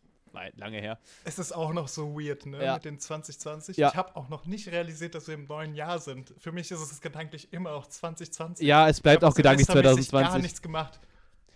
Lange 0.56 0.80
her. 0.80 0.98
Es 1.24 1.38
ist 1.38 1.52
auch 1.52 1.74
noch 1.74 1.88
so 1.88 2.18
weird, 2.18 2.46
ne? 2.46 2.64
Ja. 2.64 2.74
Mit 2.74 2.86
den 2.86 2.98
2020. 2.98 3.76
Ja. 3.76 3.88
Ich 3.90 3.96
habe 3.96 4.16
auch 4.16 4.30
noch 4.30 4.46
nicht 4.46 4.66
realisiert, 4.72 5.14
dass 5.14 5.28
wir 5.28 5.34
im 5.34 5.44
neuen 5.44 5.74
Jahr 5.74 5.98
sind. 5.98 6.32
Für 6.38 6.52
mich 6.52 6.70
ist 6.70 6.80
es 6.80 7.00
gedanklich 7.02 7.52
immer 7.52 7.72
auch 7.72 7.86
2020. 7.86 8.66
Ja, 8.66 8.88
es 8.88 9.00
bleibt 9.02 9.24
auch 9.24 9.34
gedanklich 9.34 9.66
silvestermäßig 9.66 10.10
Gar 10.10 10.20
2020. 10.22 10.42
nichts 10.42 10.62
gemacht. 10.62 11.00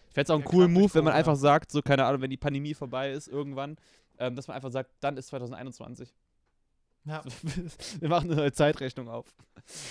Ich 0.08 0.14
fände 0.14 0.24
es 0.24 0.30
auch 0.30 0.34
einen 0.34 0.44
Ja, 0.44 0.50
coolen 0.50 0.72
Move, 0.72 0.92
wenn 0.94 1.04
man 1.04 1.14
einfach 1.14 1.36
sagt, 1.36 1.72
so, 1.72 1.80
keine 1.80 2.04
Ahnung, 2.04 2.20
wenn 2.20 2.30
die 2.30 2.36
Pandemie 2.36 2.74
vorbei 2.74 3.12
ist 3.12 3.28
irgendwann, 3.28 3.76
ähm, 4.18 4.36
dass 4.36 4.46
man 4.46 4.56
einfach 4.56 4.70
sagt, 4.70 4.90
dann 5.00 5.16
ist 5.16 5.28
2021. 5.28 6.12
Ja. 7.06 7.22
Wir 8.00 8.08
machen 8.08 8.30
eine 8.30 8.36
neue 8.40 8.52
Zeitrechnung 8.52 9.08
auf. 9.08 9.34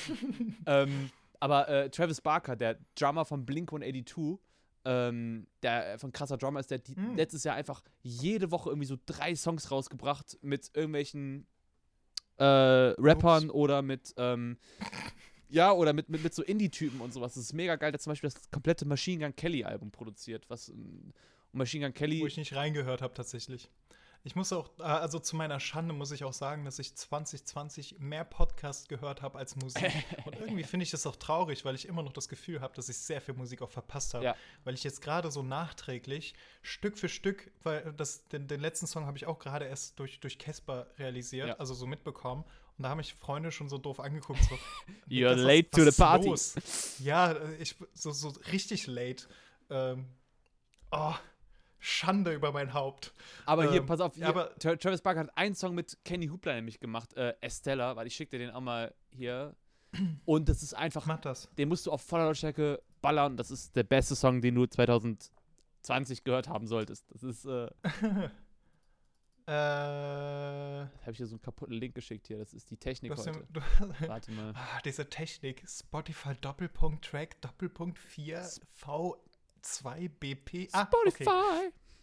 ähm, 0.65 1.09
aber 1.39 1.67
äh, 1.67 1.89
Travis 1.89 2.21
Barker, 2.21 2.55
der 2.55 2.77
Drummer 2.97 3.25
von 3.25 3.45
Blink 3.45 3.69
182, 3.71 4.39
ähm, 4.85 5.47
der 5.63 5.93
äh, 5.93 5.97
von 5.97 6.11
krasser 6.11 6.37
Drummer 6.37 6.59
ist, 6.59 6.71
der 6.71 6.79
die 6.79 6.95
Mm. 6.95 7.15
letztes 7.15 7.43
Jahr 7.43 7.55
einfach 7.55 7.83
jede 8.01 8.51
Woche 8.51 8.69
irgendwie 8.69 8.87
so 8.87 8.97
drei 9.05 9.35
Songs 9.35 9.71
rausgebracht 9.71 10.37
mit 10.41 10.69
irgendwelchen 10.73 11.47
äh, 12.37 12.43
Rappern 12.43 13.49
oder 13.49 13.81
mit 13.81 14.13
ähm, 14.17 14.57
ja, 15.49 15.71
oder 15.71 15.93
mit, 15.93 16.09
mit, 16.09 16.23
mit 16.23 16.33
so 16.33 16.43
Indie-Typen 16.43 16.99
und 17.01 17.13
sowas. 17.13 17.35
Das 17.35 17.43
ist 17.43 17.53
mega 17.53 17.75
geil. 17.75 17.91
Der 17.91 17.99
zum 17.99 18.11
Beispiel 18.11 18.29
das 18.29 18.49
komplette 18.51 18.85
Machine 18.85 19.23
Gun 19.23 19.35
Kelly-Album 19.35 19.91
produziert, 19.91 20.49
was 20.49 20.69
ähm, 20.69 21.13
Machine 21.51 21.85
Gun 21.85 21.93
Kelly. 21.93 22.21
Wo 22.21 22.27
ich 22.27 22.37
nicht 22.37 22.55
reingehört 22.55 23.01
habe, 23.01 23.13
tatsächlich. 23.13 23.69
Ich 24.27 24.35
muss 24.35 24.51
auch, 24.51 24.71
äh, 24.79 24.83
also 24.83 25.19
zu 25.19 25.35
meiner 25.35 25.59
Schande 25.59 25.93
muss 25.93 26.09
ich 26.09 26.23
auch 26.23 26.33
sagen, 26.33 26.65
dass 26.65 26.79
ich 26.79 26.95
2020 26.95 27.97
mehr 27.99 28.25
Podcast 28.25 28.89
gehört 28.89 29.21
habe 29.21 29.37
als 29.37 29.55
Musik. 29.55 29.83
Und 30.25 30.35
irgendwie 30.39 30.63
finde 30.63 30.83
ich 30.83 30.89
das 30.89 31.05
auch 31.05 31.15
traurig, 31.15 31.63
weil 31.63 31.75
ich 31.75 31.87
immer 31.87 32.01
noch 32.01 32.11
das 32.11 32.27
Gefühl 32.27 32.59
habe, 32.59 32.73
dass 32.73 32.89
ich 32.89 32.97
sehr 32.97 33.21
viel 33.21 33.35
Musik 33.35 33.61
auch 33.61 33.69
verpasst 33.69 34.15
habe. 34.15 34.25
Ja. 34.25 34.35
Weil 34.63 34.73
ich 34.73 34.83
jetzt 34.83 35.01
gerade 35.03 35.29
so 35.29 35.43
nachträglich, 35.43 36.33
Stück 36.63 36.97
für 36.97 37.07
Stück, 37.07 37.51
weil 37.61 37.93
das, 37.93 38.27
den, 38.29 38.47
den 38.47 38.61
letzten 38.61 38.87
Song 38.87 39.05
habe 39.05 39.15
ich 39.15 39.27
auch 39.27 39.37
gerade 39.37 39.65
erst 39.65 39.99
durch, 39.99 40.19
durch 40.19 40.39
Casper 40.39 40.87
realisiert, 40.97 41.49
Ja. 41.49 41.53
also 41.57 41.75
so 41.75 41.85
mitbekommen. 41.85 42.45
Und 42.77 42.83
da 42.83 42.89
haben 42.89 42.97
mich 42.97 43.13
Freunde 43.13 43.51
schon 43.51 43.69
so 43.69 43.77
doof 43.77 43.99
angeguckt. 43.99 44.43
So, 44.43 44.57
You're 45.07 45.35
late 45.35 45.69
to 45.69 45.83
the 45.89 45.91
party. 45.95 46.29
los? 46.29 46.55
Ja, 46.97 47.35
ich 47.59 47.75
so, 47.93 48.11
so 48.11 48.29
richtig 48.51 48.87
late. 48.87 49.27
Ähm, 49.69 50.07
oh, 50.91 51.13
Schande 51.85 52.33
über 52.33 52.51
mein 52.51 52.73
Haupt. 52.73 53.13
Aber 53.45 53.69
hier, 53.69 53.81
Ähm, 53.81 53.85
pass 53.85 53.99
auf, 53.99 54.15
hier, 54.15 54.27
aber- 54.27 54.55
Tra 54.57 54.75
Travis 54.75 55.01
Barker 55.01 55.19
hat 55.21 55.37
einen 55.37 55.53
Song 55.53 55.75
mit 55.75 55.99
Kenny 56.03 56.27
Hoopla 56.27 56.53
nämlich 56.55 56.79
gemacht, 56.79 57.13
äh, 57.15 57.35
Estella, 57.41 57.95
weil 57.95 58.07
ich 58.07 58.15
schick 58.15 58.31
dir 58.31 58.39
den 58.39 58.49
auch 58.49 58.61
mal 58.61 58.93
hier. 59.11 59.55
Und 60.25 60.49
das 60.49 60.63
ist 60.63 60.73
einfach, 60.73 61.05
Mach 61.05 61.19
das. 61.21 61.47
den 61.57 61.69
musst 61.69 61.85
du 61.85 61.91
auf 61.91 62.01
voller 62.01 62.25
Lautstärke 62.25 62.81
ballern. 63.01 63.37
Das 63.37 63.51
ist 63.51 63.75
der 63.75 63.83
beste 63.83 64.15
Song, 64.15 64.41
den 64.41 64.55
du 64.55 64.65
2020 64.65 66.23
gehört 66.23 66.49
haben 66.49 66.65
solltest. 66.65 67.05
Das 67.13 67.21
ist, 67.23 67.45
äh, 67.45 67.67
Äh, 69.47 69.51
habe 69.51 71.11
ich 71.11 71.17
dir 71.17 71.27
so 71.27 71.35
einen 71.35 71.41
kaputten 71.43 71.75
Link 71.75 71.93
geschickt 71.93 72.25
hier. 72.25 72.39
Das 72.39 72.51
ist 72.51 72.71
die 72.71 72.77
Technik 72.77 73.15
heute. 73.15 73.31
den, 73.31 73.43
du, 73.53 73.61
Warte 74.07 74.31
mal. 74.31 74.53
ah, 74.55 74.79
diese 74.83 75.07
Technik. 75.07 75.63
Spotify 75.69 76.33
Doppelpunkt 76.41 77.05
Track 77.05 77.39
Doppelpunkt 77.41 77.99
4 77.99 78.43
V2 79.65 80.09
BP. 80.09 80.69
Ah, 80.71 80.87
okay. 81.07 81.25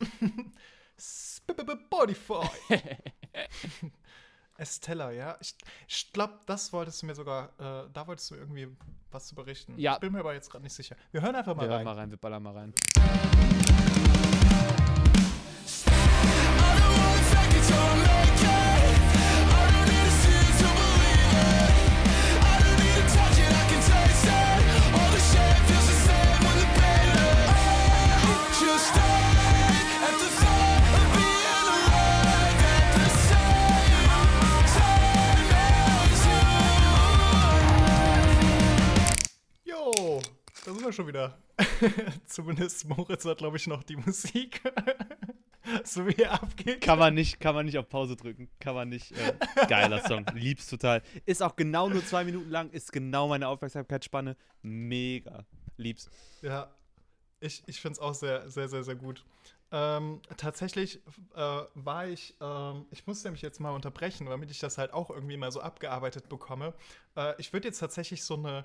Spotify. 0.99 2.49
Estella, 4.59 5.11
ja. 5.11 5.37
Ich, 5.41 5.55
ich 5.89 6.13
glaube, 6.13 6.41
das 6.47 6.73
wolltest 6.73 7.03
du 7.03 7.07
mir 7.07 7.15
sogar, 7.15 7.49
äh, 7.59 7.89
da 7.93 8.07
wolltest 8.07 8.31
du 8.31 8.35
irgendwie 8.35 8.69
was 9.11 9.27
zu 9.29 9.35
berichten. 9.35 9.79
Ja. 9.79 9.95
Ich 9.95 10.01
bin 10.01 10.13
mir 10.13 10.21
aber 10.21 10.35
jetzt 10.35 10.51
gerade 10.51 10.65
nicht 10.65 10.75
sicher. 10.75 10.97
Wir 11.11 11.23
hören 11.23 11.35
einfach 11.35 11.55
mal 11.55 11.63
Wir 11.63 11.69
hören 11.71 11.79
rein. 11.79 11.85
mal 11.85 11.95
rein, 11.95 12.11
wir 12.11 12.19
ballern 12.19 12.43
mal 12.43 12.55
rein. 12.57 12.75
Jo, 17.69 18.32
da 40.65 40.73
sind 40.73 40.85
wir 40.85 40.93
schon 40.93 41.07
wieder. 41.07 41.39
Zumindest 42.27 42.89
Moritz 42.89 43.25
hat, 43.25 43.39
glaube 43.39 43.57
ich, 43.57 43.67
noch 43.67 43.83
die 43.83 43.97
Musik. 43.97 44.61
so 45.85 46.07
wie 46.07 46.23
er 46.23 46.43
abgeht. 46.43 46.81
Kann 46.81 46.99
man 46.99 47.15
nicht, 47.15 47.41
kann 47.41 47.55
man 47.55 47.67
nicht 47.67 47.79
auf 47.79 47.89
Pause 47.89 48.17
drücken. 48.17 48.49
Kann 48.61 48.75
man 48.75 48.89
nicht. 48.89 49.13
Äh, 49.13 49.35
geiler 49.69 50.01
Song. 50.07 50.25
Lieb's 50.35 50.69
total. 50.69 51.03
Ist 51.27 51.43
auch 51.43 51.57
genau 51.57 51.89
nur 51.89 52.05
zwei 52.05 52.25
Minuten 52.25 52.51
lang. 52.51 52.71
Ist 52.71 52.93
genau 52.93 53.29
meine 53.29 53.49
Aufmerksamkeitsspanne. 53.49 54.37
Mega. 54.63 55.45
Lieb's. 55.77 56.11
Ja, 56.43 56.73
ich, 57.41 57.63
ich 57.67 57.81
finde 57.81 57.95
es 57.95 57.99
auch 57.99 58.15
sehr, 58.15 58.49
sehr, 58.49 58.69
sehr, 58.69 58.85
sehr 58.85 58.97
gut. 58.97 59.25
Ähm, 59.73 60.21
tatsächlich 60.37 61.01
äh, 61.35 61.63
war 61.75 62.07
ich, 62.07 62.37
ähm, 62.41 62.85
ich 62.91 63.07
musste 63.07 63.31
mich 63.31 63.41
jetzt 63.41 63.59
mal 63.59 63.71
unterbrechen, 63.71 64.27
damit 64.27 64.51
ich 64.51 64.59
das 64.59 64.77
halt 64.77 64.93
auch 64.93 65.09
irgendwie 65.09 65.39
mal 65.39 65.51
so 65.51 65.61
abgearbeitet 65.61 66.29
bekomme. 66.29 66.75
Äh, 67.17 67.35
ich 67.39 67.53
würde 67.55 67.69
jetzt 67.69 67.79
tatsächlich 67.79 68.23
so 68.23 68.35
eine 68.35 68.65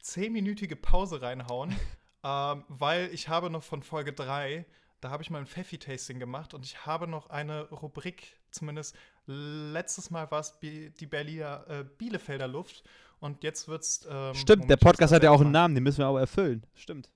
zehnminütige 0.00 0.76
Pause 0.76 1.22
reinhauen, 1.22 1.74
ähm, 2.24 2.64
weil 2.68 3.10
ich 3.12 3.28
habe 3.28 3.50
noch 3.50 3.62
von 3.62 3.82
Folge 3.82 4.12
3, 4.12 4.64
da 5.00 5.10
habe 5.10 5.22
ich 5.22 5.30
mal 5.30 5.38
ein 5.38 5.46
Pfeffi-Tasting 5.46 6.18
gemacht 6.18 6.54
und 6.54 6.64
ich 6.64 6.86
habe 6.86 7.06
noch 7.06 7.30
eine 7.30 7.68
Rubrik, 7.70 8.38
zumindest 8.50 8.96
letztes 9.26 10.10
Mal 10.10 10.30
war 10.30 10.40
es 10.40 10.58
die 10.60 11.06
Berliner 11.06 11.64
äh, 11.68 11.84
Bielefelder 11.98 12.48
Luft 12.48 12.84
und 13.20 13.42
jetzt 13.42 13.68
wird's. 13.68 14.06
Ähm, 14.10 14.34
Stimmt, 14.34 14.60
Moment, 14.60 14.70
der 14.70 14.76
Podcast 14.76 15.12
hat 15.12 15.22
ja 15.22 15.30
auch 15.30 15.40
einen 15.40 15.50
Namen, 15.50 15.74
den 15.74 15.84
müssen 15.84 15.98
wir 15.98 16.06
aber 16.06 16.20
erfüllen. 16.20 16.64
Stimmt. 16.74 17.10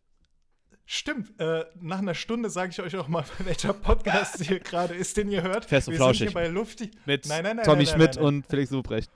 Stimmt, 0.86 1.38
äh, 1.38 1.64
nach 1.80 1.98
einer 1.98 2.14
Stunde 2.14 2.50
sage 2.50 2.70
ich 2.70 2.80
euch 2.80 2.96
auch 2.96 3.06
mal, 3.06 3.24
welcher 3.38 3.72
Podcast 3.72 4.42
hier 4.42 4.58
gerade 4.60 4.94
ist, 4.94 5.16
den 5.16 5.30
ihr 5.30 5.42
hört. 5.42 5.64
Fest 5.66 5.86
und 5.88 5.92
Wir 5.92 5.98
flauschig. 5.98 6.18
sind 6.18 6.28
hier 6.28 6.34
bei 6.34 6.48
Lufti. 6.48 6.90
Mit 7.06 7.26
Nein, 7.26 7.44
nein, 7.44 7.56
nein, 7.56 7.64
Tommy 7.64 7.86
Schmidt 7.86 8.16
und 8.16 8.46
Felix 8.46 8.70
Lobrecht. 8.70 9.10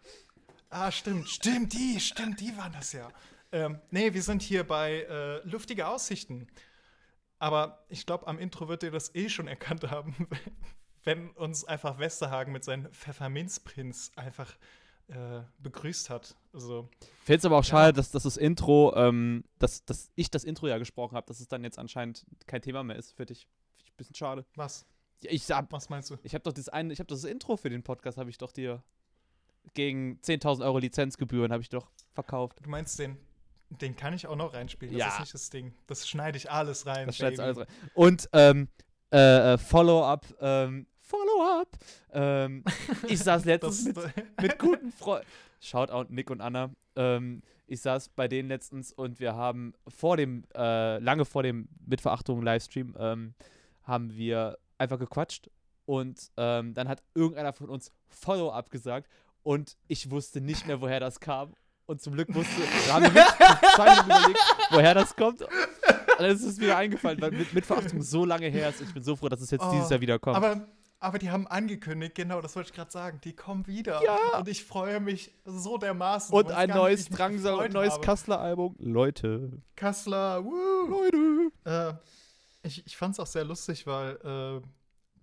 Ah, 0.71 0.91
stimmt, 0.91 1.29
stimmt, 1.29 1.73
die, 1.73 1.99
stimmt, 2.01 2.41
die 2.41 2.57
waren 2.57 2.73
das 2.73 2.93
ja. 2.93 3.09
Ähm, 3.55 3.79
nee, 3.91 4.13
wir 4.13 4.23
sind 4.23 4.43
hier 4.43 4.65
bei 4.67 5.03
äh, 5.03 5.47
Luftige 5.49 5.87
Aussichten. 5.87 6.49
Aber 7.39 7.85
ich 7.89 8.05
glaube, 8.05 8.27
am 8.27 8.39
Intro 8.41 8.67
wird 8.69 8.83
ihr 8.83 8.91
das 8.91 9.15
eh 9.15 9.29
schon 9.29 9.47
erkannt 9.47 9.89
haben, 9.91 10.15
wenn 11.05 11.31
uns 11.31 11.65
einfach 11.65 11.99
Westerhagen 12.01 12.53
mit 12.53 12.65
seinem 12.65 12.91
Pfefferminzprinz 12.93 14.11
einfach 14.17 14.57
äh, 15.07 15.43
begrüßt 15.59 16.11
hat. 16.11 16.35
Also, 16.53 16.89
Fällt 17.25 17.41
es 17.41 17.45
aber 17.45 17.57
auch 17.59 17.65
Ja. 17.65 17.69
schade, 17.71 17.93
dass, 17.93 18.11
dass 18.11 18.25
das 18.25 18.37
Intro, 18.37 18.93
ähm, 18.97 19.45
dass, 19.61 19.85
dass 19.85 20.11
ich 20.17 20.31
das 20.33 20.43
Intro 20.43 20.67
ja 20.67 20.79
gesprochen 20.79 21.15
habe, 21.17 21.27
dass 21.29 21.39
es 21.39 21.47
dann 21.47 21.63
jetzt 21.63 21.79
anscheinend 21.79 22.27
kein 22.49 22.61
Thema 22.63 22.83
mehr 22.83 22.97
ist 22.97 23.13
für 23.13 23.27
dich. 23.27 23.47
Ich 23.79 23.91
ein 23.91 23.97
bisschen 23.97 24.17
schade. 24.17 24.45
was? 24.57 24.85
Ja, 25.23 25.31
ich 25.31 25.49
hab, 25.51 25.71
Was 25.71 25.89
meinst 25.91 26.11
du? 26.11 26.17
ich 26.25 26.35
habe 26.35 26.43
doch 26.43 26.53
das 26.53 26.69
eine, 26.69 26.93
ich 26.93 26.99
habe 26.99 27.07
das 27.07 27.23
Intro 27.23 27.57
für 27.57 27.71
den 27.71 27.83
Podcast, 27.85 28.19
habe 28.19 28.31
ich 28.31 28.39
doch 28.39 28.51
dir 28.51 28.83
gegen 29.75 30.19
10.000 30.23 30.65
Euro 30.65 30.79
Lizenzgebühren 30.79 31.53
habe 31.53 31.63
ich 31.63 31.69
doch 31.69 31.91
verkauft. 32.15 32.59
Du 32.63 32.69
meinst 32.69 32.99
den, 32.99 33.17
den 33.71 33.97
kann 33.97 34.15
ich 34.15 34.27
auch 34.27 34.37
noch 34.37 34.55
reinspielen. 34.55 34.95
Das 34.97 35.01
Ja. 35.01 35.13
ist 35.15 35.21
nicht 35.21 35.35
das 35.35 35.51
Ding. 35.51 35.75
Das 35.87 36.09
schneide 36.09 36.37
ich 36.37 36.51
alles 36.51 36.87
rein. 36.87 37.07
Das 37.07 37.17
schneidest 37.17 37.41
du 37.41 37.45
Baby. 37.47 37.61
alles 37.61 37.69
rein. 37.69 37.91
Und 37.95 38.29
ähm, 38.33 38.69
äh, 39.13 39.55
äh, 39.55 39.59
Follow-up, 39.59 40.27
ähm, 40.41 40.87
Follow-up. 41.01 41.69
Ähm, 42.13 42.65
ich 43.09 43.19
saß 43.21 43.45
letztens 43.45 43.85
mit, 43.85 43.97
mit 44.43 44.59
guten 44.59 44.93
Freunden. 44.93 45.27
Shoutout 45.61 46.13
Nick 46.13 46.31
und 46.31 46.41
Anna. 46.41 46.71
Ähm, 46.97 47.43
ich 47.67 47.81
saß 47.81 48.11
bei 48.11 48.29
denen 48.29 48.49
letztens 48.49 48.93
und 48.93 49.21
wir 49.21 49.35
haben 49.35 49.73
vor 49.89 50.17
dem, 50.17 50.45
äh, 50.55 50.99
lange 50.99 51.25
vor 51.25 51.43
dem 51.43 51.69
Mitverachtung 51.87 52.43
Livestream, 52.43 52.95
ähm, 52.99 53.35
haben 53.85 54.15
wir 54.15 54.59
einfach 54.79 54.99
gequatscht 54.99 55.49
und 55.87 56.31
ähm, 56.37 56.75
dann 56.75 56.89
hat 56.89 57.03
irgendeiner 57.15 57.53
von 57.53 57.69
uns 57.71 57.91
Follow-up 58.09 58.71
gesagt 58.71 59.09
und 59.43 59.77
ich 59.89 60.11
wusste 60.11 60.41
nicht 60.41 60.67
mehr, 60.67 60.81
woher 60.81 61.01
das 61.01 61.21
kam. 61.21 61.55
Und 61.87 62.01
zum 62.01 62.15
Glück 62.15 62.35
wusste, 62.35 62.63
wir 62.63 62.95
haben 62.95 63.03
wir 63.05 63.11
mit, 63.11 64.07
Minuten 64.07 64.07
überlegt, 64.07 64.41
woher 64.71 64.95
das 64.95 65.15
kommt. 65.15 65.43
Und 65.43 65.51
dann 66.19 66.31
ist 66.31 66.43
es 66.43 66.59
wieder 66.59 66.77
eingefallen, 66.77 67.21
weil 67.21 67.31
mit, 67.33 67.53
Mitverachtung 67.53 68.01
so 68.03 68.25
lange 68.25 68.47
her 68.49 68.71
ist. 68.71 68.81
Ich 68.81 68.95
bin 68.95 69.03
so 69.03 69.17
froh, 69.17 69.29
dass 69.29 69.41
es 69.41 69.51
jetzt 69.51 69.65
Oh, 69.65 69.71
dieses 69.71 69.91
Jahr 69.91 70.01
wieder 70.01 70.19
kommt. 70.19 70.37
aber, 70.37 70.67
aber 71.01 71.19
die 71.19 71.31
haben 71.31 71.47
angekündigt, 71.47 72.15
genau, 72.15 72.41
das 72.41 72.57
wollte 72.57 72.71
ich 72.71 72.75
gerade 72.75 72.91
sagen. 72.91 73.21
Die 73.25 73.35
kommen 73.35 73.67
wieder. 73.67 74.03
Ja. 74.03 74.39
Und 74.39 74.49
ich 74.49 74.65
freue 74.65 75.01
mich 75.01 75.33
so 75.45 75.77
dermaßen. 75.77 76.35
und 76.35 76.51
ein 76.53 76.71
neues 76.71 77.09
Drangsal 77.11 77.55
und 77.55 77.65
gefreut 77.65 77.73
neues. 77.75 78.01
Kassler-Album. 78.01 78.77
Leute. 78.79 79.63
Kassler, 79.77 80.43
woo. 80.45 80.87
Leute. 80.89 81.51
Äh, 81.65 81.93
ich 82.67 82.87
ich 82.87 82.97
fand 82.97 83.13
es 83.13 83.21
auch 83.21 83.27
sehr 83.27 83.45
lustig, 83.45 83.87
weil 83.87 84.17
äh, 84.63 84.67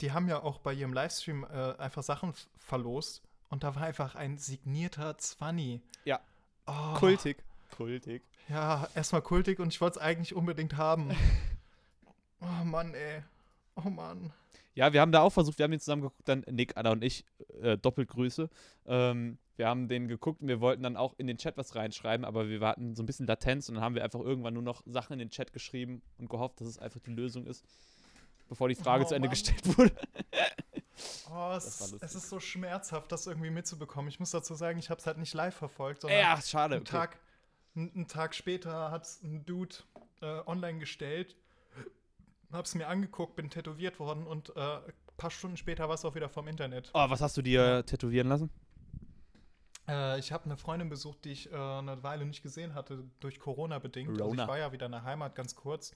die 0.01 0.11
haben 0.11 0.27
ja 0.27 0.43
auch 0.43 0.59
bei 0.59 0.73
ihrem 0.73 0.93
Livestream 0.93 1.43
äh, 1.43 1.75
einfach 1.77 2.03
Sachen 2.03 2.33
verlost. 2.57 3.23
Und 3.49 3.63
da 3.63 3.75
war 3.75 3.83
einfach 3.83 4.15
ein 4.15 4.37
signierter 4.37 5.17
Zwanni. 5.17 5.81
Ja. 6.05 6.19
Oh, 6.67 6.93
Kultig. 6.95 7.43
Kultig. 7.75 8.21
Ja, 8.49 8.87
erstmal 8.95 9.21
kultig 9.21 9.59
und 9.59 9.69
ich 9.73 9.79
wollte 9.81 9.99
es 9.99 10.05
eigentlich 10.05 10.35
unbedingt 10.35 10.77
haben. 10.77 11.11
oh 12.41 12.63
Mann, 12.65 12.93
ey. 12.93 13.23
Oh 13.75 13.89
Mann. 13.89 14.33
Ja, 14.73 14.93
wir 14.93 15.01
haben 15.01 15.11
da 15.11 15.21
auch 15.21 15.31
versucht, 15.31 15.57
wir 15.57 15.63
haben 15.63 15.71
den 15.71 15.79
zusammen 15.79 16.01
geguckt, 16.03 16.27
dann 16.27 16.45
Nick, 16.49 16.77
Anna 16.77 16.91
und 16.91 17.03
ich, 17.03 17.25
äh, 17.61 17.77
doppelt 17.77 18.09
Grüße. 18.09 18.49
Ähm, 18.85 19.37
wir 19.57 19.67
haben 19.67 19.87
den 19.87 20.07
geguckt 20.07 20.41
und 20.41 20.47
wir 20.47 20.61
wollten 20.61 20.81
dann 20.83 20.95
auch 20.97 21.13
in 21.17 21.27
den 21.27 21.37
Chat 21.37 21.57
was 21.57 21.75
reinschreiben, 21.75 22.25
aber 22.25 22.47
wir 22.49 22.59
hatten 22.61 22.95
so 22.95 23.03
ein 23.03 23.05
bisschen 23.05 23.27
Latenz 23.27 23.67
und 23.69 23.75
dann 23.75 23.83
haben 23.83 23.95
wir 23.95 24.03
einfach 24.03 24.21
irgendwann 24.21 24.53
nur 24.53 24.63
noch 24.63 24.81
Sachen 24.85 25.13
in 25.13 25.19
den 25.19 25.29
Chat 25.29 25.51
geschrieben 25.53 26.01
und 26.17 26.29
gehofft, 26.29 26.61
dass 26.61 26.67
es 26.67 26.79
einfach 26.79 26.99
die 27.01 27.11
Lösung 27.11 27.45
ist, 27.45 27.65
bevor 28.47 28.69
die 28.69 28.75
Frage 28.75 29.03
Oh, 29.03 29.07
zu 29.07 29.15
Ende 29.15 29.27
Mann. 29.27 29.33
gestellt 29.33 29.61
wurde. 29.77 29.93
Oh, 31.31 31.53
es, 31.55 31.93
es 32.01 32.15
ist 32.15 32.29
so 32.29 32.39
schmerzhaft, 32.39 33.11
das 33.11 33.27
irgendwie 33.27 33.49
mitzubekommen. 33.49 34.09
Ich 34.09 34.19
muss 34.19 34.31
dazu 34.31 34.53
sagen, 34.55 34.79
ich 34.79 34.89
habe 34.89 34.99
es 34.99 35.07
halt 35.07 35.17
nicht 35.17 35.33
live 35.33 35.55
verfolgt, 35.55 36.01
sondern 36.01 36.19
Ja, 36.19 36.41
schade. 36.41 36.75
einen, 36.75 36.81
Okay. 36.83 36.91
Tag, 36.91 37.17
einen, 37.75 38.07
Tag 38.07 38.35
später 38.35 38.91
hat 38.91 39.03
es 39.05 39.21
ein 39.23 39.45
Dude 39.45 39.75
äh, 40.21 40.41
online 40.45 40.79
gestellt, 40.79 41.35
habe 42.51 42.63
es 42.63 42.75
mir 42.75 42.87
angeguckt, 42.87 43.35
bin 43.35 43.49
tätowiert 43.49 43.99
worden 43.99 44.27
und 44.27 44.55
äh, 44.55 44.59
ein 44.59 44.93
paar 45.17 45.31
Stunden 45.31 45.57
später 45.57 45.87
war 45.87 45.95
es 45.95 46.03
auch 46.05 46.15
wieder 46.15 46.29
vom 46.29 46.47
Internet. 46.47 46.89
Oh, 46.93 47.09
was 47.09 47.21
hast 47.21 47.37
du 47.37 47.41
dir 47.41 47.85
tätowieren 47.85 48.27
lassen? 48.27 48.49
Äh, 49.87 50.19
ich 50.19 50.31
habe 50.31 50.45
eine 50.45 50.57
Freundin 50.57 50.89
besucht, 50.89 51.23
die 51.25 51.31
ich 51.31 51.51
äh, 51.51 51.55
eine 51.55 52.03
Weile 52.03 52.25
nicht 52.25 52.43
gesehen 52.43 52.73
hatte, 52.75 53.03
durch 53.19 53.39
Corona 53.39 53.79
bedingt. 53.79 54.11
Also 54.11 54.25
Rona. 54.25 54.43
ich 54.43 54.49
war 54.49 54.57
ja 54.59 54.71
wieder 54.71 54.85
in 54.87 54.91
der 54.91 55.03
Heimat 55.03 55.35
ganz 55.35 55.55
kurz. 55.55 55.95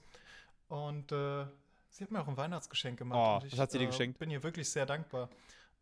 Und 0.68 1.12
äh, 1.12 1.46
sie 1.90 2.04
hat 2.04 2.10
mir 2.10 2.20
auch 2.20 2.28
ein 2.28 2.36
Weihnachtsgeschenk 2.36 2.98
gemacht. 2.98 3.42
Oh, 3.42 3.46
ich 3.46 3.52
was 3.52 3.60
hat 3.60 3.70
sie 3.70 3.78
dir 3.78 3.84
äh, 3.84 3.88
geschenkt? 3.88 4.18
bin 4.18 4.30
ihr 4.30 4.42
wirklich 4.42 4.68
sehr 4.68 4.86
dankbar. 4.86 5.28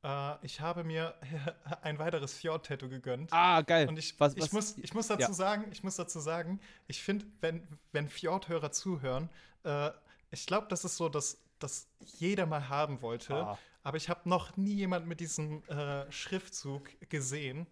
Äh, 0.05 0.37
ich 0.43 0.61
habe 0.61 0.85
mir 0.85 1.15
ein 1.83 1.99
weiteres 1.99 2.35
Fjord-Tattoo 2.35 2.89
gegönnt. 2.89 3.33
Ah, 3.33 3.63
geil. 3.63 3.89
Und 3.89 3.99
ich, 3.99 4.19
was, 4.21 4.35
ich, 4.37 4.43
was, 4.43 4.53
muss, 4.53 4.79
ich 4.79 4.95
muss 4.95 5.09
dazu 5.09 5.23
ja. 5.23 5.33
sagen, 5.33 5.65
ich 5.73 5.83
muss 5.83 5.97
dazu 5.97 6.21
sagen, 6.21 6.61
ich 6.87 7.03
finde, 7.03 7.27
wenn, 7.41 7.67
wenn 7.93 8.09
Fjord-Hörer 8.09 8.71
zuhören, 8.71 9.31
äh, 9.65 9.91
ich 10.31 10.47
glaube, 10.47 10.67
das 10.69 10.85
ist 10.85 10.97
so, 10.97 11.09
dass 11.09 11.39
das 11.59 11.89
jeder 12.01 12.47
mal 12.47 12.69
haben 12.69 13.01
wollte. 13.01 13.35
Ah. 13.35 13.59
Aber 13.83 13.97
ich 13.97 14.09
habe 14.09 14.29
noch 14.29 14.57
nie 14.57 14.75
jemand 14.75 15.07
mit 15.07 15.21
diesem 15.21 15.63
äh, 15.69 16.11
Schriftzug 16.11 16.91
gesehen. 17.09 17.67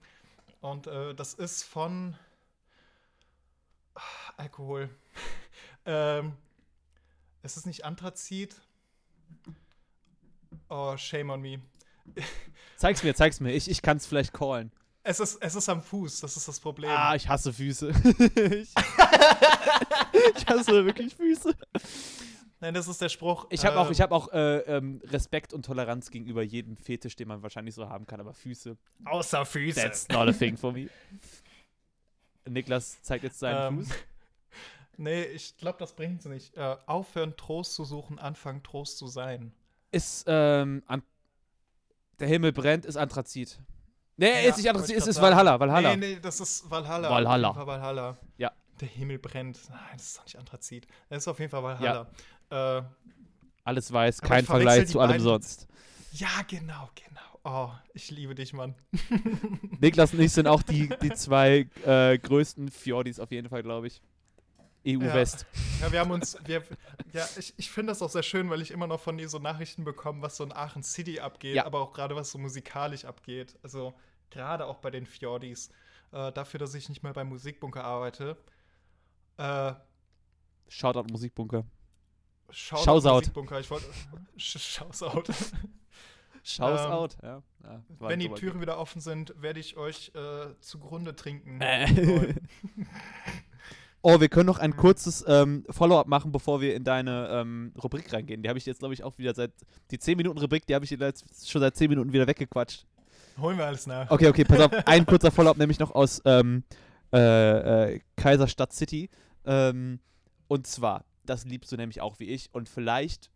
Und 0.61 0.87
äh, 0.87 1.15
das 1.15 1.35
ist 1.35 1.65
von 1.65 2.17
ah, 3.95 4.01
Alkohol. 4.37 4.89
ähm, 5.87 6.37
es 7.43 7.57
ist 7.57 7.67
nicht 7.67 7.85
Anthrazit. 7.85 8.61
Oh, 10.69 10.97
shame 10.97 11.31
on 11.31 11.41
me. 11.41 11.61
Zeig's 12.77 13.03
mir, 13.03 13.15
zeig's 13.15 13.41
mir. 13.41 13.53
Ich, 13.53 13.71
ich 13.71 13.83
kann's 13.83 14.07
vielleicht 14.07 14.33
callen. 14.33 14.73
Es 15.05 15.19
ist, 15.21 15.43
es 15.43 15.55
ist 15.55 15.69
am 15.69 15.83
Fuß, 15.83 16.21
das 16.21 16.37
ist 16.37 16.47
das 16.47 16.61
Problem. 16.61 16.91
Ah, 16.91 17.15
ich 17.15 17.29
hasse 17.29 17.53
Füße. 17.53 17.91
ich, 18.35 18.73
ich 20.37 20.47
hasse 20.47 20.85
wirklich 20.85 21.15
Füße. 21.15 21.55
Nein, 22.61 22.75
das 22.75 22.87
ist 22.87 23.01
der 23.01 23.09
Spruch. 23.09 23.47
Ich 23.51 23.65
habe 23.67 23.81
auch, 23.81 23.89
äh, 23.89 23.93
ich 23.93 24.01
hab 24.01 24.13
auch 24.13 24.33
äh, 24.33 24.59
ähm, 24.61 25.01
Respekt 25.05 25.53
und 25.53 25.67
Toleranz 25.67 26.11
gegenüber 26.11 26.43
jedem 26.45 26.77
Fetisch, 26.77 27.17
den 27.17 27.27
man 27.27 27.43
wahrscheinlich 27.43 27.75
so 27.75 27.89
haben 27.89 28.07
kann, 28.07 28.21
aber 28.21 28.33
Füße, 28.33 28.77
außer 29.05 29.45
Füße. 29.45 29.81
that's 29.81 30.07
not 30.09 30.29
a 30.29 30.33
thing 30.33 30.57
for 30.57 30.73
me. 30.73 30.89
Niklas 32.49 33.03
zeigt 33.03 33.25
jetzt 33.25 33.41
seinen 33.41 33.79
Ähm, 33.79 33.85
Fuß. 33.85 33.95
Nee, 35.03 35.25
ich 35.25 35.57
glaube, 35.57 35.79
das 35.81 35.95
bringt 35.95 36.25
nicht. 36.27 36.57
Äh, 36.57 36.77
aufhören, 36.87 37.37
Trost 37.37 37.75
zu 37.75 37.85
suchen, 37.85 38.21
anfangen, 38.21 38.63
Trost 38.63 38.99
zu 38.99 39.09
sein. 39.09 39.53
Ist, 39.91 40.25
ähm, 40.29 40.83
an 40.87 41.03
der 42.21 42.29
Himmel 42.29 42.53
brennt, 42.53 42.87
ist 42.87 42.97
Anthrazit. 42.97 43.59
Nee, 44.17 44.45
Ja, 44.45 44.51
ist 44.51 44.59
nicht 44.59 44.69
Anthrazit, 44.71 44.97
ist, 44.97 45.09
ist. 45.09 45.21
Valhalla, 45.21 45.59
Valhalla. 45.59 45.97
Nee, 45.97 46.15
nee, 46.15 46.21
das 46.23 46.39
ist 46.39 46.71
Valhalla. 46.71 47.11
Valhalla. 47.11 47.49
Auf 47.49 47.57
jeden 47.57 47.67
Fall 47.67 47.81
Valhalla. 47.81 48.17
Ja. 48.37 48.53
Der 48.81 48.87
Himmel 48.89 49.19
brennt. 49.19 49.59
Nein, 49.71 49.79
das 49.95 50.03
ist 50.07 50.19
doch 50.19 50.25
nicht 50.25 50.39
Anthrazit. 50.39 50.87
Das 51.09 51.19
ist 51.19 51.29
auf 51.29 51.41
jeden 51.41 51.51
Fall 51.51 51.65
Valhalla. 51.65 52.09
Ja, 52.53 52.79
äh, 52.79 52.83
Alles 53.65 53.93
weiß, 53.93 54.21
kein 54.21 54.45
Vergleich 54.47 54.87
zu 54.87 55.01
allem 55.01 55.11
beiden. 55.13 55.25
sonst. 55.25 55.67
ja 56.13 56.29
genau, 56.47 56.89
genau. 56.95 57.21
Oh, 57.45 57.71
ich 57.93 58.09
liebe 58.13 58.37
dich, 58.37 58.53
Mann. 58.53 58.77
Niklas 59.81 60.13
und 60.15 60.21
ich 60.21 60.31
sind 60.33 60.47
auch 60.47 60.63
die, 60.63 60.89
die 61.03 61.11
zwei 61.13 61.67
äh, 61.85 62.17
größten 62.19 62.71
Fjordis 62.71 63.19
auf 63.19 63.33
jeden 63.33 63.49
Fall, 63.49 63.65
glaube 63.65 63.89
ich. 63.89 64.01
EU 64.87 65.01
Ja. 65.03 65.15
Ja, 65.81 65.93
wir 65.93 66.01
haben 66.01 66.11
uns, 66.11 66.37
wir, 66.45 66.63
ja, 67.13 67.27
ich, 67.39 67.55
ich 67.57 67.71
finde 67.71 67.93
das 67.93 68.03
auch 68.03 68.11
sehr 68.11 68.23
schön, 68.23 68.51
weil 68.51 68.61
ich 68.63 68.71
immer 68.71 68.87
noch 68.87 69.01
von 69.01 69.17
dir 69.19 69.29
so 69.29 69.39
Nachrichten 69.39 69.85
bekomme, 69.85 70.23
was 70.23 70.37
so 70.37 70.45
in 70.45 70.53
Aachen 70.53 70.83
City 70.83 71.21
abgeht, 71.21 71.55
Ja. 71.57 71.67
aber 71.67 71.81
auch 71.81 71.93
gerade 71.93 72.17
was 72.17 72.31
so 72.31 72.39
musikalisch 72.39 73.05
abgeht. 73.05 73.59
Also 73.63 73.95
gerade 74.31 74.67
auch 74.67 74.79
bei 74.79 74.91
den 74.91 75.07
Fjordis. 75.07 75.71
Äh, 76.13 76.33
dafür, 76.33 76.59
dass 76.61 76.75
ich 76.75 76.89
nicht 76.89 77.03
mehr 77.03 77.13
beim 77.13 77.29
Musikbunker 77.29 77.85
arbeite. 77.85 78.37
Äh, 79.39 79.73
Shoutout 80.69 81.11
Musikbunker. 81.11 81.65
Shoutout 82.51 82.85
Shoutout. 82.85 83.15
Musikbunker. 83.15 83.61
Ich 83.61 83.71
wollte. 83.71 83.87
Sh- 84.37 84.59
Shoutout. 84.59 85.33
Shouts 86.45 86.83
Ähm, 86.83 86.91
out, 86.91 87.17
ja. 87.23 87.43
ja 87.63 87.83
Wenn 88.01 88.19
die 88.19 88.29
Türen 88.29 88.61
wieder 88.61 88.77
offen 88.79 89.01
sind, 89.01 89.33
werde 89.41 89.61
ich 89.61 89.77
euch 89.77 90.11
äh, 90.17 90.59
zugrunde 90.61 91.15
trinken. 91.15 91.61
Äh. 91.61 92.35
Oh, 94.05 94.21
wir 94.21 94.29
können 94.29 94.47
noch 94.47 94.59
ein 94.59 94.77
kurzes 94.77 95.25
ähm, 95.29 95.65
Follow-up 95.71 96.09
machen, 96.09 96.33
bevor 96.33 96.61
wir 96.61 96.75
in 96.75 96.83
deine 96.83 97.29
ähm, 97.31 97.73
Rubrik 97.83 98.13
reingehen. 98.13 98.43
Die 98.43 98.49
habe 98.49 98.59
ich 98.59 98.67
jetzt, 98.67 98.81
glaube 98.81 98.95
ich, 98.95 99.05
auch 99.05 99.17
wieder 99.17 99.33
seit. 99.33 99.53
Die 99.93 99.99
10-Minuten-Rubrik, 99.99 100.67
die 100.67 100.75
habe 100.75 100.85
ich 100.85 100.91
jetzt 100.91 101.49
schon 101.49 101.61
seit 101.61 101.77
10 101.77 101.89
Minuten 101.89 102.13
wieder 102.13 102.27
weggequatscht. 102.27 102.85
Holen 103.41 103.57
wir 103.57 103.67
alles 103.67 103.87
nach. 103.87 104.11
Okay, 104.11 104.27
okay, 104.27 104.45
pass 104.45 104.61
auf. 104.61 104.73
Ein 104.87 105.07
kurzer 105.07 105.31
Follow-up, 105.31 105.57
nämlich 105.57 105.79
noch 105.79 105.93
aus 105.93 106.21
ähm, 106.25 106.65
äh, 107.13 107.93
äh, 107.93 108.01
Kaiserstadt 108.17 108.73
City. 108.73 109.09
Ähm, 109.45 110.01
und 110.49 110.67
zwar, 110.67 111.05
das 111.25 111.45
liebst 111.45 111.71
du 111.71 111.77
nämlich 111.77 112.01
auch 112.01 112.19
wie 112.19 112.29
ich. 112.29 112.53
Und 112.53 112.69
vielleicht 112.69 113.31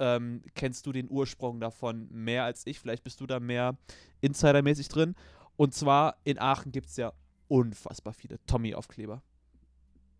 ähm, 0.00 0.42
kennst 0.54 0.86
du 0.86 0.92
den 0.92 1.08
Ursprung 1.08 1.60
davon 1.60 2.08
mehr 2.10 2.44
als 2.44 2.66
ich. 2.66 2.80
Vielleicht 2.80 3.04
bist 3.04 3.20
du 3.20 3.26
da 3.26 3.38
mehr 3.38 3.76
insidermäßig 4.20 4.88
drin. 4.88 5.14
Und 5.56 5.72
zwar 5.72 6.16
in 6.24 6.40
Aachen 6.40 6.72
gibt 6.72 6.88
es 6.88 6.96
ja 6.96 7.12
unfassbar 7.46 8.12
viele 8.12 8.44
Tommy-Aufkleber. 8.46 9.22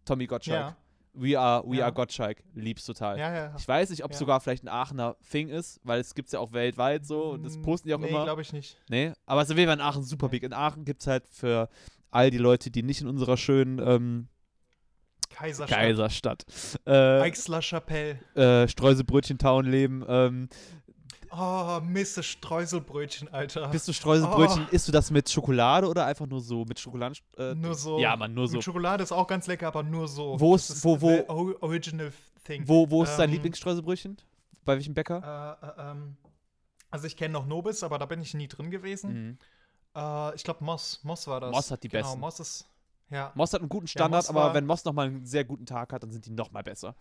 Tommy 0.04 0.26
Gottschalk. 0.26 0.60
Ja, 0.70 0.76
We 1.12 1.36
are, 1.38 1.64
we 1.68 1.78
Ja. 1.78 1.86
are 1.86 1.92
Gottschalk. 1.92 2.38
Lieb's 2.54 2.84
total. 2.86 3.18
ja, 3.18 3.34
ja. 3.34 3.54
Ich 3.58 3.66
weiß 3.66 3.90
nicht, 3.90 4.04
ob 4.04 4.12
es 4.12 4.18
sogar 4.18 4.40
vielleicht 4.40 4.62
ein 4.62 4.68
Aachener 4.68 5.16
Thing 5.28 5.48
ist, 5.48 5.80
weil 5.82 5.98
es 6.00 6.14
gibt 6.14 6.26
es 6.28 6.32
ja 6.32 6.38
auch 6.38 6.52
weltweit 6.52 7.04
so 7.04 7.30
und 7.32 7.42
das 7.44 7.60
posten 7.60 7.88
die 7.88 7.94
auch 7.94 7.98
nee, 7.98 8.08
immer. 8.08 8.22
glaube 8.24 8.42
ich 8.42 8.52
nicht. 8.52 8.76
Nee, 8.88 9.12
aber 9.26 9.42
es 9.42 9.48
ist 9.48 9.52
auf 9.52 9.58
jeden 9.58 9.68
Fall 9.68 9.78
in 9.78 9.84
Aachen 9.84 10.04
super 10.04 10.28
big. 10.28 10.44
In 10.44 10.52
Aachen 10.52 10.84
gibt 10.84 11.00
es 11.00 11.08
halt 11.08 11.26
für 11.28 11.68
all 12.12 12.30
die 12.30 12.38
Leute, 12.38 12.70
die 12.70 12.84
nicht 12.84 13.00
in 13.00 13.08
unserer 13.08 13.36
schönen 13.36 13.80
ähm, 13.80 14.28
Kaiserstadt. 15.30 15.78
Kaiserstadt 15.78 16.44
äh,Eixler 16.86 17.62
Chapelle. 17.62 18.18
äh, 18.34 18.68
Streuselbrötchen-Town 18.68 19.64
leben. 19.66 20.04
Ähm, 20.08 20.48
Oh, 21.32 21.80
Misse 21.82 22.22
Streuselbrötchen, 22.22 23.28
Alter. 23.32 23.68
bist 23.68 23.86
du 23.86 23.92
Streuselbrötchen, 23.92 24.66
Oh. 24.68 24.74
isst 24.74 24.88
du 24.88 24.92
das 24.92 25.10
mit 25.10 25.30
Schokolade 25.30 25.88
oder 25.88 26.06
einfach 26.06 26.26
nur 26.26 26.40
so 26.40 26.64
mit 26.64 26.78
Schokoladen? 26.80 27.16
Äh, 27.38 27.54
nur 27.54 27.74
so. 27.74 27.98
Ja, 28.00 28.16
Mann, 28.16 28.34
nur 28.34 28.48
so. 28.48 28.54
Mit 28.54 28.64
Schokolade 28.64 29.02
ist 29.04 29.12
auch 29.12 29.26
ganz 29.26 29.46
lecker, 29.46 29.68
aber 29.68 29.82
nur 29.84 30.08
so. 30.08 30.38
Wo 30.40 30.54
Das 30.54 30.70
ist- 30.70 30.84
wo- 30.84 31.00
wo- 31.00 31.56
Original 31.60 32.12
Thing. 32.44 32.66
Wo, 32.66 32.90
wo 32.90 33.04
ist 33.04 33.16
dein 33.16 33.28
Ähm, 33.28 33.34
Lieblingsstreuselbrötchen? 33.34 34.16
Bei 34.64 34.74
welchem 34.74 34.92
Bäcker? 34.94 35.58
Äh, 35.62 35.66
äh, 35.66 35.90
ähm, 35.92 36.16
also 36.90 37.06
ich 37.06 37.16
kenne 37.16 37.32
noch 37.34 37.46
Nobis, 37.46 37.82
aber 37.84 37.98
da 37.98 38.06
bin 38.06 38.20
ich 38.20 38.34
nie 38.34 38.48
drin 38.48 38.70
gewesen. 38.70 39.12
Mhm. 39.12 39.38
Äh, 39.94 40.34
ich 40.34 40.42
glaube 40.44 40.64
Moss. 40.64 41.00
Moss 41.04 41.26
war 41.28 41.40
das. 41.40 41.52
Moss 41.52 41.70
hat 41.70 41.82
die 41.82 41.88
genau, 41.88 42.02
besten. 42.06 42.20
Moss 42.20 42.40
ist. 42.40 42.66
Ja. 43.10 43.30
Moss 43.34 43.52
hat 43.52 43.60
einen 43.60 43.68
guten 43.68 43.86
Standard, 43.88 44.22
Moss 44.24 44.30
aber 44.30 44.54
wenn 44.54 44.66
Moss 44.66 44.84
nochmal 44.84 45.06
einen 45.06 45.26
sehr 45.26 45.44
guten 45.44 45.66
Tag 45.66 45.92
hat, 45.92 46.02
dann 46.02 46.10
sind 46.12 46.26
die 46.26 46.30
nochmal 46.30 46.62
besser. 46.62 46.94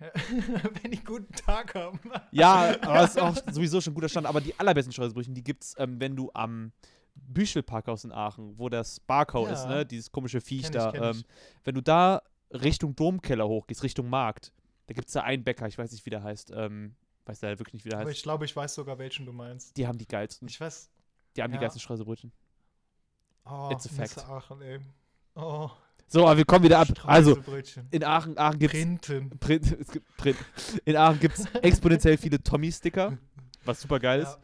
Wenn 0.82 0.90
die 0.92 1.04
guten 1.04 1.32
Tag 1.34 1.74
haben. 1.74 2.00
Ja, 2.32 2.74
aber 2.82 3.04
es 3.04 3.10
ist 3.10 3.20
auch 3.20 3.36
sowieso 3.52 3.80
schon 3.80 3.92
ein 3.92 3.94
guter 3.94 4.08
Stand. 4.08 4.26
Aber 4.26 4.40
die 4.40 4.58
allerbesten 4.58 4.92
Streuselbrötchen, 4.92 5.34
die 5.34 5.44
gibt's, 5.44 5.74
ähm, 5.78 6.00
wenn 6.00 6.16
du 6.16 6.30
am 6.32 6.72
Büchelparkhaus 7.14 8.04
in 8.04 8.12
Aachen, 8.12 8.58
wo 8.58 8.68
das 8.68 9.00
Barkau 9.00 9.46
Ja. 9.46 9.52
ist, 9.52 9.66
ne? 9.66 9.84
Dieses 9.84 10.10
komische 10.10 10.40
Viech 10.40 10.64
ich, 10.64 10.70
da. 10.70 10.92
Ähm, 10.94 11.22
wenn 11.64 11.74
du 11.74 11.82
da 11.82 12.22
Richtung 12.50 12.96
Domkeller 12.96 13.46
hochgehst, 13.46 13.82
Richtung 13.82 14.08
Markt, 14.08 14.52
da 14.86 14.94
gibt's 14.94 15.12
da 15.12 15.20
einen 15.22 15.44
Bäcker, 15.44 15.66
ich 15.68 15.78
weiß 15.78 15.92
nicht, 15.92 16.04
wie 16.06 16.10
der 16.10 16.22
heißt. 16.22 16.50
Ähm, 16.54 16.96
weiß 17.26 17.42
leider 17.42 17.58
wirklich 17.58 17.74
nicht, 17.74 17.84
wie 17.84 17.90
der 17.90 17.98
Aber 18.00 18.08
heißt. 18.08 18.16
ich 18.16 18.22
glaube, 18.22 18.44
ich 18.44 18.56
weiß 18.56 18.74
sogar, 18.74 18.98
welchen 18.98 19.26
du 19.26 19.32
meinst. 19.32 19.76
Die 19.76 19.86
haben 19.86 19.98
die 19.98 20.06
geilsten. 20.06 20.48
Ich 20.48 20.60
weiß. 20.60 20.90
Die 21.36 21.42
haben 21.42 21.50
die 21.52 21.56
ja. 21.56 21.60
geilsten 21.60 21.80
Streuselbrötchen. 21.80 22.32
Oh, 23.44 23.68
It's 23.72 23.86
a 23.86 23.88
fact. 23.90 24.18
Aachen, 24.28 24.62
ey. 24.62 24.80
Oh, 25.34 25.70
So, 26.12 26.26
aber 26.26 26.38
wir 26.38 26.44
kommen 26.44 26.64
wieder 26.64 26.80
ab. 26.80 26.88
Also, 27.04 27.38
in 27.92 28.02
Aachen, 28.02 28.36
Aachen 28.36 28.60
es 28.60 29.90
gibt 29.92 30.16
Print. 30.16 30.36
In 30.84 30.96
Aachen 30.96 31.20
gibt 31.20 31.38
es 31.38 31.46
exponentiell 31.62 32.18
viele 32.18 32.42
Tommy-Sticker, 32.42 33.16
was 33.64 33.80
super 33.80 34.00
geil 34.00 34.22
ist. 34.22 34.36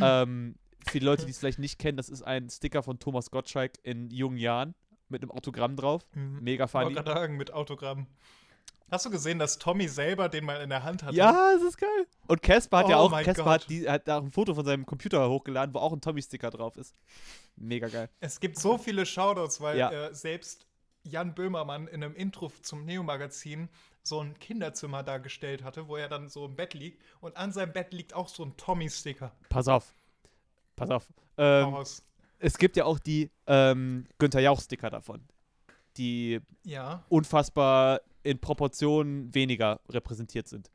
Ja. 0.00 0.22
Ähm, 0.22 0.54
für 0.88 0.98
die 0.98 1.04
Leute, 1.04 1.26
die 1.26 1.30
es 1.32 1.38
vielleicht 1.38 1.58
nicht 1.58 1.78
kennen, 1.78 1.98
das 1.98 2.08
ist 2.08 2.22
ein 2.22 2.48
Sticker 2.48 2.82
von 2.82 2.98
Thomas 2.98 3.30
Gottschalk 3.30 3.72
in 3.82 4.08
jungen 4.10 4.38
Jahren 4.38 4.74
mit 5.10 5.20
einem 5.20 5.30
Autogramm 5.30 5.76
drauf. 5.76 6.06
Mhm. 6.14 6.38
Mega 6.40 6.64
Ich 6.64 6.70
funny. 6.70 6.94
gerade 6.94 7.12
sagen, 7.12 7.36
mit 7.36 7.52
Autogramm. 7.52 8.06
Hast 8.90 9.04
du 9.04 9.10
gesehen, 9.10 9.38
dass 9.38 9.58
Tommy 9.58 9.88
selber 9.88 10.30
den 10.30 10.46
mal 10.46 10.62
in 10.62 10.70
der 10.70 10.82
Hand 10.84 11.02
hatte? 11.02 11.14
Ja, 11.14 11.52
es 11.54 11.62
ist 11.62 11.76
geil. 11.76 12.06
Und 12.28 12.42
Casper 12.42 12.78
hat 12.78 12.88
ja 12.88 12.96
Oh 12.98 13.02
auch, 13.04 13.10
mein 13.10 13.26
Casper 13.26 13.44
hat, 13.50 13.68
die, 13.68 13.88
hat 13.88 14.08
da 14.08 14.18
auch 14.18 14.22
ein 14.24 14.32
Foto 14.32 14.54
von 14.54 14.64
seinem 14.64 14.86
Computer 14.86 15.28
hochgeladen, 15.28 15.74
wo 15.74 15.78
auch 15.80 15.92
ein 15.92 16.00
Tommy-Sticker 16.00 16.48
drauf 16.50 16.76
ist. 16.78 16.96
Mega 17.56 17.88
geil. 17.88 18.08
Es 18.20 18.40
gibt 18.40 18.58
so 18.58 18.78
viele 18.78 19.04
Shoutouts, 19.04 19.60
weil 19.60 19.78
Ja. 19.78 19.90
äh, 19.92 20.14
selbst 20.14 20.66
Jan 21.10 21.34
Böhmermann 21.34 21.86
in 21.88 22.02
einem 22.02 22.14
Intro 22.14 22.50
zum 22.62 22.84
Neo-Magazin 22.84 23.68
so 24.02 24.20
ein 24.20 24.38
Kinderzimmer 24.38 25.02
dargestellt 25.02 25.62
hatte, 25.62 25.88
wo 25.88 25.96
er 25.96 26.08
dann 26.08 26.28
so 26.28 26.46
im 26.46 26.56
Bett 26.56 26.74
liegt 26.74 27.02
und 27.20 27.36
an 27.36 27.52
seinem 27.52 27.72
Bett 27.72 27.92
liegt 27.92 28.14
auch 28.14 28.28
so 28.28 28.44
ein 28.44 28.56
Tommy-Sticker. 28.56 29.32
Pass 29.48 29.68
auf. 29.68 29.94
Pass 30.76 30.90
auf. 30.90 31.06
Ähm, 31.36 31.76
es 32.38 32.56
gibt 32.56 32.76
ja 32.76 32.84
auch 32.84 32.98
die 32.98 33.30
ähm, 33.46 34.06
Günther 34.18 34.40
Jauch-Sticker 34.40 34.90
davon. 34.90 35.20
Die 35.96 36.40
Ja. 36.64 37.04
unfassbar 37.08 38.00
in 38.22 38.38
Proportionen 38.38 39.34
weniger 39.34 39.80
repräsentiert 39.90 40.48
sind. 40.48 40.70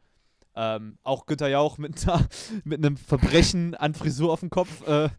Ähm, 0.56 0.98
auch 1.04 1.26
Günther 1.26 1.50
Jauch 1.50 1.78
mit, 1.78 2.08
einer, 2.08 2.28
mit 2.64 2.86
einem 2.86 2.98
Verbrechen 2.98 3.76
an 3.76 3.94
Frisur 3.94 4.32
auf 4.32 4.40
dem 4.40 4.50
Kopf. 4.50 4.88
Äh, 4.88 5.10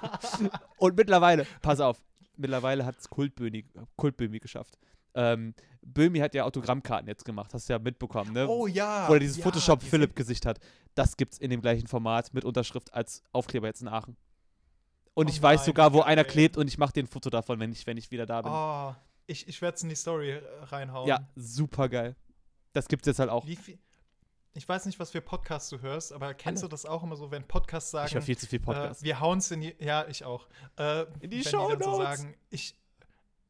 und 0.78 0.96
mittlerweile, 0.96 1.46
pass 1.62 1.80
auf, 1.80 2.02
mittlerweile 2.36 2.84
hat 2.84 2.98
es 2.98 3.08
Kultbömi, 3.08 3.64
Kultbömi 3.96 4.38
geschafft. 4.38 4.78
Ähm, 5.14 5.54
Böhmi 5.82 6.18
hat 6.18 6.34
ja 6.34 6.44
Autogrammkarten 6.44 7.08
jetzt 7.08 7.24
gemacht, 7.24 7.54
hast 7.54 7.68
du 7.68 7.72
ja 7.72 7.78
mitbekommen, 7.78 8.32
ne? 8.32 8.46
Oh 8.48 8.66
ja. 8.66 9.08
Wo 9.08 9.14
er 9.14 9.20
dieses 9.20 9.38
ja, 9.38 9.44
Photoshop 9.44 9.80
die 9.80 9.86
Philipp 9.86 10.10
sind- 10.10 10.16
Gesicht 10.16 10.44
hat. 10.46 10.58
Das 10.94 11.16
gibt's 11.16 11.38
in 11.38 11.50
dem 11.50 11.62
gleichen 11.62 11.86
Format 11.86 12.34
mit 12.34 12.44
Unterschrift 12.44 12.92
als 12.92 13.22
Aufkleber 13.32 13.66
jetzt 13.66 13.80
in 13.80 13.88
Aachen. 13.88 14.16
Und 15.14 15.26
Oh 15.28 15.30
ich 15.30 15.40
weiß 15.40 15.60
nein, 15.60 15.66
sogar, 15.66 15.92
wo 15.94 16.02
einer 16.02 16.24
klebt 16.24 16.58
und 16.58 16.68
ich 16.68 16.76
mache 16.76 16.92
den 16.92 17.06
Foto 17.06 17.30
davon, 17.30 17.58
wenn 17.60 17.72
ich, 17.72 17.86
wenn 17.86 17.96
ich 17.96 18.10
wieder 18.10 18.26
da 18.26 18.42
bin. 18.42 18.52
Oh, 18.52 18.94
ich 19.26 19.48
ich 19.48 19.62
werde 19.62 19.76
es 19.76 19.82
in 19.82 19.88
die 19.88 19.94
Story 19.96 20.38
reinhauen. 20.64 21.08
Ja, 21.08 21.26
super 21.34 21.88
geil. 21.88 22.14
Das 22.74 22.86
gibt's 22.88 23.06
jetzt 23.06 23.18
halt 23.18 23.30
auch. 23.30 23.46
Wie 23.46 23.56
viel, 23.56 23.78
ich 24.56 24.68
weiß 24.68 24.86
nicht, 24.86 24.98
was 24.98 25.10
für 25.10 25.20
Podcasts 25.20 25.68
du 25.70 25.80
hörst, 25.80 26.12
aber 26.12 26.34
kennst 26.34 26.62
Alle. 26.62 26.68
du 26.70 26.74
das 26.74 26.86
auch 26.86 27.02
immer 27.02 27.16
so, 27.16 27.30
wenn 27.30 27.46
Podcasts 27.46 27.90
sagen, 27.90 28.08
Ich 28.08 28.14
höre 28.14 28.22
viel 28.22 28.38
zu 28.38 28.46
viel 28.46 28.60
Podcast. 28.60 29.02
Äh, 29.02 29.04
wir 29.04 29.20
hauen's 29.20 29.50
in 29.50 29.60
die, 29.60 29.74
ja, 29.78 30.06
ich 30.08 30.24
auch. 30.24 30.46
Äh, 30.78 31.02
In 31.20 31.30
die 31.30 31.44
wenn 31.44 31.52
dann 31.78 31.82
so 31.82 31.96
sagen, 31.96 32.34
ich, 32.50 32.76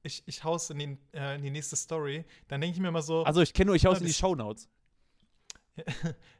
ich, 0.03 0.23
ich 0.27 0.45
hau's 0.45 0.71
in, 0.71 0.79
den, 0.79 0.99
äh, 1.13 1.37
in 1.37 1.43
die 1.43 1.51
nächste 1.51 1.77
Story, 1.77 2.25
dann 2.49 2.61
denke 2.61 2.75
ich 2.77 2.81
mir 2.81 2.89
immer 2.89 3.03
so, 3.03 3.25
also 3.25 3.41
ich 3.41 3.53
kenne 3.55 3.67
nur, 3.67 3.77
ich 3.77 3.87
hau's 3.87 3.99
in 3.99 4.05
die 4.07 4.11
das- 4.13 4.19
Shownotes. 4.19 4.69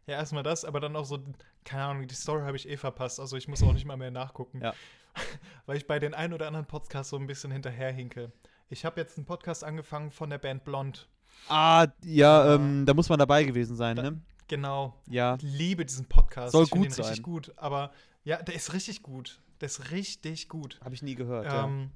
ja, 0.07 0.15
erstmal 0.15 0.43
das, 0.43 0.65
aber 0.65 0.81
dann 0.81 0.97
auch 0.97 1.05
so, 1.05 1.19
keine 1.65 1.85
Ahnung, 1.85 2.07
die 2.09 2.15
Story 2.15 2.43
habe 2.43 2.57
ich 2.57 2.69
eh 2.69 2.77
verpasst, 2.77 3.21
also 3.21 3.37
ich 3.37 3.49
muss 3.49 3.63
auch 3.63 3.73
nicht 3.73 3.85
mal 3.85 3.97
mehr 3.97 4.11
nachgucken. 4.11 4.61
Ja. 4.63 4.73
Weil 5.67 5.77
ich 5.77 5.87
bei 5.87 5.99
den 5.99 6.15
ein 6.15 6.33
oder 6.33 6.47
anderen 6.47 6.67
Podcasts 6.67 7.11
so 7.11 7.17
ein 7.17 7.27
bisschen 7.27 7.51
hinterherhinke. 7.51 8.33
Ich 8.69 8.85
habe 8.85 9.01
jetzt 9.01 9.17
einen 9.17 9.27
Podcast 9.27 9.63
angefangen 9.65 10.11
von 10.11 10.31
der 10.31 10.39
Band 10.39 10.65
Blond. 10.65 11.09
Ah, 11.49 11.87
ja, 12.03 12.55
ähm, 12.55 12.85
da 12.87 12.95
muss 12.95 13.09
man 13.09 13.19
dabei 13.19 13.45
gewesen 13.45 13.77
sein, 13.77 13.97
Da- 13.97 14.03
ne? 14.11 14.21
Genau. 14.49 14.95
Ja. 15.09 15.37
Ich 15.37 15.43
liebe 15.43 15.85
diesen 15.85 16.07
Podcast. 16.07 16.53
Soll 16.53 16.65
ich 16.65 16.71
gut 16.71 16.85
ihn 16.85 16.93
richtig 16.93 17.07
sein. 17.07 17.23
gut, 17.23 17.53
aber 17.57 17.93
ja, 18.25 18.43
der 18.43 18.55
ist 18.55 18.73
richtig 18.73 19.03
gut. 19.03 19.41
Der 19.61 19.67
ist 19.67 19.91
richtig 19.91 20.49
gut. 20.49 20.79
Habe 20.85 20.95
ich 20.95 21.03
nie 21.03 21.15
gehört. 21.15 21.47
Ähm, 21.51 21.91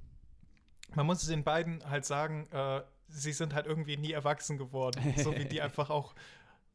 man 0.94 1.07
muss 1.07 1.26
den 1.26 1.44
beiden 1.44 1.88
halt 1.88 2.05
sagen, 2.05 2.48
äh, 2.51 2.82
sie 3.09 3.32
sind 3.32 3.55
halt 3.55 3.66
irgendwie 3.66 3.96
nie 3.96 4.12
erwachsen 4.12 4.59
geworden. 4.59 5.14
so 5.16 5.36
wie 5.36 5.44
die 5.44 5.61
einfach 5.62 5.90
auch, 5.90 6.14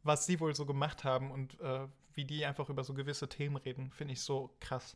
was 0.04 0.26
sie 0.26 0.40
wohl 0.40 0.56
so 0.56 0.66
gemacht 0.66 1.04
haben 1.04 1.32
und 1.32 1.60
äh, 1.60 1.88
wie 2.14 2.26
die 2.26 2.46
einfach 2.46 2.70
über 2.70 2.84
so 2.84 2.94
gewisse 2.94 3.28
Themen 3.28 3.58
reden, 3.58 3.92
finde 3.92 4.14
ich 4.14 4.22
so 4.22 4.56
krass. 4.60 4.96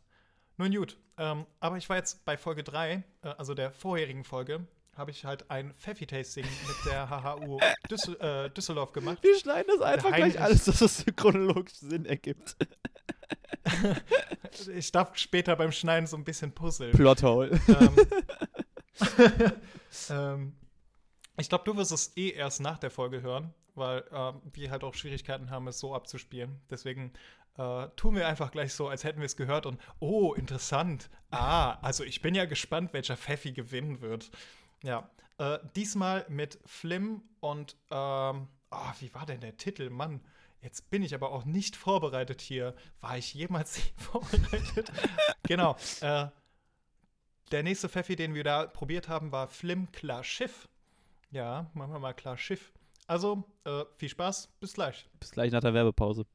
Nun 0.56 0.74
gut, 0.74 0.98
ähm, 1.16 1.46
aber 1.58 1.76
ich 1.78 1.88
war 1.88 1.96
jetzt 1.96 2.24
bei 2.24 2.36
Folge 2.36 2.62
3, 2.62 3.02
äh, 3.22 3.28
also 3.28 3.54
der 3.54 3.72
vorherigen 3.72 4.24
Folge, 4.24 4.66
habe 4.96 5.10
ich 5.10 5.24
halt 5.24 5.50
ein 5.50 5.74
Pfeffi-Tasting 5.74 6.44
mit 6.44 6.92
der 6.92 7.08
HHU 7.08 7.58
Düssel 7.90 8.16
äh, 8.20 8.50
Düsseldorf 8.50 8.92
gemacht. 8.92 9.18
Wir 9.22 9.38
schneiden 9.38 9.72
das 9.74 9.82
einfach 9.82 10.14
gleich 10.14 10.40
alles, 10.40 10.64
dass 10.64 10.80
es 10.80 11.04
chronologisch 11.16 11.74
Sinn 11.74 12.06
ergibt. 12.06 12.56
Ich 14.74 14.90
darf 14.90 15.16
später 15.16 15.54
beim 15.54 15.70
Schneiden 15.70 16.06
so 16.06 16.16
ein 16.16 16.24
bisschen 16.24 16.52
puzzeln. 16.52 16.92
Plothole. 16.92 17.60
ähm, 17.68 17.96
ähm, 20.10 20.56
ich 21.38 21.48
glaube, 21.48 21.64
du 21.64 21.76
wirst 21.76 21.92
es 21.92 22.16
eh 22.16 22.30
erst 22.30 22.60
nach 22.60 22.78
der 22.78 22.90
Folge 22.90 23.22
hören, 23.22 23.54
weil 23.74 24.04
ähm, 24.12 24.40
wir 24.52 24.70
halt 24.70 24.82
auch 24.82 24.94
Schwierigkeiten 24.94 25.50
haben, 25.50 25.68
es 25.68 25.78
so 25.78 25.94
abzuspielen. 25.94 26.60
Deswegen 26.68 27.12
äh, 27.56 27.88
tun 27.96 28.16
wir 28.16 28.26
einfach 28.26 28.50
gleich 28.50 28.74
so, 28.74 28.88
als 28.88 29.04
hätten 29.04 29.20
wir 29.20 29.26
es 29.26 29.36
gehört 29.36 29.66
und 29.66 29.80
oh, 29.98 30.34
interessant. 30.34 31.10
Ah, 31.30 31.78
also 31.82 32.04
ich 32.04 32.22
bin 32.22 32.34
ja 32.34 32.44
gespannt, 32.44 32.92
welcher 32.92 33.16
Pfeffi 33.16 33.52
gewinnen 33.52 34.00
wird. 34.00 34.30
Ja, 34.82 35.10
äh, 35.38 35.58
diesmal 35.76 36.24
mit 36.28 36.58
Flim 36.64 37.22
und 37.40 37.76
ähm, 37.90 38.48
ah, 38.70 38.94
wie 39.00 39.12
war 39.14 39.26
denn 39.26 39.40
der 39.40 39.56
Titel? 39.56 39.90
Mann, 39.90 40.20
jetzt 40.62 40.90
bin 40.90 41.02
ich 41.02 41.14
aber 41.14 41.32
auch 41.32 41.44
nicht 41.44 41.76
vorbereitet 41.76 42.40
hier. 42.40 42.74
War 43.00 43.18
ich 43.18 43.34
jemals 43.34 43.80
vorbereitet? 43.96 44.92
genau. 45.42 45.76
Äh, 46.00 46.28
der 47.50 47.62
nächste 47.62 47.88
Pfeffi, 47.88 48.16
den 48.16 48.34
wir 48.34 48.44
da 48.44 48.66
probiert 48.66 49.08
haben, 49.08 49.32
war 49.32 49.48
Flim 49.48 49.90
Klar 49.92 50.22
Schiff. 50.22 50.68
Ja, 51.30 51.70
machen 51.74 51.92
wir 51.92 51.98
mal 51.98 52.14
Klar 52.14 52.36
Schiff. 52.36 52.72
Also, 53.06 53.44
äh, 53.64 53.84
viel 53.96 54.08
Spaß, 54.08 54.48
bis 54.60 54.74
gleich. 54.74 55.08
Bis 55.18 55.32
gleich 55.32 55.50
nach 55.50 55.60
der 55.60 55.74
Werbepause. 55.74 56.26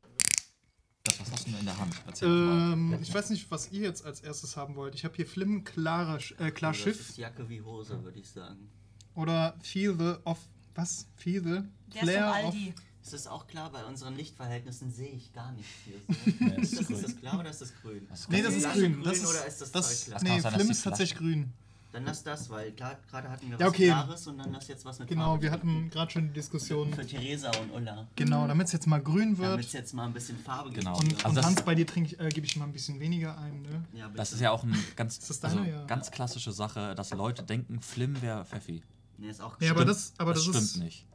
Das, 1.26 1.32
was 1.32 1.39
hast 1.39 1.47
du 1.47 1.51
denn 1.51 1.59
in 1.61 1.65
der 1.65 1.78
Hand? 1.78 1.93
Erzähl 2.07 2.28
mal. 2.30 2.73
Ähm, 2.73 2.97
ich 3.01 3.13
weiß 3.13 3.30
nicht, 3.32 3.49
was 3.51 3.71
ihr 3.71 3.82
jetzt 3.82 4.05
als 4.05 4.21
erstes 4.21 4.55
haben 4.57 4.76
wollt. 4.76 4.95
Ich 4.95 5.03
habe 5.05 5.15
hier 5.15 5.26
Flim 5.26 5.63
Klar, 5.63 6.19
äh, 6.39 6.51
Klar 6.51 6.71
Das 6.71 6.82
Schiff 6.82 6.99
ist 7.09 7.17
Jacke 7.17 7.47
wie 7.49 7.61
Hose, 7.61 8.03
würde 8.03 8.19
ich 8.19 8.30
sagen. 8.30 8.69
oder 9.15 9.55
Feel 9.61 9.95
the 9.97 10.15
of. 10.26 10.39
Was? 10.76 11.07
Feel 11.15 11.41
the 11.41 11.61
Der 11.93 12.03
ist 12.03 12.13
vom 12.13 12.23
Aldi. 12.23 12.73
Ist 13.01 13.13
das 13.13 13.28
auch 13.28 13.47
klar? 13.47 13.71
Bei 13.71 13.86
unseren 13.86 14.15
Lichtverhältnissen 14.15 14.91
sehe 14.91 15.09
ich 15.11 15.32
gar 15.32 15.51
nichts 15.53 15.71
hier. 15.86 15.95
So. 16.07 16.55
ist, 16.61 16.80
das, 16.80 16.89
ist 16.89 17.03
das 17.03 17.15
klar 17.17 17.39
oder 17.39 17.49
ist 17.49 17.61
das 17.61 17.73
grün? 17.82 18.05
Das 18.09 18.28
Nee, 18.28 18.41
das 18.41 18.55
ist 18.55 18.69
grün. 18.73 19.01
Das 19.03 19.13
grün 19.19 19.23
ist, 19.23 19.30
oder 19.30 19.45
ist 19.45 19.61
das 19.61 19.71
das, 19.71 20.05
Zeug 20.05 20.19
klar? 20.19 20.36
nee, 20.38 20.41
Flim 20.41 20.69
ist 20.71 20.82
tatsächlich 20.84 21.17
Flasche- 21.17 21.47
Dann 21.95 22.03
lass 22.03 22.23
das, 22.23 22.49
weil 22.49 22.73
gerade 22.73 23.29
hatten 23.29 23.49
wir 23.49 23.57
Ja, 23.57 23.67
was 23.67 23.67
okay. 23.69 23.87
Klares 23.87 24.27
und 24.27 24.37
dann 24.37 24.51
lass 24.51 24.67
jetzt 24.67 24.83
was 24.83 24.99
mit 24.99 25.07
Genau, 25.07 25.27
Farbe. 25.27 25.43
wir 25.43 25.51
hatten 25.51 25.89
gerade 25.89 26.11
schon 26.11 26.27
die 26.27 26.33
Diskussion. 26.33 26.93
Für 26.93 27.07
Theresa 27.07 27.49
und 27.61 27.71
Ulla. 27.71 28.05
Genau, 28.17 28.45
damit 28.47 28.67
es 28.67 28.73
jetzt 28.73 28.85
mal 28.85 29.01
grün 29.01 29.37
Damit 29.37 29.39
wird. 29.39 29.59
es 29.67 29.71
jetzt 29.71 29.93
mal 29.93 30.05
ein 30.05 30.11
bisschen 30.11 30.37
Farbe 30.37 30.71
gibt. 30.71 30.81
Genau. 30.83 30.97
Und, 30.99 31.15
Also 31.15 31.29
und 31.29 31.35
das- 31.35 31.45
Hans, 31.45 31.61
bei 31.61 31.73
dir 31.73 31.85
äh, 31.85 32.29
gebe 32.29 32.45
ich 32.45 32.57
mal 32.57 32.65
ein 32.65 32.73
bisschen 32.73 32.99
weniger 32.99 33.37
ein. 33.37 33.61
Ne? 33.61 33.85
Ja. 33.93 34.09
Das 34.13 34.33
ist 34.33 34.41
ja 34.41 34.51
auch 34.51 34.63
eine 34.65 34.77
ganz, 34.97 35.19
das 35.19 35.41
also, 35.41 35.59
Ja. 35.63 35.85
ganz 35.85 36.11
klassische 36.11 36.51
Sache, 36.51 36.95
dass 36.95 37.11
Leute 37.11 37.43
denken, 37.43 37.79
Flim 37.79 38.21
wäre 38.21 38.43
Pfeffi. 38.43 38.83
Nee, 39.17 39.29
ist 39.29 39.39
auch 39.41 39.61
Ja, 39.61 39.71
aber 39.71 39.85
das, 39.85 40.11
aber 40.17 40.33
das, 40.33 40.43
stimmt 40.43 40.57
ist. 40.57 40.75
nicht. 40.75 41.05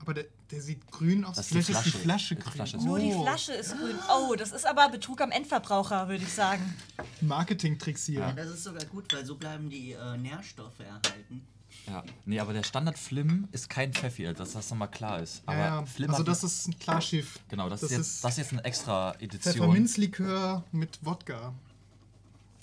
Aber 0.00 0.14
der, 0.14 0.24
der 0.50 0.62
sieht 0.62 0.90
grün 0.90 1.24
aus. 1.24 1.36
Das 1.36 1.48
Vielleicht 1.48 1.68
ist 1.68 1.84
die 1.84 1.90
Flasche. 1.90 2.34
Flasche 2.36 2.36
Die 2.36 2.42
grün. 2.42 2.52
Flasche 2.54 2.76
ist 2.78 2.84
Nur 2.84 2.98
die 2.98 3.12
Oh, 3.14 3.22
Flasche 3.22 3.52
ist 3.52 3.76
grün. 3.76 3.96
Oh, 4.10 4.34
das 4.34 4.52
ist 4.52 4.66
aber 4.66 4.88
Betrug 4.88 5.20
am 5.20 5.30
Endverbraucher, 5.30 6.08
würde 6.08 6.24
ich 6.24 6.32
sagen. 6.32 6.74
Marketing-Tricks 7.20 8.06
hier. 8.06 8.20
Ja, 8.20 8.32
das 8.32 8.48
ist 8.48 8.64
sogar 8.64 8.84
gut, 8.86 9.12
weil 9.12 9.24
so 9.26 9.36
bleiben 9.36 9.68
die 9.68 9.92
äh, 9.92 10.16
Nährstoffe 10.16 10.80
erhalten. 10.80 11.46
Ja. 11.86 12.02
Nee, 12.24 12.40
aber 12.40 12.52
der 12.52 12.62
Standard 12.62 12.98
Flim 12.98 13.48
ist 13.52 13.68
kein 13.68 13.92
Pfeffi, 13.92 14.32
dass 14.34 14.52
das 14.52 14.70
nochmal 14.70 14.90
klar 14.90 15.20
ist. 15.20 15.42
Aber 15.46 15.58
Ja. 15.58 15.86
Flim 15.86 16.10
Also 16.10 16.22
das 16.22 16.42
ist 16.44 16.68
ein 16.68 16.78
Klarschiff. 16.78 17.38
Genau, 17.48 17.68
das, 17.68 17.80
das 17.80 17.90
ist, 17.90 17.96
jetzt, 17.98 18.06
ist 18.08 18.24
das 18.24 18.32
ist 18.32 18.38
jetzt 18.38 18.52
eine 18.52 18.64
extra 18.64 19.12
Edition. 19.20 19.52
Pfefferminzlikör 19.54 20.64
mit 20.72 20.98
Wodka. 21.02 21.52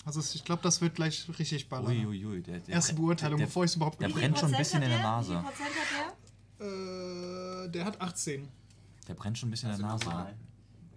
Also 0.04 0.20
ich 0.20 0.44
glaube, 0.44 0.62
das 0.62 0.80
wird 0.80 0.94
gleich 0.94 1.26
richtig 1.38 1.68
ballern. 1.68 1.86
Uiuiui, 1.88 2.40
der, 2.42 2.60
der 2.60 2.74
Erste 2.74 2.94
Beurteilung, 2.94 3.38
der, 3.38 3.46
bevor 3.46 3.64
ich 3.64 3.70
es 3.72 3.76
überhaupt 3.76 4.00
der 4.00 4.08
brennt 4.08 4.38
schon 4.38 4.54
ein 4.54 4.58
bisschen 4.58 4.82
in 4.82 4.88
der 4.88 4.98
Wie 4.98 5.02
Nase. 5.02 5.32
viel 5.32 5.42
Prozent 5.42 5.68
hat 5.68 6.14
Äh, 6.60 7.68
der 7.70 7.84
hat 7.84 8.00
18. 8.00 8.48
Der 9.06 9.14
brennt 9.14 9.38
schon 9.38 9.48
ein 9.48 9.50
bisschen 9.52 9.68
in 9.70 9.72
Also 9.74 9.82
der 9.84 9.92
Nase. 9.92 10.04
normal. 10.04 10.34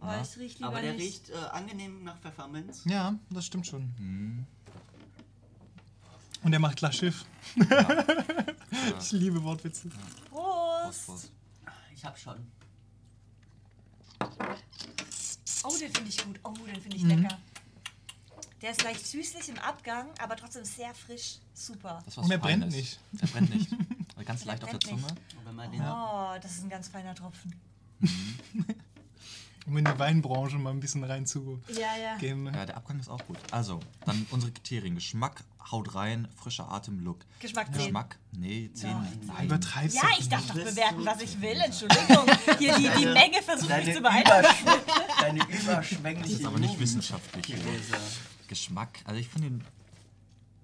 der? 0.01 0.20
Oh, 0.20 0.22
ich 0.24 0.38
riech 0.39 0.53
lieber 0.55 0.68
Aber 0.70 0.82
der 0.82 0.93
nicht. 0.93 1.03
riecht 1.03 1.30
äh, 1.30 1.36
angenehm 1.51 2.03
nach 2.03 2.18
Pfefferminz. 2.20 2.82
Ja, 2.86 3.16
das 3.30 3.45
stimmt 3.45 3.68
schon. 3.68 3.93
Mhm. 3.99 4.45
Und 6.43 6.53
er 6.53 6.59
macht 6.59 6.78
klar 6.78 6.91
Schiff. 6.91 7.26
ich 8.99 9.12
liebe 9.12 9.43
Wortwitze. 9.43 9.89
Prost. 10.30 11.05
Prost. 11.05 11.32
Ich 11.93 12.03
hab 12.03 12.18
schon. 12.18 12.38
Oh, 15.64 15.78
den 15.80 15.93
finde 15.93 16.09
ich 16.09 16.24
gut. 16.24 16.39
Oh, 16.43 16.53
den 16.66 16.82
finde 16.82 16.97
ich 16.97 17.03
Mhm. 17.03 17.09
lecker. 17.22 17.38
Der 18.62 18.72
ist 18.72 18.84
leicht 18.84 19.05
süßlich 19.05 19.49
im 19.49 19.59
Abgang, 19.59 20.07
aber 20.20 20.36
trotzdem 20.36 20.66
sehr 20.66 20.93
frisch. 20.95 21.38
Super. 21.53 22.01
Das 22.05 22.14
ist 22.14 22.18
was 22.18 22.26
Und 22.26 22.32
er 22.32 22.38
brennt 22.39 22.64
Feines. 22.64 22.76
nicht. 22.76 22.99
Der 23.14 23.28
brennt 23.28 23.53
nicht. 23.53 23.70
Ganz 24.26 24.45
leicht 24.45 24.63
auf 24.63 24.69
der 24.72 24.80
Zunge. 24.80 25.07
Oh, 25.80 26.39
das 26.41 26.51
ist 26.53 26.63
ein 26.63 26.69
ganz 26.69 26.88
feiner 26.88 27.15
Tropfen. 27.15 27.53
Um 29.67 29.78
in 29.78 29.86
die 29.86 29.99
Weinbranche 29.99 30.57
mal 30.57 30.72
ein 30.72 30.80
bisschen 30.80 31.03
reinzugehen. 31.03 31.61
Ja, 31.69 31.95
ja. 31.95 32.34
Ne? 32.36 32.51
Ja, 32.51 32.65
der 32.65 32.78
Abgang 32.78 32.99
ist 32.99 33.09
auch 33.09 33.24
gut. 33.28 33.38
Also, 33.51 33.80
dann 34.05 34.26
unsere 34.32 34.51
Kriterien. 34.51 34.95
Geschmack, 34.95 35.43
haut 35.69 35.93
rein, 35.93 36.28
frischer 36.36 36.72
Atem, 36.72 36.99
Look. 36.99 37.19
Geschmack 37.39 37.67
10. 37.67 37.76
Geschmack, 37.84 38.17
nee, 38.32 38.72
10. 38.74 38.89
Nein. 39.28 39.45
Übertreibst 39.45 39.95
Ja, 39.97 40.01
du 40.01 40.19
ich 40.19 40.30
darf 40.30 40.47
doch 40.47 40.55
bewerten, 40.55 41.05
was 41.05 41.22
ich 41.22 41.39
will. 41.39 41.61
Entschuldigung. 41.61 42.26
Hier 42.57 42.76
die, 42.76 42.89
die 42.99 43.05
Menge 43.05 43.41
versucht 43.43 43.69
mich 43.69 43.93
zu 43.93 44.01
beeinflussen. 44.01 44.67
deine 45.19 45.39
Das 45.39 45.63
überschwängliche 45.63 46.34
ist 46.34 46.45
aber 46.45 46.59
nicht 46.59 46.80
wissenschaftlich. 46.80 47.55
Geschmack, 48.47 48.99
also 49.05 49.19
ich 49.19 49.28
finde 49.28 49.49
den. 49.49 49.63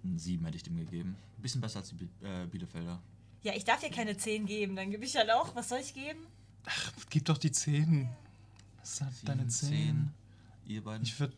Ein 0.03 0.17
7 0.17 0.43
hätte 0.45 0.57
ich 0.57 0.63
dem 0.63 0.77
gegeben. 0.77 1.15
Ein 1.37 1.41
bisschen 1.41 1.61
besser 1.61 1.79
als 1.79 1.89
die 1.89 2.09
äh, 2.25 2.45
Bielefelder. 2.47 2.99
Ja, 3.43 3.53
ich 3.53 3.64
darf 3.65 3.81
hier 3.81 3.91
keine 3.91 4.18
10 4.18 4.45
geben. 4.45 4.76
Dann 4.76 4.91
gebe 4.91 5.05
ich 5.05 5.15
halt 5.15 5.30
auch. 5.31 5.55
Was 5.55 5.69
soll 5.69 5.80
ich 5.80 5.93
geben? 5.93 6.19
Gib 7.09 7.26
doch 7.26 7.38
die 7.38 7.51
10. 7.51 8.09
Das 8.80 8.93
ist 8.93 9.01
halt 9.01 9.14
deine 9.23 9.49
7, 9.49 9.72
10. 9.72 10.14
Ihr 10.65 10.84
beiden. 10.84 11.03
Ich 11.03 11.19
würde 11.19 11.34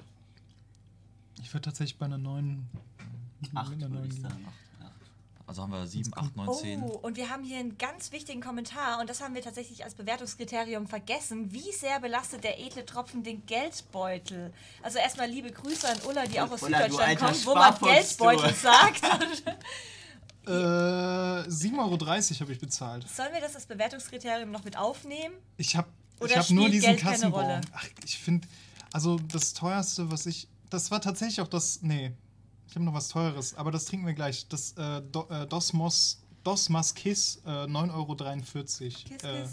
ich 1.41 1.53
würd 1.53 1.65
tatsächlich 1.65 1.97
bei 1.97 2.05
einer 2.05 2.17
9. 2.17 2.67
Acht, 3.55 3.69
mit 3.69 3.84
einer 3.84 3.89
würde 3.91 4.01
9 4.01 4.05
ich 4.05 4.15
gehen. 4.15 4.21
sagen. 4.23 4.47
Also 5.47 5.63
haben 5.63 5.71
wir 5.71 5.88
7, 5.88 6.11
8, 6.15 6.35
9, 6.35 6.53
10. 6.53 6.84
Oh, 6.84 6.89
und 7.01 7.17
wir 7.17 7.31
haben 7.31 7.43
hier 7.43 7.57
einen 7.57 7.76
ganz 7.80 8.11
wichtigen 8.11 8.39
Kommentar 8.39 8.99
und 8.99 9.09
das 9.09 9.19
haben 9.19 9.34
wir 9.34 9.41
tatsächlich 9.41 9.84
als 9.84 9.95
Bewertungskriterium 9.95 10.85
vergessen. 10.85 11.51
Wie 11.51 11.71
sehr 11.71 11.99
belastet 11.99 12.43
der 12.43 12.59
edle 12.59 12.85
Tropfen 12.85 13.23
den 13.23 13.43
Geldbeutel? 13.47 14.53
Also 14.84 14.99
erstmal 14.99 15.27
liebe 15.27 15.51
Grüße 15.51 15.89
an 15.89 15.97
Ulla, 16.07 16.27
die 16.27 16.39
auch 16.39 16.51
aus 16.51 16.59
Süddeutschland 16.59 17.17
kommt, 17.17 17.45
wo 17.47 17.55
man. 17.55 17.76
Geldbeutel 17.80 18.53
sagt. 18.53 19.01
Äh, 20.49 21.49
7,30 21.49 21.77
Euro 21.80 22.39
habe 22.41 22.53
ich 22.53 22.59
bezahlt. 22.59 23.07
Sollen 23.09 23.34
wir 23.34 23.41
das 23.41 23.55
als 23.55 23.65
Bewertungskriterium 23.65 24.51
noch 24.51 24.63
mit 24.63 24.77
aufnehmen? 24.77 25.35
Ich 25.57 25.76
habe 25.76 25.88
ich 26.26 26.35
hab 26.38 26.49
nur 26.49 26.69
diesen 26.69 26.88
Geld 26.88 26.99
keine 27.01 27.13
Kassenbon. 27.15 27.41
Rolle? 27.41 27.61
Ach, 27.73 27.85
ich 28.03 28.17
finde, 28.17 28.47
also 28.91 29.17
das 29.31 29.53
teuerste, 29.53 30.11
was 30.11 30.26
ich. 30.26 30.47
Das 30.69 30.91
war 30.91 31.01
tatsächlich 31.01 31.41
auch 31.41 31.47
das. 31.47 31.81
Nee, 31.81 32.11
ich 32.67 32.76
habe 32.76 32.85
noch 32.85 32.93
was 32.93 33.07
teures, 33.09 33.55
aber 33.55 33.71
das 33.71 33.85
trinken 33.85 34.05
wir 34.05 34.13
gleich. 34.13 34.47
Das 34.47 34.73
äh, 34.73 35.01
Do, 35.11 35.27
äh, 35.30 35.45
Dosmos. 35.47 36.21
Dosmas 36.43 36.95
Kiss, 36.95 37.41
äh, 37.45 37.49
9,43 37.49 37.91
Euro. 37.93 38.13
Kiss, 38.15 38.43
Äh, 39.23 39.41
kiss. 39.41 39.51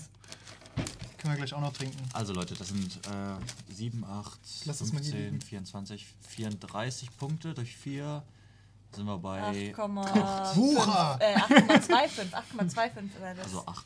können 1.19 1.33
wir 1.33 1.37
gleich 1.37 1.53
auch 1.53 1.61
noch 1.61 1.73
trinken. 1.73 1.99
Also 2.13 2.33
Leute, 2.33 2.55
das 2.55 2.69
sind 2.69 2.97
äh, 3.09 3.73
7, 3.75 4.05
8, 4.05 4.39
Lass 4.67 4.79
das 4.79 4.93
mal 4.93 5.03
hier 5.03 5.13
15, 5.13 5.25
liegen. 5.33 5.41
24, 5.41 6.07
34 6.29 7.17
Punkte 7.17 7.55
durch 7.55 7.77
4. 7.77 8.23
Sind 8.97 9.07
wir 9.07 9.19
bei. 9.19 9.73
8,5. 9.75 10.57
Wucher! 10.57 11.19
Äh, 11.21 11.37
8,25. 11.37 12.33
8,25 12.33 13.21
wäre 13.21 13.35
das. 13.35 13.45
Also 13.45 13.67
8. 13.67 13.85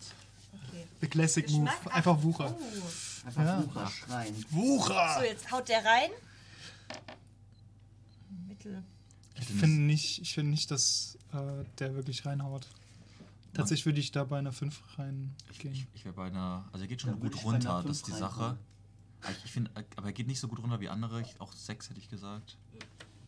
Okay. 0.68 0.86
The 1.00 1.06
Classic 1.08 1.50
Move. 1.50 1.70
Einfach 1.90 2.22
Wucher. 2.22 2.50
Uh. 2.50 3.26
Einfach 3.26 3.44
Ja. 3.44 3.64
Wucher 3.64 3.86
schreien. 3.90 4.34
So, 4.36 4.56
Wucher! 4.56 5.24
jetzt 5.24 5.50
haut 5.50 5.68
der 5.68 5.84
rein. 5.84 6.10
Mittel. 8.46 8.82
Ich 9.34 9.46
finde 9.46 9.82
nicht, 9.82 10.20
ich 10.22 10.34
finde 10.34 10.50
nicht, 10.50 10.70
dass 10.70 11.18
äh, 11.32 11.64
der 11.78 11.94
wirklich 11.96 12.24
reinhaut. 12.24 12.68
Tatsächlich 13.52 13.86
würde 13.86 13.98
ich 13.98 14.12
da 14.12 14.22
bei 14.24 14.38
einer 14.38 14.52
5 14.52 14.80
reingehen. 14.96 15.34
Ich, 15.50 15.86
ich 15.92 16.04
wäre 16.04 16.14
bei 16.14 16.26
einer. 16.26 16.68
Also 16.72 16.84
er 16.84 16.88
geht 16.88 17.00
schon 17.00 17.10
Da 17.10 17.16
gut 17.16 17.34
ich 17.34 17.44
runter, 17.44 17.82
das 17.84 17.96
ist 17.96 18.06
die 18.06 18.12
Sache. 18.12 18.56
Ich, 19.28 19.44
ich 19.46 19.52
finde, 19.52 19.70
aber 19.96 20.06
er 20.06 20.12
geht 20.12 20.28
nicht 20.28 20.40
so 20.40 20.46
gut 20.46 20.60
runter 20.60 20.78
wie 20.80 20.88
andere. 20.88 21.20
Ich, 21.20 21.40
auch 21.40 21.52
6 21.52 21.90
hätte 21.90 21.98
ich 21.98 22.08
gesagt. 22.08 22.56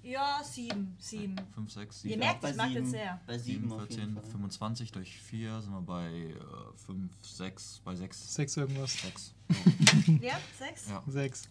Ja, 0.02 0.40
sieben. 0.44 0.96
Sieben. 0.98 1.36
5, 1.54 1.70
6, 1.72 2.04
Ihr 2.04 2.10
7, 2.10 2.18
merkt, 2.18 2.40
Bei 2.40 2.50
ich 2.50 2.56
mag 2.56 2.68
sieben- 2.70 2.86
sehr. 2.90 3.20
Bei 3.26 3.38
7, 3.38 3.62
7 3.68 3.72
auf 3.72 3.80
jeden 3.90 3.94
14, 4.00 4.14
Fall. 4.14 4.24
25 4.30 4.92
durch 4.92 5.16
4 5.20 5.60
sind 5.62 5.72
wir 5.72 5.80
bei 5.82 6.10
äh, 6.10 6.76
5, 6.86 7.10
6, 7.22 7.80
bei 7.84 7.94
6. 7.94 8.34
6 8.34 8.56
irgendwas. 8.56 8.92
6. 9.00 9.34
Ja, 10.20 10.38
sechs? 10.58 10.88
Ja. 10.88 11.02
6. 11.06 11.48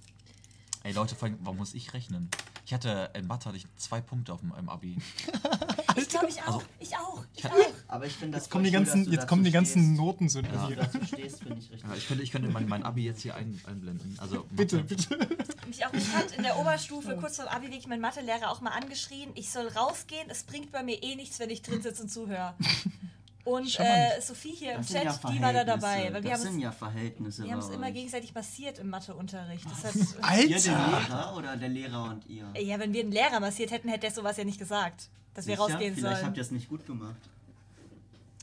Ey 0.84 0.92
Leute, 0.94 1.16
vor 1.16 1.28
allem, 1.28 1.38
warum 1.42 1.58
muss 1.58 1.74
ich 1.76 1.94
rechnen? 1.94 2.30
Ich 2.72 2.74
hatte, 2.74 3.10
in 3.16 3.28
Mathe 3.28 3.48
hatte 3.50 3.58
ich 3.58 3.66
zwei 3.76 4.00
Punkte 4.00 4.32
auf 4.32 4.40
dem 4.40 4.54
im 4.58 4.70
Abi. 4.70 4.96
Ich 5.98 6.08
glaube, 6.08 6.30
ich 6.30 6.42
auch. 6.44 6.48
Also- 6.48 6.62
ich 6.80 6.96
auch. 6.96 7.26
Ich 7.36 7.46
auch. 7.46 7.52
Aber 7.90 8.06
ich 8.06 8.14
finde 8.14 8.38
das 8.38 8.46
Jetzt 8.46 8.52
kommen 8.52 8.64
die 8.64 8.70
cool, 8.70 8.74
ganzen, 8.76 9.04
du 9.06 9.12
jetzt 9.12 9.28
kommen 9.28 9.44
die 9.44 9.52
ganzen 9.52 9.84
stehst. 9.84 9.98
Noten 10.00 10.30
sind 10.30 10.48
Dass 10.50 10.62
du 10.62 10.68
hier. 10.68 10.76
dazu 10.78 11.06
stehst, 11.06 11.40
finde 11.44 11.58
ich 11.60 11.70
richtig. 11.70 11.90
Ja, 11.90 11.96
ich 11.98 12.08
könnte, 12.08 12.24
ich 12.24 12.32
könnte 12.32 12.48
mein, 12.48 12.66
mein 12.70 12.84
Abi 12.84 13.04
jetzt 13.04 13.22
hier 13.24 13.36
ein, 13.36 13.60
einblenden. 13.68 14.16
Also 14.18 14.46
Bitte, 14.52 14.84
bitte. 14.86 15.18
Mich 15.68 15.86
auch. 15.86 15.92
Ich 15.94 16.14
hat 16.14 16.32
in 16.32 16.44
der 16.44 16.58
Oberstufe 16.60 17.18
kurz 17.20 17.36
vor 17.36 17.46
dem 17.46 17.50
Abi 17.54 17.66
wirklich 17.66 17.88
mein 17.88 18.00
Mathelehrer 18.00 18.50
auch 18.52 18.62
mal 18.62 18.70
angeschrien, 18.72 19.32
ich 19.36 19.52
soll 19.52 19.68
rausgehen, 19.68 20.30
es 20.30 20.44
bringt 20.44 20.72
bei 20.72 20.82
mir 20.82 21.04
eh 21.04 21.16
nichts, 21.18 21.40
wenn 21.40 21.50
ich 21.50 21.62
drin 21.62 21.82
sitze 21.82 22.04
und 22.04 22.10
zuhöre. 22.10 22.54
Und 23.44 23.80
äh, 23.80 24.22
Sophie 24.22 24.52
hier 24.56 24.74
im 24.74 24.78
Das 24.82 24.90
Chat, 24.92 25.04
ja 25.04 25.20
die 25.32 25.42
war 25.42 25.52
da 25.54 25.64
dabei. 25.64 26.10
Weil 26.14 26.24
wir 26.24 26.30
das 26.30 26.40
haben 26.40 26.42
sind 26.42 26.54
uns, 26.56 26.64
ja 26.64 26.72
Verhältnisse. 26.72 27.44
wir 27.44 27.52
haben 27.54 27.60
es 27.60 27.70
immer 27.70 27.92
gegenseitig 27.92 28.34
massiert 28.36 28.78
im 28.80 28.90
Matheunterricht. 28.90 29.66
Das 29.66 29.84
hat, 29.84 29.96
Ihr 30.48 30.60
den 30.60 30.74
Alter! 30.76 31.00
Lehrer 31.08 31.36
oder 31.38 31.58
der 31.58 31.70
Lehrer 31.70 32.04
und 32.06 32.26
ihr? 32.28 32.46
ja, 32.62 32.78
wenn 32.80 32.94
wir 32.94 33.02
einen 33.02 33.12
Lehrer 33.12 33.40
massiert 33.40 33.72
hätten, 33.72 33.90
hätte 33.90 34.02
der 34.02 34.12
sowas 34.12 34.38
ja 34.38 34.44
nicht 34.44 34.60
gesagt. 34.60 35.10
Dass 35.34 35.48
wir 35.48 35.56
Sicher? 35.56 35.64
rausgehen 35.74 35.96
Vielleicht 35.96 36.16
sollen. 36.18 36.26
habt 36.28 36.38
ihr 36.38 36.42
es 36.44 36.52
nicht 36.52 36.70
gut 36.70 36.86
gemacht. 36.86 37.16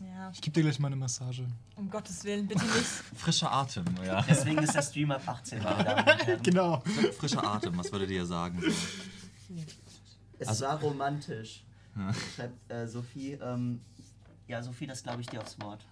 Ja, 0.01 0.31
Ich 0.33 0.41
gebe 0.41 0.55
dir 0.55 0.63
gleich 0.63 0.79
mal 0.79 0.87
eine 0.89 0.97
Massage. 0.97 1.45
um 1.77 1.91
Gottes 1.91 2.23
Willen, 2.25 2.47
bitte 2.47 2.65
nicht. 2.65 2.77
Frischer 3.17 3.53
Atem, 3.53 3.85
ja. 4.05 4.23
Deswegen 4.29 4.59
ist 4.59 4.75
der 4.75 4.83
Stream 4.83 5.11
ab 5.11 5.23
18, 5.27 5.63
meine 5.63 5.85
Damen 5.85 5.99
und 6.11 6.27
Herren. 6.27 6.43
Genau. 6.43 6.83
Frischer 7.19 7.45
Atem, 7.45 7.77
was 7.77 7.91
würdet 7.93 8.11
ihr 8.11 8.25
sagen? 8.25 8.61
So? 8.61 9.55
Es 10.39 10.49
Also- 10.49 10.67
war 10.67 10.81
romantisch. 10.81 11.65
Schreibt 12.37 12.71
äh, 12.71 12.87
Sophie. 12.87 13.33
Ähm, 13.43 13.81
ja, 14.49 14.63
Sophie, 14.63 14.87
das 14.87 15.03
glaube 15.03 15.21
ich 15.21 15.29
dir 15.29 15.41
aufs 15.41 15.61
Wort. 15.61 15.85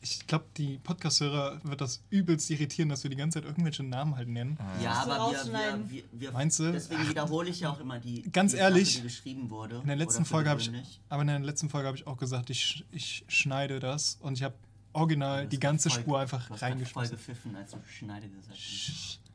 Ich 0.00 0.26
glaube, 0.26 0.44
die 0.56 0.78
Podcast-Hörer 0.78 1.60
wird 1.62 1.80
das 1.80 2.02
übelst 2.10 2.50
irritieren, 2.50 2.88
dass 2.88 3.04
wir 3.04 3.10
die 3.10 3.16
ganze 3.16 3.38
Zeit 3.40 3.48
irgendwelche 3.48 3.84
Namen 3.84 4.16
halt 4.16 4.28
nennen. 4.28 4.58
Ja, 4.82 4.94
Musst 4.94 5.06
du 5.06 5.10
aber 5.12 5.30
wir, 5.30 5.52
wir, 5.52 5.90
wir, 5.90 6.04
wir 6.12 6.32
Meinst 6.32 6.58
du? 6.58 6.72
Deswegen 6.72 7.08
wiederhole 7.08 7.48
ich 7.50 7.60
ja 7.60 7.70
auch 7.70 7.80
immer 7.80 8.00
die, 8.00 8.22
Ganz 8.30 8.52
die 8.52 8.58
ehrlich, 8.58 8.94
Sache, 8.94 9.02
die 9.02 9.08
geschrieben 9.08 9.50
wurde. 9.50 9.76
In 9.76 9.86
der 9.86 9.96
letzten 9.96 10.24
Folge 10.24 10.50
habe 10.50 10.60
ich, 10.60 10.70
aber 11.08 11.22
in 11.22 11.28
der 11.28 11.38
letzten 11.40 11.70
Folge 11.70 11.86
habe 11.86 11.96
ich 11.96 12.06
auch 12.06 12.16
gesagt, 12.16 12.50
ich, 12.50 12.84
ich 12.90 13.24
schneide 13.28 13.78
das 13.78 14.18
und 14.20 14.34
ich 14.34 14.42
habe 14.42 14.54
original 14.92 15.46
die 15.46 15.60
ganze 15.60 15.88
Spur 15.88 16.18
einfach 16.18 16.48
voll 16.48 16.56
reingeschmissen. 16.58 17.16
gepfiffen, 17.16 17.56
als 17.56 17.70
du 17.70 17.78
Schneide 17.88 18.28
gesagt 18.28 18.58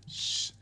hast. 0.06 0.54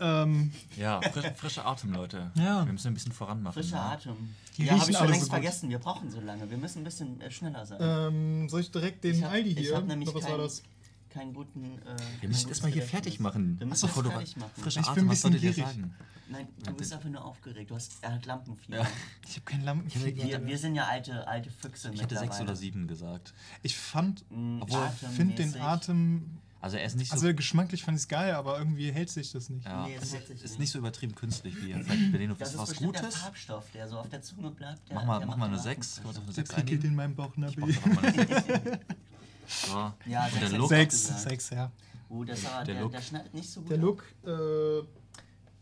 Ähm, 0.00 0.52
Ja, 0.76 1.00
frisch, 1.02 1.26
frischer 1.36 1.66
Atem, 1.66 1.92
Leute. 1.92 2.30
Ja. 2.34 2.64
Wir 2.64 2.72
müssen 2.72 2.88
ein 2.88 2.94
bisschen 2.94 3.12
voran 3.12 3.42
machen. 3.42 3.54
Frischer 3.54 3.76
ne? 3.76 3.82
Atem. 3.82 4.16
Die 4.56 4.64
ja, 4.64 4.78
habe 4.78 4.90
ich 4.90 4.96
schon 4.96 5.08
längst 5.08 5.24
so 5.26 5.30
vergessen. 5.30 5.68
Wir 5.70 5.78
brauchen 5.78 6.10
so 6.10 6.20
lange. 6.20 6.50
Wir 6.50 6.58
müssen 6.58 6.78
ein 6.78 6.84
bisschen 6.84 7.20
äh, 7.20 7.30
schneller 7.30 7.64
sein. 7.66 7.78
ähm, 7.80 8.48
soll 8.48 8.60
ich 8.62 8.70
direkt 8.70 9.04
den 9.04 9.16
Ich 9.16 9.22
hab- 9.24 9.32
Aldi 9.32 9.50
ich 9.50 9.58
hier? 9.58 9.76
hab 9.76 9.86
nämlich 9.86 10.08
Oder 10.08 10.16
was 10.18 10.22
war 10.24 10.30
keinen- 10.30 10.42
das? 10.42 10.62
Keinen 11.10 11.34
guten. 11.34 11.64
Äh, 11.64 11.96
Wir 12.20 12.28
müssen 12.28 12.42
kein 12.44 12.48
erstmal 12.50 12.72
hier 12.72 12.82
fertig 12.82 13.18
machen. 13.20 13.58
Wir 13.58 13.66
müssen 13.66 13.86
Achso, 13.88 14.02
fertig 14.02 14.36
machen. 14.36 14.50
Frischer 14.56 14.80
Ich 14.80 14.86
bin 14.86 14.92
Atem, 14.92 15.04
ein 15.04 15.10
was 15.10 15.22
bisschen 15.22 15.40
gierig. 15.40 15.56
sagen? 15.56 15.94
Nein, 16.28 16.46
du 16.64 16.72
bist 16.74 16.92
einfach 16.92 17.08
nur 17.08 17.24
aufgeregt. 17.24 17.70
Du 17.72 17.74
hast, 17.74 17.94
er 18.02 18.12
hat 18.14 18.24
Lampenfieber. 18.26 18.78
Ja. 18.78 18.86
Ich 19.26 19.32
habe 19.34 19.44
keinen 19.44 19.64
Lampenfieber. 19.64 20.22
Wir, 20.24 20.46
wir 20.46 20.58
sind 20.58 20.76
ja 20.76 20.86
alte, 20.86 21.26
alte 21.26 21.50
Füchse 21.50 21.90
Ich 21.92 22.00
hätte 22.00 22.16
sechs 22.16 22.40
oder 22.40 22.54
sieben 22.54 22.86
gesagt. 22.86 23.34
Ich 23.64 23.76
fand, 23.76 24.24
Mm, 24.30 24.62
Obwohl, 24.62 24.88
ich 25.02 25.08
finde 25.08 25.34
den. 25.34 25.60
Atem, 25.60 26.38
Also 26.62 26.76
er 26.76 26.84
ist 26.84 26.96
nicht 26.96 27.08
so, 27.08 27.14
also 27.14 27.34
geschmacklich 27.34 27.82
fand 27.84 27.96
ich 27.96 28.02
es 28.02 28.08
geil, 28.08 28.34
aber 28.34 28.58
irgendwie 28.58 28.92
hält 28.92 29.08
sich 29.08 29.32
das 29.32 29.48
nicht. 29.48 29.64
ja, 29.64 29.86
Nee, 29.86 29.96
das 29.98 30.12
hält 30.12 30.26
sich 30.26 30.36
ist 30.36 30.50
nicht. 30.52 30.58
nicht 30.60 30.70
so 30.70 30.78
übertrieben 30.78 31.14
künstlich 31.14 31.54
wie 31.62 31.70
er. 31.72 31.80
Vielleicht 31.82 32.12
Beneno, 32.12 32.34
Das 32.34 32.48
ist 32.48 32.54
ist 32.54 32.60
was 32.60 32.68
bestimmt 32.70 32.94
der 32.96 33.02
Gutes? 33.02 33.16
Farbstoff, 33.18 33.64
der 33.72 33.88
so 33.88 33.98
auf 33.98 34.08
der 34.10 34.20
Zunge 34.20 34.50
bleibt. 34.50 34.86
Der, 34.88 34.96
Mach 34.96 35.04
mal, 35.06 35.18
der 35.18 35.26
mach 35.28 35.36
mal 35.36 35.46
eine 35.46 35.56
den 35.56 35.62
6. 35.62 36.00
Atem 36.00 36.04
Kannst 36.04 36.04
du 36.04 36.08
auf 36.08 36.16
eine 36.16 36.24
Der 36.26 36.34
6 36.34 36.48
prickelt 36.52 36.70
einigen? 36.80 36.88
in 36.88 36.94
meinem 36.96 37.12
Ich 37.12 37.16
mach 37.16 37.26
Bauchnabel. 37.28 37.72
doch 37.72 37.86
mal 37.86 38.04
eine 38.04 38.26
6. 38.26 38.78
So. 39.66 39.92
Ja, 40.06 40.26
Und 40.26 40.30
sechs 40.30 40.32
der 40.32 40.40
hätte 40.48 40.56
Look, 40.58 40.62
ich 40.64 40.68
Sechs, 40.76 41.02
gesagt. 41.08 41.20
sechs, 41.22 41.50
ja. 41.50 41.72
Oh, 42.08 42.22
das 42.24 42.44
war, 42.44 42.64
Der 42.64 42.74
der, 42.74 42.82
Look. 42.84 42.92
der 42.92 43.00
schneidet 43.02 43.34
nicht 43.34 43.50
so 43.50 43.60
gut. 43.62 43.70
Der. 43.70 43.78
Look, 43.78 44.04
äh, 44.22 44.86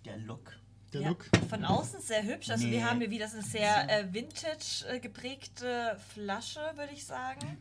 Der 0.04 0.16
Look. 0.26 0.52
Der 0.92 1.02
Ja, 1.02 1.08
Look. 1.10 1.26
Von 1.50 1.64
außen 1.64 2.00
sehr 2.00 2.22
hübsch. 2.22 2.48
Also 2.50 2.64
Nee. 2.66 2.72
wir 2.72 2.84
haben 2.88 2.98
hier 3.00 3.10
wieder 3.10 3.28
so 3.28 3.36
eine 3.38 3.46
sehr 3.46 3.88
äh, 3.90 4.12
vintage 4.12 4.84
äh, 4.88 5.00
geprägte 5.00 5.98
Flasche, 6.14 6.60
würde 6.76 6.92
ich 6.92 7.04
sagen. 7.04 7.58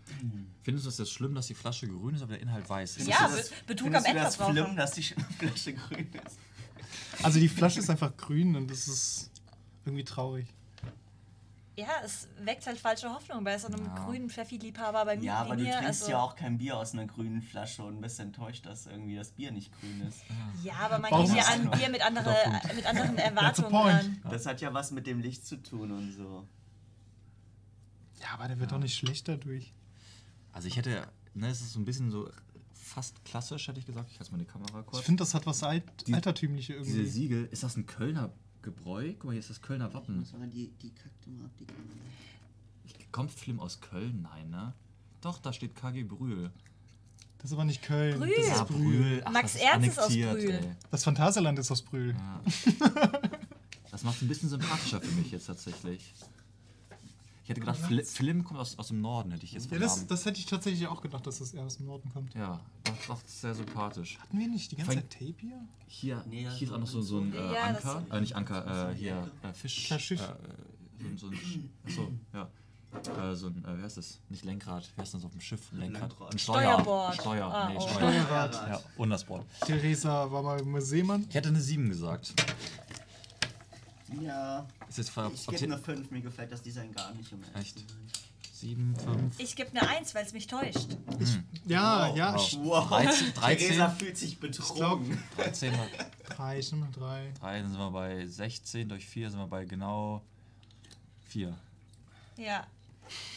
Findest 0.63 0.85
du 0.85 0.89
es 0.89 0.97
jetzt 0.97 1.11
schlimm, 1.11 1.35
dass 1.35 1.47
die 1.47 1.53
Flasche 1.53 1.87
grün 1.87 2.15
ist, 2.15 2.21
aber 2.21 2.33
der 2.33 2.41
Inhalt 2.41 2.67
weiß 2.69 2.97
ist? 2.97 3.07
Ja, 3.07 3.27
Findest 3.27 3.51
du 3.51 3.55
das- 3.55 3.63
Betrug 3.65 3.85
findest 3.87 4.07
am 4.07 4.13
du 4.13 4.19
das 4.19 4.33
Endverbraucher. 4.33 4.63
schlimm, 4.65 4.75
dass 4.77 4.91
die 4.91 5.03
Flasche 5.39 5.73
grün 5.73 6.09
ist? 6.25 6.37
Also 7.23 7.39
die 7.39 7.49
Flasche 7.49 7.79
ist 7.79 7.89
einfach 7.89 8.15
grün 8.15 8.55
und 8.55 8.69
das 8.71 8.87
ist 8.87 9.31
irgendwie 9.85 10.03
traurig. 10.03 10.47
Ja, 11.79 11.85
es 12.03 12.27
weckt 12.43 12.65
halt 12.65 12.79
falsche 12.79 13.07
Hoffnung 13.13 13.43
bei 13.43 13.55
so 13.59 13.67
einem 13.67 13.85
Ja. 13.85 13.93
grünen 14.05 14.31
Pfeffi-Liebhaber 14.31 15.05
bei 15.05 15.15
mir. 15.17 15.23
Ja, 15.25 15.35
aber 15.41 15.55
du 15.55 15.63
trinkst 15.63 15.83
also, 15.85 16.09
ja 16.09 16.19
auch 16.21 16.35
kein 16.35 16.57
Bier 16.57 16.75
aus 16.75 16.93
einer 16.93 17.05
grünen 17.05 17.43
Flasche 17.43 17.83
und 17.83 18.01
bist 18.01 18.19
enttäuscht, 18.19 18.65
dass 18.65 18.87
irgendwie 18.87 19.15
das 19.15 19.29
Bier 19.31 19.51
nicht 19.51 19.71
grün 19.79 20.01
ist. 20.07 20.21
Ja, 20.63 20.73
aber 20.79 20.97
man 20.97 21.11
Warum 21.11 21.27
geht 21.27 21.35
ja 21.37 21.43
an 21.45 21.69
Bier 21.69 21.89
mit, 21.89 22.03
andere, 22.03 22.35
mit 22.75 22.83
anderen 22.87 23.17
Erwartungen. 23.19 24.21
Das 24.27 24.47
hat 24.47 24.59
ja 24.61 24.73
was 24.73 24.89
mit 24.89 25.05
dem 25.05 25.19
Licht 25.19 25.45
zu 25.45 25.57
tun 25.61 25.91
und 25.91 26.13
so. 26.13 26.47
Ja, 28.21 28.29
aber 28.33 28.47
der 28.47 28.59
wird 28.59 28.71
doch 28.71 28.79
nicht 28.79 28.95
schlecht 28.95 29.27
dadurch. 29.27 29.71
Also 30.53 30.67
ich 30.67 30.77
hätte, 30.77 31.07
ne, 31.35 31.49
es 31.49 31.61
ist 31.61 31.73
so 31.73 31.79
ein 31.79 31.85
bisschen 31.85 32.09
so 32.09 32.27
fast 32.73 33.23
klassisch, 33.23 33.67
hätte 33.67 33.79
ich 33.79 33.85
gesagt. 33.85 34.09
Ich 34.11 34.19
halte 34.19 34.31
mal 34.31 34.39
die 34.39 34.45
Kamera 34.45 34.81
kurz. 34.81 34.97
Ich 35.01 35.05
finde, 35.05 35.21
das 35.21 35.35
hat 35.35 35.45
was 35.45 35.61
Alt 35.61 35.83
Die- 36.07 36.13
Altertümliche 36.15 36.73
Diese 36.79 36.97
irgendwie. 36.97 37.09
Siegel, 37.11 37.45
ist 37.51 37.61
das 37.61 37.75
ein 37.77 37.85
Kölner 37.85 38.31
Gebräu? 38.67 39.13
Guck 39.13 39.25
mal, 39.25 39.31
hier 39.31 39.39
ist 39.39 39.49
das 39.49 39.61
Kölner 39.61 39.87
Ich 39.87 39.93
Wappen. 39.93 40.19
muss 40.19 40.33
aber 40.33 40.45
die, 40.47 40.69
die 40.81 40.89
kackt 40.93 41.25
immer 41.25 41.45
ab, 41.45 41.51
die 41.59 41.65
Kamera. 41.65 41.83
Ich, 42.85 43.11
kommt 43.13 43.31
Film 43.31 43.59
aus 43.61 43.79
Köln? 43.79 44.21
Nein, 44.21 44.49
ne? 44.49 44.73
Doch, 45.21 45.39
da 45.39 45.53
steht 45.53 45.73
KG 45.75 46.03
Brühl. 46.03 46.51
Das 47.37 47.45
ist 47.51 47.53
aber 47.53 47.63
nicht 47.65 47.81
Köln. 47.81 48.19
Brühl. 48.19 48.33
Das 48.35 48.47
Ja, 48.47 48.55
ist 48.55 48.67
Brühl. 48.67 48.79
Brühl. 49.01 49.21
Ach, 49.23 49.31
Max 49.31 49.53
das 49.53 49.61
Ernst 49.61 49.87
ist 49.87 49.99
aus 49.99 50.07
Brühl. 50.09 50.49
ey. 50.51 50.71
Das 50.91 51.03
Phantasialand 51.03 51.59
ist 51.59 51.71
aus 51.71 51.81
Brühl. 51.81 52.13
Ja. 52.15 52.41
Das 53.89 54.03
macht 54.03 54.17
es 54.17 54.21
ein 54.21 54.27
bisschen 54.27 54.49
sympathischer 54.49 55.01
für 55.01 55.11
mich 55.15 55.31
jetzt 55.31 55.45
tatsächlich. 55.47 56.13
Ich 57.47 57.51
hätte 57.51 57.61
gedacht, 57.61 57.77
Fli 57.79 58.03
Film 58.03 58.43
kommt 58.43 58.59
aus, 58.59 58.77
aus 58.77 58.89
dem 58.89 58.99
Norden, 58.99 59.31
hätte 59.31 59.45
ich 59.45 59.53
jetzt 59.53 59.71
Ja, 59.71 59.79
das, 59.79 60.05
das 60.05 60.25
hätte 60.25 60.37
ich 60.37 60.47
tatsächlich 60.47 60.85
auch 60.87 60.99
gedacht, 61.01 61.25
dass 61.25 61.39
das 61.39 61.53
eher 61.53 61.63
aus 61.63 61.77
dem 61.77 61.85
Norden 61.85 62.09
kommt. 62.11 62.33
Ja, 62.33 62.59
doch, 62.83 62.93
doch, 63.07 63.21
das 63.21 63.31
ist 63.31 63.39
sehr 63.39 63.55
sympathisch. 63.55 64.19
Hatten 64.19 64.37
wir 64.37 64.49
nicht 64.49 64.69
die 64.69 64.75
ganze 64.75 64.95
Zeit 64.95 65.09
Tape 65.11 65.35
hier? 65.39 65.61
Hier, 65.87 66.25
Nee, 66.27 66.39
hier 66.41 66.49
das 66.49 66.61
ist 66.61 66.71
auch 66.73 66.77
noch 66.79 66.87
so, 66.87 67.01
so 67.01 67.19
ein 67.19 67.31
äh, 67.31 67.37
Ja, 67.53 67.71
das- 67.71 67.85
Anker, 67.85 68.03
äh, 68.17 68.19
nicht 68.19 68.35
Anker, 68.35 68.89
äh, 68.91 68.95
hier, 68.95 69.31
äh, 69.43 69.53
Fisch. 69.53 69.85
Klar, 69.87 69.97
Schiff. 69.99 70.19
Äh, 70.19 70.35
so, 71.15 71.27
so 71.27 71.27
ein, 71.27 71.69
achso, 71.85 72.11
ja. 72.33 72.49
Äh, 73.31 73.33
so 73.35 73.47
ein, 73.47 73.63
äh, 73.63 73.77
wie 73.77 73.83
heißt 73.83 73.95
das? 73.95 74.19
Nicht 74.27 74.43
Lenkrad, 74.43 74.91
wie 74.97 75.01
heißt 75.01 75.13
das 75.13 75.23
auf 75.23 75.31
dem 75.31 75.39
Schiff? 75.39 75.71
Ein 75.71 75.79
Lenkrad. 75.79 76.09
Lenkrad. 76.09 76.33
Ein 76.33 76.39
Steuer. 76.39 76.61
Steuerbord. 76.73 77.15
Steuer, 77.15 77.45
Ah, 77.47 77.69
nee, 77.69 77.75
oh. 77.77 77.87
Steuer. 77.87 77.93
Steuerrad. 78.11 78.53
Ja, 78.53 78.81
und 78.97 79.09
das 79.09 79.23
Board. 79.23 79.45
Theresa 79.65 80.29
war 80.29 80.43
mal 80.43 80.61
Museemann. 80.65 81.25
Ich 81.29 81.35
hätte 81.35 81.47
eine 81.47 81.61
7 81.61 81.87
gesagt. 81.87 82.33
Ja, 84.21 84.65
Ist 84.87 84.97
jetzt 84.99 85.09
ver- 85.09 85.31
ich 85.33 85.45
gebe 85.47 85.63
eine 85.73 85.77
5, 85.77 86.11
mir 86.11 86.21
gefällt 86.21 86.51
das 86.51 86.61
Design 86.61 86.93
gar 86.93 87.13
nicht. 87.13 87.31
Um 87.33 87.43
ehrlich 87.43 87.55
Echt? 87.75 87.79
zu 87.79 87.85
sein. 87.87 87.97
7, 88.53 88.95
5. 88.95 89.39
Ich 89.39 89.55
gebe 89.55 89.69
eine 89.71 89.87
Eins, 89.87 90.15
weil 90.15 90.25
es 90.25 90.33
mich 90.33 90.47
täuscht. 90.47 90.87
Ja, 91.67 92.09
Wow. 92.09 92.17
ja, 92.17 92.33
Wow. 92.33 92.41
ich- 92.53 92.59
Wow, 92.63 92.87
13, 92.87 93.33
13, 93.33 93.57
Theresa 93.67 93.89
fühlt 93.89 94.17
sich 94.17 94.39
betrogen. 94.39 95.21
13 95.35 95.71
mal 95.77 95.87
drei, 96.25 96.57
ich 96.59 96.71
nehme 96.71 96.85
mal 96.85 96.91
drei. 96.91 97.31
3, 97.39 97.59
dann 97.61 97.69
sind 97.71 97.79
wir 97.79 97.91
bei 97.91 98.25
16, 98.25 98.89
durch 98.89 99.05
4 99.05 99.29
sind 99.29 99.39
wir 99.39 99.47
bei 99.47 99.65
genau 99.65 100.21
4. 101.27 101.55
Ja. 102.37 102.65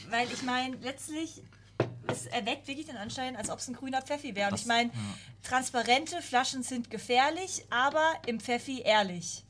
Weil 0.08 0.26
ich 0.32 0.42
meine, 0.42 0.76
letztlich, 0.76 1.42
es 2.06 2.24
erweckt 2.26 2.66
wirklich 2.66 2.86
den 2.86 2.96
Anschein, 2.96 3.36
als 3.36 3.50
ob 3.50 3.58
es 3.58 3.68
ein 3.68 3.74
grüner 3.74 4.00
Pfeffi 4.02 4.34
wäre. 4.34 4.46
Und 4.48 4.52
Das- 4.52 4.62
ich 4.62 4.66
meine, 4.66 4.90
transparente 5.42 6.22
Flaschen 6.22 6.62
sind 6.62 6.90
gefährlich, 6.90 7.64
aber 7.68 8.12
im 8.26 8.40
Pfeffi 8.40 8.80
ehrlich. 8.80 9.44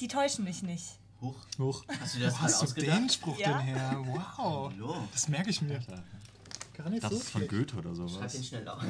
Die 0.00 0.08
täuschen 0.08 0.44
mich 0.44 0.62
nicht. 0.62 0.98
Huch, 1.20 1.36
Hoch. 1.58 1.84
hast 2.00 2.16
du 2.16 2.20
das 2.20 2.34
Wo 2.34 2.40
hast 2.40 2.60
du 2.60 2.64
ausgedacht? 2.66 2.98
den 2.98 3.08
Spruch 3.08 3.38
Ja. 3.38 3.58
denn 3.58 3.60
her? 3.60 4.02
Wow. 4.04 4.38
Hallo. 4.72 5.08
Das 5.12 5.28
merke 5.28 5.50
ich 5.50 5.62
mir. 5.62 5.80
Gar 6.76 6.90
nicht 6.90 7.04
Das 7.04 7.10
so 7.12 7.16
ist 7.18 7.30
von 7.30 7.42
schlecht. 7.42 7.52
Goethe 7.70 7.76
oder 7.76 7.94
Schreib 7.94 8.08
sowas. 8.08 8.32
den 8.32 8.44
schnell 8.44 8.68
auf. 8.68 8.82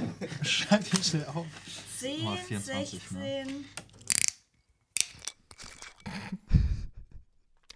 Schreib 0.43 0.91
den 0.91 1.03
schnell 1.05 1.27
auf. 1.27 1.47
10, 1.99 2.25
Mal 2.25 2.37
24, 2.39 2.91
16. 3.03 3.65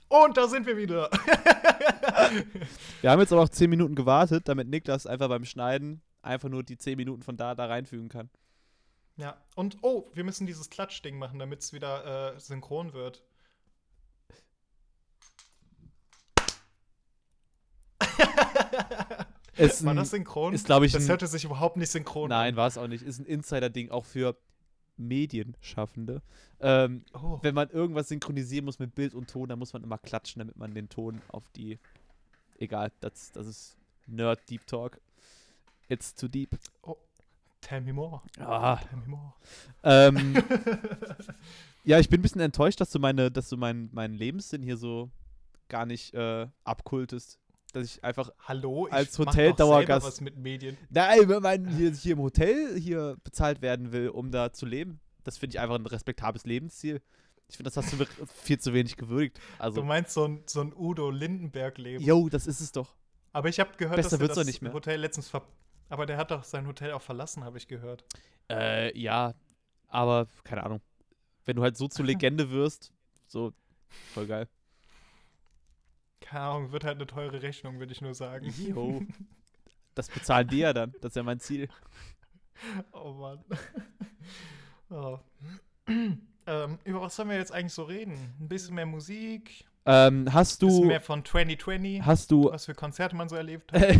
Und 0.08 0.36
da 0.36 0.48
sind 0.48 0.66
wir 0.66 0.76
wieder. 0.76 1.10
Wir 3.02 3.10
haben 3.10 3.20
jetzt 3.20 3.32
aber 3.32 3.42
auch 3.42 3.48
10 3.48 3.68
Minuten 3.68 3.94
gewartet, 3.94 4.48
damit 4.48 4.68
Niklas 4.68 5.06
einfach 5.06 5.28
beim 5.28 5.44
Schneiden 5.44 6.00
einfach 6.22 6.48
nur 6.48 6.62
die 6.62 6.78
10 6.78 6.96
Minuten 6.96 7.22
von 7.22 7.36
da 7.36 7.54
da 7.54 7.66
reinfügen 7.66 8.08
kann. 8.08 8.30
Ja, 9.16 9.40
und 9.54 9.78
oh, 9.82 10.10
wir 10.14 10.24
müssen 10.24 10.46
dieses 10.46 10.68
Klatschding 10.70 11.18
machen, 11.18 11.38
damit 11.38 11.60
es 11.60 11.72
wieder 11.72 12.34
äh, 12.34 12.40
synchron 12.40 12.92
wird. 12.92 13.22
Es 19.58 19.82
War 19.84 19.92
ein- 19.94 19.96
das 19.96 20.10
synchron? 20.10 20.52
ist, 20.52 20.68
ich, 20.68 20.92
das 20.92 21.08
hörte 21.08 21.26
sich 21.26 21.44
überhaupt 21.44 21.76
nicht 21.78 21.90
synchron 21.90 22.30
an. 22.30 22.38
Nein, 22.38 22.56
war 22.56 22.66
es 22.68 22.76
auch 22.76 22.88
nicht. 22.88 23.02
Ist 23.02 23.18
ein 23.20 23.24
Insider-Ding 23.26 23.90
auch 23.90 24.04
für 24.04 24.36
Medienschaffende. 24.98 26.22
Ähm, 26.60 27.04
Oh. 27.14 27.38
wenn 27.42 27.54
man 27.54 27.70
irgendwas 27.70 28.08
synchronisieren 28.08 28.66
muss 28.66 28.78
mit 28.78 28.94
Bild 28.94 29.14
und 29.14 29.30
Ton, 29.30 29.48
dann 29.48 29.58
muss 29.58 29.72
man 29.72 29.82
immer 29.82 29.96
klatschen, 29.98 30.40
damit 30.40 30.56
man 30.56 30.74
den 30.74 30.88
Ton 30.90 31.22
auf 31.28 31.48
die. 31.56 31.78
Egal, 32.58 32.92
das, 33.00 33.32
das 33.32 33.46
ist 33.46 33.76
Nerd 34.06 34.48
Deep 34.50 34.66
Talk. 34.66 35.00
It's 35.88 36.14
too 36.14 36.28
deep. 36.28 36.50
Tell 37.66 37.80
me 37.80 37.92
more. 37.92 38.22
Ah. 38.38 38.76
Tell 38.76 38.98
me 38.98 39.06
more. 39.08 39.32
Ähm, 39.82 40.34
ja, 41.84 41.98
ich 41.98 42.08
bin 42.08 42.20
ein 42.20 42.22
bisschen 42.22 42.40
enttäuscht, 42.40 42.80
dass 42.80 42.90
du 42.90 43.00
meine, 43.00 43.28
dass 43.30 43.48
du 43.48 43.56
meinen 43.56 43.90
meinen 43.92 44.14
Lebenssinn 44.14 44.62
hier 44.62 44.76
so 44.76 45.10
gar 45.68 45.84
nicht 45.84 46.14
äh, 46.14 46.46
abkultest. 46.62 47.40
Dass 47.72 47.84
ich 47.84 48.04
einfach. 48.04 48.30
Hallo, 48.44 48.86
ich 48.86 48.92
Als 48.92 49.18
Hoteldauergast. 49.18 50.06
was 50.06 50.20
mit 50.20 50.36
Medien. 50.38 50.76
Nein, 50.90 51.28
wenn 51.28 51.42
man 51.42 51.66
hier, 51.68 51.90
hier 51.90 52.12
im 52.12 52.20
Hotel 52.20 52.78
hier 52.78 53.16
bezahlt 53.24 53.60
werden 53.62 53.90
will, 53.90 54.10
um 54.10 54.30
da 54.30 54.52
zu 54.52 54.64
leben, 54.64 55.00
das 55.24 55.36
finde 55.36 55.56
ich 55.56 55.60
einfach 55.60 55.74
ein 55.74 55.86
respektables 55.86 56.44
Lebensziel. 56.46 57.02
Ich 57.48 57.56
finde, 57.56 57.70
das 57.70 57.76
hast 57.76 57.92
du 57.92 57.96
mir 57.96 58.06
viel 58.42 58.60
zu 58.60 58.72
wenig 58.74 58.96
gewürdigt. 58.96 59.38
Du 59.38 59.62
Also, 59.64 59.82
meinst 59.82 60.12
so 60.12 60.24
ein, 60.26 60.42
so 60.46 60.60
ein 60.60 60.72
Udo 60.72 61.10
Lindenberg-Leben. 61.10 62.02
yo, 62.04 62.28
das 62.28 62.46
ist 62.46 62.60
es 62.60 62.70
doch. 62.70 62.94
Aber 63.32 63.48
ich 63.48 63.58
habe 63.58 63.70
gehört, 63.76 63.96
Besser 63.96 64.18
dass 64.18 64.28
das 64.28 64.36
doch 64.38 64.44
nicht 64.44 64.62
mehr. 64.62 64.72
Hotel 64.72 65.00
letztens 65.00 65.28
ver 65.28 65.42
Aber 65.88 66.06
der 66.06 66.16
hat 66.16 66.30
doch 66.30 66.44
sein 66.44 66.66
Hotel 66.66 66.92
auch 66.92 67.02
verlassen, 67.02 67.44
habe 67.44 67.58
ich 67.58 67.68
gehört. 67.68 68.04
Äh, 68.50 68.96
ja, 68.98 69.34
aber 69.88 70.26
keine 70.44 70.64
Ahnung. 70.64 70.80
Wenn 71.44 71.56
du 71.56 71.62
halt 71.62 71.76
so 71.76 71.88
zur 71.88 72.04
Legende 72.06 72.50
wirst, 72.50 72.92
so 73.26 73.52
voll 74.12 74.26
geil. 74.26 74.48
Keine 76.20 76.44
Ahnung, 76.44 76.72
wird 76.72 76.84
halt 76.84 76.96
eine 76.96 77.06
teure 77.06 77.42
Rechnung, 77.42 77.78
würde 77.78 77.92
ich 77.92 78.00
nur 78.00 78.14
sagen. 78.14 78.52
Yo. 78.58 79.02
Das 79.94 80.10
bezahlen 80.10 80.46
die 80.48 80.58
ja 80.58 80.74
dann. 80.74 80.92
Das 81.00 81.12
ist 81.12 81.16
ja 81.16 81.22
mein 81.22 81.40
Ziel. 81.40 81.68
Oh 82.92 83.12
Mann. 83.12 83.44
oh. 84.88 85.18
ähm, 85.88 86.78
über 86.84 87.00
was 87.02 87.16
sollen 87.16 87.28
wir 87.28 87.36
jetzt 87.36 87.52
eigentlich 87.52 87.74
so 87.74 87.84
reden? 87.84 88.34
Ein 88.40 88.48
bisschen 88.48 88.74
mehr 88.74 88.86
Musik, 88.86 89.66
Ähm, 89.86 90.32
hast 90.32 90.62
du. 90.62 90.84
mehr 90.84 91.00
von 91.00 91.24
2020, 91.24 92.02
Hast 92.04 92.30
du. 92.32 92.50
was 92.50 92.64
für 92.66 92.74
Konzerte 92.74 93.14
man 93.16 93.28
so 93.28 93.36
erlebt 93.36 93.72
hat. 93.72 93.82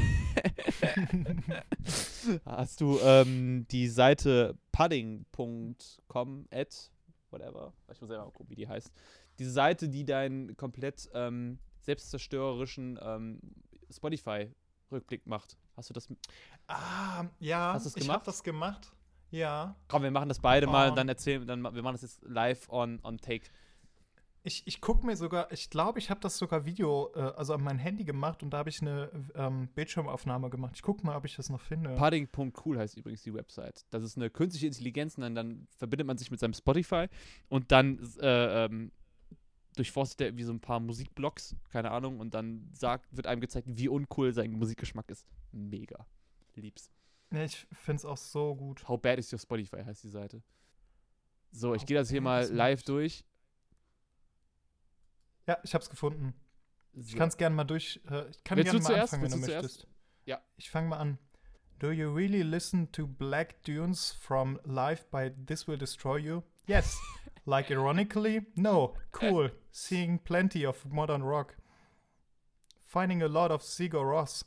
Hast 2.45 2.81
du 2.81 2.99
ähm, 3.03 3.67
die 3.71 3.89
Seite 3.89 4.57
pudding.com 4.73 6.47
at 6.51 6.91
whatever, 7.31 7.73
ich 7.93 8.01
muss 8.01 8.09
selber 8.09 8.25
mal 8.25 8.31
gucken, 8.33 8.51
wie 8.51 8.57
die 8.57 8.69
heißt. 8.69 8.91
Diese 9.39 9.51
Seite, 9.51 9.89
die 9.89 10.05
deinen 10.05 10.57
komplett 10.57 11.09
ähm, 11.15 11.59
selbstzerstörerischen 11.83 12.99
ähm, 13.03 13.41
Spotify-Rückblick 13.91 15.27
macht. 15.27 15.57
Hast 15.77 15.91
du 15.91 15.95
das? 15.95 16.09
ah, 16.69 17.25
ja, 17.39 17.75
Hast 17.75 17.87
du's 17.87 17.97
ich 17.97 18.03
habe 18.05 18.13
gemacht? 18.15 18.27
das 18.27 18.43
gemacht. 18.43 18.93
Ja. 19.31 19.77
Komm, 19.89 20.03
wir 20.05 20.11
machen 20.11 20.29
das 20.29 20.39
beide 20.41 20.67
mal, 20.67 20.89
Ähm. 20.89 20.95
dann 20.97 21.09
erzählen, 21.09 21.47
dann 21.47 21.63
wir 21.63 21.83
machen 21.83 21.95
das 21.95 22.03
jetzt 22.03 22.23
live 22.25 22.69
on, 22.71 22.99
on 23.03 23.19
take. 23.19 23.47
Ich, 24.47 24.63
ich 24.65 24.81
gucke 24.81 25.05
mir 25.05 25.17
sogar, 25.17 25.51
ich 25.51 25.71
glaube, 25.71 25.99
ich 25.99 26.09
habe 26.09 26.21
das 26.21 26.39
sogar 26.39 26.65
Video, 26.65 27.11
äh, 27.17 27.19
also 27.19 27.53
an 27.53 27.65
mein 27.65 27.81
Handy 27.81 28.05
gemacht 28.05 28.45
und 28.45 28.51
da 28.51 28.59
habe 28.59 28.71
ich 28.71 28.81
eine 28.81 29.11
ähm, 29.35 29.67
Bildschirmaufnahme 29.75 30.51
gemacht. 30.51 30.75
Ich 30.77 30.83
gucke 30.83 31.05
mal, 31.05 31.17
ob 31.17 31.25
ich 31.25 31.35
das 31.35 31.51
noch 31.51 31.61
finde. 31.61 31.97
Pudding.cool 31.97 32.79
heißt 32.79 32.97
übrigens 32.97 33.23
die 33.23 33.35
Website. 33.35 33.85
Das 33.91 34.05
ist 34.05 34.17
eine 34.17 34.31
künstliche 34.31 34.69
Intelligenz 34.69 35.17
und 35.17 35.23
dann, 35.23 35.35
dann 35.35 35.67
verbindet 35.77 36.07
man 36.07 36.17
sich 36.17 36.31
mit 36.31 36.39
seinem 36.39 36.55
Spotify 36.55 37.09
und 37.49 37.73
dann 37.73 37.99
äh, 38.21 38.67
ähm, 38.67 38.93
durchforstet 39.75 40.21
er 40.21 40.27
irgendwie 40.29 40.45
so 40.45 40.53
ein 40.53 40.61
paar 40.61 40.79
Musikblogs, 40.79 41.57
keine 41.71 41.91
Ahnung, 41.91 42.21
und 42.21 42.33
dann 42.33 42.71
sagt, 42.73 43.17
wird 43.17 43.27
einem 43.27 43.41
gezeigt, 43.41 43.67
wie 43.69 43.89
uncool 43.89 44.33
sein 44.33 44.53
Musikgeschmack 44.53 45.11
ist. 45.11 45.27
Mega. 45.51 46.07
Lieb's. 46.55 46.89
Ich 47.33 47.67
finde 47.73 47.97
es 47.97 48.05
auch 48.05 48.17
so 48.17 48.55
gut. 48.55 48.87
How 48.87 49.01
bad 49.01 49.19
is 49.19 49.33
your 49.33 49.41
Spotify 49.41 49.83
heißt 49.85 50.05
die 50.05 50.09
Seite. 50.09 50.41
So, 51.51 51.75
ich 51.75 51.85
gehe 51.85 51.97
das 51.97 52.11
hier 52.11 52.21
mal 52.21 52.49
live 52.49 52.85
durch. 52.85 53.25
Ja, 55.47 55.59
ich 55.63 55.75
habe 55.75 55.83
es 55.83 55.91
gefunden. 55.91 56.35
So. 56.95 57.03
Ich 57.09 57.17
kann 57.17 57.29
es 57.29 57.37
gerne 57.37 57.55
mal 57.55 57.65
durch. 57.65 58.01
Äh, 58.11 58.29
ich 58.31 58.43
kann 58.45 58.57
gerne 58.57 58.71
du 58.71 58.79
mal 58.79 58.85
zuerst? 58.85 59.15
anfangen, 59.15 59.23
wenn 59.23 59.31
du 59.31 59.37
Willst 59.37 59.49
du 59.49 59.53
zuerst? 59.53 59.65
möchtest. 59.65 59.89
Ja. 60.25 60.41
Ich 60.57 60.71
fange 60.71 60.89
mal 60.89 60.99
an. 60.99 61.19
Do 61.79 61.91
you 61.93 62.11
really 62.13 62.43
listen 62.43 62.91
to 62.93 63.07
Black 63.07 63.63
Dunes 63.65 64.13
from 64.13 64.59
Live 64.65 65.11
by 65.11 65.31
This 65.47 65.69
Will 65.69 65.77
Destroy 65.77 66.17
You? 66.17 66.43
Yes. 66.67 66.99
like 67.45 67.71
ironically? 67.71 68.47
No. 68.57 68.95
Cool. 69.13 69.51
Seeing 69.73 70.19
plenty 70.19 70.65
of 70.65 70.87
modern 70.87 71.23
rock. 71.23 71.57
Finding 72.87 73.23
a 73.23 73.29
lot 73.29 73.51
of 73.51 73.63
Sigur 73.63 74.09
Ross. 74.11 74.45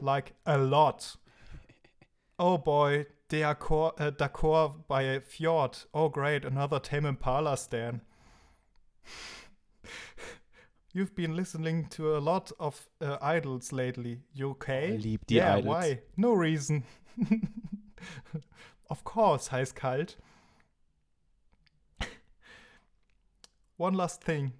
Like 0.00 0.34
a 0.44 0.58
lot. 0.58 1.16
Oh 2.38 2.58
boy, 2.58 3.06
D'accord 3.28 4.00
uh, 4.00 4.10
D'accord 4.10 4.88
by 4.88 5.20
Fjord. 5.20 5.84
Oh 5.94 6.08
great, 6.08 6.44
another 6.44 6.80
Tame 6.80 7.06
Impala 7.06 7.56
stan. 7.56 8.00
You've 10.94 11.14
been 11.14 11.34
listening 11.34 11.88
to 11.90 12.16
a 12.16 12.20
lot 12.20 12.52
of 12.58 12.86
uh, 13.00 13.16
idols 13.22 13.72
lately. 13.72 14.20
You 14.34 14.50
okay? 14.50 14.98
Lieb 14.98 15.26
die 15.26 15.36
yeah, 15.36 15.56
Idols. 15.56 15.66
why? 15.66 16.02
No 16.16 16.34
reason. 16.34 16.84
of 18.90 19.02
course, 19.02 19.48
heiß 19.50 19.74
kalt. 19.74 20.18
One 23.78 23.96
last 23.96 24.22
thing. 24.22 24.52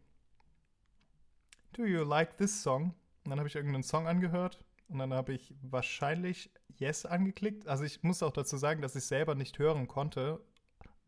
Do 1.75 1.85
you 1.85 2.03
like 2.03 2.39
this 2.39 2.63
song? 2.63 2.95
Und 3.25 3.31
dann 3.31 3.39
habe 3.39 3.49
ich 3.49 3.55
irgendeinen 3.55 3.83
Song 3.83 4.07
angehört 4.07 4.59
und 4.89 4.99
dann 4.99 5.13
habe 5.13 5.35
ich 5.35 5.55
wahrscheinlich 5.63 6.51
Yes 6.79 7.05
angeklickt. 7.05 7.69
Also 7.69 7.85
ich 7.85 8.03
muss 8.03 8.23
auch 8.23 8.33
dazu 8.33 8.57
sagen, 8.57 8.81
dass 8.81 8.97
ich 8.97 9.05
selber 9.05 9.35
nicht 9.35 9.59
hören 9.59 9.87
konnte. 9.87 10.41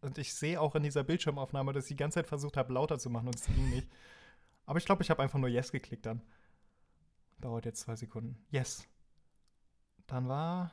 Und 0.03 0.19
ich 0.19 0.35
sehe 0.35 0.61
auch 0.61 0.75
in 0.75 0.83
dieser 0.83 1.03
Bildschirmaufnahme, 1.03 1.73
dass 1.73 1.85
ich 1.85 1.89
die 1.89 1.97
ganze 1.97 2.17
Zeit 2.17 2.27
versucht 2.27 2.59
habe, 2.59 2.75
lauter 2.75 2.99
zu 2.99 3.09
machen 3.09 3.29
und 3.29 3.37
es 3.37 3.47
ging 3.47 3.71
nicht. 3.71 3.89
Aber 4.67 4.79
ich 4.79 4.87
glaube, 4.87 5.03
ich 5.03 5.11
habe 5.11 5.23
einfach 5.23 5.39
nur 5.39 5.49
Yes 5.49 5.73
geklickt 5.73 6.07
dann. 6.07 6.23
Dauert 7.39 7.67
jetzt 7.67 7.81
zwei 7.81 7.97
Sekunden. 7.97 8.39
Yes. 8.51 8.87
Dann 10.07 10.29
war. 10.29 10.73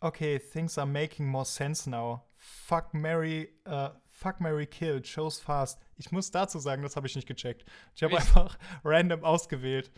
Okay, 0.00 0.38
things 0.38 0.78
are 0.78 0.86
making 0.86 1.26
more 1.26 1.44
sense 1.44 1.88
now. 1.88 2.22
Fuck 2.36 2.92
Mary, 2.92 3.50
uh, 3.66 3.90
fuck 4.08 4.40
Mary 4.40 4.66
Kill, 4.66 5.00
chose 5.00 5.40
fast. 5.40 5.80
Ich 5.96 6.10
muss 6.10 6.30
dazu 6.30 6.58
sagen, 6.58 6.82
das 6.82 6.96
habe 6.96 7.06
ich 7.06 7.14
nicht 7.14 7.28
gecheckt. 7.28 7.64
Ich 7.94 8.02
habe 8.02 8.16
einfach 8.16 8.58
random 8.84 9.22
ausgewählt. 9.22 9.92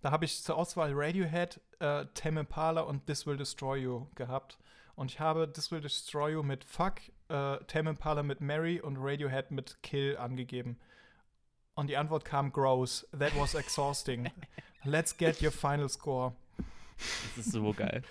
Da 0.00 0.10
habe 0.10 0.24
ich 0.24 0.42
zur 0.42 0.56
Auswahl 0.56 0.92
Radiohead, 0.94 1.60
äh, 1.78 2.06
Tame 2.14 2.40
Impala 2.40 2.82
und 2.82 3.06
This 3.06 3.26
Will 3.26 3.36
Destroy 3.36 3.78
You 3.78 4.06
gehabt. 4.14 4.58
Und 4.96 5.12
ich 5.12 5.20
habe 5.20 5.52
This 5.52 5.70
Will 5.70 5.80
Destroy 5.80 6.32
You 6.32 6.42
mit 6.42 6.64
Fuck, 6.64 7.00
äh, 7.28 7.58
Tame 7.66 7.90
Impala 7.90 8.22
mit 8.22 8.40
Mary 8.40 8.80
und 8.80 8.96
Radiohead 8.98 9.50
mit 9.50 9.82
Kill 9.82 10.16
angegeben. 10.16 10.78
Und 11.76 11.88
die 11.88 11.96
Antwort 11.96 12.24
kam 12.24 12.50
gross. 12.50 13.06
That 13.16 13.38
was 13.38 13.54
exhausting. 13.54 14.30
Let's 14.84 15.16
get 15.16 15.40
your 15.42 15.52
final 15.52 15.88
score. 15.88 16.34
Das 17.36 17.46
ist 17.46 17.52
so 17.52 17.72
geil. 17.72 18.02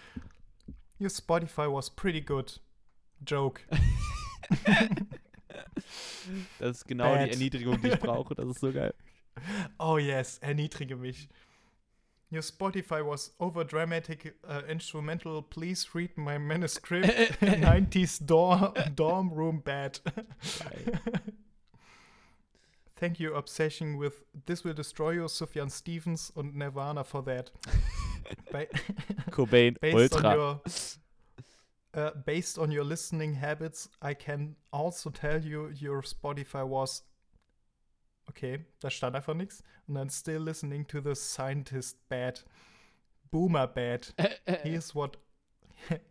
Your 0.99 1.09
Spotify 1.09 1.71
was 1.71 1.89
pretty 1.89 2.21
good. 2.21 2.61
Joke. 3.25 3.61
Das 6.59 6.77
ist 6.77 6.87
genau 6.87 7.13
Bad. 7.13 7.27
die 7.27 7.31
Erniedrigung, 7.31 7.81
die 7.81 7.89
ich 7.89 7.99
brauche. 7.99 8.35
Das 8.35 8.47
ist 8.47 8.59
so 8.59 8.71
geil. 8.71 8.93
Oh 9.79 9.97
yes, 9.97 10.37
erniedrige 10.39 10.95
mich. 10.95 11.29
Your 12.31 12.41
Spotify 12.41 13.05
was 13.05 13.33
overdramatic 13.39 14.35
uh, 14.43 14.61
instrumental. 14.67 15.41
Please 15.43 15.87
read 15.93 16.17
my 16.17 16.37
manuscript. 16.37 17.07
90s 17.41 18.25
dorm, 18.25 18.73
dorm 18.95 19.31
room 19.31 19.61
bad. 19.61 20.01
Thank 22.97 23.19
you, 23.19 23.35
Obsession 23.35 23.97
with 23.97 24.23
This 24.45 24.63
Will 24.63 24.73
Destroy 24.73 25.11
You, 25.11 25.27
Sufjan 25.27 25.69
Stevens 25.69 26.31
und 26.33 26.55
Nirvana 26.55 27.03
for 27.03 27.21
that. 27.23 27.51
Ba 28.51 28.67
Cobain 29.31 29.77
Ultra. 29.83 30.29
on 30.29 30.37
your 30.37 30.61
uh, 31.93 32.11
based 32.25 32.57
on 32.57 32.71
your 32.71 32.83
listening 32.83 33.33
habits, 33.33 33.89
I 34.01 34.13
can 34.13 34.55
also 34.71 35.09
tell 35.09 35.43
you 35.43 35.71
your 35.77 36.01
Spotify 36.01 36.65
was 36.65 37.03
okay, 38.29 38.65
da 38.79 38.89
stand 38.89 39.15
einfach 39.15 39.35
nichts 39.35 39.61
und 39.87 39.95
dann 39.95 40.09
still 40.09 40.41
listening 40.41 40.85
to 40.87 41.01
the 41.01 41.15
scientist 41.15 41.97
bad, 42.09 42.41
boomer 43.31 43.67
bad. 43.67 44.07
Here's 44.63 44.95
what 44.95 45.17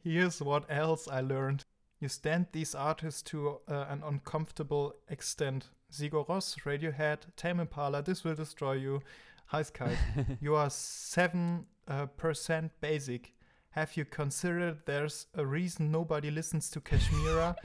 here's 0.02 0.40
what 0.40 0.64
else 0.68 1.08
I 1.08 1.20
learned. 1.20 1.64
You 2.04 2.10
stand 2.10 2.48
these 2.52 2.74
artists 2.74 3.22
to 3.30 3.60
uh, 3.66 3.86
an 3.88 4.02
uncomfortable 4.04 4.92
extent. 5.08 5.70
Sigur 5.90 6.26
Rós, 6.26 6.54
Radiohead, 6.66 7.20
Tame 7.34 7.60
Impala, 7.60 8.02
This 8.02 8.24
Will 8.24 8.34
Destroy 8.34 8.74
You, 8.74 9.00
Heißkalt. 9.50 9.96
you 10.42 10.54
are 10.54 10.68
7% 10.68 11.64
uh, 11.88 12.04
percent 12.18 12.72
basic. 12.82 13.32
Have 13.70 13.96
you 13.96 14.04
considered 14.04 14.84
there's 14.84 15.28
a 15.32 15.46
reason 15.46 15.90
nobody 15.90 16.30
listens 16.30 16.68
to 16.72 16.80
Kashmira? 16.82 17.56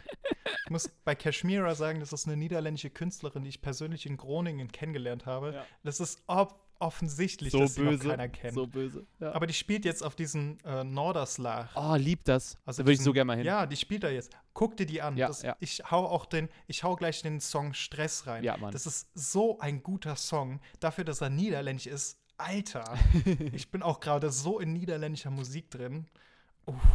ich 0.64 0.72
muss 0.72 0.88
bei 1.04 1.16
Kashmira 1.16 1.76
sagen, 1.76 2.00
das 2.00 2.14
ist 2.14 2.26
eine 2.26 2.38
niederländische 2.38 2.92
Künstlerin, 2.92 3.44
die 3.44 3.50
ich 3.50 3.62
persönlich 3.62 4.06
in 4.06 4.16
Groningen 4.16 4.72
kennengelernt 4.72 5.26
habe. 5.26 5.54
Ja. 5.54 5.66
Das 5.84 6.00
ist 6.00 6.24
ob 6.28 6.62
offensichtlich, 6.80 7.52
so 7.52 7.60
dass 7.60 7.76
sie 7.76 7.82
noch 7.82 7.92
böse. 7.92 8.10
keiner 8.10 8.30
kennt. 8.30 8.54
So 8.54 8.66
böse. 8.68 9.06
Ja. 9.20 9.34
Aber 9.34 9.48
die 9.48 9.54
spielt 9.54 9.86
jetzt 9.86 10.04
auf 10.04 10.16
diesem 10.16 10.58
äh, 10.66 10.84
Norderslag. 10.84 11.70
oh, 11.76 11.96
lieb 11.96 12.24
das. 12.26 12.58
Also 12.66 12.82
da 12.82 12.86
würde 12.88 12.94
ich 12.94 13.02
so 13.02 13.14
gerne 13.14 13.26
mal 13.26 13.38
hin. 13.38 13.46
Ja, 13.46 13.66
die 13.66 13.76
spielt 13.76 14.04
da 14.04 14.10
jetzt. 14.10 14.32
Guck 14.54 14.78
dir 14.78 14.86
die 14.86 15.02
an. 15.02 15.16
Ja, 15.18 15.28
das, 15.28 15.42
ja. 15.42 15.56
Ich 15.60 15.82
hau 15.92 16.06
auch 16.06 16.26
den, 16.26 16.50
ich 16.68 16.84
hau 16.84 16.96
gleich 16.96 17.22
den 17.22 17.40
Song 17.40 17.74
Stress 17.74 18.28
rein. 18.28 18.44
Ja, 18.44 18.58
Mann. 18.58 18.72
Das 18.72 18.86
ist 18.86 19.10
so 19.14 19.60
ein 19.60 19.84
guter 19.84 20.16
Song. 20.16 20.60
Dafür, 20.80 21.04
dass 21.04 21.22
er 21.22 21.30
niederländisch 21.30 21.88
ist. 21.88 22.18
Alter. 22.38 22.98
ich 23.54 23.70
bin 23.70 23.84
auch 23.84 24.00
gerade 24.00 24.32
so 24.32 24.60
in 24.60 24.72
niederländischer 24.74 25.30
Musik 25.30 25.70
drin. 25.70 26.08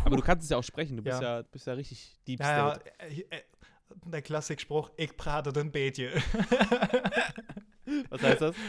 Aber 0.05 0.16
du 0.16 0.23
kannst 0.23 0.44
es 0.44 0.51
ja 0.51 0.56
auch 0.56 0.62
sprechen. 0.65 0.97
Du 0.97 1.02
bist 1.02 1.20
Ja. 1.20 1.43
bist 1.43 1.66
ja 1.66 1.74
richtig 1.74 2.19
deep 2.27 2.40
Ja, 2.40 2.78
äh, 2.98 3.20
äh, 3.31 3.43
der 4.06 4.23
Klassikspruch, 4.23 4.90
ich 4.97 5.16
prate 5.16 5.52
den 5.52 5.70
beetje. 5.70 6.12
Was 8.11 8.23
heißt 8.23 8.40
das? 8.40 8.55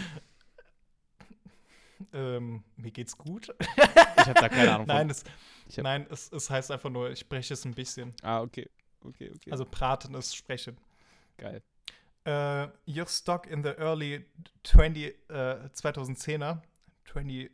ähm, 2.14 2.64
mir 2.78 2.92
geht's 2.92 3.18
gut. 3.18 3.54
Ich 3.78 4.26
habe 4.28 4.34
da 4.34 4.50
keine 4.50 4.74
Ahnung 4.74 4.88
von. 4.88 4.96
Nein, 4.96 5.10
es, 5.10 5.24
nein 5.78 6.08
es, 6.10 6.32
es 6.32 6.50
heißt 6.50 6.72
einfach 6.72 6.90
nur, 6.90 7.10
ich 7.12 7.20
spreche 7.20 7.54
es 7.54 7.66
ein 7.66 7.74
bisschen. 7.74 8.14
Ah, 8.22 8.42
okay. 8.42 8.70
Okay, 9.04 9.32
okay. 9.36 9.52
Also 9.52 9.66
praten 9.66 10.16
ist 10.16 10.36
sprechen. 10.36 10.78
geil. 11.38 11.62
Uh, 12.28 12.68
you're 12.88 13.08
stuck 13.08 13.46
in 13.46 13.62
the 13.62 13.70
early 13.78 14.26
20, 14.64 15.14
uh, 15.30 15.34
2010er, 15.76 16.60
2010s, 17.14 17.50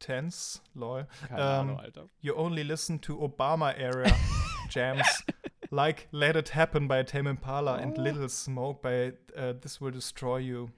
Tenth? 0.00 0.60
lol. 0.74 1.06
Keine 1.28 1.40
Ähm, 1.40 1.46
Ahnung, 1.46 1.78
Alter. 1.80 2.08
You 2.20 2.34
only 2.36 2.64
listen 2.64 3.00
to 3.02 3.14
Obama 3.22 3.70
era 3.72 4.10
jams 4.70 5.24
like 5.70 6.08
Let 6.10 6.34
It 6.34 6.54
Happen 6.56 6.88
by 6.88 7.04
Tame 7.04 7.28
Impala 7.30 7.76
and 7.76 7.96
Oh. 7.96 8.02
Little 8.02 8.28
Smoke 8.28 8.82
by 8.82 9.12
uh, 9.36 9.52
This 9.60 9.80
Will 9.80 9.92
Destroy 9.92 10.38
You. 10.38 10.70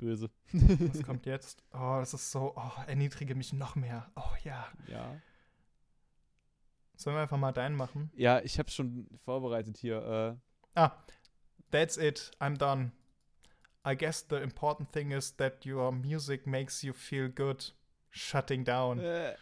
Böse. 0.00 0.30
Was 0.52 1.02
kommt 1.02 1.26
jetzt? 1.26 1.62
Oh, 1.72 1.96
das 2.00 2.14
ist 2.14 2.30
so, 2.30 2.54
oh, 2.56 2.70
erniedrige 2.86 3.34
mich 3.34 3.52
noch 3.52 3.76
mehr. 3.76 4.10
Oh 4.16 4.34
ja. 4.44 4.66
Ja. 4.88 5.20
Sollen 6.96 7.16
wir 7.16 7.22
einfach 7.22 7.38
mal 7.38 7.52
deinen 7.52 7.76
machen? 7.76 8.10
Ja, 8.14 8.40
ich 8.40 8.58
habe 8.58 8.70
schon 8.70 9.06
vorbereitet 9.24 9.76
hier. 9.76 10.38
Ah, 10.74 10.92
that's 11.70 11.96
it. 11.96 12.30
I'm 12.40 12.56
done. 12.56 12.92
I 13.86 13.96
guess 13.96 14.26
the 14.28 14.36
important 14.36 14.92
thing 14.92 15.10
is 15.10 15.34
that 15.36 15.64
your 15.66 15.90
music 15.92 16.46
makes 16.46 16.82
you 16.82 16.92
feel 16.92 17.28
good. 17.30 17.74
Shutting 18.10 18.64
down. 18.64 18.98
Äh. 18.98 19.36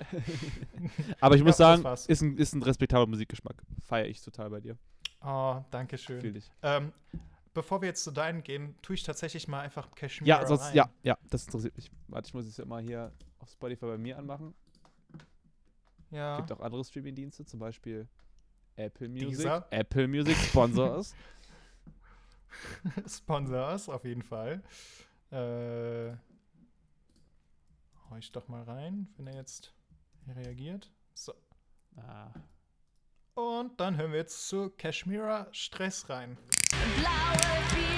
Aber 1.20 1.35
ich 1.35 1.43
muss 1.43 1.59
Ja, 1.59 1.76
sagen, 1.78 1.97
ist 2.06 2.20
ein, 2.20 2.36
ist 2.36 2.52
ein 2.55 2.62
respektabler 2.62 3.06
Musikgeschmack. 3.06 3.62
Feiere 3.82 4.06
ich 4.09 4.20
total 4.22 4.51
bei 4.51 4.60
dir. 4.60 4.76
Oh, 5.22 5.62
danke 5.70 5.97
schön. 5.97 6.20
Fühl 6.20 6.35
dich. 6.35 6.51
Ähm, 6.62 6.93
bevor 7.59 7.82
wir 7.82 7.89
jetzt 7.89 8.05
zu 8.05 8.12
deinen 8.12 8.44
gehen, 8.44 8.76
tue 8.82 8.94
ich 8.94 9.02
tatsächlich 9.02 9.48
mal 9.48 9.60
einfach 9.62 9.93
Kashmir 9.97 10.28
Ja, 10.28 10.47
sonst, 10.47 10.66
rein. 10.66 10.76
ja, 10.76 10.90
ja, 11.02 11.18
das 11.28 11.47
interessiert 11.47 11.76
mich. 11.76 11.90
Warte, 12.06 12.28
ich 12.28 12.35
muss 12.35 12.47
es 12.47 12.56
ja 12.56 12.64
mal 12.64 12.80
hier 12.80 13.10
auf 13.40 13.51
Spotify 13.51 13.86
bei 13.86 13.98
mir 13.98 14.16
anmachen. 14.16 14.55
Ja. 16.10 16.36
Gibt 16.36 16.52
auch 16.52 16.60
andere 16.60 16.85
Streaming-Dienste, 16.85 17.44
zum 17.44 17.59
Beispiel 17.59 18.06
Apple 18.76 19.09
Music. 19.09 19.28
Dieser? 19.30 19.66
Apple 19.70 20.06
Music 20.06 20.36
Sponsors. 20.36 21.16
Sponsors, 23.09 23.89
auf 23.89 24.05
jeden 24.05 24.22
Fall. 24.22 24.62
Äh, 25.32 26.12
hau 28.09 28.16
ich 28.18 28.30
doch 28.30 28.47
mal 28.47 28.62
rein, 28.62 29.09
wenn 29.16 29.26
er 29.26 29.35
jetzt 29.35 29.74
reagiert. 30.28 30.93
So. 31.12 31.35
ah. 31.97 32.30
Und 33.39 33.78
dann 33.78 33.97
hören 33.97 34.10
wir 34.10 34.19
jetzt 34.19 34.48
zu 34.48 34.73
Kashmira 34.77 35.47
Stress 35.52 36.09
rein. 36.10 36.36
Blauwe 36.97 37.48
vierkanten, 37.69 37.97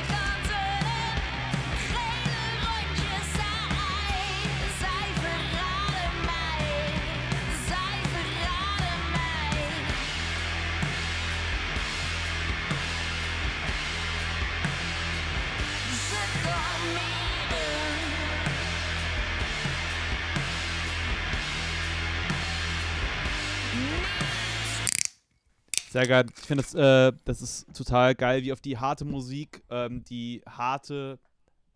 Sehr 25.91 26.07
geil. 26.07 26.27
Ich 26.39 26.47
finde, 26.47 26.63
das, 26.63 26.75
äh, 26.75 27.13
das 27.25 27.43
ist 27.43 27.67
total 27.77 28.15
geil, 28.15 28.43
wie 28.45 28.53
auf 28.53 28.61
die 28.61 28.79
harte 28.79 29.05
Musik 29.05 29.63
ähm, 29.71 30.05
die 30.05 30.41
harte 30.49 31.19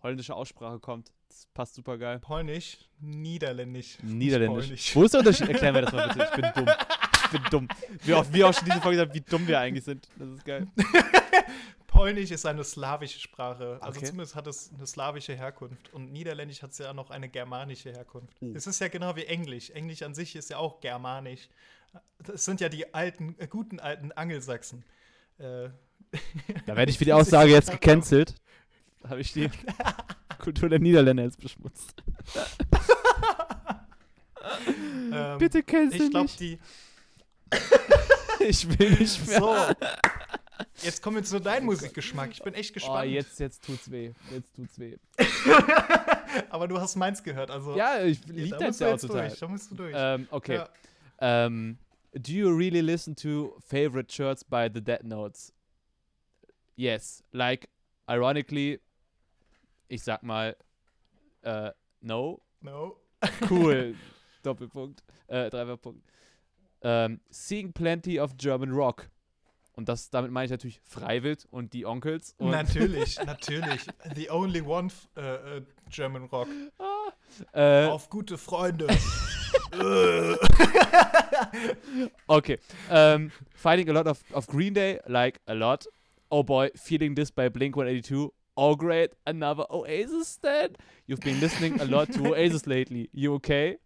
holländische 0.02 0.34
Aussprache 0.34 0.78
kommt. 0.78 1.10
Das 1.28 1.46
passt 1.52 1.74
super 1.74 1.98
geil. 1.98 2.20
Polnisch, 2.20 2.78
Niederländisch. 3.00 3.98
Niederländisch. 4.02 4.94
Wo 4.94 5.02
ist 5.02 5.14
der 5.14 5.20
Unterschied? 5.20 5.48
Erklären 5.48 5.74
wir 5.74 5.82
das 5.82 5.92
mal 5.92 6.08
bitte. 6.08 6.28
Ich 6.30 6.30
bin 6.42 6.52
dumm. 6.54 6.74
Ich 7.24 7.30
bin 7.30 7.42
dumm. 7.50 7.68
Wie 8.04 8.14
auch, 8.14 8.24
wie 8.32 8.44
auch 8.44 8.54
schon 8.54 8.66
diese 8.66 8.80
Folge 8.80 8.98
gesagt, 8.98 9.14
wie 9.14 9.20
dumm 9.20 9.48
wir 9.48 9.58
eigentlich 9.58 9.84
sind. 9.84 10.06
Das 10.16 10.28
ist 10.28 10.44
geil. 10.44 10.68
Polnisch 11.88 12.30
ist 12.30 12.46
eine 12.46 12.62
slawische 12.64 13.18
Sprache. 13.18 13.78
Also 13.80 13.98
Okay. 13.98 14.06
zumindest 14.08 14.34
hat 14.36 14.46
es 14.46 14.70
eine 14.76 14.86
slawische 14.86 15.34
Herkunft. 15.34 15.92
Und 15.92 16.12
Niederländisch 16.12 16.62
hat 16.62 16.70
es 16.70 16.78
ja 16.78 16.92
noch 16.92 17.10
eine 17.10 17.28
germanische 17.28 17.90
Herkunft. 17.90 18.36
Oh. 18.40 18.52
Es 18.54 18.66
ist 18.68 18.80
ja 18.80 18.88
genau 18.88 19.16
wie 19.16 19.24
Englisch. 19.24 19.70
Englisch 19.70 20.02
an 20.02 20.14
sich 20.14 20.36
ist 20.36 20.50
ja 20.50 20.58
auch 20.58 20.80
germanisch. 20.80 21.48
Das 22.18 22.44
sind 22.44 22.60
ja 22.60 22.68
die 22.68 22.94
alten, 22.94 23.34
äh, 23.38 23.46
guten 23.46 23.80
alten 23.80 24.12
Angelsachsen. 24.12 24.82
Äh, 25.38 25.68
Da 26.66 26.76
werde 26.76 26.90
ich 26.90 26.98
für 26.98 27.04
die 27.04 27.12
Aussage 27.12 27.50
jetzt 27.50 27.70
gecancelt. 27.70 28.34
Da 29.02 29.10
habe 29.10 29.20
ich 29.20 29.32
die 29.32 29.50
Kultur 30.38 30.68
der 30.68 30.78
Niederländer 30.78 31.24
jetzt 31.24 31.40
beschmutzt. 31.40 32.02
ähm, 35.12 35.38
Bitte 35.38 35.62
cancel 35.62 36.02
Ich 36.02 36.10
glaube, 36.10 36.30
die. 36.38 36.58
Ich 38.40 38.78
will 38.78 38.90
nicht 38.90 39.26
mehr. 39.26 39.38
So. 39.40 39.56
Jetzt 40.82 41.02
kommen 41.02 41.16
wir 41.16 41.24
zu 41.24 41.40
deinem 41.40 41.66
Musikgeschmack. 41.66 42.30
Ich 42.32 42.42
bin 42.42 42.52
echt 42.54 42.72
Oh, 42.72 42.74
gespannt. 42.74 43.10
jetzt, 43.10 43.38
jetzt 43.40 43.64
tut's 43.64 43.90
weh. 43.90 44.12
Jetzt 44.32 44.54
tut's 44.54 44.78
weh. 44.78 44.96
Aber 46.50 46.68
du 46.68 46.78
hast 46.78 46.96
meins 46.96 47.22
gehört. 47.22 47.50
Also, 47.50 47.74
Ja, 47.76 48.02
ich 48.02 48.22
liebe 48.26 48.56
das 48.58 48.80
ja 48.80 48.92
auch 48.94 48.98
total. 49.00 49.28
durch. 49.28 49.38
Da 49.38 49.48
musst 49.48 49.70
du 49.70 49.74
durch. 49.76 49.94
Ähm, 49.96 50.26
okay. 50.30 50.54
Ja. 50.56 50.68
Ähm, 51.20 51.78
do 52.20 52.32
you 52.32 52.54
really 52.56 52.82
listen 52.82 53.14
to 53.16 53.54
favorite 53.60 54.10
shirts 54.10 54.42
by 54.42 54.68
the 54.68 54.80
Dead 54.80 55.04
Notes? 55.04 55.52
Yes. 56.76 57.22
Like, 57.32 57.68
ironically, 58.08 58.80
ich 59.88 60.02
sag 60.02 60.22
mal, 60.22 60.54
äh, 61.42 61.70
no. 62.02 62.40
No. 62.62 62.96
Cool. 63.48 63.94
Doppelpunkt. 64.42 65.02
Äh, 65.28 65.48
Dreifachpunkt. 65.50 66.02
Ähm, 66.82 67.20
seeing 67.30 67.72
plenty 67.72 68.20
of 68.20 68.36
German 68.36 68.70
Rock. 68.72 69.08
Und 69.76 69.88
das, 69.88 70.10
damit 70.10 70.30
meine 70.30 70.44
ich 70.44 70.50
natürlich 70.50 70.80
Freiwild 70.84 71.46
und 71.50 71.72
die 71.72 71.86
Onkels. 71.86 72.34
Und, 72.38 72.50
natürlich, 72.50 73.18
natürlich. 73.26 73.86
The 74.14 74.30
only 74.30 74.60
one 74.60 74.88
äh, 75.16 75.62
German 75.90 76.24
Rock. 76.24 76.48
äh, 77.52 77.86
Auf 77.86 78.08
gute 78.10 78.36
Freunde. 78.38 78.86
Okay. 82.28 82.58
Um, 82.90 83.30
finding 83.54 83.88
a 83.88 83.92
lot 83.92 84.06
of, 84.06 84.22
of 84.32 84.46
Green 84.46 84.72
Day, 84.72 84.98
like 85.08 85.40
a 85.46 85.54
lot. 85.54 85.86
Oh 86.30 86.42
boy, 86.42 86.70
feeling 86.76 87.14
this 87.14 87.30
by 87.30 87.48
Blink 87.48 87.76
182. 87.76 88.32
Oh 88.56 88.76
great, 88.76 89.12
another 89.26 89.64
Oasis 89.70 90.28
stand. 90.28 90.78
You've 91.06 91.20
been 91.20 91.40
listening 91.40 91.80
a 91.80 91.84
lot 91.84 92.12
to 92.12 92.26
Oasis 92.34 92.66
lately. 92.66 93.08
You 93.12 93.34
okay? 93.34 93.78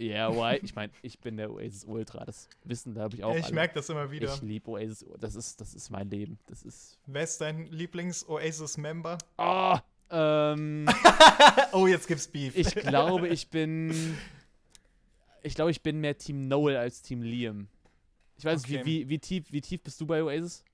Yeah, 0.00 0.28
why? 0.28 0.60
Ich 0.62 0.76
meine, 0.76 0.92
ich 1.02 1.18
bin 1.18 1.36
der 1.36 1.50
Oasis 1.50 1.84
Ultra. 1.84 2.24
Das 2.24 2.48
wissen, 2.64 2.94
da 2.94 3.02
habe 3.02 3.16
ich 3.16 3.24
auch. 3.24 3.34
ich 3.34 3.50
merke 3.50 3.74
das 3.74 3.88
immer 3.88 4.10
wieder. 4.12 4.32
Ich 4.32 4.42
liebe 4.42 4.70
Oasis. 4.70 5.04
Das 5.18 5.34
ist, 5.34 5.60
das 5.60 5.74
ist 5.74 5.90
mein 5.90 6.08
Leben. 6.08 6.38
Das 6.46 6.62
ist. 6.62 6.98
Wer 7.06 7.24
ist 7.24 7.40
dein 7.40 7.66
Lieblings-Oasis-Member? 7.66 9.18
Oh, 9.38 9.76
ähm, 10.10 10.86
Oh, 11.72 11.86
jetzt 11.88 12.06
gibt's 12.06 12.28
Beef. 12.28 12.56
ich 12.56 12.74
glaube, 12.74 13.28
ich 13.28 13.48
bin. 13.50 14.16
Ich 15.42 15.54
glaube, 15.54 15.70
ich 15.70 15.82
bin 15.82 16.00
mehr 16.00 16.16
Team 16.18 16.48
Noel 16.48 16.76
als 16.76 17.02
Team 17.02 17.22
Liam. 17.22 17.68
Ich 18.36 18.44
weiß 18.44 18.62
nicht, 18.66 18.76
Okay. 18.80 18.84
wie, 18.86 19.04
wie, 19.04 19.08
wie, 19.10 19.18
tief, 19.18 19.52
wie 19.52 19.60
tief 19.60 19.82
bist 19.82 20.00
du 20.00 20.06
bei 20.06 20.22
Oasis? 20.22 20.64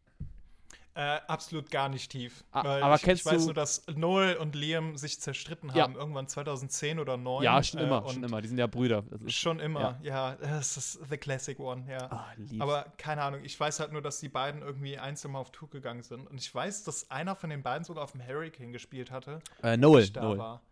Äh, 0.97 1.19
absolut 1.27 1.73
gar 1.73 1.89
nicht 1.89 2.09
tief. 2.13 2.45
A- 2.53 2.63
Weil 2.63 2.83
aber 2.83 2.95
ich, 2.95 3.03
kennst 3.03 3.27
ich 3.27 3.33
weiß 3.33 3.41
du- 3.41 3.45
nur, 3.47 3.55
dass 3.55 3.85
Noel 3.97 4.37
und 4.37 4.55
Liam 4.55 4.97
sich 4.97 5.21
zerstritten 5.21 5.71
Ja. 5.75 5.83
haben, 5.85 5.97
irgendwann 5.97 6.29
2010 6.29 7.01
oder 7.01 7.15
2009. 7.15 7.43
Ja, 7.43 7.63
schon 7.65 7.81
äh, 7.81 7.83
immer, 7.83 8.05
und 8.05 8.13
schon 8.13 8.23
immer. 8.23 8.41
Die 8.41 8.47
sind 8.47 8.59
ja 8.59 8.69
Brüder. 8.69 9.03
Das 9.11 9.21
ist, 9.23 9.33
Schon 9.35 9.59
immer, 9.59 9.99
ja. 10.05 10.37
Das 10.37 10.77
ist 10.77 11.01
the 11.11 11.17
classic 11.17 11.59
one, 11.59 11.85
ja. 11.91 11.99
ah, 12.13 12.29
lieb's. 12.37 12.61
Aber 12.61 12.93
keine 12.97 13.23
Ahnung, 13.23 13.41
ich 13.43 13.59
weiß 13.59 13.81
halt 13.81 13.91
nur, 13.91 14.03
dass 14.03 14.21
die 14.21 14.29
beiden 14.29 14.63
irgendwie 14.63 14.97
einzeln 14.97 15.33
mal 15.33 15.41
auf 15.41 15.51
Tour 15.51 15.69
gegangen 15.69 16.03
sind. 16.05 16.29
Und 16.31 16.41
ich 16.41 16.55
weiß, 16.55 16.85
dass 16.85 17.11
einer 17.11 17.35
von 17.35 17.51
den 17.51 17.65
beiden 17.65 17.83
sogar 17.85 18.05
auf 18.05 18.13
dem 18.13 18.25
Hurricane 18.25 18.71
gespielt 18.73 19.11
hatte. 19.11 19.41
äh, 19.65 19.77
Noel, 19.77 19.97
als 19.97 20.05
ich 20.07 20.13
da 20.13 20.23
Noel. 20.23 20.39
war. 20.39 20.63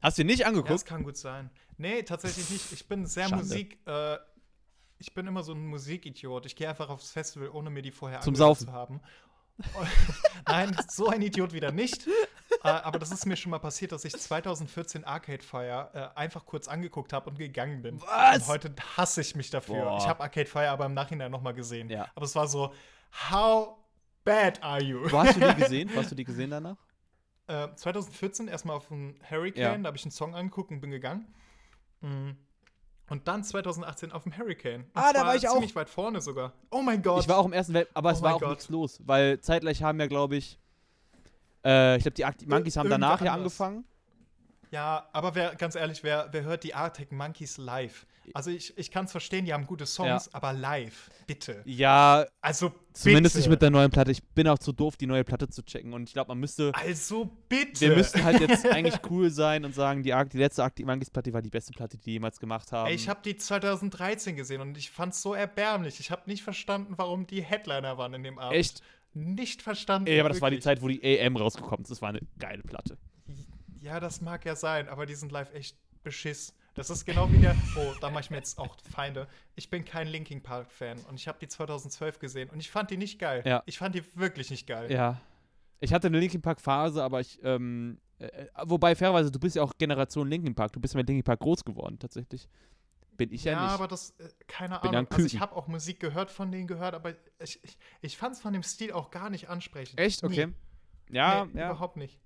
Hast 0.00 0.18
du 0.18 0.22
ihn 0.22 0.26
nicht 0.26 0.40
Ja, 0.40 0.46
das 0.50 0.56
angeguckt? 0.58 0.86
kann 0.86 1.04
gut 1.04 1.16
sein. 1.16 1.50
Nee, 1.76 2.02
tatsächlich 2.02 2.48
nicht. 2.50 2.72
Ich 2.72 2.86
bin 2.88 3.06
sehr 3.06 3.28
Schande. 3.28 3.44
Musik. 3.44 3.78
Äh, 3.86 4.18
ich 4.98 5.14
bin 5.14 5.26
immer 5.26 5.42
so 5.42 5.52
ein 5.52 5.66
Musikidiot. 5.66 6.46
Ich 6.46 6.54
gehe 6.56 6.68
einfach 6.68 6.88
aufs 6.88 7.10
Festival, 7.10 7.48
ohne 7.50 7.70
mir 7.70 7.82
die 7.82 7.90
vorher 7.90 8.20
Zum 8.20 8.34
Saufen. 8.36 8.66
zu 8.66 8.72
haben. 8.72 9.00
Nein, 10.48 10.76
so 10.88 11.08
ein 11.08 11.20
Idiot 11.22 11.52
wieder 11.52 11.72
nicht. 11.72 12.06
äh, 12.06 12.68
aber 12.68 12.98
das 12.98 13.12
ist 13.12 13.26
mir 13.26 13.36
schon 13.36 13.50
mal 13.50 13.58
passiert, 13.58 13.92
dass 13.92 14.04
ich 14.04 14.12
2014 14.14 15.04
Arcade 15.04 15.42
Fire 15.42 15.90
äh, 16.14 16.18
einfach 16.18 16.46
kurz 16.46 16.68
angeguckt 16.68 17.12
habe 17.12 17.30
und 17.30 17.38
gegangen 17.38 17.82
bin. 17.82 18.00
Was? 18.00 18.42
Und 18.42 18.48
heute 18.48 18.74
hasse 18.96 19.20
ich 19.20 19.34
mich 19.36 19.50
dafür. 19.50 19.82
Boah. 19.84 19.98
Ich 19.98 20.06
habe 20.06 20.22
Arcade 20.22 20.46
Fire 20.48 20.70
aber 20.70 20.86
im 20.86 20.94
Nachhinein 20.94 21.30
noch 21.30 21.42
mal 21.42 21.52
gesehen. 21.52 21.90
Ja. 21.90 22.06
Aber 22.14 22.24
es 22.24 22.34
war 22.34 22.48
so, 22.48 22.72
how 23.30 23.76
bad 24.24 24.62
are 24.62 24.82
you? 24.82 25.00
Wo 25.10 25.18
hast 25.18 25.36
du 25.36 25.40
die 25.40 25.54
gesehen? 25.62 25.90
Wo 25.92 25.98
hast 26.00 26.10
du 26.10 26.14
die 26.14 26.24
gesehen 26.24 26.50
danach? 26.50 26.76
Äh, 27.48 27.68
2014 27.74 28.48
erstmal 28.48 28.76
auf 28.76 28.88
dem 28.88 29.16
Hurricane, 29.28 29.60
Ja. 29.62 29.76
da 29.78 29.86
habe 29.88 29.96
ich 29.96 30.04
einen 30.04 30.12
Song 30.12 30.34
angeguckt 30.34 30.70
und 30.70 30.80
bin 30.80 30.90
gegangen. 30.90 31.32
Mm. 32.02 32.30
Und 33.10 33.28
dann 33.28 33.44
2018 33.44 34.12
auf 34.12 34.22
dem 34.22 34.36
Hurricane. 34.36 34.82
Und 34.84 34.90
Ah, 34.94 35.12
da 35.12 35.26
war 35.26 35.36
ich 35.36 35.46
auch. 35.48 35.54
ziemlich 35.54 35.74
weit 35.76 35.88
vorne 35.90 36.20
sogar. 36.20 36.52
Oh 36.70 36.80
mein 36.82 37.02
Gott. 37.02 37.20
Ich 37.22 37.28
war 37.28 37.38
auch 37.38 37.44
im 37.46 37.52
ersten 37.52 37.74
Welt, 37.74 37.88
aber 37.94 38.10
Oh 38.10 38.12
es 38.12 38.22
war 38.22 38.34
auch 38.36 38.40
Gott. 38.40 38.50
nichts 38.50 38.68
los, 38.68 39.00
weil 39.04 39.40
zeitgleich 39.40 39.82
haben 39.82 40.00
ja, 40.00 40.06
glaube 40.06 40.36
ich, 40.36 40.58
äh, 41.64 41.96
ich 41.96 42.02
glaube, 42.04 42.14
die 42.14 42.24
Arctic 42.24 42.48
Monkeys 42.48 42.76
haben 42.76 42.86
irgendwer 42.90 43.08
danach 43.08 43.24
ja 43.24 43.34
angefangen. 43.34 43.84
Ja, 44.72 45.06
aber 45.12 45.34
wer, 45.34 45.54
ganz 45.54 45.74
ehrlich, 45.74 46.02
wer, 46.02 46.28
wer 46.32 46.44
hört 46.44 46.64
die 46.64 46.74
Arctic 46.74 47.12
Monkeys 47.12 47.58
live? 47.58 48.06
Also 48.32 48.50
ich, 48.50 48.76
ich 48.78 48.90
kann 48.90 49.04
es 49.04 49.10
verstehen, 49.12 49.44
die 49.44 49.52
haben 49.52 49.66
gute 49.66 49.84
Songs, 49.84 50.32
aber 50.32 50.54
live, 50.54 51.10
bitte. 51.26 51.60
Ja, 51.66 52.24
Also 52.40 52.72
zumindest 52.94 53.34
bitte. 53.34 53.42
nicht 53.42 53.50
mit 53.50 53.60
der 53.60 53.68
neuen 53.70 53.90
Platte. 53.90 54.12
Ich 54.12 54.22
bin 54.22 54.48
auch 54.48 54.58
zu 54.58 54.72
doof, 54.72 54.96
die 54.96 55.06
neue 55.06 55.24
Platte 55.24 55.48
zu 55.48 55.62
checken. 55.62 55.92
Und 55.92 56.04
ich 56.04 56.14
glaube, 56.14 56.28
man 56.28 56.38
müsste. 56.38 56.72
Also 56.74 57.30
bitte. 57.48 57.80
Wir 57.82 57.96
müssten 57.96 58.24
halt 58.24 58.40
jetzt 58.40 58.64
eigentlich 58.64 58.98
cool 59.10 59.28
sein 59.28 59.64
und 59.66 59.74
sagen, 59.74 60.02
die, 60.02 60.14
die 60.32 60.38
letzte 60.38 60.62
Arctic 60.62 60.86
Monkeys 60.86 61.10
Platte 61.10 61.32
war 61.34 61.42
die 61.42 61.50
beste 61.50 61.72
Platte, 61.72 61.98
die 61.98 62.04
die 62.04 62.12
jemals 62.12 62.40
gemacht 62.40 62.72
haben. 62.72 62.90
Ich 62.90 63.10
habe 63.10 63.20
die 63.22 63.36
2013 63.36 64.36
gesehen 64.36 64.62
und 64.62 64.78
ich 64.78 64.90
fand's 64.90 65.20
so 65.20 65.34
erbärmlich. 65.34 66.00
Ich 66.00 66.10
habe 66.10 66.22
nicht 66.26 66.42
verstanden, 66.42 66.94
warum 66.96 67.26
die 67.26 67.42
Headliner 67.42 67.98
waren 67.98 68.14
in 68.14 68.22
dem 68.22 68.38
Abend. 68.38 68.56
Echt? 68.56 68.80
Nicht 69.12 69.60
verstanden. 69.60 70.06
Ey, 70.08 70.20
aber 70.20 70.30
das 70.30 70.40
war 70.40 70.50
die. 70.50 70.60
Zeit, 70.60 70.80
wo 70.80 70.88
die 70.88 71.02
AM 71.02 71.36
rausgekommen 71.36 71.82
ist. 71.82 71.90
Das 71.90 72.00
war 72.00 72.08
eine 72.08 72.20
geile 72.38 72.62
Platte. 72.62 72.96
Ja, 73.82 73.98
das 73.98 74.20
mag 74.20 74.44
ja 74.44 74.54
sein, 74.54 74.88
aber 74.88 75.06
die 75.06 75.14
sind 75.14 75.32
live 75.32 75.52
echt 75.54 75.76
beschiss. 76.04 76.54
Das 76.74 76.88
ist 76.88 77.04
genau 77.04 77.30
wie 77.32 77.38
der. 77.38 77.54
Oh, 77.76 77.92
da 78.00 78.10
mache 78.10 78.22
ich 78.22 78.30
mir 78.30 78.36
jetzt 78.36 78.58
auch 78.58 78.76
Feinde. 78.90 79.28
Ich 79.56 79.68
bin 79.68 79.84
kein 79.84 80.06
Linkin 80.06 80.42
Park 80.42 80.70
Fan 80.70 80.98
und 81.08 81.16
ich 81.16 81.28
habe 81.28 81.38
die 81.40 81.48
2012 81.48 82.18
gesehen 82.18 82.48
und 82.50 82.60
ich 82.60 82.70
fand 82.70 82.90
die 82.90 82.96
nicht 82.96 83.18
geil. 83.18 83.42
Ja. 83.44 83.62
Ich 83.66 83.78
fand 83.78 83.94
die 83.94 84.02
wirklich 84.16 84.50
nicht 84.50 84.66
geil. 84.66 84.90
Ja. 84.90 85.20
Ich 85.80 85.92
hatte 85.92 86.06
eine 86.06 86.20
Linkin 86.20 86.40
Park 86.40 86.60
Phase, 86.60 87.02
aber 87.02 87.20
ich, 87.20 87.40
ähm, 87.42 87.98
äh, 88.20 88.46
wobei 88.64 88.94
fairerweise, 88.94 89.32
du 89.32 89.40
bist 89.40 89.56
ja 89.56 89.62
auch 89.62 89.72
Generation 89.76 90.28
Linkin 90.28 90.54
Park. 90.54 90.72
Du 90.72 90.80
bist 90.80 90.94
ja 90.94 90.98
mit 90.98 91.08
Linkin 91.08 91.24
Park 91.24 91.40
groß 91.40 91.64
geworden, 91.64 91.98
tatsächlich. 91.98 92.48
Bin 93.16 93.32
ich 93.32 93.44
ja, 93.44 93.52
Ja, 93.52 93.62
nicht. 93.64 93.72
aber 93.72 93.88
das, 93.88 94.10
äh, 94.18 94.28
keine 94.46 94.78
Bin 94.78 94.92
ja 94.92 94.98
Ahnung. 95.00 95.10
Also 95.10 95.26
ich 95.26 95.40
habe 95.40 95.56
auch 95.56 95.66
Musik 95.66 95.98
gehört 95.98 96.30
von 96.30 96.52
denen 96.52 96.68
gehört, 96.68 96.94
aber 96.94 97.14
ich, 97.40 97.62
ich, 97.64 97.76
ich 98.00 98.16
fand 98.16 98.36
es 98.36 98.40
von 98.40 98.52
dem 98.52 98.62
Stil 98.62 98.92
auch 98.92 99.10
gar 99.10 99.28
nicht 99.28 99.50
ansprechend. 99.50 99.98
Echt? 99.98 100.22
Nie. 100.22 100.28
Okay. 100.28 100.52
Ja, 101.10 101.46
nee, 101.52 101.60
ja. 101.60 101.70
überhaupt 101.70 101.96
nicht. 101.96 102.18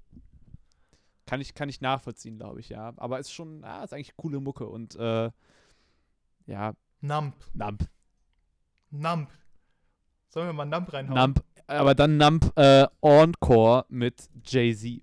Kann 1.26 1.40
ich, 1.40 1.54
kann 1.54 1.68
ich 1.68 1.80
nachvollziehen, 1.80 2.38
glaube 2.38 2.60
ich, 2.60 2.68
ja. 2.68 2.92
Aber 2.96 3.18
ist 3.18 3.32
schon, 3.32 3.64
ah, 3.64 3.82
ist 3.84 3.92
eigentlich 3.92 4.16
coole 4.16 4.40
Mucke 4.40 4.66
und, 4.66 4.94
äh, 4.96 5.30
ja, 6.46 6.72
Nump. 7.00 7.34
Nump. 7.52 7.84
Nump. 8.90 9.30
Sollen 10.28 10.46
wir 10.46 10.52
mal 10.52 10.64
Nump 10.64 10.92
reinhauen? 10.92 11.18
Nump. 11.18 11.44
Aber 11.66 11.94
dann 11.96 12.16
Nump 12.16 12.52
äh, 12.56 12.86
Encore 13.00 13.84
mit 13.88 14.28
Jay-Z. 14.44 15.02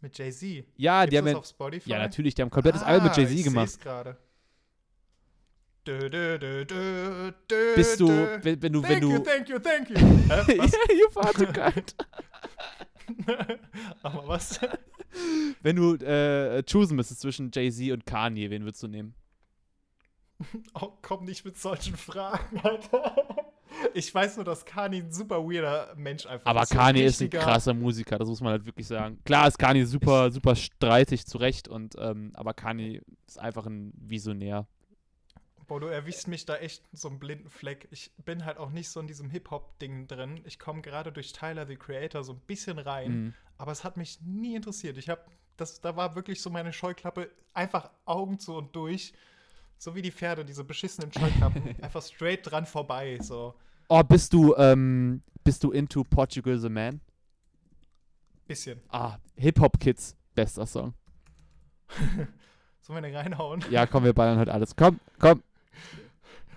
Mit 0.00 0.18
Jay-Z. 0.18 0.64
Ja, 0.76 1.02
Gibt's 1.04 1.10
die 1.12 1.18
haben 1.18 1.36
auf 1.36 1.46
Spotify? 1.46 1.90
ja, 1.90 1.98
natürlich, 2.00 2.34
die 2.34 2.42
haben 2.42 2.48
ein 2.48 2.50
komplettes 2.50 2.82
Album 2.82 3.04
mit 3.04 3.12
Ah, 3.12 3.20
Jay-Z 3.20 3.36
ich 3.38 3.44
gemacht. 3.44 3.68
seh's 3.70 3.78
gerade. 3.78 4.16
Dö, 5.86 6.08
dö, 6.10 6.38
dö, 6.64 7.74
Bist 7.76 7.98
du, 8.00 8.08
wenn, 8.08 8.60
wenn 8.62 8.72
du, 8.72 8.82
wenn 8.82 9.00
Thank 9.00 9.02
you, 9.02 9.18
du. 9.18 9.24
thank 9.24 9.48
you, 9.48 9.58
thank 9.58 9.90
you. 9.90 9.96
Hä, 9.96 10.58
was? 10.58 10.72
yeah, 10.72 10.96
you 10.96 11.08
far 11.10 11.32
too 11.32 11.46
kind. 11.46 11.94
Aber 14.02 14.28
was? 14.28 14.60
Wenn 15.62 15.76
du 15.76 15.94
äh, 15.94 16.62
choosen 16.64 16.96
müsstest 16.96 17.20
zwischen 17.20 17.50
Jay-Z 17.52 17.92
und 17.92 18.06
Kanye, 18.06 18.50
wen 18.50 18.64
würdest 18.64 18.82
du 18.82 18.88
nehmen? 18.88 19.14
Oh, 20.74 20.92
komm 21.02 21.24
nicht 21.24 21.44
mit 21.44 21.56
solchen 21.56 21.96
Fragen, 21.96 22.58
Alter. 22.62 23.14
Ich 23.94 24.14
weiß 24.14 24.36
nur, 24.36 24.44
dass 24.44 24.64
Kani 24.64 24.98
ein 24.98 25.12
super 25.12 25.38
weirder 25.44 25.94
Mensch 25.96 26.26
einfach 26.26 26.46
Aber 26.46 26.62
ist. 26.62 26.70
So 26.70 26.74
Kanye 26.76 27.04
ist 27.04 27.22
ein 27.22 27.30
krasser 27.30 27.74
Musiker, 27.74 28.18
das 28.18 28.28
muss 28.28 28.40
man 28.40 28.52
halt 28.52 28.66
wirklich 28.66 28.86
sagen. 28.86 29.18
Klar 29.24 29.48
ist 29.48 29.58
Kanye 29.58 29.84
super, 29.84 30.30
super 30.30 30.54
streitig 30.56 31.26
zurecht, 31.26 31.68
und, 31.68 31.94
ähm, 31.98 32.32
aber 32.34 32.54
Kanye 32.54 33.02
ist 33.26 33.38
einfach 33.38 33.66
ein 33.66 33.92
Visionär. 33.96 34.66
Boah, 35.72 35.80
du 35.80 35.86
erwischst 35.86 36.28
mich 36.28 36.44
da 36.44 36.56
echt 36.56 36.84
so 36.92 37.08
einen 37.08 37.18
blinden 37.18 37.48
Fleck. 37.48 37.88
Ich 37.90 38.10
bin 38.26 38.44
halt 38.44 38.58
auch 38.58 38.68
nicht 38.68 38.90
so 38.90 39.00
in 39.00 39.06
diesem 39.06 39.30
Hip-Hop-Ding 39.30 40.06
drin. 40.06 40.42
Ich 40.44 40.58
komme 40.58 40.82
gerade 40.82 41.12
durch 41.12 41.32
Tyler, 41.32 41.66
the 41.66 41.76
Creator, 41.76 42.22
so 42.22 42.34
ein 42.34 42.40
bisschen 42.40 42.78
rein. 42.78 43.10
Mhm. 43.10 43.34
Aber 43.56 43.72
es 43.72 43.82
hat 43.82 43.96
mich 43.96 44.20
nie 44.20 44.54
interessiert. 44.54 44.98
Ich 44.98 45.08
habe, 45.08 45.22
das, 45.56 45.80
da 45.80 45.96
war 45.96 46.14
wirklich 46.14 46.42
so 46.42 46.50
meine 46.50 46.74
Scheuklappe 46.74 47.30
einfach 47.54 47.88
Augen 48.04 48.38
zu 48.38 48.54
und 48.54 48.76
durch. 48.76 49.14
So 49.78 49.94
wie 49.94 50.02
die 50.02 50.12
Pferde, 50.12 50.44
diese 50.44 50.62
beschissenen 50.62 51.10
Scheuklappen. 51.10 51.74
einfach 51.82 52.02
straight 52.02 52.40
dran 52.42 52.66
vorbei. 52.66 53.18
So 53.22 53.54
Oh, 53.88 54.02
bist 54.02 54.34
du, 54.34 54.54
ähm, 54.56 55.22
bist 55.42 55.64
du 55.64 55.70
into 55.70 56.04
Portugal 56.04 56.58
the 56.58 56.68
Man? 56.68 57.00
bisschen. 58.46 58.78
Ah, 58.90 59.16
Hip-Hop 59.36 59.80
Kids, 59.80 60.18
bester 60.34 60.66
Song. 60.66 60.92
Sollen 62.82 63.02
wir 63.02 63.08
den 63.08 63.16
reinhauen? 63.16 63.64
Ja, 63.70 63.86
komm, 63.86 64.04
wir 64.04 64.12
ballern 64.12 64.38
heute 64.38 64.52
alles. 64.52 64.76
Komm, 64.76 65.00
komm. 65.18 65.42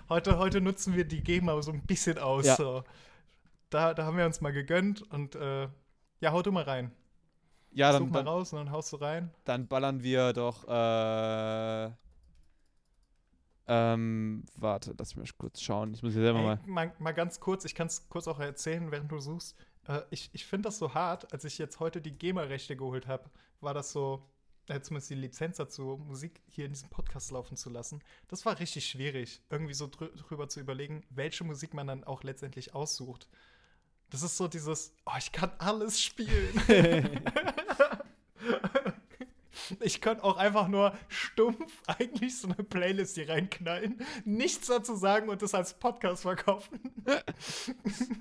Heute, 0.07 0.37
heute 0.37 0.61
nutzen 0.61 0.95
wir 0.95 1.03
die 1.03 1.23
GEMA 1.23 1.59
so 1.61 1.71
ein 1.71 1.81
bisschen 1.81 2.19
aus. 2.19 2.45
Ja. 2.45 2.55
So. 2.55 2.83
Da, 3.69 3.93
da 3.93 4.05
haben 4.05 4.17
wir 4.17 4.25
uns 4.25 4.39
mal 4.39 4.53
gegönnt 4.53 5.01
und 5.11 5.35
äh, 5.35 5.67
ja, 6.19 6.31
hau 6.31 6.41
du 6.41 6.51
mal 6.51 6.63
rein. 6.63 6.91
Ja, 7.71 7.91
Such 7.91 7.99
dann, 7.99 8.09
mal 8.09 8.17
dann, 8.19 8.27
raus 8.27 8.53
und 8.53 8.59
dann 8.59 8.71
haust 8.71 8.93
du 8.93 8.97
rein. 8.97 9.31
dann 9.43 9.67
ballern 9.67 10.01
wir 10.03 10.31
doch, 10.31 10.67
äh, 10.67 11.91
ähm, 13.67 14.45
warte, 14.55 14.93
lass 14.97 15.15
mich 15.15 15.31
mal 15.33 15.37
kurz 15.37 15.59
schauen. 15.61 15.93
Ich 15.93 16.03
muss 16.03 16.13
hier 16.13 16.21
selber 16.21 16.39
Ey, 16.39 16.45
mal. 16.45 16.59
mal, 16.67 16.93
mal 16.99 17.11
ganz 17.13 17.39
kurz, 17.39 17.65
ich 17.65 17.73
kann 17.73 17.87
es 17.87 18.07
kurz 18.07 18.27
auch 18.27 18.39
erzählen, 18.39 18.91
während 18.91 19.11
du 19.11 19.19
suchst. 19.19 19.57
Äh, 19.87 20.01
ich 20.11 20.29
ich 20.33 20.45
finde 20.45 20.67
das 20.67 20.77
so 20.77 20.93
hart, 20.93 21.33
als 21.33 21.43
ich 21.45 21.57
jetzt 21.57 21.79
heute 21.79 21.99
die 21.99 22.15
GEMA-Rechte 22.15 22.77
geholt 22.77 23.07
habe, 23.07 23.29
war 23.61 23.73
das 23.73 23.91
so, 23.91 24.23
äh, 24.67 24.79
zumindest 24.81 25.09
die 25.09 25.15
Lizenz 25.15 25.57
dazu, 25.57 26.01
Musik 26.05 26.41
hier 26.47 26.65
in 26.65 26.73
diesem 26.73 26.89
Podcast 26.89 27.31
laufen 27.31 27.57
zu 27.57 27.69
lassen. 27.69 28.01
Das 28.27 28.45
war 28.45 28.59
richtig 28.59 28.87
schwierig, 28.87 29.41
irgendwie 29.49 29.73
so 29.73 29.87
drü 29.87 30.09
drüber 30.15 30.49
zu 30.49 30.59
überlegen, 30.59 31.03
welche 31.09 31.43
Musik 31.43 31.73
man 31.73 31.87
dann 31.87 32.03
auch 32.03 32.23
letztendlich 32.23 32.73
aussucht. 32.73 33.27
Das 34.09 34.21
ist 34.23 34.37
so 34.37 34.47
dieses, 34.47 34.93
oh, 35.05 35.17
ich 35.17 35.31
kann 35.31 35.51
alles 35.57 36.01
spielen. 36.01 36.61
Ich 39.79 40.01
könnte 40.01 40.23
auch 40.23 40.37
einfach 40.37 40.67
nur 40.67 40.95
stumpf 41.07 41.81
eigentlich 41.87 42.39
so 42.39 42.47
eine 42.47 42.63
Playlist 42.63 43.15
hier 43.15 43.29
reinknallen, 43.29 44.01
nichts 44.23 44.67
dazu 44.67 44.95
sagen 44.95 45.29
und 45.29 45.41
das 45.41 45.53
als 45.53 45.73
Podcast 45.73 46.23
verkaufen. 46.23 46.79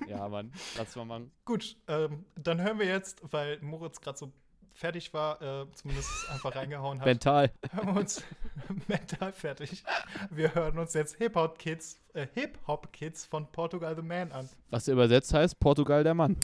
Ja, 0.07 0.27
Mann, 0.27 0.51
lass 0.77 0.95
mal 0.95 1.05
machen. 1.05 1.31
Gut, 1.43 1.77
ähm, 1.87 2.25
dann 2.35 2.61
hören 2.61 2.79
wir 2.79 2.87
jetzt, 2.87 3.21
weil 3.31 3.59
Moritz 3.61 4.01
gerade 4.01 4.17
so 4.17 4.31
fertig 4.75 5.13
war, 5.13 5.41
äh, 5.41 5.65
zumindest 5.73 6.09
einfach 6.29 6.55
reingehauen 6.55 6.99
hat. 6.99 7.05
Mental. 7.07 7.51
hören 7.71 7.87
wir 7.95 8.01
uns 8.01 8.23
mental 8.87 9.31
fertig. 9.31 9.83
Wir 10.29 10.53
hören 10.53 10.77
uns 10.77 10.93
jetzt 10.93 11.15
Hip 11.17 11.35
Hop 11.35 11.57
Kids, 11.57 11.97
äh, 12.13 12.27
Hip 12.35 12.59
Hop 12.67 12.91
Kids 12.93 13.25
von 13.25 13.51
Portugal 13.51 13.95
the 13.95 14.03
Man 14.03 14.31
an. 14.31 14.47
Was 14.69 14.87
übersetzt 14.87 15.33
heißt 15.33 15.59
Portugal 15.59 16.03
der 16.03 16.13
Mann. 16.13 16.37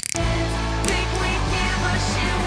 Think 2.02 2.41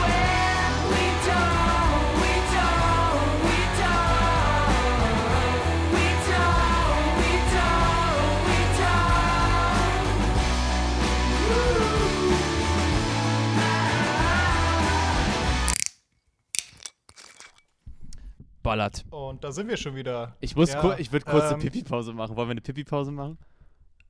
Ballert. 18.65 19.05
Und 19.11 19.45
da 19.45 19.53
sind 19.53 19.69
wir 19.69 19.77
schon 19.77 19.95
wieder. 19.95 20.37
Ich 20.41 20.57
muss 20.57 20.73
Ja, 20.73 20.99
ich 20.99 21.13
würde 21.13 21.25
kurz 21.25 21.45
ähm, 21.45 21.55
eine 21.55 21.59
Pipi-Pause 21.63 22.13
machen. 22.15 22.35
Wollen 22.35 22.49
wir 22.49 22.53
eine 22.53 22.61
Pipi-Pause 22.63 23.13
machen? 23.13 23.39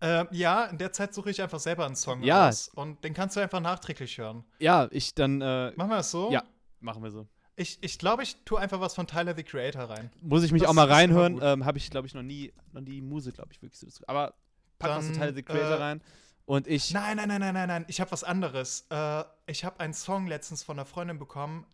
Äh, 0.00 0.24
ja, 0.30 0.64
in 0.66 0.78
der 0.78 0.92
Zeit 0.92 1.12
suche 1.12 1.30
ich 1.30 1.42
einfach 1.42 1.58
selber 1.60 1.84
einen 1.84 1.96
Song 1.96 2.22
Ja. 2.22 2.46
raus. 2.46 2.70
Und 2.74 3.04
den 3.04 3.12
kannst 3.14 3.36
du 3.36 3.40
einfach 3.40 3.60
nachträglich 3.60 4.16
hören. 4.16 4.44
Ja, 4.58 4.88
ich 4.90 5.14
dann, 5.14 5.40
äh, 5.42 5.72
Machen 5.76 5.90
wir 5.90 5.96
das 5.96 6.10
so? 6.10 6.30
ja, 6.30 6.42
machen 6.80 7.02
wir 7.02 7.10
so. 7.10 7.26
Ich, 7.56 7.78
ich 7.82 7.98
glaube, 7.98 8.22
ich 8.22 8.36
tue 8.44 8.58
einfach 8.58 8.80
was 8.80 8.94
von 8.94 9.06
Tyler, 9.06 9.34
the 9.36 9.42
Creator 9.44 9.82
rein. 9.84 10.10
Muss 10.22 10.42
ich 10.42 10.50
mich 10.52 10.62
Das 10.62 10.70
auch 10.70 10.74
mal 10.74 10.90
reinhören. 10.90 11.38
Ähm, 11.42 11.64
Habe 11.64 11.78
ich, 11.78 11.90
glaube 11.90 12.06
ich, 12.06 12.14
noch 12.14 12.22
nie, 12.22 12.52
noch 12.72 12.80
nie 12.80 13.00
Muse, 13.00 13.32
glaube 13.32 13.50
ich, 13.52 13.62
wirklich 13.62 13.78
so. 13.80 14.04
Aber 14.06 14.34
pack 14.78 14.90
was 14.90 15.04
Dann, 15.06 15.14
von 15.14 15.14
Tyler 15.22 15.34
the 15.34 15.42
Creator 15.42 15.70
äh, 15.78 15.82
rein. 15.82 16.02
Und 16.46 16.66
ich. 16.66 16.92
Nein, 16.92 17.16
nein, 17.16 17.28
nein, 17.28 17.40
nein, 17.40 17.54
nein, 17.54 17.68
nein. 17.68 17.84
Ich 17.88 18.00
habe 18.00 18.10
was 18.12 18.24
anderes. 18.24 18.86
Äh, 18.90 19.24
ich 19.46 19.64
habe 19.64 19.80
einen 19.80 19.94
Song 19.94 20.26
letztens 20.26 20.62
von 20.62 20.78
einer 20.78 20.84
Freundin 20.84 21.18
bekommen, 21.18 21.64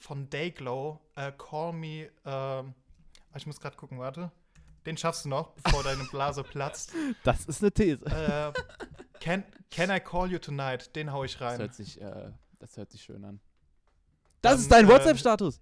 von 0.00 0.28
Dayglow. 0.28 0.98
Äh, 1.14 1.30
Call 1.38 1.72
Me. 1.72 2.10
ähm, 2.24 2.74
ich 3.36 3.46
muss 3.46 3.60
gerade 3.60 3.76
gucken, 3.76 3.98
warte. 4.00 4.32
Den 4.86 4.96
schaffst 4.96 5.24
du 5.26 5.28
noch, 5.28 5.52
bevor 5.62 5.82
deine 5.84 6.02
Blase 6.04 6.42
platzt. 6.42 6.92
Das 7.22 7.44
ist 7.46 7.62
eine 7.62 7.70
These. 7.70 8.04
Äh, 8.06 8.52
can, 9.20 9.44
can 9.70 9.90
I 9.90 10.00
Call 10.00 10.30
You 10.32 10.38
Tonight? 10.38 10.96
Den 10.96 11.12
hau 11.12 11.22
ich 11.22 11.36
Das 11.36 11.42
rein. 11.52 11.58
hört 11.60 11.74
sich, 11.74 12.00
äh, 12.00 12.30
das 12.58 12.76
hört 12.76 12.90
sich 12.90 13.02
schön 13.02 13.22
an. 13.24 13.40
Das 14.40 14.52
Dann, 14.52 14.60
ist 14.60 14.72
dein 14.72 14.84
äh, 14.86 14.88
WhatsApp-Status. 14.88 15.60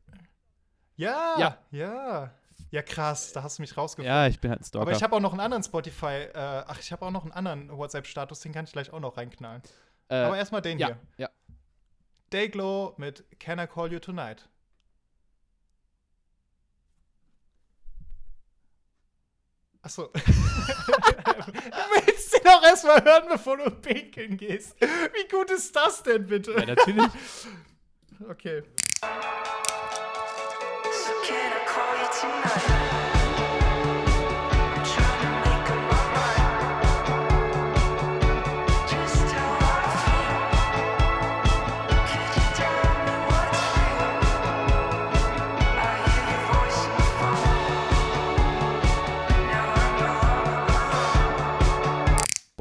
Ja, 0.97 1.35
Ja. 1.39 1.59
ja. 1.71 2.31
Ja, 2.71 2.83
krass, 2.83 3.33
da 3.33 3.43
hast 3.43 3.59
du 3.59 3.63
mich 3.63 3.77
rausgefunden. 3.77 4.13
Ja, 4.13 4.27
ich 4.27 4.41
bin 4.41 4.51
halt 4.51 4.61
ein 4.61 4.65
Stalker. 4.65 4.83
Aber 4.83 4.93
ich 4.93 5.03
habe 5.03 5.15
auch 5.17 5.21
noch 5.21 5.31
einen 5.33 5.41
anderen 5.41 5.63
Spotify, 5.63 6.07
äh, 6.35 6.65
ach, 6.67 6.79
ich 6.81 6.91
habe 6.93 7.07
auch 7.07 7.11
noch 7.11 7.23
einen 7.23 7.33
anderen 7.33 7.71
WhatsApp-Status, 7.77 8.41
den 8.41 8.53
kann 8.53 8.65
ich 8.67 8.73
gleich 8.73 8.93
auch 8.93 8.99
noch 9.01 9.17
reinknallen. 9.17 9.63
äh, 10.09 10.17
Aber 10.17 10.37
erstmal 10.37 10.61
den 10.61 10.79
ja, 10.79 10.89
hier. 10.89 10.99
ja. 11.19 11.29
Dayglow 12.31 12.95
mit 12.99 13.25
Can 13.39 13.59
I 13.59 13.67
Call 13.67 13.93
You 13.93 13.99
Tonight? 13.99 14.49
Achso. 19.83 20.09
du 20.13 20.21
willst 22.07 22.35
den 22.35 22.47
auch 22.47 22.63
erstmal 22.63 23.03
hören, 23.03 23.29
bevor 23.29 23.57
du 23.57 23.71
pinkeln 23.71 24.37
gehst. 24.37 24.79
Wie 24.81 25.29
gut 25.29 25.51
ist 25.51 25.75
das 25.75 26.03
denn 26.03 26.27
bitte? 26.27 26.53
ja, 26.53 26.67
natürlich. 26.67 27.11
Okay. 28.29 28.63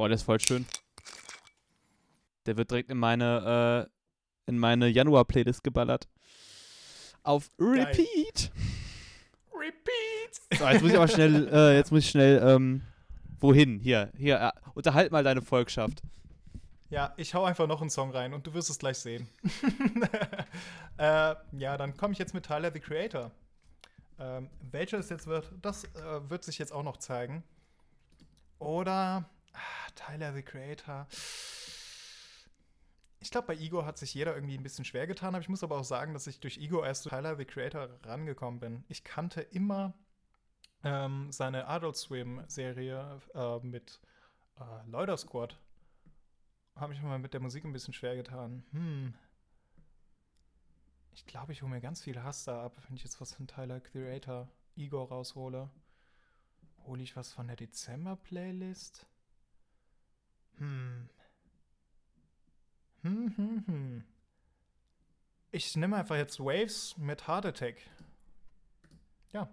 Boah, 0.07 0.11
der 0.11 0.15
ist 0.15 0.23
voll 0.23 0.39
schön. 0.39 0.65
Der 2.45 2.55
wird 2.55 2.71
direkt 2.71 2.89
in 2.89 2.97
meine, 2.97 3.89
äh, 4.47 4.49
in 4.49 4.57
meine 4.57 4.87
Januar-Playlist 4.87 5.65
geballert. 5.65 6.07
Auf 7.23 7.51
Repeat. 7.59 8.49
Repeat! 9.51 10.57
So, 10.57 10.65
jetzt 10.65 10.81
muss 10.81 10.91
ich 10.91 10.95
aber 10.95 11.09
schnell, 11.09 11.49
äh, 11.51 11.75
jetzt 11.75 11.91
muss 11.91 12.05
ich 12.05 12.09
schnell, 12.09 12.41
ähm, 12.41 12.83
wohin? 13.41 13.81
Hier, 13.81 14.13
hier, 14.15 14.39
äh, 14.39 14.51
unterhalt 14.75 15.11
mal 15.11 15.25
deine 15.25 15.41
Volkschaft. 15.41 16.01
Ja, 16.89 17.13
ich 17.17 17.33
hau 17.33 17.43
einfach 17.43 17.67
noch 17.67 17.81
einen 17.81 17.89
Song 17.89 18.11
rein 18.11 18.33
und 18.33 18.47
du 18.47 18.53
wirst 18.53 18.69
es 18.69 18.79
gleich 18.79 18.99
sehen. 18.99 19.27
äh, 20.97 21.35
ja, 21.51 21.75
dann 21.75 21.97
komme 21.97 22.13
ich 22.13 22.19
jetzt 22.19 22.33
mit 22.33 22.45
Tyler 22.45 22.71
the 22.71 22.79
Creator. 22.79 23.29
Ähm, 24.19 24.49
welcher 24.71 24.99
es 24.99 25.09
jetzt 25.09 25.27
wird, 25.27 25.51
das 25.61 25.83
äh, 25.83 26.29
wird 26.29 26.45
sich 26.45 26.59
jetzt 26.59 26.71
auch 26.71 26.83
noch 26.83 26.95
zeigen. 26.95 27.43
Oder 28.57 29.29
Tyler 29.95 30.33
the 30.33 30.43
Creator. 30.43 31.07
Ich 33.19 33.31
glaube, 33.31 33.47
bei 33.47 33.55
Igor 33.55 33.85
hat 33.85 33.97
sich 33.97 34.13
jeder 34.13 34.35
irgendwie 34.35 34.57
ein 34.57 34.63
bisschen 34.63 34.85
schwer 34.85 35.07
getan, 35.07 35.35
aber 35.35 35.41
ich 35.41 35.49
muss 35.49 35.63
aber 35.63 35.77
auch 35.77 35.83
sagen, 35.83 36.13
dass 36.13 36.27
ich 36.27 36.39
durch 36.39 36.57
Igor 36.57 36.85
erst 36.85 37.03
zu 37.03 37.09
Tyler 37.09 37.35
the 37.35 37.45
Creator 37.45 37.89
rangekommen 38.03 38.59
bin. 38.59 38.83
Ich 38.87 39.03
kannte 39.03 39.41
immer 39.41 39.93
ähm, 40.83 41.31
seine 41.31 41.67
Adult 41.67 41.97
Swim-Serie 41.97 43.21
äh, 43.33 43.59
mit 43.59 43.99
äh, 44.59 44.89
Loider 44.89 45.17
Squad 45.17 45.57
habe 46.79 46.93
ich 46.93 47.01
mal 47.01 47.19
mit 47.19 47.33
der 47.33 47.41
Musik 47.41 47.65
ein 47.65 47.73
bisschen 47.73 47.93
schwer 47.93 48.15
getan. 48.15 48.63
Hm. 48.71 49.13
Ich 51.11 51.25
glaube, 51.25 51.51
ich 51.51 51.63
hole 51.63 51.71
mir 51.71 51.81
ganz 51.81 52.03
viel 52.03 52.21
Hass 52.21 52.43
da 52.43 52.63
ab, 52.63 52.77
wenn 52.87 52.95
ich 52.95 53.03
jetzt 53.03 53.19
was 53.19 53.33
von 53.33 53.47
Tyler 53.47 53.79
Creator 53.79 54.47
Igor 54.75 55.09
raushole. 55.09 55.69
Hole 56.85 57.01
ich 57.01 57.15
was 57.15 57.33
von 57.33 57.47
der 57.47 57.55
Dezember-Playlist? 57.55 59.07
Hm. 60.57 61.09
Hm, 63.03 63.33
hm, 63.37 63.63
hm. 63.65 64.03
Ich 65.51 65.75
nehme 65.75 65.95
einfach 65.95 66.15
jetzt 66.15 66.39
Waves 66.39 66.97
mit 66.97 67.27
Heart 67.27 67.45
Attack. 67.45 67.75
Ja. 69.31 69.49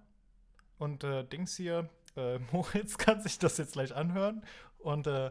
Und 0.78 1.04
äh, 1.04 1.24
Dings 1.24 1.56
hier, 1.56 1.88
äh, 2.16 2.38
Moritz 2.52 2.98
kann 2.98 3.20
sich 3.20 3.38
das 3.38 3.58
jetzt 3.58 3.74
gleich 3.74 3.94
anhören. 3.94 4.44
Und 4.78 5.06
äh, 5.06 5.30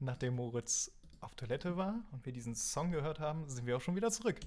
nachdem 0.00 0.36
Moritz 0.36 0.90
auf 1.20 1.34
Toilette 1.36 1.76
war 1.76 2.02
und 2.10 2.26
wir 2.26 2.32
diesen 2.32 2.54
Song 2.54 2.90
gehört 2.90 3.20
haben, 3.20 3.48
sind 3.48 3.66
wir 3.66 3.76
auch 3.76 3.80
schon 3.80 3.94
wieder 3.96 4.10
zurück. 4.10 4.40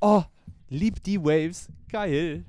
Oh, 0.00 0.22
lieb 0.68 1.02
die 1.02 1.20
Waves. 1.22 1.68
Geil. 1.90 2.44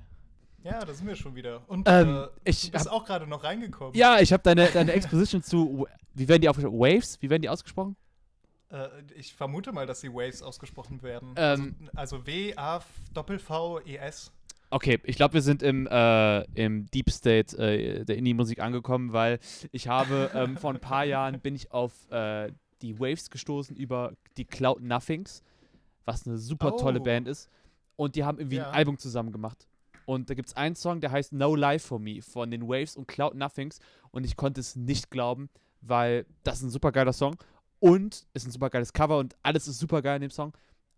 Ja, 0.64 0.80
da 0.86 0.94
sind 0.94 1.07
wir 1.07 1.15
schon 1.15 1.36
wieder. 1.36 1.61
Und 1.68 1.88
Ähm, 1.90 2.15
äh, 2.15 2.28
ich 2.49 2.68
du 2.68 2.72
bist 2.72 2.86
hab- 2.86 2.94
auch 2.94 3.06
gerade 3.06 3.26
noch 3.28 3.44
reingekommen. 3.44 3.95
Ja, 3.95 4.19
ich 4.19 4.32
habe 4.32 4.44
deine, 4.44 4.68
deine 4.68 4.91
Exposition 4.94 5.41
zu, 5.41 5.88
wie 6.14 6.28
werden 6.28 6.41
die 6.41 6.49
ausgesprochen? 6.49 6.80
Waves? 6.80 7.18
Wie 7.22 7.30
werden 7.30 7.41
die 7.41 7.49
ausgesprochen? 7.49 7.95
Äh, 8.69 8.88
ich 9.15 9.34
vermute 9.34 9.72
mal, 9.72 9.86
dass 9.88 10.02
die 10.02 10.14
Waves 10.14 10.41
ausgesprochen 10.44 11.02
werden. 11.02 11.34
Ähm. 11.36 11.76
also 11.95 12.18
also 12.18 12.28
W-A-V-V-E-S. 13.15 14.32
Okay, 14.73 14.99
ich 15.03 15.18
glaube, 15.18 15.34
wir 15.34 15.41
sind 15.41 15.64
im, 15.64 15.86
äh, 15.88 16.44
im 16.53 16.86
Deep 16.91 17.10
State 17.10 17.57
äh, 17.57 18.06
der 18.06 18.15
Indie-Musik 18.18 18.60
angekommen, 18.61 19.11
weil 19.11 19.40
ich 19.73 19.90
habe 19.90 20.32
ähm, 20.34 20.56
vor 20.57 20.73
ein 20.73 20.80
paar 20.80 21.03
Jahren 21.06 21.40
bin 21.41 21.56
ich 21.56 21.72
auf 21.73 21.91
äh, 22.10 22.52
die 22.82 22.98
Waves 22.99 23.30
gestoßen 23.30 23.76
über 23.76 24.14
die 24.38 24.45
Cloud 24.45 24.82
Nothings, 24.82 25.44
was 26.06 26.26
eine 26.28 26.38
super 26.38 26.76
tolle 26.78 26.99
Oh. 26.99 27.03
Band 27.03 27.28
ist. 27.28 27.49
Und 27.95 28.15
die 28.15 28.23
haben 28.23 28.40
irgendwie 28.40 28.57
Ja. 28.57 28.69
ein 28.69 28.73
Album 28.76 28.98
zusammen 28.98 29.32
gemacht. 29.32 29.68
Und 30.06 30.30
da 30.30 30.34
gibt 30.34 30.49
es 30.49 30.56
einen 30.57 30.76
Song, 30.76 30.99
der 31.02 31.11
heißt 31.11 31.32
No 31.34 31.56
Life 31.56 31.88
for 31.88 31.99
Me 31.99 32.22
von 32.22 32.49
den 32.49 32.68
Waves 32.68 32.95
und 32.98 33.07
Cloud 33.07 33.36
Nothings. 33.36 33.80
Und 34.11 34.26
ich 34.26 34.36
konnte 34.36 34.60
es 34.60 34.76
nicht 34.76 35.11
glauben, 35.11 35.49
weil 35.82 36.26
das 36.44 36.57
ist 36.57 36.64
ein 36.64 36.69
super 36.72 36.91
geiler 36.91 37.14
Song 37.14 37.36
und 37.80 38.26
ist 38.34 38.45
ein 38.48 38.52
super 38.52 38.69
geiles 38.69 38.94
Cover 38.94 39.18
und 39.19 39.36
alles 39.44 39.68
ist 39.68 39.80
super 39.80 40.02
geil 40.02 40.15
in 40.15 40.22
dem 40.23 40.32
Song. 40.32 40.53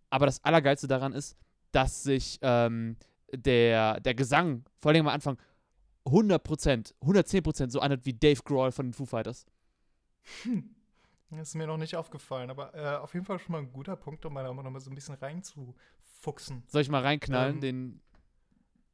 Aber 0.10 0.26
das 0.26 0.44
Allergeilste 0.44 0.88
daran 0.88 1.14
ist, 1.14 1.36
dass 1.72 2.04
sich 2.04 2.40
ähm, 2.42 2.96
der, 3.34 4.00
der 4.00 4.14
Gesang, 4.16 4.64
vor 4.80 4.92
allem 4.92 5.08
am 5.08 5.14
Anfang, 5.14 5.38
100%, 6.06 6.94
110% 7.02 7.70
so 7.72 7.80
anhört 7.80 8.06
wie 8.06 8.14
Dave 8.14 8.42
Grohl 8.44 8.72
von 8.72 8.88
den 8.88 8.94
Foo 8.94 9.06
Fighters. 9.06 9.46
Das 11.38 11.50
ist 11.50 11.56
mir 11.56 11.68
noch 11.68 11.78
nicht 11.78 11.96
aufgefallen, 11.96 12.50
aber 12.50 12.74
äh, 12.76 12.98
auf 12.98 13.14
jeden 13.14 13.26
Fall 13.26 13.40
schon 13.40 13.54
mal 13.54 13.60
ein 13.60 13.72
guter 13.72 13.96
Punkt, 13.96 14.26
um 14.26 14.34
mal 14.34 14.44
noch 14.44 14.54
mal 14.54 14.80
so 14.80 14.90
ein 14.90 14.96
bisschen 14.96 15.16
reinzufuchsen. 15.16 16.64
Soll 16.68 16.82
ich 16.82 16.90
mal 16.90 17.02
reinknallen, 17.02 17.56
Ähm, 17.56 17.62
den. 17.62 18.02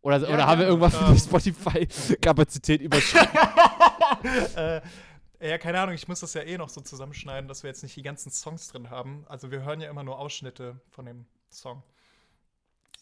Oder, 0.01 0.17
ja, 0.17 0.33
oder 0.33 0.47
haben 0.47 0.59
wir 0.59 0.67
gerne. 0.67 0.81
irgendwas 0.81 0.95
Ähm. 0.95 1.13
die 1.13 1.19
Spotify-Kapazität 1.19 2.81
überschritten? 2.81 3.37
äh, 4.55 4.81
ja, 5.41 5.57
keine 5.57 5.79
Ahnung, 5.79 5.95
ich 5.95 6.07
muss 6.07 6.19
das 6.21 6.33
ja 6.33 6.41
eh 6.41 6.57
noch 6.57 6.69
so 6.69 6.81
zusammenschneiden, 6.81 7.47
dass 7.47 7.63
wir 7.63 7.69
jetzt 7.69 7.83
nicht 7.83 7.95
die 7.95 8.01
ganzen 8.01 8.31
Songs 8.31 8.67
drin 8.69 8.89
haben. 8.89 9.25
Also 9.27 9.51
wir 9.51 9.63
hören 9.63 9.81
ja 9.81 9.89
immer 9.89 10.03
nur 10.03 10.19
Ausschnitte 10.19 10.79
von 10.89 11.05
dem 11.05 11.25
Song. 11.49 11.83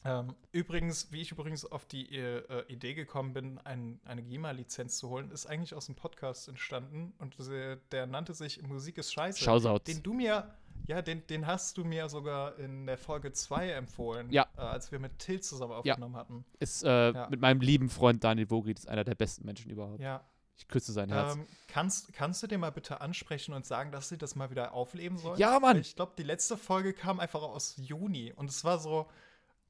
Ähm, 0.07 0.35
übrigens, 0.53 1.11
wie 1.11 1.21
ich 1.21 1.31
übrigens 1.31 1.65
auf 1.65 1.85
die 1.85 2.15
äh, 2.17 2.63
Idee 2.71 2.93
gekommen 2.93 3.33
bin, 3.33 3.59
ein, 3.65 3.99
eine 4.05 4.23
GEMA-Lizenz 4.23 4.97
zu 4.99 5.09
holen, 5.09 5.29
ist 5.31 5.45
eigentlich 5.47 5.73
aus 5.73 5.89
einem 5.89 5.97
Podcast 5.97 6.47
entstanden 6.47 7.13
und 7.19 7.37
äh, 7.49 7.77
der 7.91 8.07
nannte 8.07 8.33
sich 8.33 8.61
Musik 8.61 8.97
ist 8.97 9.11
scheiße. 9.11 9.43
Shoutouts. 9.43 9.83
Den 9.83 10.01
du 10.03 10.13
mir, 10.13 10.53
ja, 10.87 11.01
den, 11.01 11.27
den 11.27 11.45
hast 11.45 11.77
du 11.77 11.83
mir 11.83 12.07
sogar 12.07 12.57
in 12.57 12.85
der 12.85 12.97
Folge 12.97 13.33
2 13.33 13.71
empfohlen, 13.71 14.29
Ja. 14.31 14.47
äh, 14.55 14.61
als 14.61 14.91
wir 14.93 14.99
mit 14.99 15.19
Till 15.19 15.41
zusammen 15.41 15.73
Ja. 15.83 15.93
aufgenommen 15.93 16.15
hatten. 16.15 16.45
Ist 16.59 16.83
äh, 16.85 17.11
Ja. 17.11 17.27
mit 17.29 17.41
meinem 17.41 17.59
lieben 17.59 17.89
Freund 17.89 18.23
Daniel 18.23 18.47
Vogel, 18.47 18.73
ist 18.73 18.87
einer 18.87 19.03
der 19.03 19.15
besten 19.15 19.45
Menschen 19.45 19.69
überhaupt. 19.71 19.99
Ja, 19.99 20.23
Ich 20.59 20.67
küsse 20.69 20.91
sein 20.93 21.09
Herz. 21.11 21.35
Ähm, 21.35 21.45
kannst, 21.67 22.13
kannst 22.13 22.41
du 22.41 22.47
dir 22.47 22.57
mal 22.57 22.71
bitte 22.71 23.01
ansprechen 23.01 23.53
und 23.53 23.65
sagen, 23.65 23.91
dass 23.91 24.07
sie 24.09 24.17
das 24.17 24.35
mal 24.35 24.49
wieder 24.49 24.71
aufleben 24.73 25.17
sollen? 25.17 25.37
Ja, 25.37 25.59
Mann. 25.59 25.77
Ich 25.77 25.95
glaube, 25.95 26.13
die 26.17 26.23
letzte 26.23 26.55
Folge 26.57 26.93
kam 26.93 27.19
einfach 27.19 27.41
aus 27.43 27.75
Juni 27.77 28.31
und 28.33 28.49
es 28.49 28.63
war 28.63 28.79
so, 28.79 29.07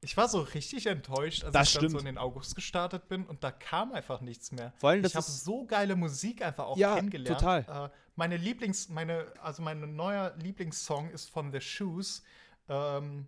ich 0.00 0.16
war 0.16 0.28
so 0.28 0.40
richtig 0.40 0.86
enttäuscht, 0.86 1.44
als 1.44 1.52
Das 1.52 1.68
ich 1.68 1.74
dann 1.74 1.82
so 1.82 1.88
stimmt. 1.88 2.00
in 2.00 2.06
den 2.14 2.18
August 2.18 2.54
gestartet 2.54 3.08
bin 3.08 3.24
und 3.26 3.42
da 3.42 3.50
kam 3.50 3.92
einfach 3.92 4.20
nichts 4.20 4.52
mehr. 4.52 4.72
Vor 4.78 4.90
allem, 4.90 5.04
ich 5.04 5.14
habe 5.16 5.24
so 5.26 5.64
geile 5.66 5.96
Musik 5.96 6.42
einfach 6.42 6.66
auch 6.66 6.76
Ja, 6.76 6.94
kennengelernt. 6.94 7.40
total. 7.40 7.86
Äh, 7.88 7.90
meine 8.14 8.36
Lieblings, 8.36 8.88
meine, 8.88 9.32
also 9.42 9.62
mein 9.62 9.96
neuer 9.96 10.34
Lieblingssong 10.36 11.10
ist 11.10 11.28
von 11.30 11.50
The 11.52 11.60
Shoes. 11.60 12.22
Ähm, 12.68 13.26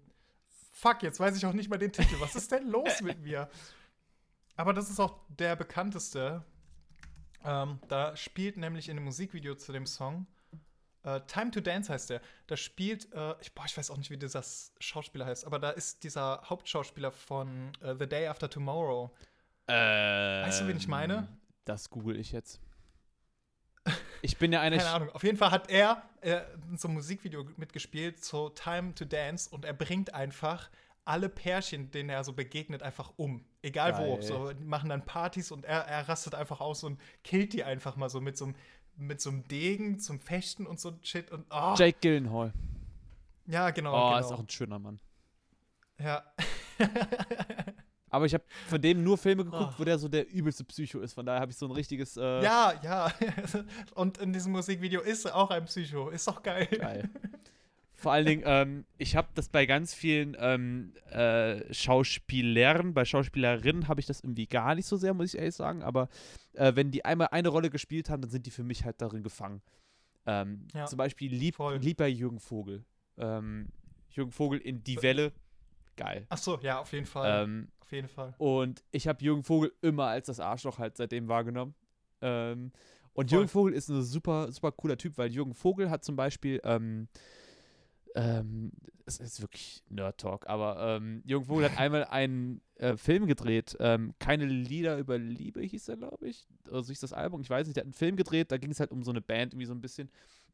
fuck, 0.72 1.02
jetzt 1.02 1.18
weiß 1.20 1.36
ich 1.36 1.44
auch 1.47 1.52
nicht 1.52 1.70
mal 1.70 1.78
den 1.78 1.92
Titel. 1.92 2.16
Was 2.20 2.36
ist 2.36 2.52
denn 2.52 2.68
los 2.68 3.01
mit 3.01 3.18
mir? 3.22 3.48
Aber 4.56 4.72
das 4.72 4.90
ist 4.90 5.01
auch 5.01 5.18
der 5.28 5.56
bekannteste. 5.56 6.44
Ähm, 7.44 7.78
da 7.88 8.14
spielt 8.16 8.56
nämlich 8.59 8.88
in 8.88 8.97
dem 8.97 9.05
Musikvideo 9.05 9.55
zu 9.55 9.72
dem 9.72 9.86
Song 9.86 10.26
äh, 11.02 11.20
Time 11.27 11.51
to 11.51 11.60
Dance 11.60 11.93
heißt 11.93 12.10
der. 12.10 12.20
Da 12.47 12.56
spielt, 12.56 13.12
äh, 13.12 13.35
ich, 13.40 13.55
boah, 13.55 13.64
ich 13.66 13.77
weiß 13.77 13.90
auch 13.90 13.97
nicht, 13.97 14.10
wie 14.10 14.16
dieser 14.16 14.43
Schauspieler 14.78 15.27
heißt, 15.27 15.47
aber 15.47 15.59
da 15.59 15.70
ist 15.70 16.05
dieser 16.05 16.43
Hauptschauspieler 16.48 17.12
von 17.12 17.72
äh, 17.82 17.94
The 17.98 18.06
Day 18.06 18.27
After 18.27 18.48
Tomorrow. 18.48 19.10
Weißt 19.66 20.62
du, 20.62 20.66
wen 20.66 20.77
ich 20.77 20.89
meine? 20.89 21.28
Das 21.64 21.90
google 21.90 22.18
ich 22.18 22.32
jetzt. 22.32 22.60
Ich 24.22 24.36
bin 24.36 24.52
ja 24.52 24.60
eine. 24.60 24.77
Keine 24.77 24.90
Ahnung. 24.90 25.10
Auf 25.10 25.22
jeden 25.22 25.39
Fall 25.39 25.51
hat 25.51 25.70
er 25.70 26.02
äh, 26.20 26.43
so 26.77 26.89
einem 26.89 26.97
Musikvideo 26.97 27.47
mitgespielt, 27.56 28.22
so 28.22 28.51
Time 28.51 28.94
to 28.94 29.06
Dance, 29.06 29.48
und 29.48 29.64
er 29.64 29.72
bringt 29.72 30.12
einfach 30.12 30.68
alle 31.06 31.28
Pärchen, 31.28 31.90
denen 31.90 32.10
er 32.10 32.22
so 32.22 32.32
begegnet, 32.32 32.82
einfach 32.82 33.12
um. 33.16 33.44
Egal 33.62 33.98
wo. 33.98 34.16
Geil. 34.16 34.22
So, 34.22 34.52
die 34.52 34.64
machen 34.64 34.89
dann 34.90 35.05
Partys 35.05 35.51
und 35.51 35.64
er, 35.64 35.81
er 35.81 36.09
rastet 36.09 36.35
einfach 36.35 36.60
aus 36.60 36.85
und 36.85 37.01
killt 37.24 37.52
die 37.52 37.64
einfach 37.64 37.97
mal 37.97 38.09
so 38.09 38.20
mit 38.20 38.36
so 38.36 38.47
einem 38.47 38.55
mit 39.01 39.20
so 39.20 39.31
einem 39.31 39.47
Degen 39.48 39.98
zum 39.98 40.18
Fechten 40.20 40.66
und 40.66 40.78
so 40.81 40.90
ein 40.90 40.98
Shit. 41.02 41.31
Und, 41.31 41.47
oh, 41.51 41.74
Jake 41.77 41.98
Gyllenhaal. 42.01 42.52
ja, 43.47 43.70
genau. 43.70 43.93
Oh, 43.93 44.09
genau. 44.14 44.18
ist 44.27 44.32
auch 44.32 44.40
ein 44.40 44.48
schöner 44.48 44.78
Mann. 44.78 45.01
ja. 45.98 46.22
Aber 48.12 48.27
ich 48.27 48.35
habe 48.35 48.43
von 48.68 48.82
dem 48.82 49.05
nur 49.05 49.16
Filme 49.16 49.44
geguckt, 49.44 49.74
Oh. 49.77 49.78
wo 49.78 49.85
der 49.85 49.97
so 49.98 50.09
der 50.09 50.28
übelste 50.32 50.64
Psycho 50.64 50.98
ist. 50.98 51.14
Von 51.14 51.24
daher 51.27 51.40
habe 51.43 51.52
ich 51.52 51.56
so 51.59 51.66
ein 51.66 51.70
richtiges. 51.72 52.16
Äh, 52.16 52.43
ja, 52.43 52.72
ja. 52.82 53.12
und 53.94 54.18
in 54.18 54.32
diesem 54.32 54.51
Musikvideo 54.51 55.01
ist 55.01 55.27
er 55.27 55.36
auch 55.36 55.51
ein 55.51 55.64
Psycho. 55.66 56.09
Ist 56.10 56.27
doch 56.27 56.43
geil. 56.43 56.66
Geil. 56.66 57.09
Vor 58.01 58.12
allen 58.12 58.24
Dingen, 58.24 58.43
ähm, 58.47 58.86
ich 58.97 59.14
habe 59.14 59.28
das 59.35 59.51
bei 59.51 59.66
ganz 59.66 59.93
vielen 59.93 60.35
ähm, 60.40 60.94
äh, 61.10 61.72
Schauspielern, 61.72 62.94
bei 62.94 63.05
Schauspielerinnen 63.05 63.89
habe 63.89 64.01
ich 64.01 64.06
das 64.06 64.20
irgendwie 64.22 64.47
gar 64.47 64.74
nicht 64.74 64.86
so 64.86 64.97
sehr, 64.97 65.12
muss 65.12 65.35
ich 65.35 65.39
ehrlich 65.39 65.55
sagen. 65.55 65.82
Aber 65.82 66.09
äh, 66.55 66.74
wenn 66.74 66.90
die 66.90 67.05
einmal 67.05 67.28
eine 67.31 67.51
Rolle 67.51 67.68
gespielt 67.68 68.09
haben, 68.09 68.22
dann 68.22 68.31
sind 68.31 68.47
die 68.47 68.51
für 68.51 68.62
mich 68.64 68.86
halt 68.86 69.02
darin 69.02 69.22
gefangen. 69.22 69.60
Ähm, 70.24 70.66
Ja, 70.74 70.86
zum 70.86 70.97
Beispiel 70.97 71.31
lieb, 71.31 71.56
voll. 71.56 71.77
lieb 71.77 71.98
bei 71.98 72.09
Jürgen 72.09 72.40
Vogel. 72.40 72.85
Ähm, 73.18 73.68
Jürgen 74.10 74.32
Vogel 74.32 74.60
in 74.60 74.82
Die 74.82 75.02
Welle, 75.02 75.32
geil. 75.97 76.24
Ach 76.31 76.39
so, 76.39 76.59
ja, 76.62 76.78
auf 76.81 76.93
jeden 76.94 77.05
Fall. 77.06 77.44
Ähm, 77.44 77.68
auf 77.81 77.93
jeden 77.93 78.09
Fall. 78.09 78.32
und 78.39 78.82
ich 78.93 79.09
habe 79.09 79.22
Jürgen 79.22 79.44
Vogel 79.44 79.72
immer 79.82 80.06
als 80.06 80.27
das 80.28 80.40
Arschloch 80.40 80.78
halt 80.78 80.97
seitdem 80.97 81.28
wahrgenommen. 81.28 81.74
Ähm, 82.22 82.72
und 83.12 83.28
Voll. 83.28 83.36
Jürgen 83.39 83.48
Vogel 83.48 83.74
ist 83.74 83.90
ein 83.90 84.02
super, 84.02 84.51
super 84.52 84.72
cooler 84.72 84.97
Typ, 84.97 85.18
weil 85.18 85.31
Jürgen 85.31 85.52
Vogel 85.52 85.90
hat 85.90 86.02
zum 86.02 86.16
Beispiel, 86.16 86.60
ähm, 86.64 87.09
ähm, 88.15 88.73
es 89.07 89.19
ist 89.19 89.41
wirklich 89.41 89.82
Nerd-Talk, 89.89 90.47
aber 90.49 90.97
ähm, 90.97 91.23
Jürgen 91.24 91.47
Vogel 91.47 91.65
hat 91.65 91.78
einmal 91.78 92.05
einen 92.05 92.61
äh, 92.77 92.97
Film 92.97 93.27
gedreht, 93.27 93.77
ähm, 93.81 94.15
Keine 94.19 94.45
Lieder 94.45 94.99
über 94.99 95.19
Liebe 95.19 95.61
hieß 95.62 95.89
er, 95.89 95.97
glaube 95.97 96.28
ich. 96.28 96.47
Oder 96.69 96.82
so 96.82 96.91
hieß 96.91 97.01
das 97.01 97.12
Album, 97.12 97.41
ich 97.41 97.51
weiß 97.51 97.66
nicht. 97.66 97.77
Der 97.77 97.82
hat 97.82 97.87
einen 97.87 97.93
Film 97.93 98.16
gedreht, 98.16 98.53
da 98.53 98.57
ging 98.59 98.70
es 98.70 98.78
halt 98.81 98.91
um 98.93 99.03
so 99.03 99.11
eine 99.11 99.20
Band 99.20 99.53
irgendwie 99.53 99.66
so 99.66 99.74
ein 99.74 99.81
bisschen. 99.81 100.11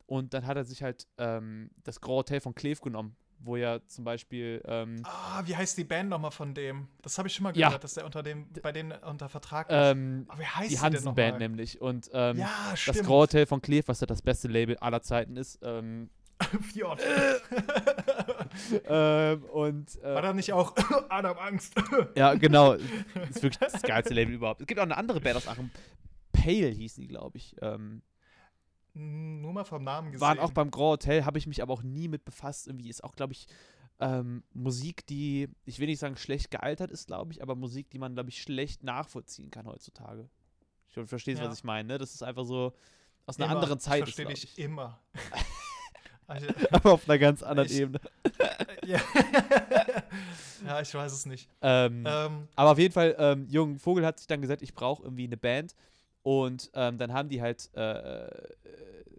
Und 0.07 0.33
dann 0.35 0.47
hat 0.47 0.57
er 0.57 0.65
sich 0.65 0.83
halt 0.83 1.07
ähm, 1.19 1.71
das 1.85 2.01
Grand 2.01 2.17
Hotel 2.19 2.41
von 2.41 2.55
Kleve 2.55 2.81
genommen, 2.81 3.17
wo 3.41 3.57
ja 3.57 3.81
zum 3.89 4.05
Beispiel 4.05 4.63
ähm, 4.65 5.03
Ah, 5.05 5.43
wie 5.45 5.55
heißt 5.57 5.77
die 5.77 5.85
Band 5.85 6.09
nochmal 6.09 6.31
von 6.31 6.55
dem? 6.55 6.89
Das 7.03 7.19
habe 7.19 7.29
ich 7.29 7.35
schon 7.35 7.43
mal 7.45 7.55
Ja. 7.57 7.69
gehört, 7.69 7.85
dass 7.85 7.95
der 7.95 8.07
unter 8.07 8.23
dem, 8.23 8.47
bei 8.63 8.73
denen 8.73 8.93
unter 8.93 9.29
Vertrag 9.29 9.69
ist. 9.69 9.77
ähm, 9.77 10.25
Aber 10.29 10.41
wie 10.41 10.47
heißt 10.47 10.71
die 10.71 10.79
Hansen-Band 10.79 11.17
nochmal? 11.35 11.39
nämlich. 11.41 11.81
Und 11.83 12.09
ähm, 12.13 12.39
Ja, 12.39 12.51
das. 12.71 12.85
Grand 12.97 13.09
Hotel 13.09 13.47
von 13.47 13.61
Kleve, 13.61 13.89
was 13.89 14.01
ja 14.01 14.07
das 14.07 14.23
beste 14.23 14.49
Label 14.49 14.77
aller 14.79 15.03
Zeiten 15.03 15.37
ist. 15.37 15.59
Fjord. 16.73 17.01
ähm, 18.87 19.45
und 19.45 20.03
War 20.03 20.19
äh, 20.19 20.23
da 20.23 20.33
nicht 20.33 20.53
auch 20.53 20.75
Adam 21.09 21.39
Angst? 21.39 21.75
ja, 22.15 22.35
genau. 22.35 22.73
ist 23.31 23.43
wirklich 23.43 23.59
das 23.59 23.83
geilste 23.83 24.15
Label 24.15 24.35
überhaupt. 24.35 24.61
Es 24.61 24.67
gibt 24.67 24.79
auch 24.79 24.85
eine 24.85 24.97
andere 24.97 25.21
Band 25.21 25.37
aus 25.37 25.49
Aachen. 25.49 25.71
Pale 26.33 26.69
hieß 26.69 26.95
die, 26.97 27.07
glaube 27.09 27.39
ich. 27.39 27.57
Ähm, 27.63 28.03
Nur 28.95 29.53
mal 29.53 29.65
vom 29.65 29.83
Namen 29.85 30.13
gesehen. 30.13 30.21
waren 30.27 30.39
auch 30.39 30.53
beim 30.53 30.71
Grand 30.71 31.03
Hotel, 31.05 31.25
habe 31.25 31.39
ich 31.39 31.47
mich 31.47 31.63
aber 31.63 31.73
auch 31.73 31.83
nie 31.83 32.09
mit 32.09 32.25
befasst. 32.25 32.67
Irgendwie 32.67 32.91
ist 32.91 33.03
auch, 33.03 33.17
glaube 33.17 33.33
ich, 33.33 33.47
ähm, 33.99 34.45
Musik, 34.53 35.07
die, 35.07 35.49
ich 35.65 35.79
will 35.79 35.87
nicht 35.87 36.01
sagen 36.01 36.17
schlecht 36.17 36.51
gealtert 36.51 36.91
ist, 36.91 37.07
glaube 37.07 37.33
ich, 37.33 37.43
aber 37.43 37.55
Musik, 37.55 37.89
die 37.91 37.99
man, 37.99 38.13
glaube 38.15 38.29
ich, 38.29 38.43
schlecht 38.43 38.85
nachvollziehen 38.85 39.51
kann 39.51 39.67
heutzutage. 39.67 40.29
Ich 40.89 41.09
verstehst, 41.09 41.41
Ja. 41.41 41.49
was 41.49 41.59
ich 41.59 41.65
meine, 41.65 41.89
ne? 41.89 41.99
Das 41.99 42.15
ist 42.15 42.23
einfach 42.23 42.45
so 42.45 42.75
aus 43.27 43.39
einer 43.39 43.47
Immer. 43.47 43.55
anderen 43.57 43.81
Zeit. 43.81 44.07
ist, 44.07 44.15
Verstehe 44.15 44.27
glaub 44.27 44.37
ich 44.37 44.59
immer. 44.59 45.01
Also, 46.27 46.47
aber 46.71 46.93
auf 46.93 47.09
einer 47.09 47.19
ganz 47.19 47.43
anderen 47.43 47.69
Ich- 47.71 47.79
Ebene. 47.81 48.01
ja. 48.85 49.01
ja, 50.67 50.81
ich 50.81 50.95
weiß 50.95 51.13
es 51.13 51.27
nicht. 51.27 51.49
Ähm, 51.63 52.05
Ähm, 52.07 52.49
aber 52.57 52.71
auf 52.73 52.79
jeden 52.79 52.93
Fall, 52.93 53.15
ähm, 53.19 53.47
Jürgen 53.49 53.79
Vogel 53.79 54.05
hat 54.05 54.19
sich 54.19 54.27
dann 54.27 54.41
gesagt, 54.41 54.63
ich 54.63 54.75
brauche 54.75 55.03
irgendwie 55.05 55.25
eine 55.25 55.37
Band. 55.37 55.75
Und 56.23 56.71
ähm, 56.75 56.99
dann 56.99 57.13
haben 57.13 57.29
die 57.29 57.41
halt 57.41 57.73
äh, 57.75 58.29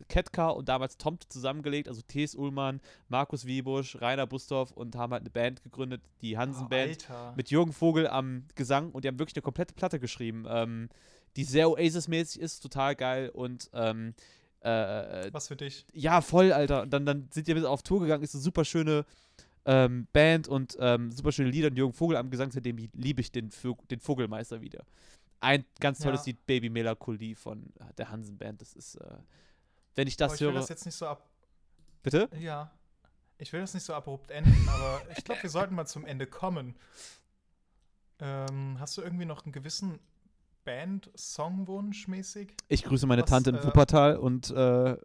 Ketka 0.09 0.49
und 0.49 0.67
damals 0.69 0.97
Tomt 0.97 1.31
zusammengelegt, 1.31 1.87
also 1.87 2.01
T.S. 2.01 2.35
Ullmann, 2.35 2.81
Markus 3.07 3.45
Wiebusch, 3.45 4.01
Rainer 4.01 4.27
Bustorf 4.27 4.71
und 4.71 4.95
haben 4.95 5.13
halt 5.13 5.21
eine 5.21 5.29
Band 5.29 5.63
gegründet, 5.63 6.01
die 6.21 6.35
oh, 6.35 6.39
Hansen-Band, 6.39 7.09
Alter. 7.09 7.33
mit 7.35 7.49
Jürgen 7.49 7.73
Vogel 7.73 8.07
am 8.07 8.43
Gesang 8.55 8.91
und 8.91 9.03
die 9.03 9.07
haben 9.07 9.19
wirklich 9.19 9.35
eine 9.35 9.41
komplette 9.41 9.73
Platte 9.73 9.99
geschrieben, 9.99 10.45
ähm, 10.49 10.89
die 11.35 11.43
sehr 11.43 11.69
Oasis-mäßig 11.69 12.41
ist, 12.41 12.59
total 12.61 12.95
geil 12.95 13.29
und 13.29 13.69
ähm, 13.73 14.13
äh, 14.61 15.29
Was 15.33 15.47
für 15.47 15.55
dich. 15.55 15.85
ja, 15.93 16.21
voll, 16.21 16.51
Alter. 16.51 16.81
Und 16.83 16.91
dann, 16.91 17.05
dann 17.05 17.29
sind 17.31 17.47
die 17.47 17.65
auf 17.65 17.83
Tour 17.83 18.01
gegangen, 18.01 18.23
ist 18.23 18.33
eine 18.35 18.41
super 18.43 18.65
schöne 18.65 19.05
ähm, 19.65 20.07
Band 20.13 20.47
und 20.47 20.77
ähm, 20.79 21.11
super 21.11 21.31
schöne 21.31 21.49
Lieder. 21.49 21.67
Und 21.69 21.77
Jürgen 21.77 21.93
Vogel 21.93 22.17
am 22.17 22.29
Gesang, 22.29 22.51
seitdem 22.51 22.77
liebe 22.93 23.21
ich 23.21 23.31
den, 23.31 23.51
Vö 23.51 23.73
den 23.89 23.99
Vogelmeister 23.99 24.61
wieder. 24.61 24.83
Ein 25.39 25.65
ganz 25.79 25.99
tolles 25.99 26.21
Ja. 26.25 26.31
Lied, 26.31 26.45
Baby 26.45 26.69
Melancholie 26.69 27.35
von 27.35 27.63
äh, 27.79 27.93
der 27.97 28.09
Hansen 28.09 28.37
Band. 28.37 28.61
Das 28.61 28.73
ist, 28.73 28.95
äh, 28.95 29.17
wenn 29.95 30.07
ich 30.07 30.17
das 30.17 30.31
Aber 30.31 30.35
ich 30.35 30.41
will 30.41 30.47
höre. 30.47 30.55
das 30.61 30.69
jetzt 30.69 30.85
nicht 30.85 30.95
so 30.95 31.05
ab. 31.07 31.29
bitte? 32.01 32.29
Ja. 32.39 32.71
Ich 33.39 33.53
will 33.53 33.59
das 33.61 33.75
nicht 33.75 33.83
so 33.83 33.93
abrupt 33.93 34.31
enden, 34.31 34.67
aber 34.67 35.01
ich 35.15 35.23
glaube, 35.23 35.43
wir 35.43 35.49
sollten 35.51 35.75
mal 35.75 35.85
zum 35.85 36.05
Ende 36.05 36.25
kommen. 36.25 36.75
Ähm, 38.19 38.77
hast 38.79 38.97
du 38.97 39.01
irgendwie 39.03 39.25
noch 39.25 39.45
einen 39.45 39.51
gewissen 39.51 39.99
Band-Songwunsch 40.67 42.07
mäßig? 42.07 42.53
Ich 42.67 42.83
grüße 42.83 43.07
meine 43.07 43.23
Was, 43.23 43.29
Tante 43.29 43.49
in 43.51 43.55
äh, 43.55 43.63
Wuppertal 43.63 44.17
und 44.17 44.49
äh, 44.51 44.97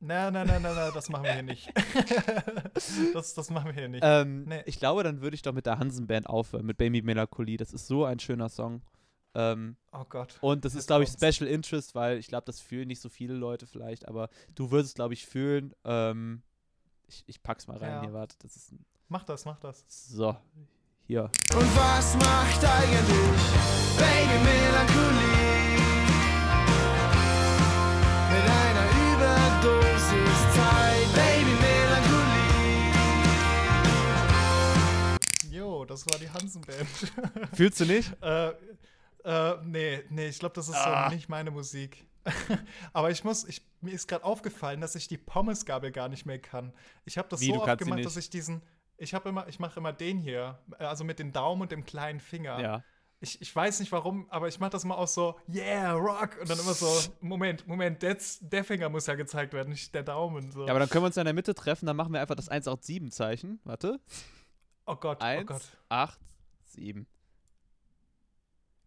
Na, 0.00 0.30
na, 0.30 0.44
na, 0.44 0.58
na, 0.60 0.74
na, 0.74 0.90
das 0.92 1.08
machen 1.08 1.24
wir 1.24 1.32
hier 1.34 1.42
nicht. 1.42 1.70
das, 3.14 3.34
das 3.34 3.50
machen 3.50 3.66
wir 3.66 3.72
hier 3.74 3.88
nicht. 3.88 4.02
ähm, 4.04 4.44
Nee. 4.44 4.62
ich 4.66 4.78
glaube, 4.78 5.02
dann 5.02 5.20
würde 5.22 5.34
ich 5.34 5.42
doch 5.42 5.52
mit 5.52 5.66
der 5.66 5.78
Hansen 5.78 6.06
Band 6.06 6.28
aufhören, 6.28 6.66
mit 6.66 6.76
Baby 6.78 7.02
Melancholie. 7.02 7.56
Das 7.56 7.72
ist 7.72 7.86
so 7.86 8.04
ein 8.04 8.18
schöner 8.20 8.48
Song. 8.48 8.82
Ähm, 9.34 9.76
oh 9.92 10.04
Gott. 10.08 10.38
Und 10.40 10.64
das 10.64 10.74
Jetzt 10.74 10.80
ist, 10.82 10.86
glaube 10.86 11.04
ich. 11.04 11.10
Special 11.10 11.48
Interest, 11.50 11.94
weil 11.96 12.18
ich 12.18 12.28
glaube, 12.28 12.44
das 12.46 12.60
fühlen 12.60 12.86
nicht 12.88 13.00
so 13.00 13.08
viele 13.08 13.34
Leute 13.34 13.66
vielleicht, 13.66 14.06
aber 14.06 14.28
du 14.54 14.70
würdest 14.70 14.90
es, 14.90 14.94
glaube 14.94 15.14
ich, 15.14 15.26
fühlen. 15.26 15.74
Ähm, 15.84 16.42
ich, 17.08 17.24
ich 17.26 17.42
pack's 17.42 17.66
mal 17.66 17.76
rein 17.78 17.90
Ja. 17.90 18.00
hier, 18.02 18.12
warte. 18.12 18.36
Das 18.40 18.54
ist 18.56 18.74
Mach 19.08 19.24
das, 19.24 19.44
mach 19.44 19.58
das. 19.58 19.84
so, 19.88 20.36
hier. 21.06 21.30
Und 21.54 21.76
was 21.76 22.14
macht 22.16 22.64
eigentlich 22.64 23.40
Baby 23.96 24.38
Melancholie? 24.44 25.78
Mit 28.30 28.44
einer 28.50 28.86
Überdosis 29.12 30.40
Zeit, 30.54 31.08
Baby 31.14 31.54
Melancholie. 31.60 32.24
Jo, 35.50 35.84
das 35.84 36.06
war 36.06 36.18
die 36.18 36.30
Hansen-Band. 36.30 36.88
Fühlst 37.56 37.80
du 37.80 37.84
nicht? 37.86 38.12
äh, 38.22 38.52
äh, 39.24 39.56
nee, 39.64 40.02
nee, 40.10 40.28
ich 40.28 40.38
glaube, 40.38 40.54
das 40.54 40.68
ist 40.68 40.76
Ah. 40.76 41.08
so 41.08 41.14
nicht 41.14 41.28
meine 41.28 41.50
Musik. 41.50 42.06
Aber 42.94 43.10
ich 43.10 43.22
muss, 43.22 43.44
ich, 43.44 43.60
mir 43.82 43.92
ist 43.92 44.08
gerade 44.08 44.24
aufgefallen, 44.24 44.80
dass 44.80 44.94
ich 44.94 45.08
die 45.08 45.18
Pommesgabel 45.18 45.92
gar 45.92 46.08
nicht 46.08 46.24
mehr 46.24 46.38
kann. 46.38 46.72
Ich 47.04 47.18
habe 47.18 47.28
das 47.28 47.40
Wie, 47.42 47.48
so 47.48 47.62
oft 47.62 47.76
gemacht, 47.78 48.02
dass 48.04 48.16
ich 48.16 48.30
diesen, 48.30 48.62
ich 48.96 49.14
habe 49.14 49.28
immer, 49.28 49.48
ich 49.48 49.58
mache 49.58 49.80
immer 49.80 49.92
den 49.92 50.18
hier, 50.18 50.58
äh, 50.78 50.84
also 50.84 51.04
mit 51.04 51.18
dem 51.18 51.32
Daumen 51.32 51.62
und 51.62 51.72
dem 51.72 51.84
kleinen 51.84 52.20
Finger. 52.20 52.60
Ja. 52.60 52.84
Ich, 53.20 53.40
ich 53.40 53.54
weiß 53.54 53.80
nicht 53.80 53.90
warum, 53.90 54.28
aber 54.28 54.48
ich 54.48 54.60
mache 54.60 54.70
das 54.70 54.84
mal 54.84 54.96
auch 54.96 55.08
so, 55.08 55.38
yeah, 55.48 55.92
rock. 55.92 56.36
Und 56.40 56.50
dann 56.50 56.58
immer 56.58 56.74
so, 56.74 56.86
Moment, 57.20 57.66
Moment, 57.66 58.02
der, 58.02 58.18
der 58.40 58.64
Finger 58.64 58.88
muss 58.90 59.06
ja 59.06 59.14
gezeigt 59.14 59.54
werden, 59.54 59.70
nicht 59.70 59.94
der 59.94 60.02
Daumen. 60.02 60.50
So. 60.50 60.66
Ja, 60.66 60.70
aber 60.70 60.80
dann 60.80 60.88
können 60.90 61.04
wir 61.04 61.06
uns 61.06 61.16
ja 61.16 61.22
in 61.22 61.26
der 61.26 61.34
Mitte 61.34 61.54
treffen, 61.54 61.86
dann 61.86 61.96
machen 61.96 62.12
wir 62.12 62.20
einfach 62.20 62.34
das 62.34 62.50
187-Zeichen. 62.50 63.60
Warte. 63.64 63.98
oh 64.86 64.96
Gott, 64.96 65.18
oh 65.20 65.24
1, 65.24 65.46
Gott. 65.46 65.62
8, 65.88 66.20
7. 66.66 67.06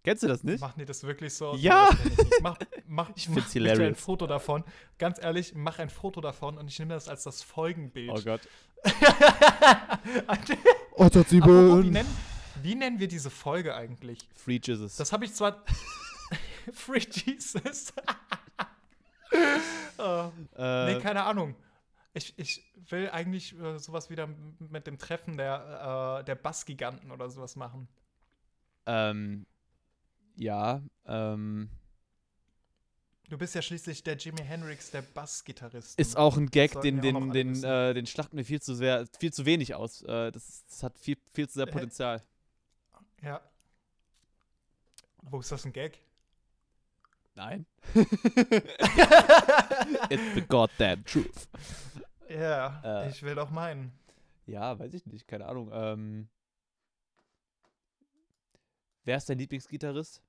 Kennst 0.07 0.23
du 0.23 0.27
das 0.27 0.41
nicht? 0.41 0.61
Machen 0.61 0.79
die 0.79 0.85
das 0.85 1.03
wirklich 1.03 1.33
so? 1.33 1.53
Ja. 1.55 1.89
Mach, 2.41 2.57
mach, 2.87 3.09
Ich 3.17 3.27
mach 3.27 3.35
bitte 3.35 3.47
ein 3.47 3.51
hilarious. 3.51 3.99
Foto 3.99 4.25
davon. 4.25 4.63
Ganz 4.97 5.21
ehrlich, 5.21 5.53
mach 5.53 5.79
ein 5.79 5.89
Foto 5.89 6.21
davon 6.21 6.57
und 6.57 6.69
ich 6.69 6.79
nehme 6.79 6.93
das 6.93 7.09
als 7.09 7.23
das 7.23 7.43
Folgenbild. 7.43 8.11
Oh 8.13 8.21
Gott. 8.23 8.47
Apropos, 10.27 11.83
wie, 11.83 11.89
nennen, 11.89 12.17
wie 12.61 12.75
nennen 12.75 12.99
wir 12.99 13.07
diese 13.07 13.29
Folge 13.29 13.75
eigentlich? 13.75 14.19
Free 14.35 14.59
Jesus. 14.61 14.95
Das 14.95 15.11
habe 15.11 15.25
ich 15.25 15.33
zwar. 15.33 15.63
Free 16.73 17.05
Jesus. 17.09 17.93
oh, 19.97 20.31
äh, 20.57 20.93
nee, 20.93 20.99
keine 20.99 21.23
Ahnung. 21.23 21.55
Ich, 22.13 22.33
ich 22.37 22.63
will 22.89 23.09
eigentlich 23.09 23.57
äh, 23.59 23.77
sowas 23.77 24.09
wieder 24.09 24.27
mit 24.59 24.87
dem 24.87 24.97
Treffen 24.97 25.37
der, 25.37 26.19
äh, 26.19 26.23
der 26.25 26.35
Bassgiganten 26.35 27.11
oder 27.11 27.29
sowas 27.29 27.55
machen. 27.55 27.87
ähm, 28.85 29.45
ja, 30.35 30.81
ähm, 31.05 31.69
Du 33.29 33.37
bist 33.37 33.53
ja 33.55 33.61
schließlich 33.61 34.03
der 34.03 34.15
Jimi 34.15 34.41
Hendrix 34.41 34.89
der 34.91 35.01
Bassgitarrist. 35.01 35.99
ist 35.99 36.15
auch 36.15 36.37
ein 36.37 36.47
Gag, 36.49 36.79
den, 36.81 37.01
den, 37.01 37.31
den, 37.33 37.61
äh, 37.63 37.93
den 37.93 38.05
schlachten 38.05 38.37
wir 38.37 38.45
viel 38.45 38.61
zu 38.61 38.73
sehr, 38.73 39.05
viel 39.19 39.33
zu 39.33 39.45
wenig 39.45 39.75
aus. 39.75 40.01
Äh, 40.03 40.31
das, 40.31 40.63
das 40.69 40.83
hat 40.83 40.97
viel, 40.97 41.17
viel 41.33 41.49
zu 41.49 41.55
sehr 41.55 41.67
Äh, 41.67 41.71
Potenzial. 41.71 42.23
Ja. 43.21 43.41
Wo 45.23 45.41
ist 45.41 45.51
das 45.51 45.65
ein 45.65 45.73
Gag? 45.73 45.99
Nein. 47.35 47.65
It's 50.09 50.23
the 50.35 50.41
goddamn 50.47 51.03
truth. 51.03 51.49
Ja, 52.29 52.81
Äh. 52.83 53.09
ich 53.09 53.21
will 53.23 53.35
doch 53.35 53.49
meinen. 53.49 53.91
Ja, 54.45 54.79
weiß 54.79 54.93
ich 54.93 55.05
nicht, 55.05 55.27
keine 55.27 55.47
Ahnung. 55.47 55.69
Ähm, 55.73 56.29
wer 59.03 59.17
ist 59.17 59.27
dein 59.29 59.37
Lieblingsgitarrist? 59.37 60.21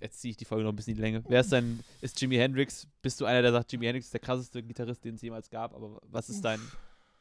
Jetzt 0.00 0.20
ziehe 0.20 0.30
ich 0.30 0.36
die 0.36 0.44
Folge 0.44 0.64
noch 0.64 0.72
ein 0.72 0.76
bisschen 0.76 0.92
in 0.92 0.96
die 0.96 1.02
Länge. 1.02 1.24
Wer 1.28 1.40
ist 1.40 1.52
dein, 1.52 1.80
ist 2.00 2.20
Jimi 2.20 2.36
Hendrix? 2.36 2.86
Bist 3.02 3.20
du 3.20 3.24
einer, 3.24 3.42
der 3.42 3.52
sagt, 3.52 3.72
Jimi 3.72 3.86
Hendrix 3.86 4.06
ist 4.06 4.14
der 4.14 4.20
krasseste 4.20 4.62
Gitarrist, 4.62 5.04
den 5.04 5.14
es 5.14 5.22
jemals 5.22 5.48
gab? 5.50 5.74
Aber 5.74 6.00
was 6.10 6.28
ist 6.28 6.42
dein, 6.44 6.60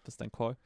was 0.03 0.13
ist 0.13 0.21
dein 0.21 0.31
Call? 0.31 0.57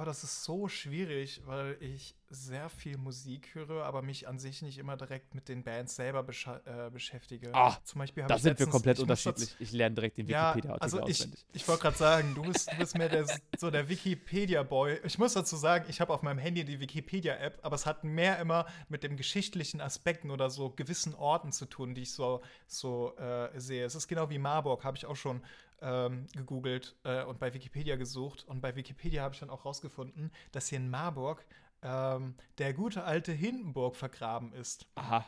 Oh, 0.00 0.04
das 0.04 0.22
ist 0.22 0.44
so 0.44 0.68
schwierig, 0.68 1.42
weil 1.46 1.76
ich 1.80 2.14
sehr 2.30 2.68
viel 2.68 2.96
Musik 2.98 3.54
höre, 3.54 3.84
aber 3.84 4.02
mich 4.02 4.28
an 4.28 4.38
sich 4.38 4.62
nicht 4.62 4.78
immer 4.78 4.96
direkt 4.96 5.34
mit 5.34 5.48
den 5.48 5.64
Bands 5.64 5.96
selber 5.96 6.20
äh, 6.66 6.90
beschäftige. 6.90 7.52
Ah, 7.54 7.76
Zum 7.84 7.98
Beispiel 8.00 8.22
Da 8.28 8.36
ich 8.36 8.42
sind 8.42 8.50
wir 8.50 8.66
letztens- 8.66 8.70
komplett 8.70 8.98
ich 8.98 9.02
unterschiedlich. 9.02 9.56
Ich 9.58 9.72
lerne 9.72 9.94
direkt 9.96 10.18
den 10.18 10.28
Ja, 10.28 10.50
Wikipedia-Artikel 10.54 10.82
also 10.82 10.98
ich, 11.08 11.20
auswendig. 11.20 11.46
ich 11.52 11.66
wollte 11.66 11.82
gerade 11.82 11.96
sagen, 11.96 12.34
du 12.34 12.42
bist, 12.42 12.70
du 12.70 12.76
bist 12.76 12.96
mehr 12.98 13.08
der, 13.08 13.26
so 13.56 13.70
der 13.70 13.88
Wikipedia-Boy. 13.88 15.00
Ich 15.04 15.18
muss 15.18 15.32
dazu 15.32 15.56
sagen, 15.56 15.86
ich 15.88 16.00
habe 16.00 16.12
auf 16.12 16.22
meinem 16.22 16.38
Handy 16.38 16.64
die 16.64 16.78
Wikipedia-App, 16.80 17.58
aber 17.62 17.74
es 17.74 17.86
hat 17.86 18.04
mehr 18.04 18.38
immer 18.38 18.66
mit 18.88 19.02
dem 19.02 19.16
geschichtlichen 19.16 19.80
Aspekten 19.80 20.30
oder 20.30 20.50
so 20.50 20.70
gewissen 20.70 21.14
Orten 21.14 21.50
zu 21.50 21.66
tun, 21.66 21.94
die 21.94 22.02
ich 22.02 22.12
so, 22.12 22.42
so 22.66 23.16
äh, 23.16 23.58
sehe. 23.58 23.84
Es 23.84 23.94
ist 23.94 24.06
genau 24.06 24.30
wie 24.30 24.38
Marburg, 24.38 24.84
habe 24.84 24.96
ich 24.96 25.06
auch 25.06 25.16
schon 25.16 25.42
ähm, 25.80 26.26
gegoogelt 26.34 26.96
äh, 27.04 27.24
und 27.24 27.38
bei 27.38 27.52
Wikipedia 27.54 27.96
gesucht. 27.96 28.44
Und 28.46 28.60
bei 28.60 28.74
Wikipedia 28.76 29.22
habe 29.22 29.34
ich 29.34 29.40
dann 29.40 29.50
auch 29.50 29.64
rausgefunden, 29.64 30.32
dass 30.52 30.68
hier 30.68 30.78
in 30.78 30.90
Marburg 30.90 31.44
ähm, 31.82 32.34
der 32.58 32.74
gute 32.74 33.04
alte 33.04 33.32
Hindenburg 33.32 33.96
vergraben 33.96 34.52
ist. 34.52 34.86
Aha. 34.96 35.26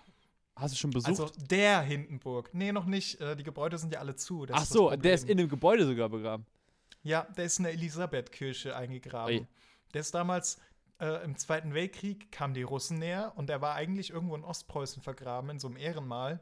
Hast 0.56 0.74
du 0.74 0.78
schon 0.78 0.90
besucht? 0.90 1.08
Also 1.08 1.30
der 1.46 1.80
Hindenburg. 1.80 2.50
Nee, 2.52 2.72
noch 2.72 2.84
nicht. 2.84 3.20
Äh, 3.20 3.36
die 3.36 3.44
Gebäude 3.44 3.78
sind 3.78 3.92
ja 3.94 4.00
alle 4.00 4.16
zu. 4.16 4.46
Ach 4.50 4.64
so, 4.64 4.90
der 4.90 5.14
ist 5.14 5.28
in 5.28 5.38
einem 5.38 5.48
Gebäude 5.48 5.86
sogar 5.86 6.08
begraben. 6.08 6.44
Ja, 7.02 7.26
der 7.36 7.46
ist 7.46 7.58
in 7.58 7.64
der 7.64 7.72
Elisabethkirche 7.72 8.76
eingegraben. 8.76 9.38
Ui. 9.38 9.46
Der 9.94 10.00
ist 10.02 10.14
damals 10.14 10.60
äh, 11.00 11.24
im 11.24 11.36
Zweiten 11.36 11.72
Weltkrieg, 11.72 12.30
kamen 12.30 12.52
die 12.52 12.62
Russen 12.62 12.98
näher 12.98 13.32
und 13.36 13.48
der 13.48 13.62
war 13.62 13.74
eigentlich 13.74 14.10
irgendwo 14.10 14.36
in 14.36 14.44
Ostpreußen 14.44 15.02
vergraben, 15.02 15.50
in 15.50 15.58
so 15.58 15.68
einem 15.68 15.78
Ehrenmal. 15.78 16.40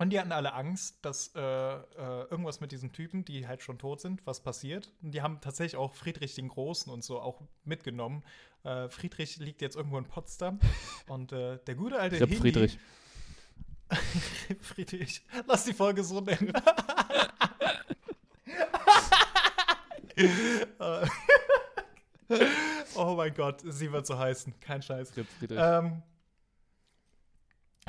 Und 0.00 0.08
die 0.08 0.18
hatten 0.18 0.32
alle 0.32 0.54
Angst, 0.54 0.96
dass 1.02 1.30
äh, 1.36 1.40
äh, 1.40 1.82
irgendwas 2.30 2.60
mit 2.62 2.72
diesen 2.72 2.90
Typen, 2.90 3.22
die 3.26 3.46
halt 3.46 3.60
schon 3.62 3.78
tot 3.78 4.00
sind, 4.00 4.26
was 4.26 4.40
passiert. 4.40 4.90
Und 5.02 5.10
die 5.12 5.20
haben 5.20 5.42
tatsächlich 5.42 5.76
auch 5.76 5.92
Friedrich 5.92 6.34
den 6.34 6.48
Großen 6.48 6.90
und 6.90 7.04
so 7.04 7.20
auch 7.20 7.42
mitgenommen. 7.64 8.24
Äh, 8.64 8.88
Friedrich 8.88 9.36
liegt 9.36 9.60
jetzt 9.60 9.76
irgendwo 9.76 9.98
in 9.98 10.06
Potsdam. 10.06 10.58
und 11.06 11.32
äh, 11.32 11.58
der 11.66 11.74
gute 11.74 11.98
alte 12.00 12.16
Ich 12.16 12.22
hab 12.22 12.30
Hindi- 12.30 12.40
Friedrich. 12.40 12.78
Friedrich. 14.62 15.22
Lass 15.46 15.64
die 15.64 15.74
Folge 15.74 16.02
so 16.02 16.22
nennen. 16.22 16.50
Oh 22.94 23.14
mein 23.16 23.34
Gott, 23.34 23.62
sie 23.64 23.90
wird 23.90 24.06
so 24.06 24.16
heißen. 24.16 24.54
Kein 24.60 24.82
Scheiß. 24.82 25.12
Ähm, 25.50 26.02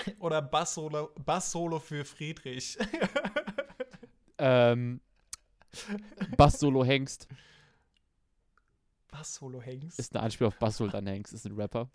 oder 0.19 0.41
Bass-Solo 0.41 1.11
Bass 1.25 1.53
-Solo 1.53 1.79
für 1.79 2.05
Friedrich. 2.05 2.77
Ähm, 4.43 5.01
Bass-Solo 6.35 6.83
Hengst 6.83 7.27
Bass-Solo 9.11 9.61
Hengst. 9.61 9.99
ist 9.99 10.15
ein 10.15 10.21
Anspiel 10.23 10.47
auf 10.47 10.57
Bass 10.57 10.77
Sultan 10.77 11.05
Hengst, 11.05 11.31
ist 11.33 11.45
ein 11.45 11.55
Rapper. 11.55 11.89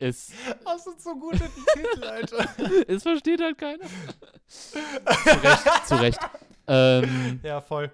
Ist, 0.00 0.32
Das 0.64 0.82
sind 0.84 1.00
so 1.00 1.14
gute 1.18 1.48
Titel, 1.74 2.04
Alter. 2.04 2.48
es 2.88 3.02
versteht 3.02 3.40
halt 3.40 3.58
keiner. 3.58 3.84
zu 4.48 4.78
Recht, 4.78 5.86
zu 5.86 5.94
Recht. 6.00 6.18
Ähm, 6.66 7.40
Ja, 7.42 7.60
voll. 7.60 7.92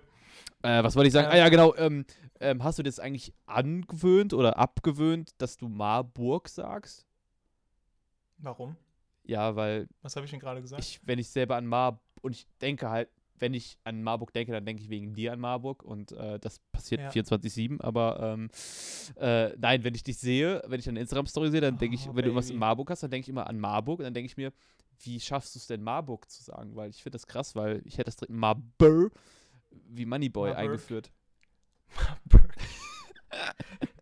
äh, 0.62 0.82
was 0.82 0.97
wollte 0.97 1.09
ich 1.09 1.12
sagen? 1.12 1.27
Ja. 1.28 1.32
Ah 1.35 1.36
ja, 1.36 1.48
genau. 1.48 1.74
Ähm, 1.77 2.06
ähm, 2.40 2.62
hast 2.62 2.78
du 2.78 2.82
das 2.82 2.98
eigentlich 3.01 3.35
angewöhnt 3.47 4.32
oder 4.35 4.59
abgewöhnt, 4.59 5.32
dass 5.39 5.56
du 5.56 5.69
Marburg 5.69 6.48
sagst? 6.48 7.06
Warum? 8.44 8.76
Ja, 9.24 9.56
weil 9.56 9.88
Was 10.02 10.16
habe 10.16 10.24
ich 10.26 10.30
denn 10.30 10.40
gerade 10.40 10.60
gesagt? 10.60 10.82
ich, 10.82 11.00
wenn 11.04 11.18
ich 11.18 11.28
selber 11.30 11.56
an 11.56 11.66
Mar 11.66 12.00
und 12.22 12.32
ich 12.32 12.46
denke 12.60 12.90
halt, 12.90 13.08
wenn 13.38 13.52
ich 13.52 13.78
an 13.84 14.02
Marburg 14.02 14.32
denke, 14.32 14.52
dann 14.52 14.64
denke 14.64 14.82
ich 14.82 14.88
wegen 14.90 15.12
dir 15.12 15.32
an 15.32 15.40
Marburg 15.40 15.82
und 15.82 16.12
äh, 16.12 16.38
das 16.38 16.60
passiert 16.72 17.00
Ja. 17.00 17.10
24-7, 17.10 17.80
aber 17.82 18.20
ähm, 18.22 18.48
äh, 19.16 19.54
nein, 19.58 19.82
wenn 19.82 19.94
ich 19.94 20.04
dich 20.04 20.18
sehe, 20.18 20.62
wenn 20.66 20.78
ich 20.78 20.88
eine 20.88 21.00
Instagram-Story 21.00 21.50
sehe, 21.50 21.60
dann 21.60 21.76
denke 21.78 21.96
ich, 21.96 22.02
Oh, 22.06 22.10
wenn 22.10 22.16
du 22.22 22.28
irgendwas 22.28 22.46
in 22.46 22.52
Baby. 22.56 22.60
Marburg 22.60 22.90
hast, 22.90 23.02
dann 23.02 23.10
denke 23.10 23.24
ich 23.24 23.28
immer 23.30 23.48
an 23.48 23.58
Marburg 23.58 23.98
und 23.98 24.04
dann 24.04 24.14
denke 24.14 24.26
ich 24.26 24.36
mir, 24.36 24.52
wie 25.00 25.18
schaffst 25.18 25.54
du 25.54 25.58
es 25.58 25.66
denn 25.66 25.82
Marburg 25.82 26.30
zu 26.30 26.42
sagen? 26.44 26.76
Weil 26.76 26.90
ich 26.90 27.02
finde 27.02 27.16
das 27.16 27.26
krass, 27.26 27.56
weil 27.56 27.82
ich 27.84 27.94
hätte 27.94 28.04
das 28.06 28.16
direkt 28.16 28.32
Marburg 28.38 29.12
wie 29.70 30.06
Moneyboy 30.06 30.50
Marburg. 30.50 30.58
eingeführt. 30.64 31.10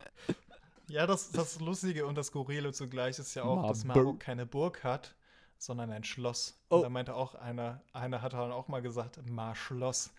Ja, 0.92 1.06
das, 1.06 1.30
das 1.30 1.58
Lustige 1.58 2.04
und 2.04 2.16
das 2.16 2.26
Skurrile 2.26 2.70
zugleich 2.74 3.18
ist 3.18 3.34
ja 3.34 3.44
auch, 3.44 3.66
dass 3.66 3.82
Marburg. 3.82 4.04
Marburg 4.04 4.20
keine 4.20 4.44
Burg 4.44 4.84
hat, 4.84 5.14
sondern 5.56 5.90
ein 5.90 6.04
Schloss. 6.04 6.62
Oh. 6.68 6.76
Und 6.76 6.82
da 6.82 6.90
meinte 6.90 7.14
auch 7.14 7.34
einer, 7.34 7.80
einer 7.94 8.20
hat 8.20 8.34
dann 8.34 8.52
auch 8.52 8.68
mal 8.68 8.82
gesagt, 8.82 9.18
Mar-Schloss. 9.26 10.12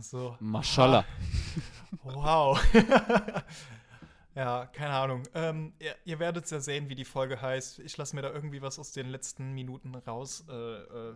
So, 0.00 0.36
Mashallah. 0.40 1.04
wow. 2.02 2.58
ja, 4.34 4.64
keine 4.72 4.94
Ahnung. 4.94 5.22
Ähm, 5.34 5.74
ihr, 5.78 5.94
ihr 6.06 6.18
werdet 6.18 6.50
ja 6.50 6.60
sehen, 6.60 6.88
wie 6.88 6.94
die 6.94 7.04
Folge 7.04 7.42
heißt. 7.42 7.80
Ich 7.80 7.94
lasse 7.98 8.16
mir 8.16 8.22
da 8.22 8.30
irgendwie 8.30 8.62
was 8.62 8.78
aus 8.78 8.92
den 8.92 9.10
letzten 9.10 9.52
Minuten 9.52 9.94
raus 9.94 10.46
äh, 10.48 10.52
äh. 10.54 11.14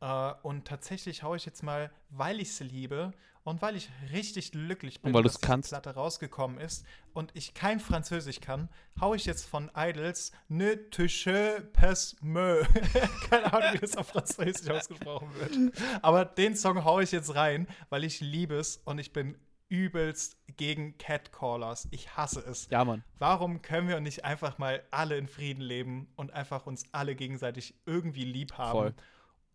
Äh, 0.00 0.32
und 0.42 0.66
tatsächlich 0.66 1.22
haue 1.22 1.36
ich 1.36 1.46
jetzt 1.46 1.62
mal, 1.62 1.90
weil 2.10 2.40
ich 2.40 2.54
sie 2.54 2.64
liebe 2.64 3.12
und 3.44 3.62
weil 3.62 3.76
ich 3.76 3.88
richtig 4.12 4.50
glücklich 4.50 5.00
bin, 5.00 5.14
weil 5.14 5.22
dass 5.22 5.40
kannst. 5.40 5.70
Platte 5.70 5.94
rausgekommen 5.94 6.58
ist 6.58 6.84
und 7.14 7.30
ich 7.34 7.54
kein 7.54 7.78
Französisch 7.78 8.40
kann, 8.40 8.68
haue 9.00 9.16
ich 9.16 9.24
jetzt 9.24 9.46
von 9.46 9.70
Idols 9.76 10.32
Ne 10.48 10.90
touche 10.90 11.62
pas 11.72 12.16
me. 12.20 12.66
Keine 13.30 13.52
Ahnung, 13.52 13.74
wie 13.74 13.78
das 13.78 13.96
auf 13.96 14.08
Französisch 14.08 14.68
ausgesprochen 14.68 15.28
wird. 15.34 15.72
Aber 16.02 16.24
den 16.24 16.56
Song 16.56 16.84
haue 16.84 17.04
ich 17.04 17.12
jetzt 17.12 17.34
rein, 17.36 17.68
weil 17.88 18.02
ich 18.02 18.20
liebe 18.20 18.56
es 18.56 18.78
und 18.84 18.98
ich 18.98 19.12
bin 19.12 19.36
übelst 19.68 20.36
gegen 20.56 20.96
Catcallers. 20.98 21.88
Ich 21.90 22.16
hasse 22.16 22.40
es. 22.40 22.68
Ja, 22.70 22.84
Mann. 22.84 23.02
Warum 23.18 23.62
können 23.62 23.88
wir 23.88 24.00
nicht 24.00 24.24
einfach 24.24 24.58
mal 24.58 24.82
alle 24.90 25.16
in 25.16 25.28
Frieden 25.28 25.60
leben 25.60 26.08
und 26.16 26.32
einfach 26.32 26.66
uns 26.66 26.84
alle 26.92 27.14
gegenseitig 27.14 27.74
irgendwie 27.84 28.24
lieb 28.24 28.54
haben, 28.54 28.78
Voll. 28.78 28.94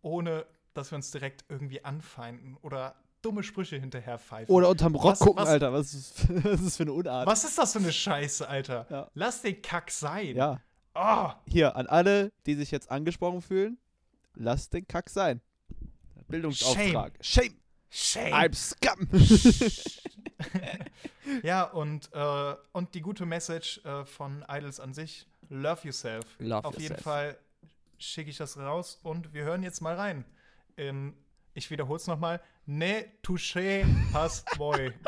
Ohne 0.02 0.46
dass 0.74 0.90
wir 0.90 0.96
uns 0.96 1.10
direkt 1.10 1.44
irgendwie 1.48 1.84
anfeinden 1.84 2.56
oder 2.62 2.94
dumme 3.22 3.42
Sprüche 3.42 3.76
hinterher 3.76 4.18
pfeifen? 4.18 4.52
Oder 4.54 4.68
unterm 4.68 4.94
Rock 4.94 5.12
Was- 5.12 5.18
gucken, 5.20 5.42
was- 5.42 5.48
Alter. 5.48 5.72
Was 5.72 5.94
ist, 5.94 6.26
was 6.44 6.60
ist 6.60 6.76
für 6.76 6.82
eine 6.84 6.92
Unart? 6.92 7.26
Was 7.26 7.44
ist 7.44 7.56
das 7.58 7.72
für 7.72 7.78
eine 7.78 7.92
Scheiße, 7.92 8.48
Alter? 8.48 8.86
Ja. 8.90 9.10
Lass 9.14 9.42
den 9.42 9.60
Kack 9.62 9.90
sein. 9.90 10.34
Ja. 10.36 10.60
Oh, 10.94 11.30
Hier, 11.46 11.74
an 11.76 11.86
alle, 11.86 12.32
die 12.46 12.54
sich 12.54 12.70
jetzt 12.70 12.90
angesprochen 12.90 13.40
fühlen, 13.40 13.78
lasst 14.34 14.74
den 14.74 14.86
Kack 14.86 15.08
sein. 15.08 15.40
Bildungsauftrag. 16.28 17.12
Shame. 17.20 17.54
shame. 17.90 18.32
I'm 18.34 18.54
scum. 18.54 19.08
Ja, 21.42 21.64
und, 21.64 22.10
äh, 22.12 22.54
und 22.72 22.94
die 22.94 23.00
gute 23.00 23.24
Message 23.24 23.80
äh, 23.84 24.04
von 24.04 24.44
Idols 24.48 24.80
an 24.80 24.92
sich: 24.92 25.26
Love 25.48 25.80
yourself. 25.86 26.24
Love 26.38 26.64
Auf 26.66 26.74
jeden 26.74 26.94
yourself. 26.94 27.02
Fall 27.02 27.36
schicke 28.02 28.30
ich 28.30 28.36
das 28.36 28.56
raus 28.58 28.98
und 29.02 29.32
wir 29.32 29.44
hören 29.44 29.62
jetzt 29.62 29.80
mal 29.80 29.94
rein. 29.94 30.24
In, 30.76 31.14
ich 31.54 31.70
wiederhole 31.70 31.96
es 31.96 32.06
nochmal: 32.06 32.40
Ne 32.66 33.06
touche 33.22 33.84
pas 34.12 34.44
boy. 34.56 34.92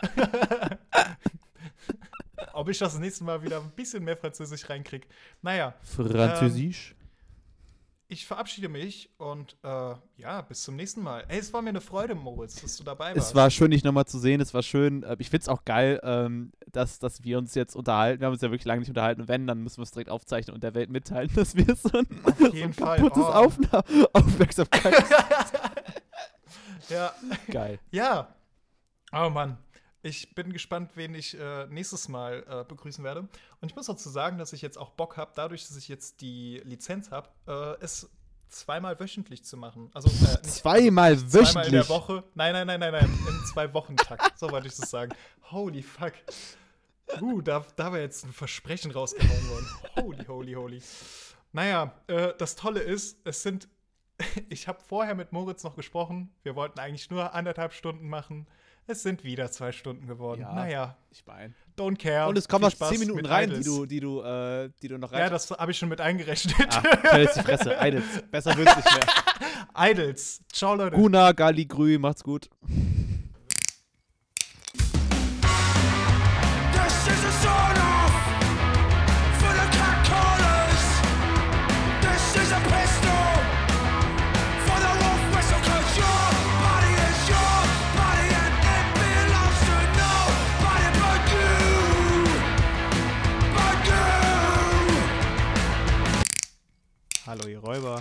ob 2.52 2.68
ich 2.68 2.78
das 2.78 2.98
nächste 2.98 3.24
Mal 3.24 3.42
wieder 3.42 3.60
ein 3.60 3.70
bisschen 3.70 4.04
mehr 4.04 4.16
Französisch 4.16 4.68
reinkriege. 4.68 5.06
Naja, 5.42 5.74
Französisch. 5.82 6.94
Ich 8.08 8.26
verabschiede 8.26 8.68
mich 8.68 9.10
und 9.18 9.56
äh, 9.62 9.94
ja, 10.18 10.42
bis 10.42 10.62
zum 10.62 10.76
nächsten 10.76 11.02
Mal. 11.02 11.24
Ey, 11.28 11.38
es 11.38 11.52
war 11.52 11.62
mir 11.62 11.70
eine 11.70 11.80
Freude, 11.80 12.14
Moritz, 12.14 12.60
dass 12.60 12.76
du 12.76 12.84
dabei 12.84 13.14
warst. 13.14 13.28
Es 13.30 13.34
war 13.34 13.50
schön, 13.50 13.70
dich 13.70 13.82
nochmal 13.82 14.04
zu 14.04 14.18
sehen. 14.18 14.40
Es 14.40 14.52
war 14.54 14.62
schön. 14.62 15.02
äh, 15.02 15.16
Ich 15.18 15.30
finde 15.30 15.42
es 15.42 15.48
auch 15.48 15.64
geil, 15.64 16.00
ähm, 16.04 16.52
dass, 16.70 16.98
dass 16.98 17.24
wir 17.24 17.38
uns 17.38 17.54
jetzt 17.54 17.74
unterhalten. 17.74 18.20
Wir 18.20 18.26
haben 18.26 18.32
uns 18.34 18.42
ja 18.42 18.50
wirklich 18.50 18.66
lange 18.66 18.80
nicht 18.80 18.90
unterhalten. 18.90 19.22
Und 19.22 19.28
wenn, 19.28 19.46
dann 19.46 19.62
müssen 19.62 19.78
wir 19.78 19.84
es 19.84 19.90
direkt 19.90 20.10
aufzeichnen 20.10 20.54
und 20.54 20.62
der 20.62 20.74
Welt 20.74 20.90
mitteilen, 20.90 21.30
dass 21.34 21.56
wir 21.56 21.74
so 21.76 21.88
ein, 21.98 22.06
so 22.38 22.44
ein 22.52 22.76
kaputtes 22.76 23.22
Oh. 23.24 23.26
Aufna 23.26 23.82
Aufmerksamkeit. 24.12 24.94
Ja, 26.90 27.14
geil. 27.50 27.78
ja. 27.90 28.28
Oh 29.12 29.30
Mann. 29.30 29.56
Ich 30.04 30.34
bin 30.34 30.52
gespannt, 30.52 30.90
wen 30.96 31.14
ich 31.14 31.38
äh, 31.38 31.66
nächstes 31.68 32.08
Mal 32.08 32.44
äh, 32.46 32.64
begrüßen 32.68 33.02
werde. 33.02 33.20
Und 33.20 33.70
ich 33.70 33.74
muss 33.74 33.86
dazu 33.86 34.10
sagen, 34.10 34.36
dass 34.36 34.52
ich 34.52 34.60
jetzt 34.60 34.76
auch 34.76 34.90
Bock 34.90 35.16
habe, 35.16 35.32
dadurch, 35.34 35.66
dass 35.66 35.78
ich 35.78 35.88
jetzt 35.88 36.20
die 36.20 36.60
Lizenz 36.62 37.10
habe, 37.10 37.30
äh, 37.46 37.82
es 37.82 38.10
zweimal 38.50 39.00
wöchentlich 39.00 39.44
zu 39.44 39.56
machen. 39.56 39.90
Also 39.94 40.10
äh, 40.10 40.12
nicht 40.12 40.44
Zweimal 40.44 41.16
zweimal 41.16 41.64
in 41.64 41.72
der 41.72 41.80
wöchentlich. 41.80 41.88
Woche. 41.88 42.24
Nein, 42.34 42.52
nein, 42.52 42.66
nein, 42.66 42.80
nein, 42.80 42.92
nein. 42.92 43.18
Im 43.26 43.44
Zwei-Wochen-Takt. 43.46 44.38
so 44.38 44.50
wollte 44.50 44.66
ich 44.66 44.76
das 44.76 44.90
sagen. 44.90 45.14
Holy 45.50 45.82
fuck. 45.82 46.12
Uh, 47.22 47.40
da, 47.40 47.64
da 47.74 47.90
war 47.90 47.98
jetzt 47.98 48.26
ein 48.26 48.32
Versprechen 48.34 48.90
rausgehauen 48.90 49.48
worden. 49.48 49.66
Holy, 49.96 50.24
holy, 50.26 50.52
holy. 50.52 50.82
Naja, 51.52 51.94
äh, 52.08 52.34
das 52.36 52.56
Tolle 52.56 52.80
ist, 52.80 53.18
es 53.24 53.42
sind. 53.42 53.68
Ich 54.50 54.68
habe 54.68 54.80
vorher 54.86 55.14
mit 55.14 55.32
Moritz 55.32 55.64
noch 55.64 55.76
gesprochen. 55.76 56.30
Wir 56.42 56.54
wollten 56.56 56.78
eigentlich 56.78 57.08
nur 57.08 57.32
anderthalb 57.32 57.72
Stunden 57.72 58.06
machen. 58.06 58.46
Es 58.86 59.02
sind 59.02 59.24
wieder 59.24 59.50
zwei 59.50 59.72
Stunden 59.72 60.06
geworden. 60.06 60.42
Ja. 60.42 60.52
naja, 60.54 60.96
Ich 61.10 61.24
meine. 61.26 61.54
don't 61.76 61.96
care. 61.96 62.28
Und 62.28 62.36
es 62.36 62.46
kommen 62.46 62.64
noch 62.64 62.72
10 62.72 62.98
Minuten 63.00 63.24
rein, 63.24 63.50
die 63.50 63.62
du, 63.64 63.86
die 63.86 63.98
du, 64.00 64.20
äh, 64.22 64.68
die 64.82 64.88
du 64.88 64.98
noch 64.98 65.10
rein. 65.12 65.20
Ja, 65.20 65.30
das 65.30 65.50
habe 65.50 65.70
ich 65.72 65.78
schon 65.78 65.88
mit 65.88 66.00
eingerechnet. 66.02 66.54
ah, 67.10 67.16
jetzt 67.16 67.36
die 67.36 67.40
Fresse. 67.42 67.76
Idols. 67.80 68.04
Besser 68.30 68.56
wird's 68.56 68.76
nicht 68.76 68.88
mehr. 68.94 69.06
Idols. 69.90 70.42
Ciao, 70.52 70.74
Leute. 70.74 70.96
Guna, 70.96 71.32
Gali, 71.32 71.64
Grü, 71.64 71.98
macht's 71.98 72.22
gut. 72.22 72.50
Hallo 97.36 97.48
ihr 97.48 97.58
Räuber. 97.58 98.00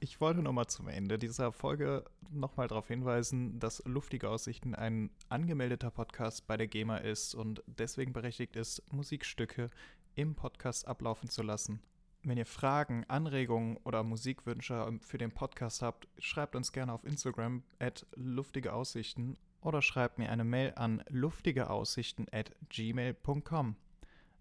Ich 0.00 0.20
wollte 0.20 0.42
noch 0.42 0.52
mal 0.52 0.66
zum 0.66 0.88
Ende 0.88 1.20
dieser 1.20 1.52
Folge 1.52 2.04
noch 2.30 2.56
mal 2.56 2.66
darauf 2.66 2.88
hinweisen, 2.88 3.60
dass 3.60 3.80
Luftige 3.86 4.28
Aussichten 4.28 4.74
ein 4.74 5.10
angemeldeter 5.28 5.92
Podcast 5.92 6.48
bei 6.48 6.56
der 6.56 6.66
GEMA 6.66 6.96
ist 6.96 7.36
und 7.36 7.62
deswegen 7.68 8.12
berechtigt 8.12 8.56
ist, 8.56 8.82
Musikstücke 8.92 9.70
im 10.16 10.34
Podcast 10.34 10.88
ablaufen 10.88 11.30
zu 11.30 11.44
lassen. 11.44 11.80
Wenn 12.24 12.38
ihr 12.38 12.44
Fragen, 12.44 13.04
Anregungen 13.06 13.76
oder 13.84 14.02
Musikwünsche 14.02 14.98
für 15.00 15.18
den 15.18 15.30
Podcast 15.30 15.80
habt, 15.80 16.08
schreibt 16.18 16.56
uns 16.56 16.72
gerne 16.72 16.92
auf 16.92 17.04
Instagram 17.04 17.62
at 17.78 18.04
luftige 18.16 18.72
Aussichten 18.72 19.36
oder 19.60 19.80
schreibt 19.80 20.18
mir 20.18 20.28
eine 20.28 20.42
Mail 20.42 20.72
an 20.74 21.04
luftigeaussichten 21.08 22.26
at 22.32 22.50
gmail.com. 22.68 23.76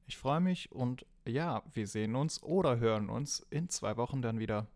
Ich 0.08 0.18
freue 0.18 0.40
mich 0.40 0.72
und 0.72 1.06
ja, 1.28 1.64
wir 1.74 1.88
sehen 1.88 2.16
uns 2.16 2.42
oder 2.44 2.80
hören 2.80 3.10
uns 3.10 3.46
in 3.50 3.70
zwei 3.70 3.98
Wochen 3.98 4.22
dann 4.22 4.40
wieder. 4.40 4.68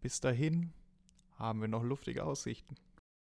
Bis 0.00 0.20
dahin 0.20 0.72
haben 1.38 1.60
wir 1.60 1.68
noch 1.68 1.82
luftige 1.82 2.24
Aussichten. 2.24 2.76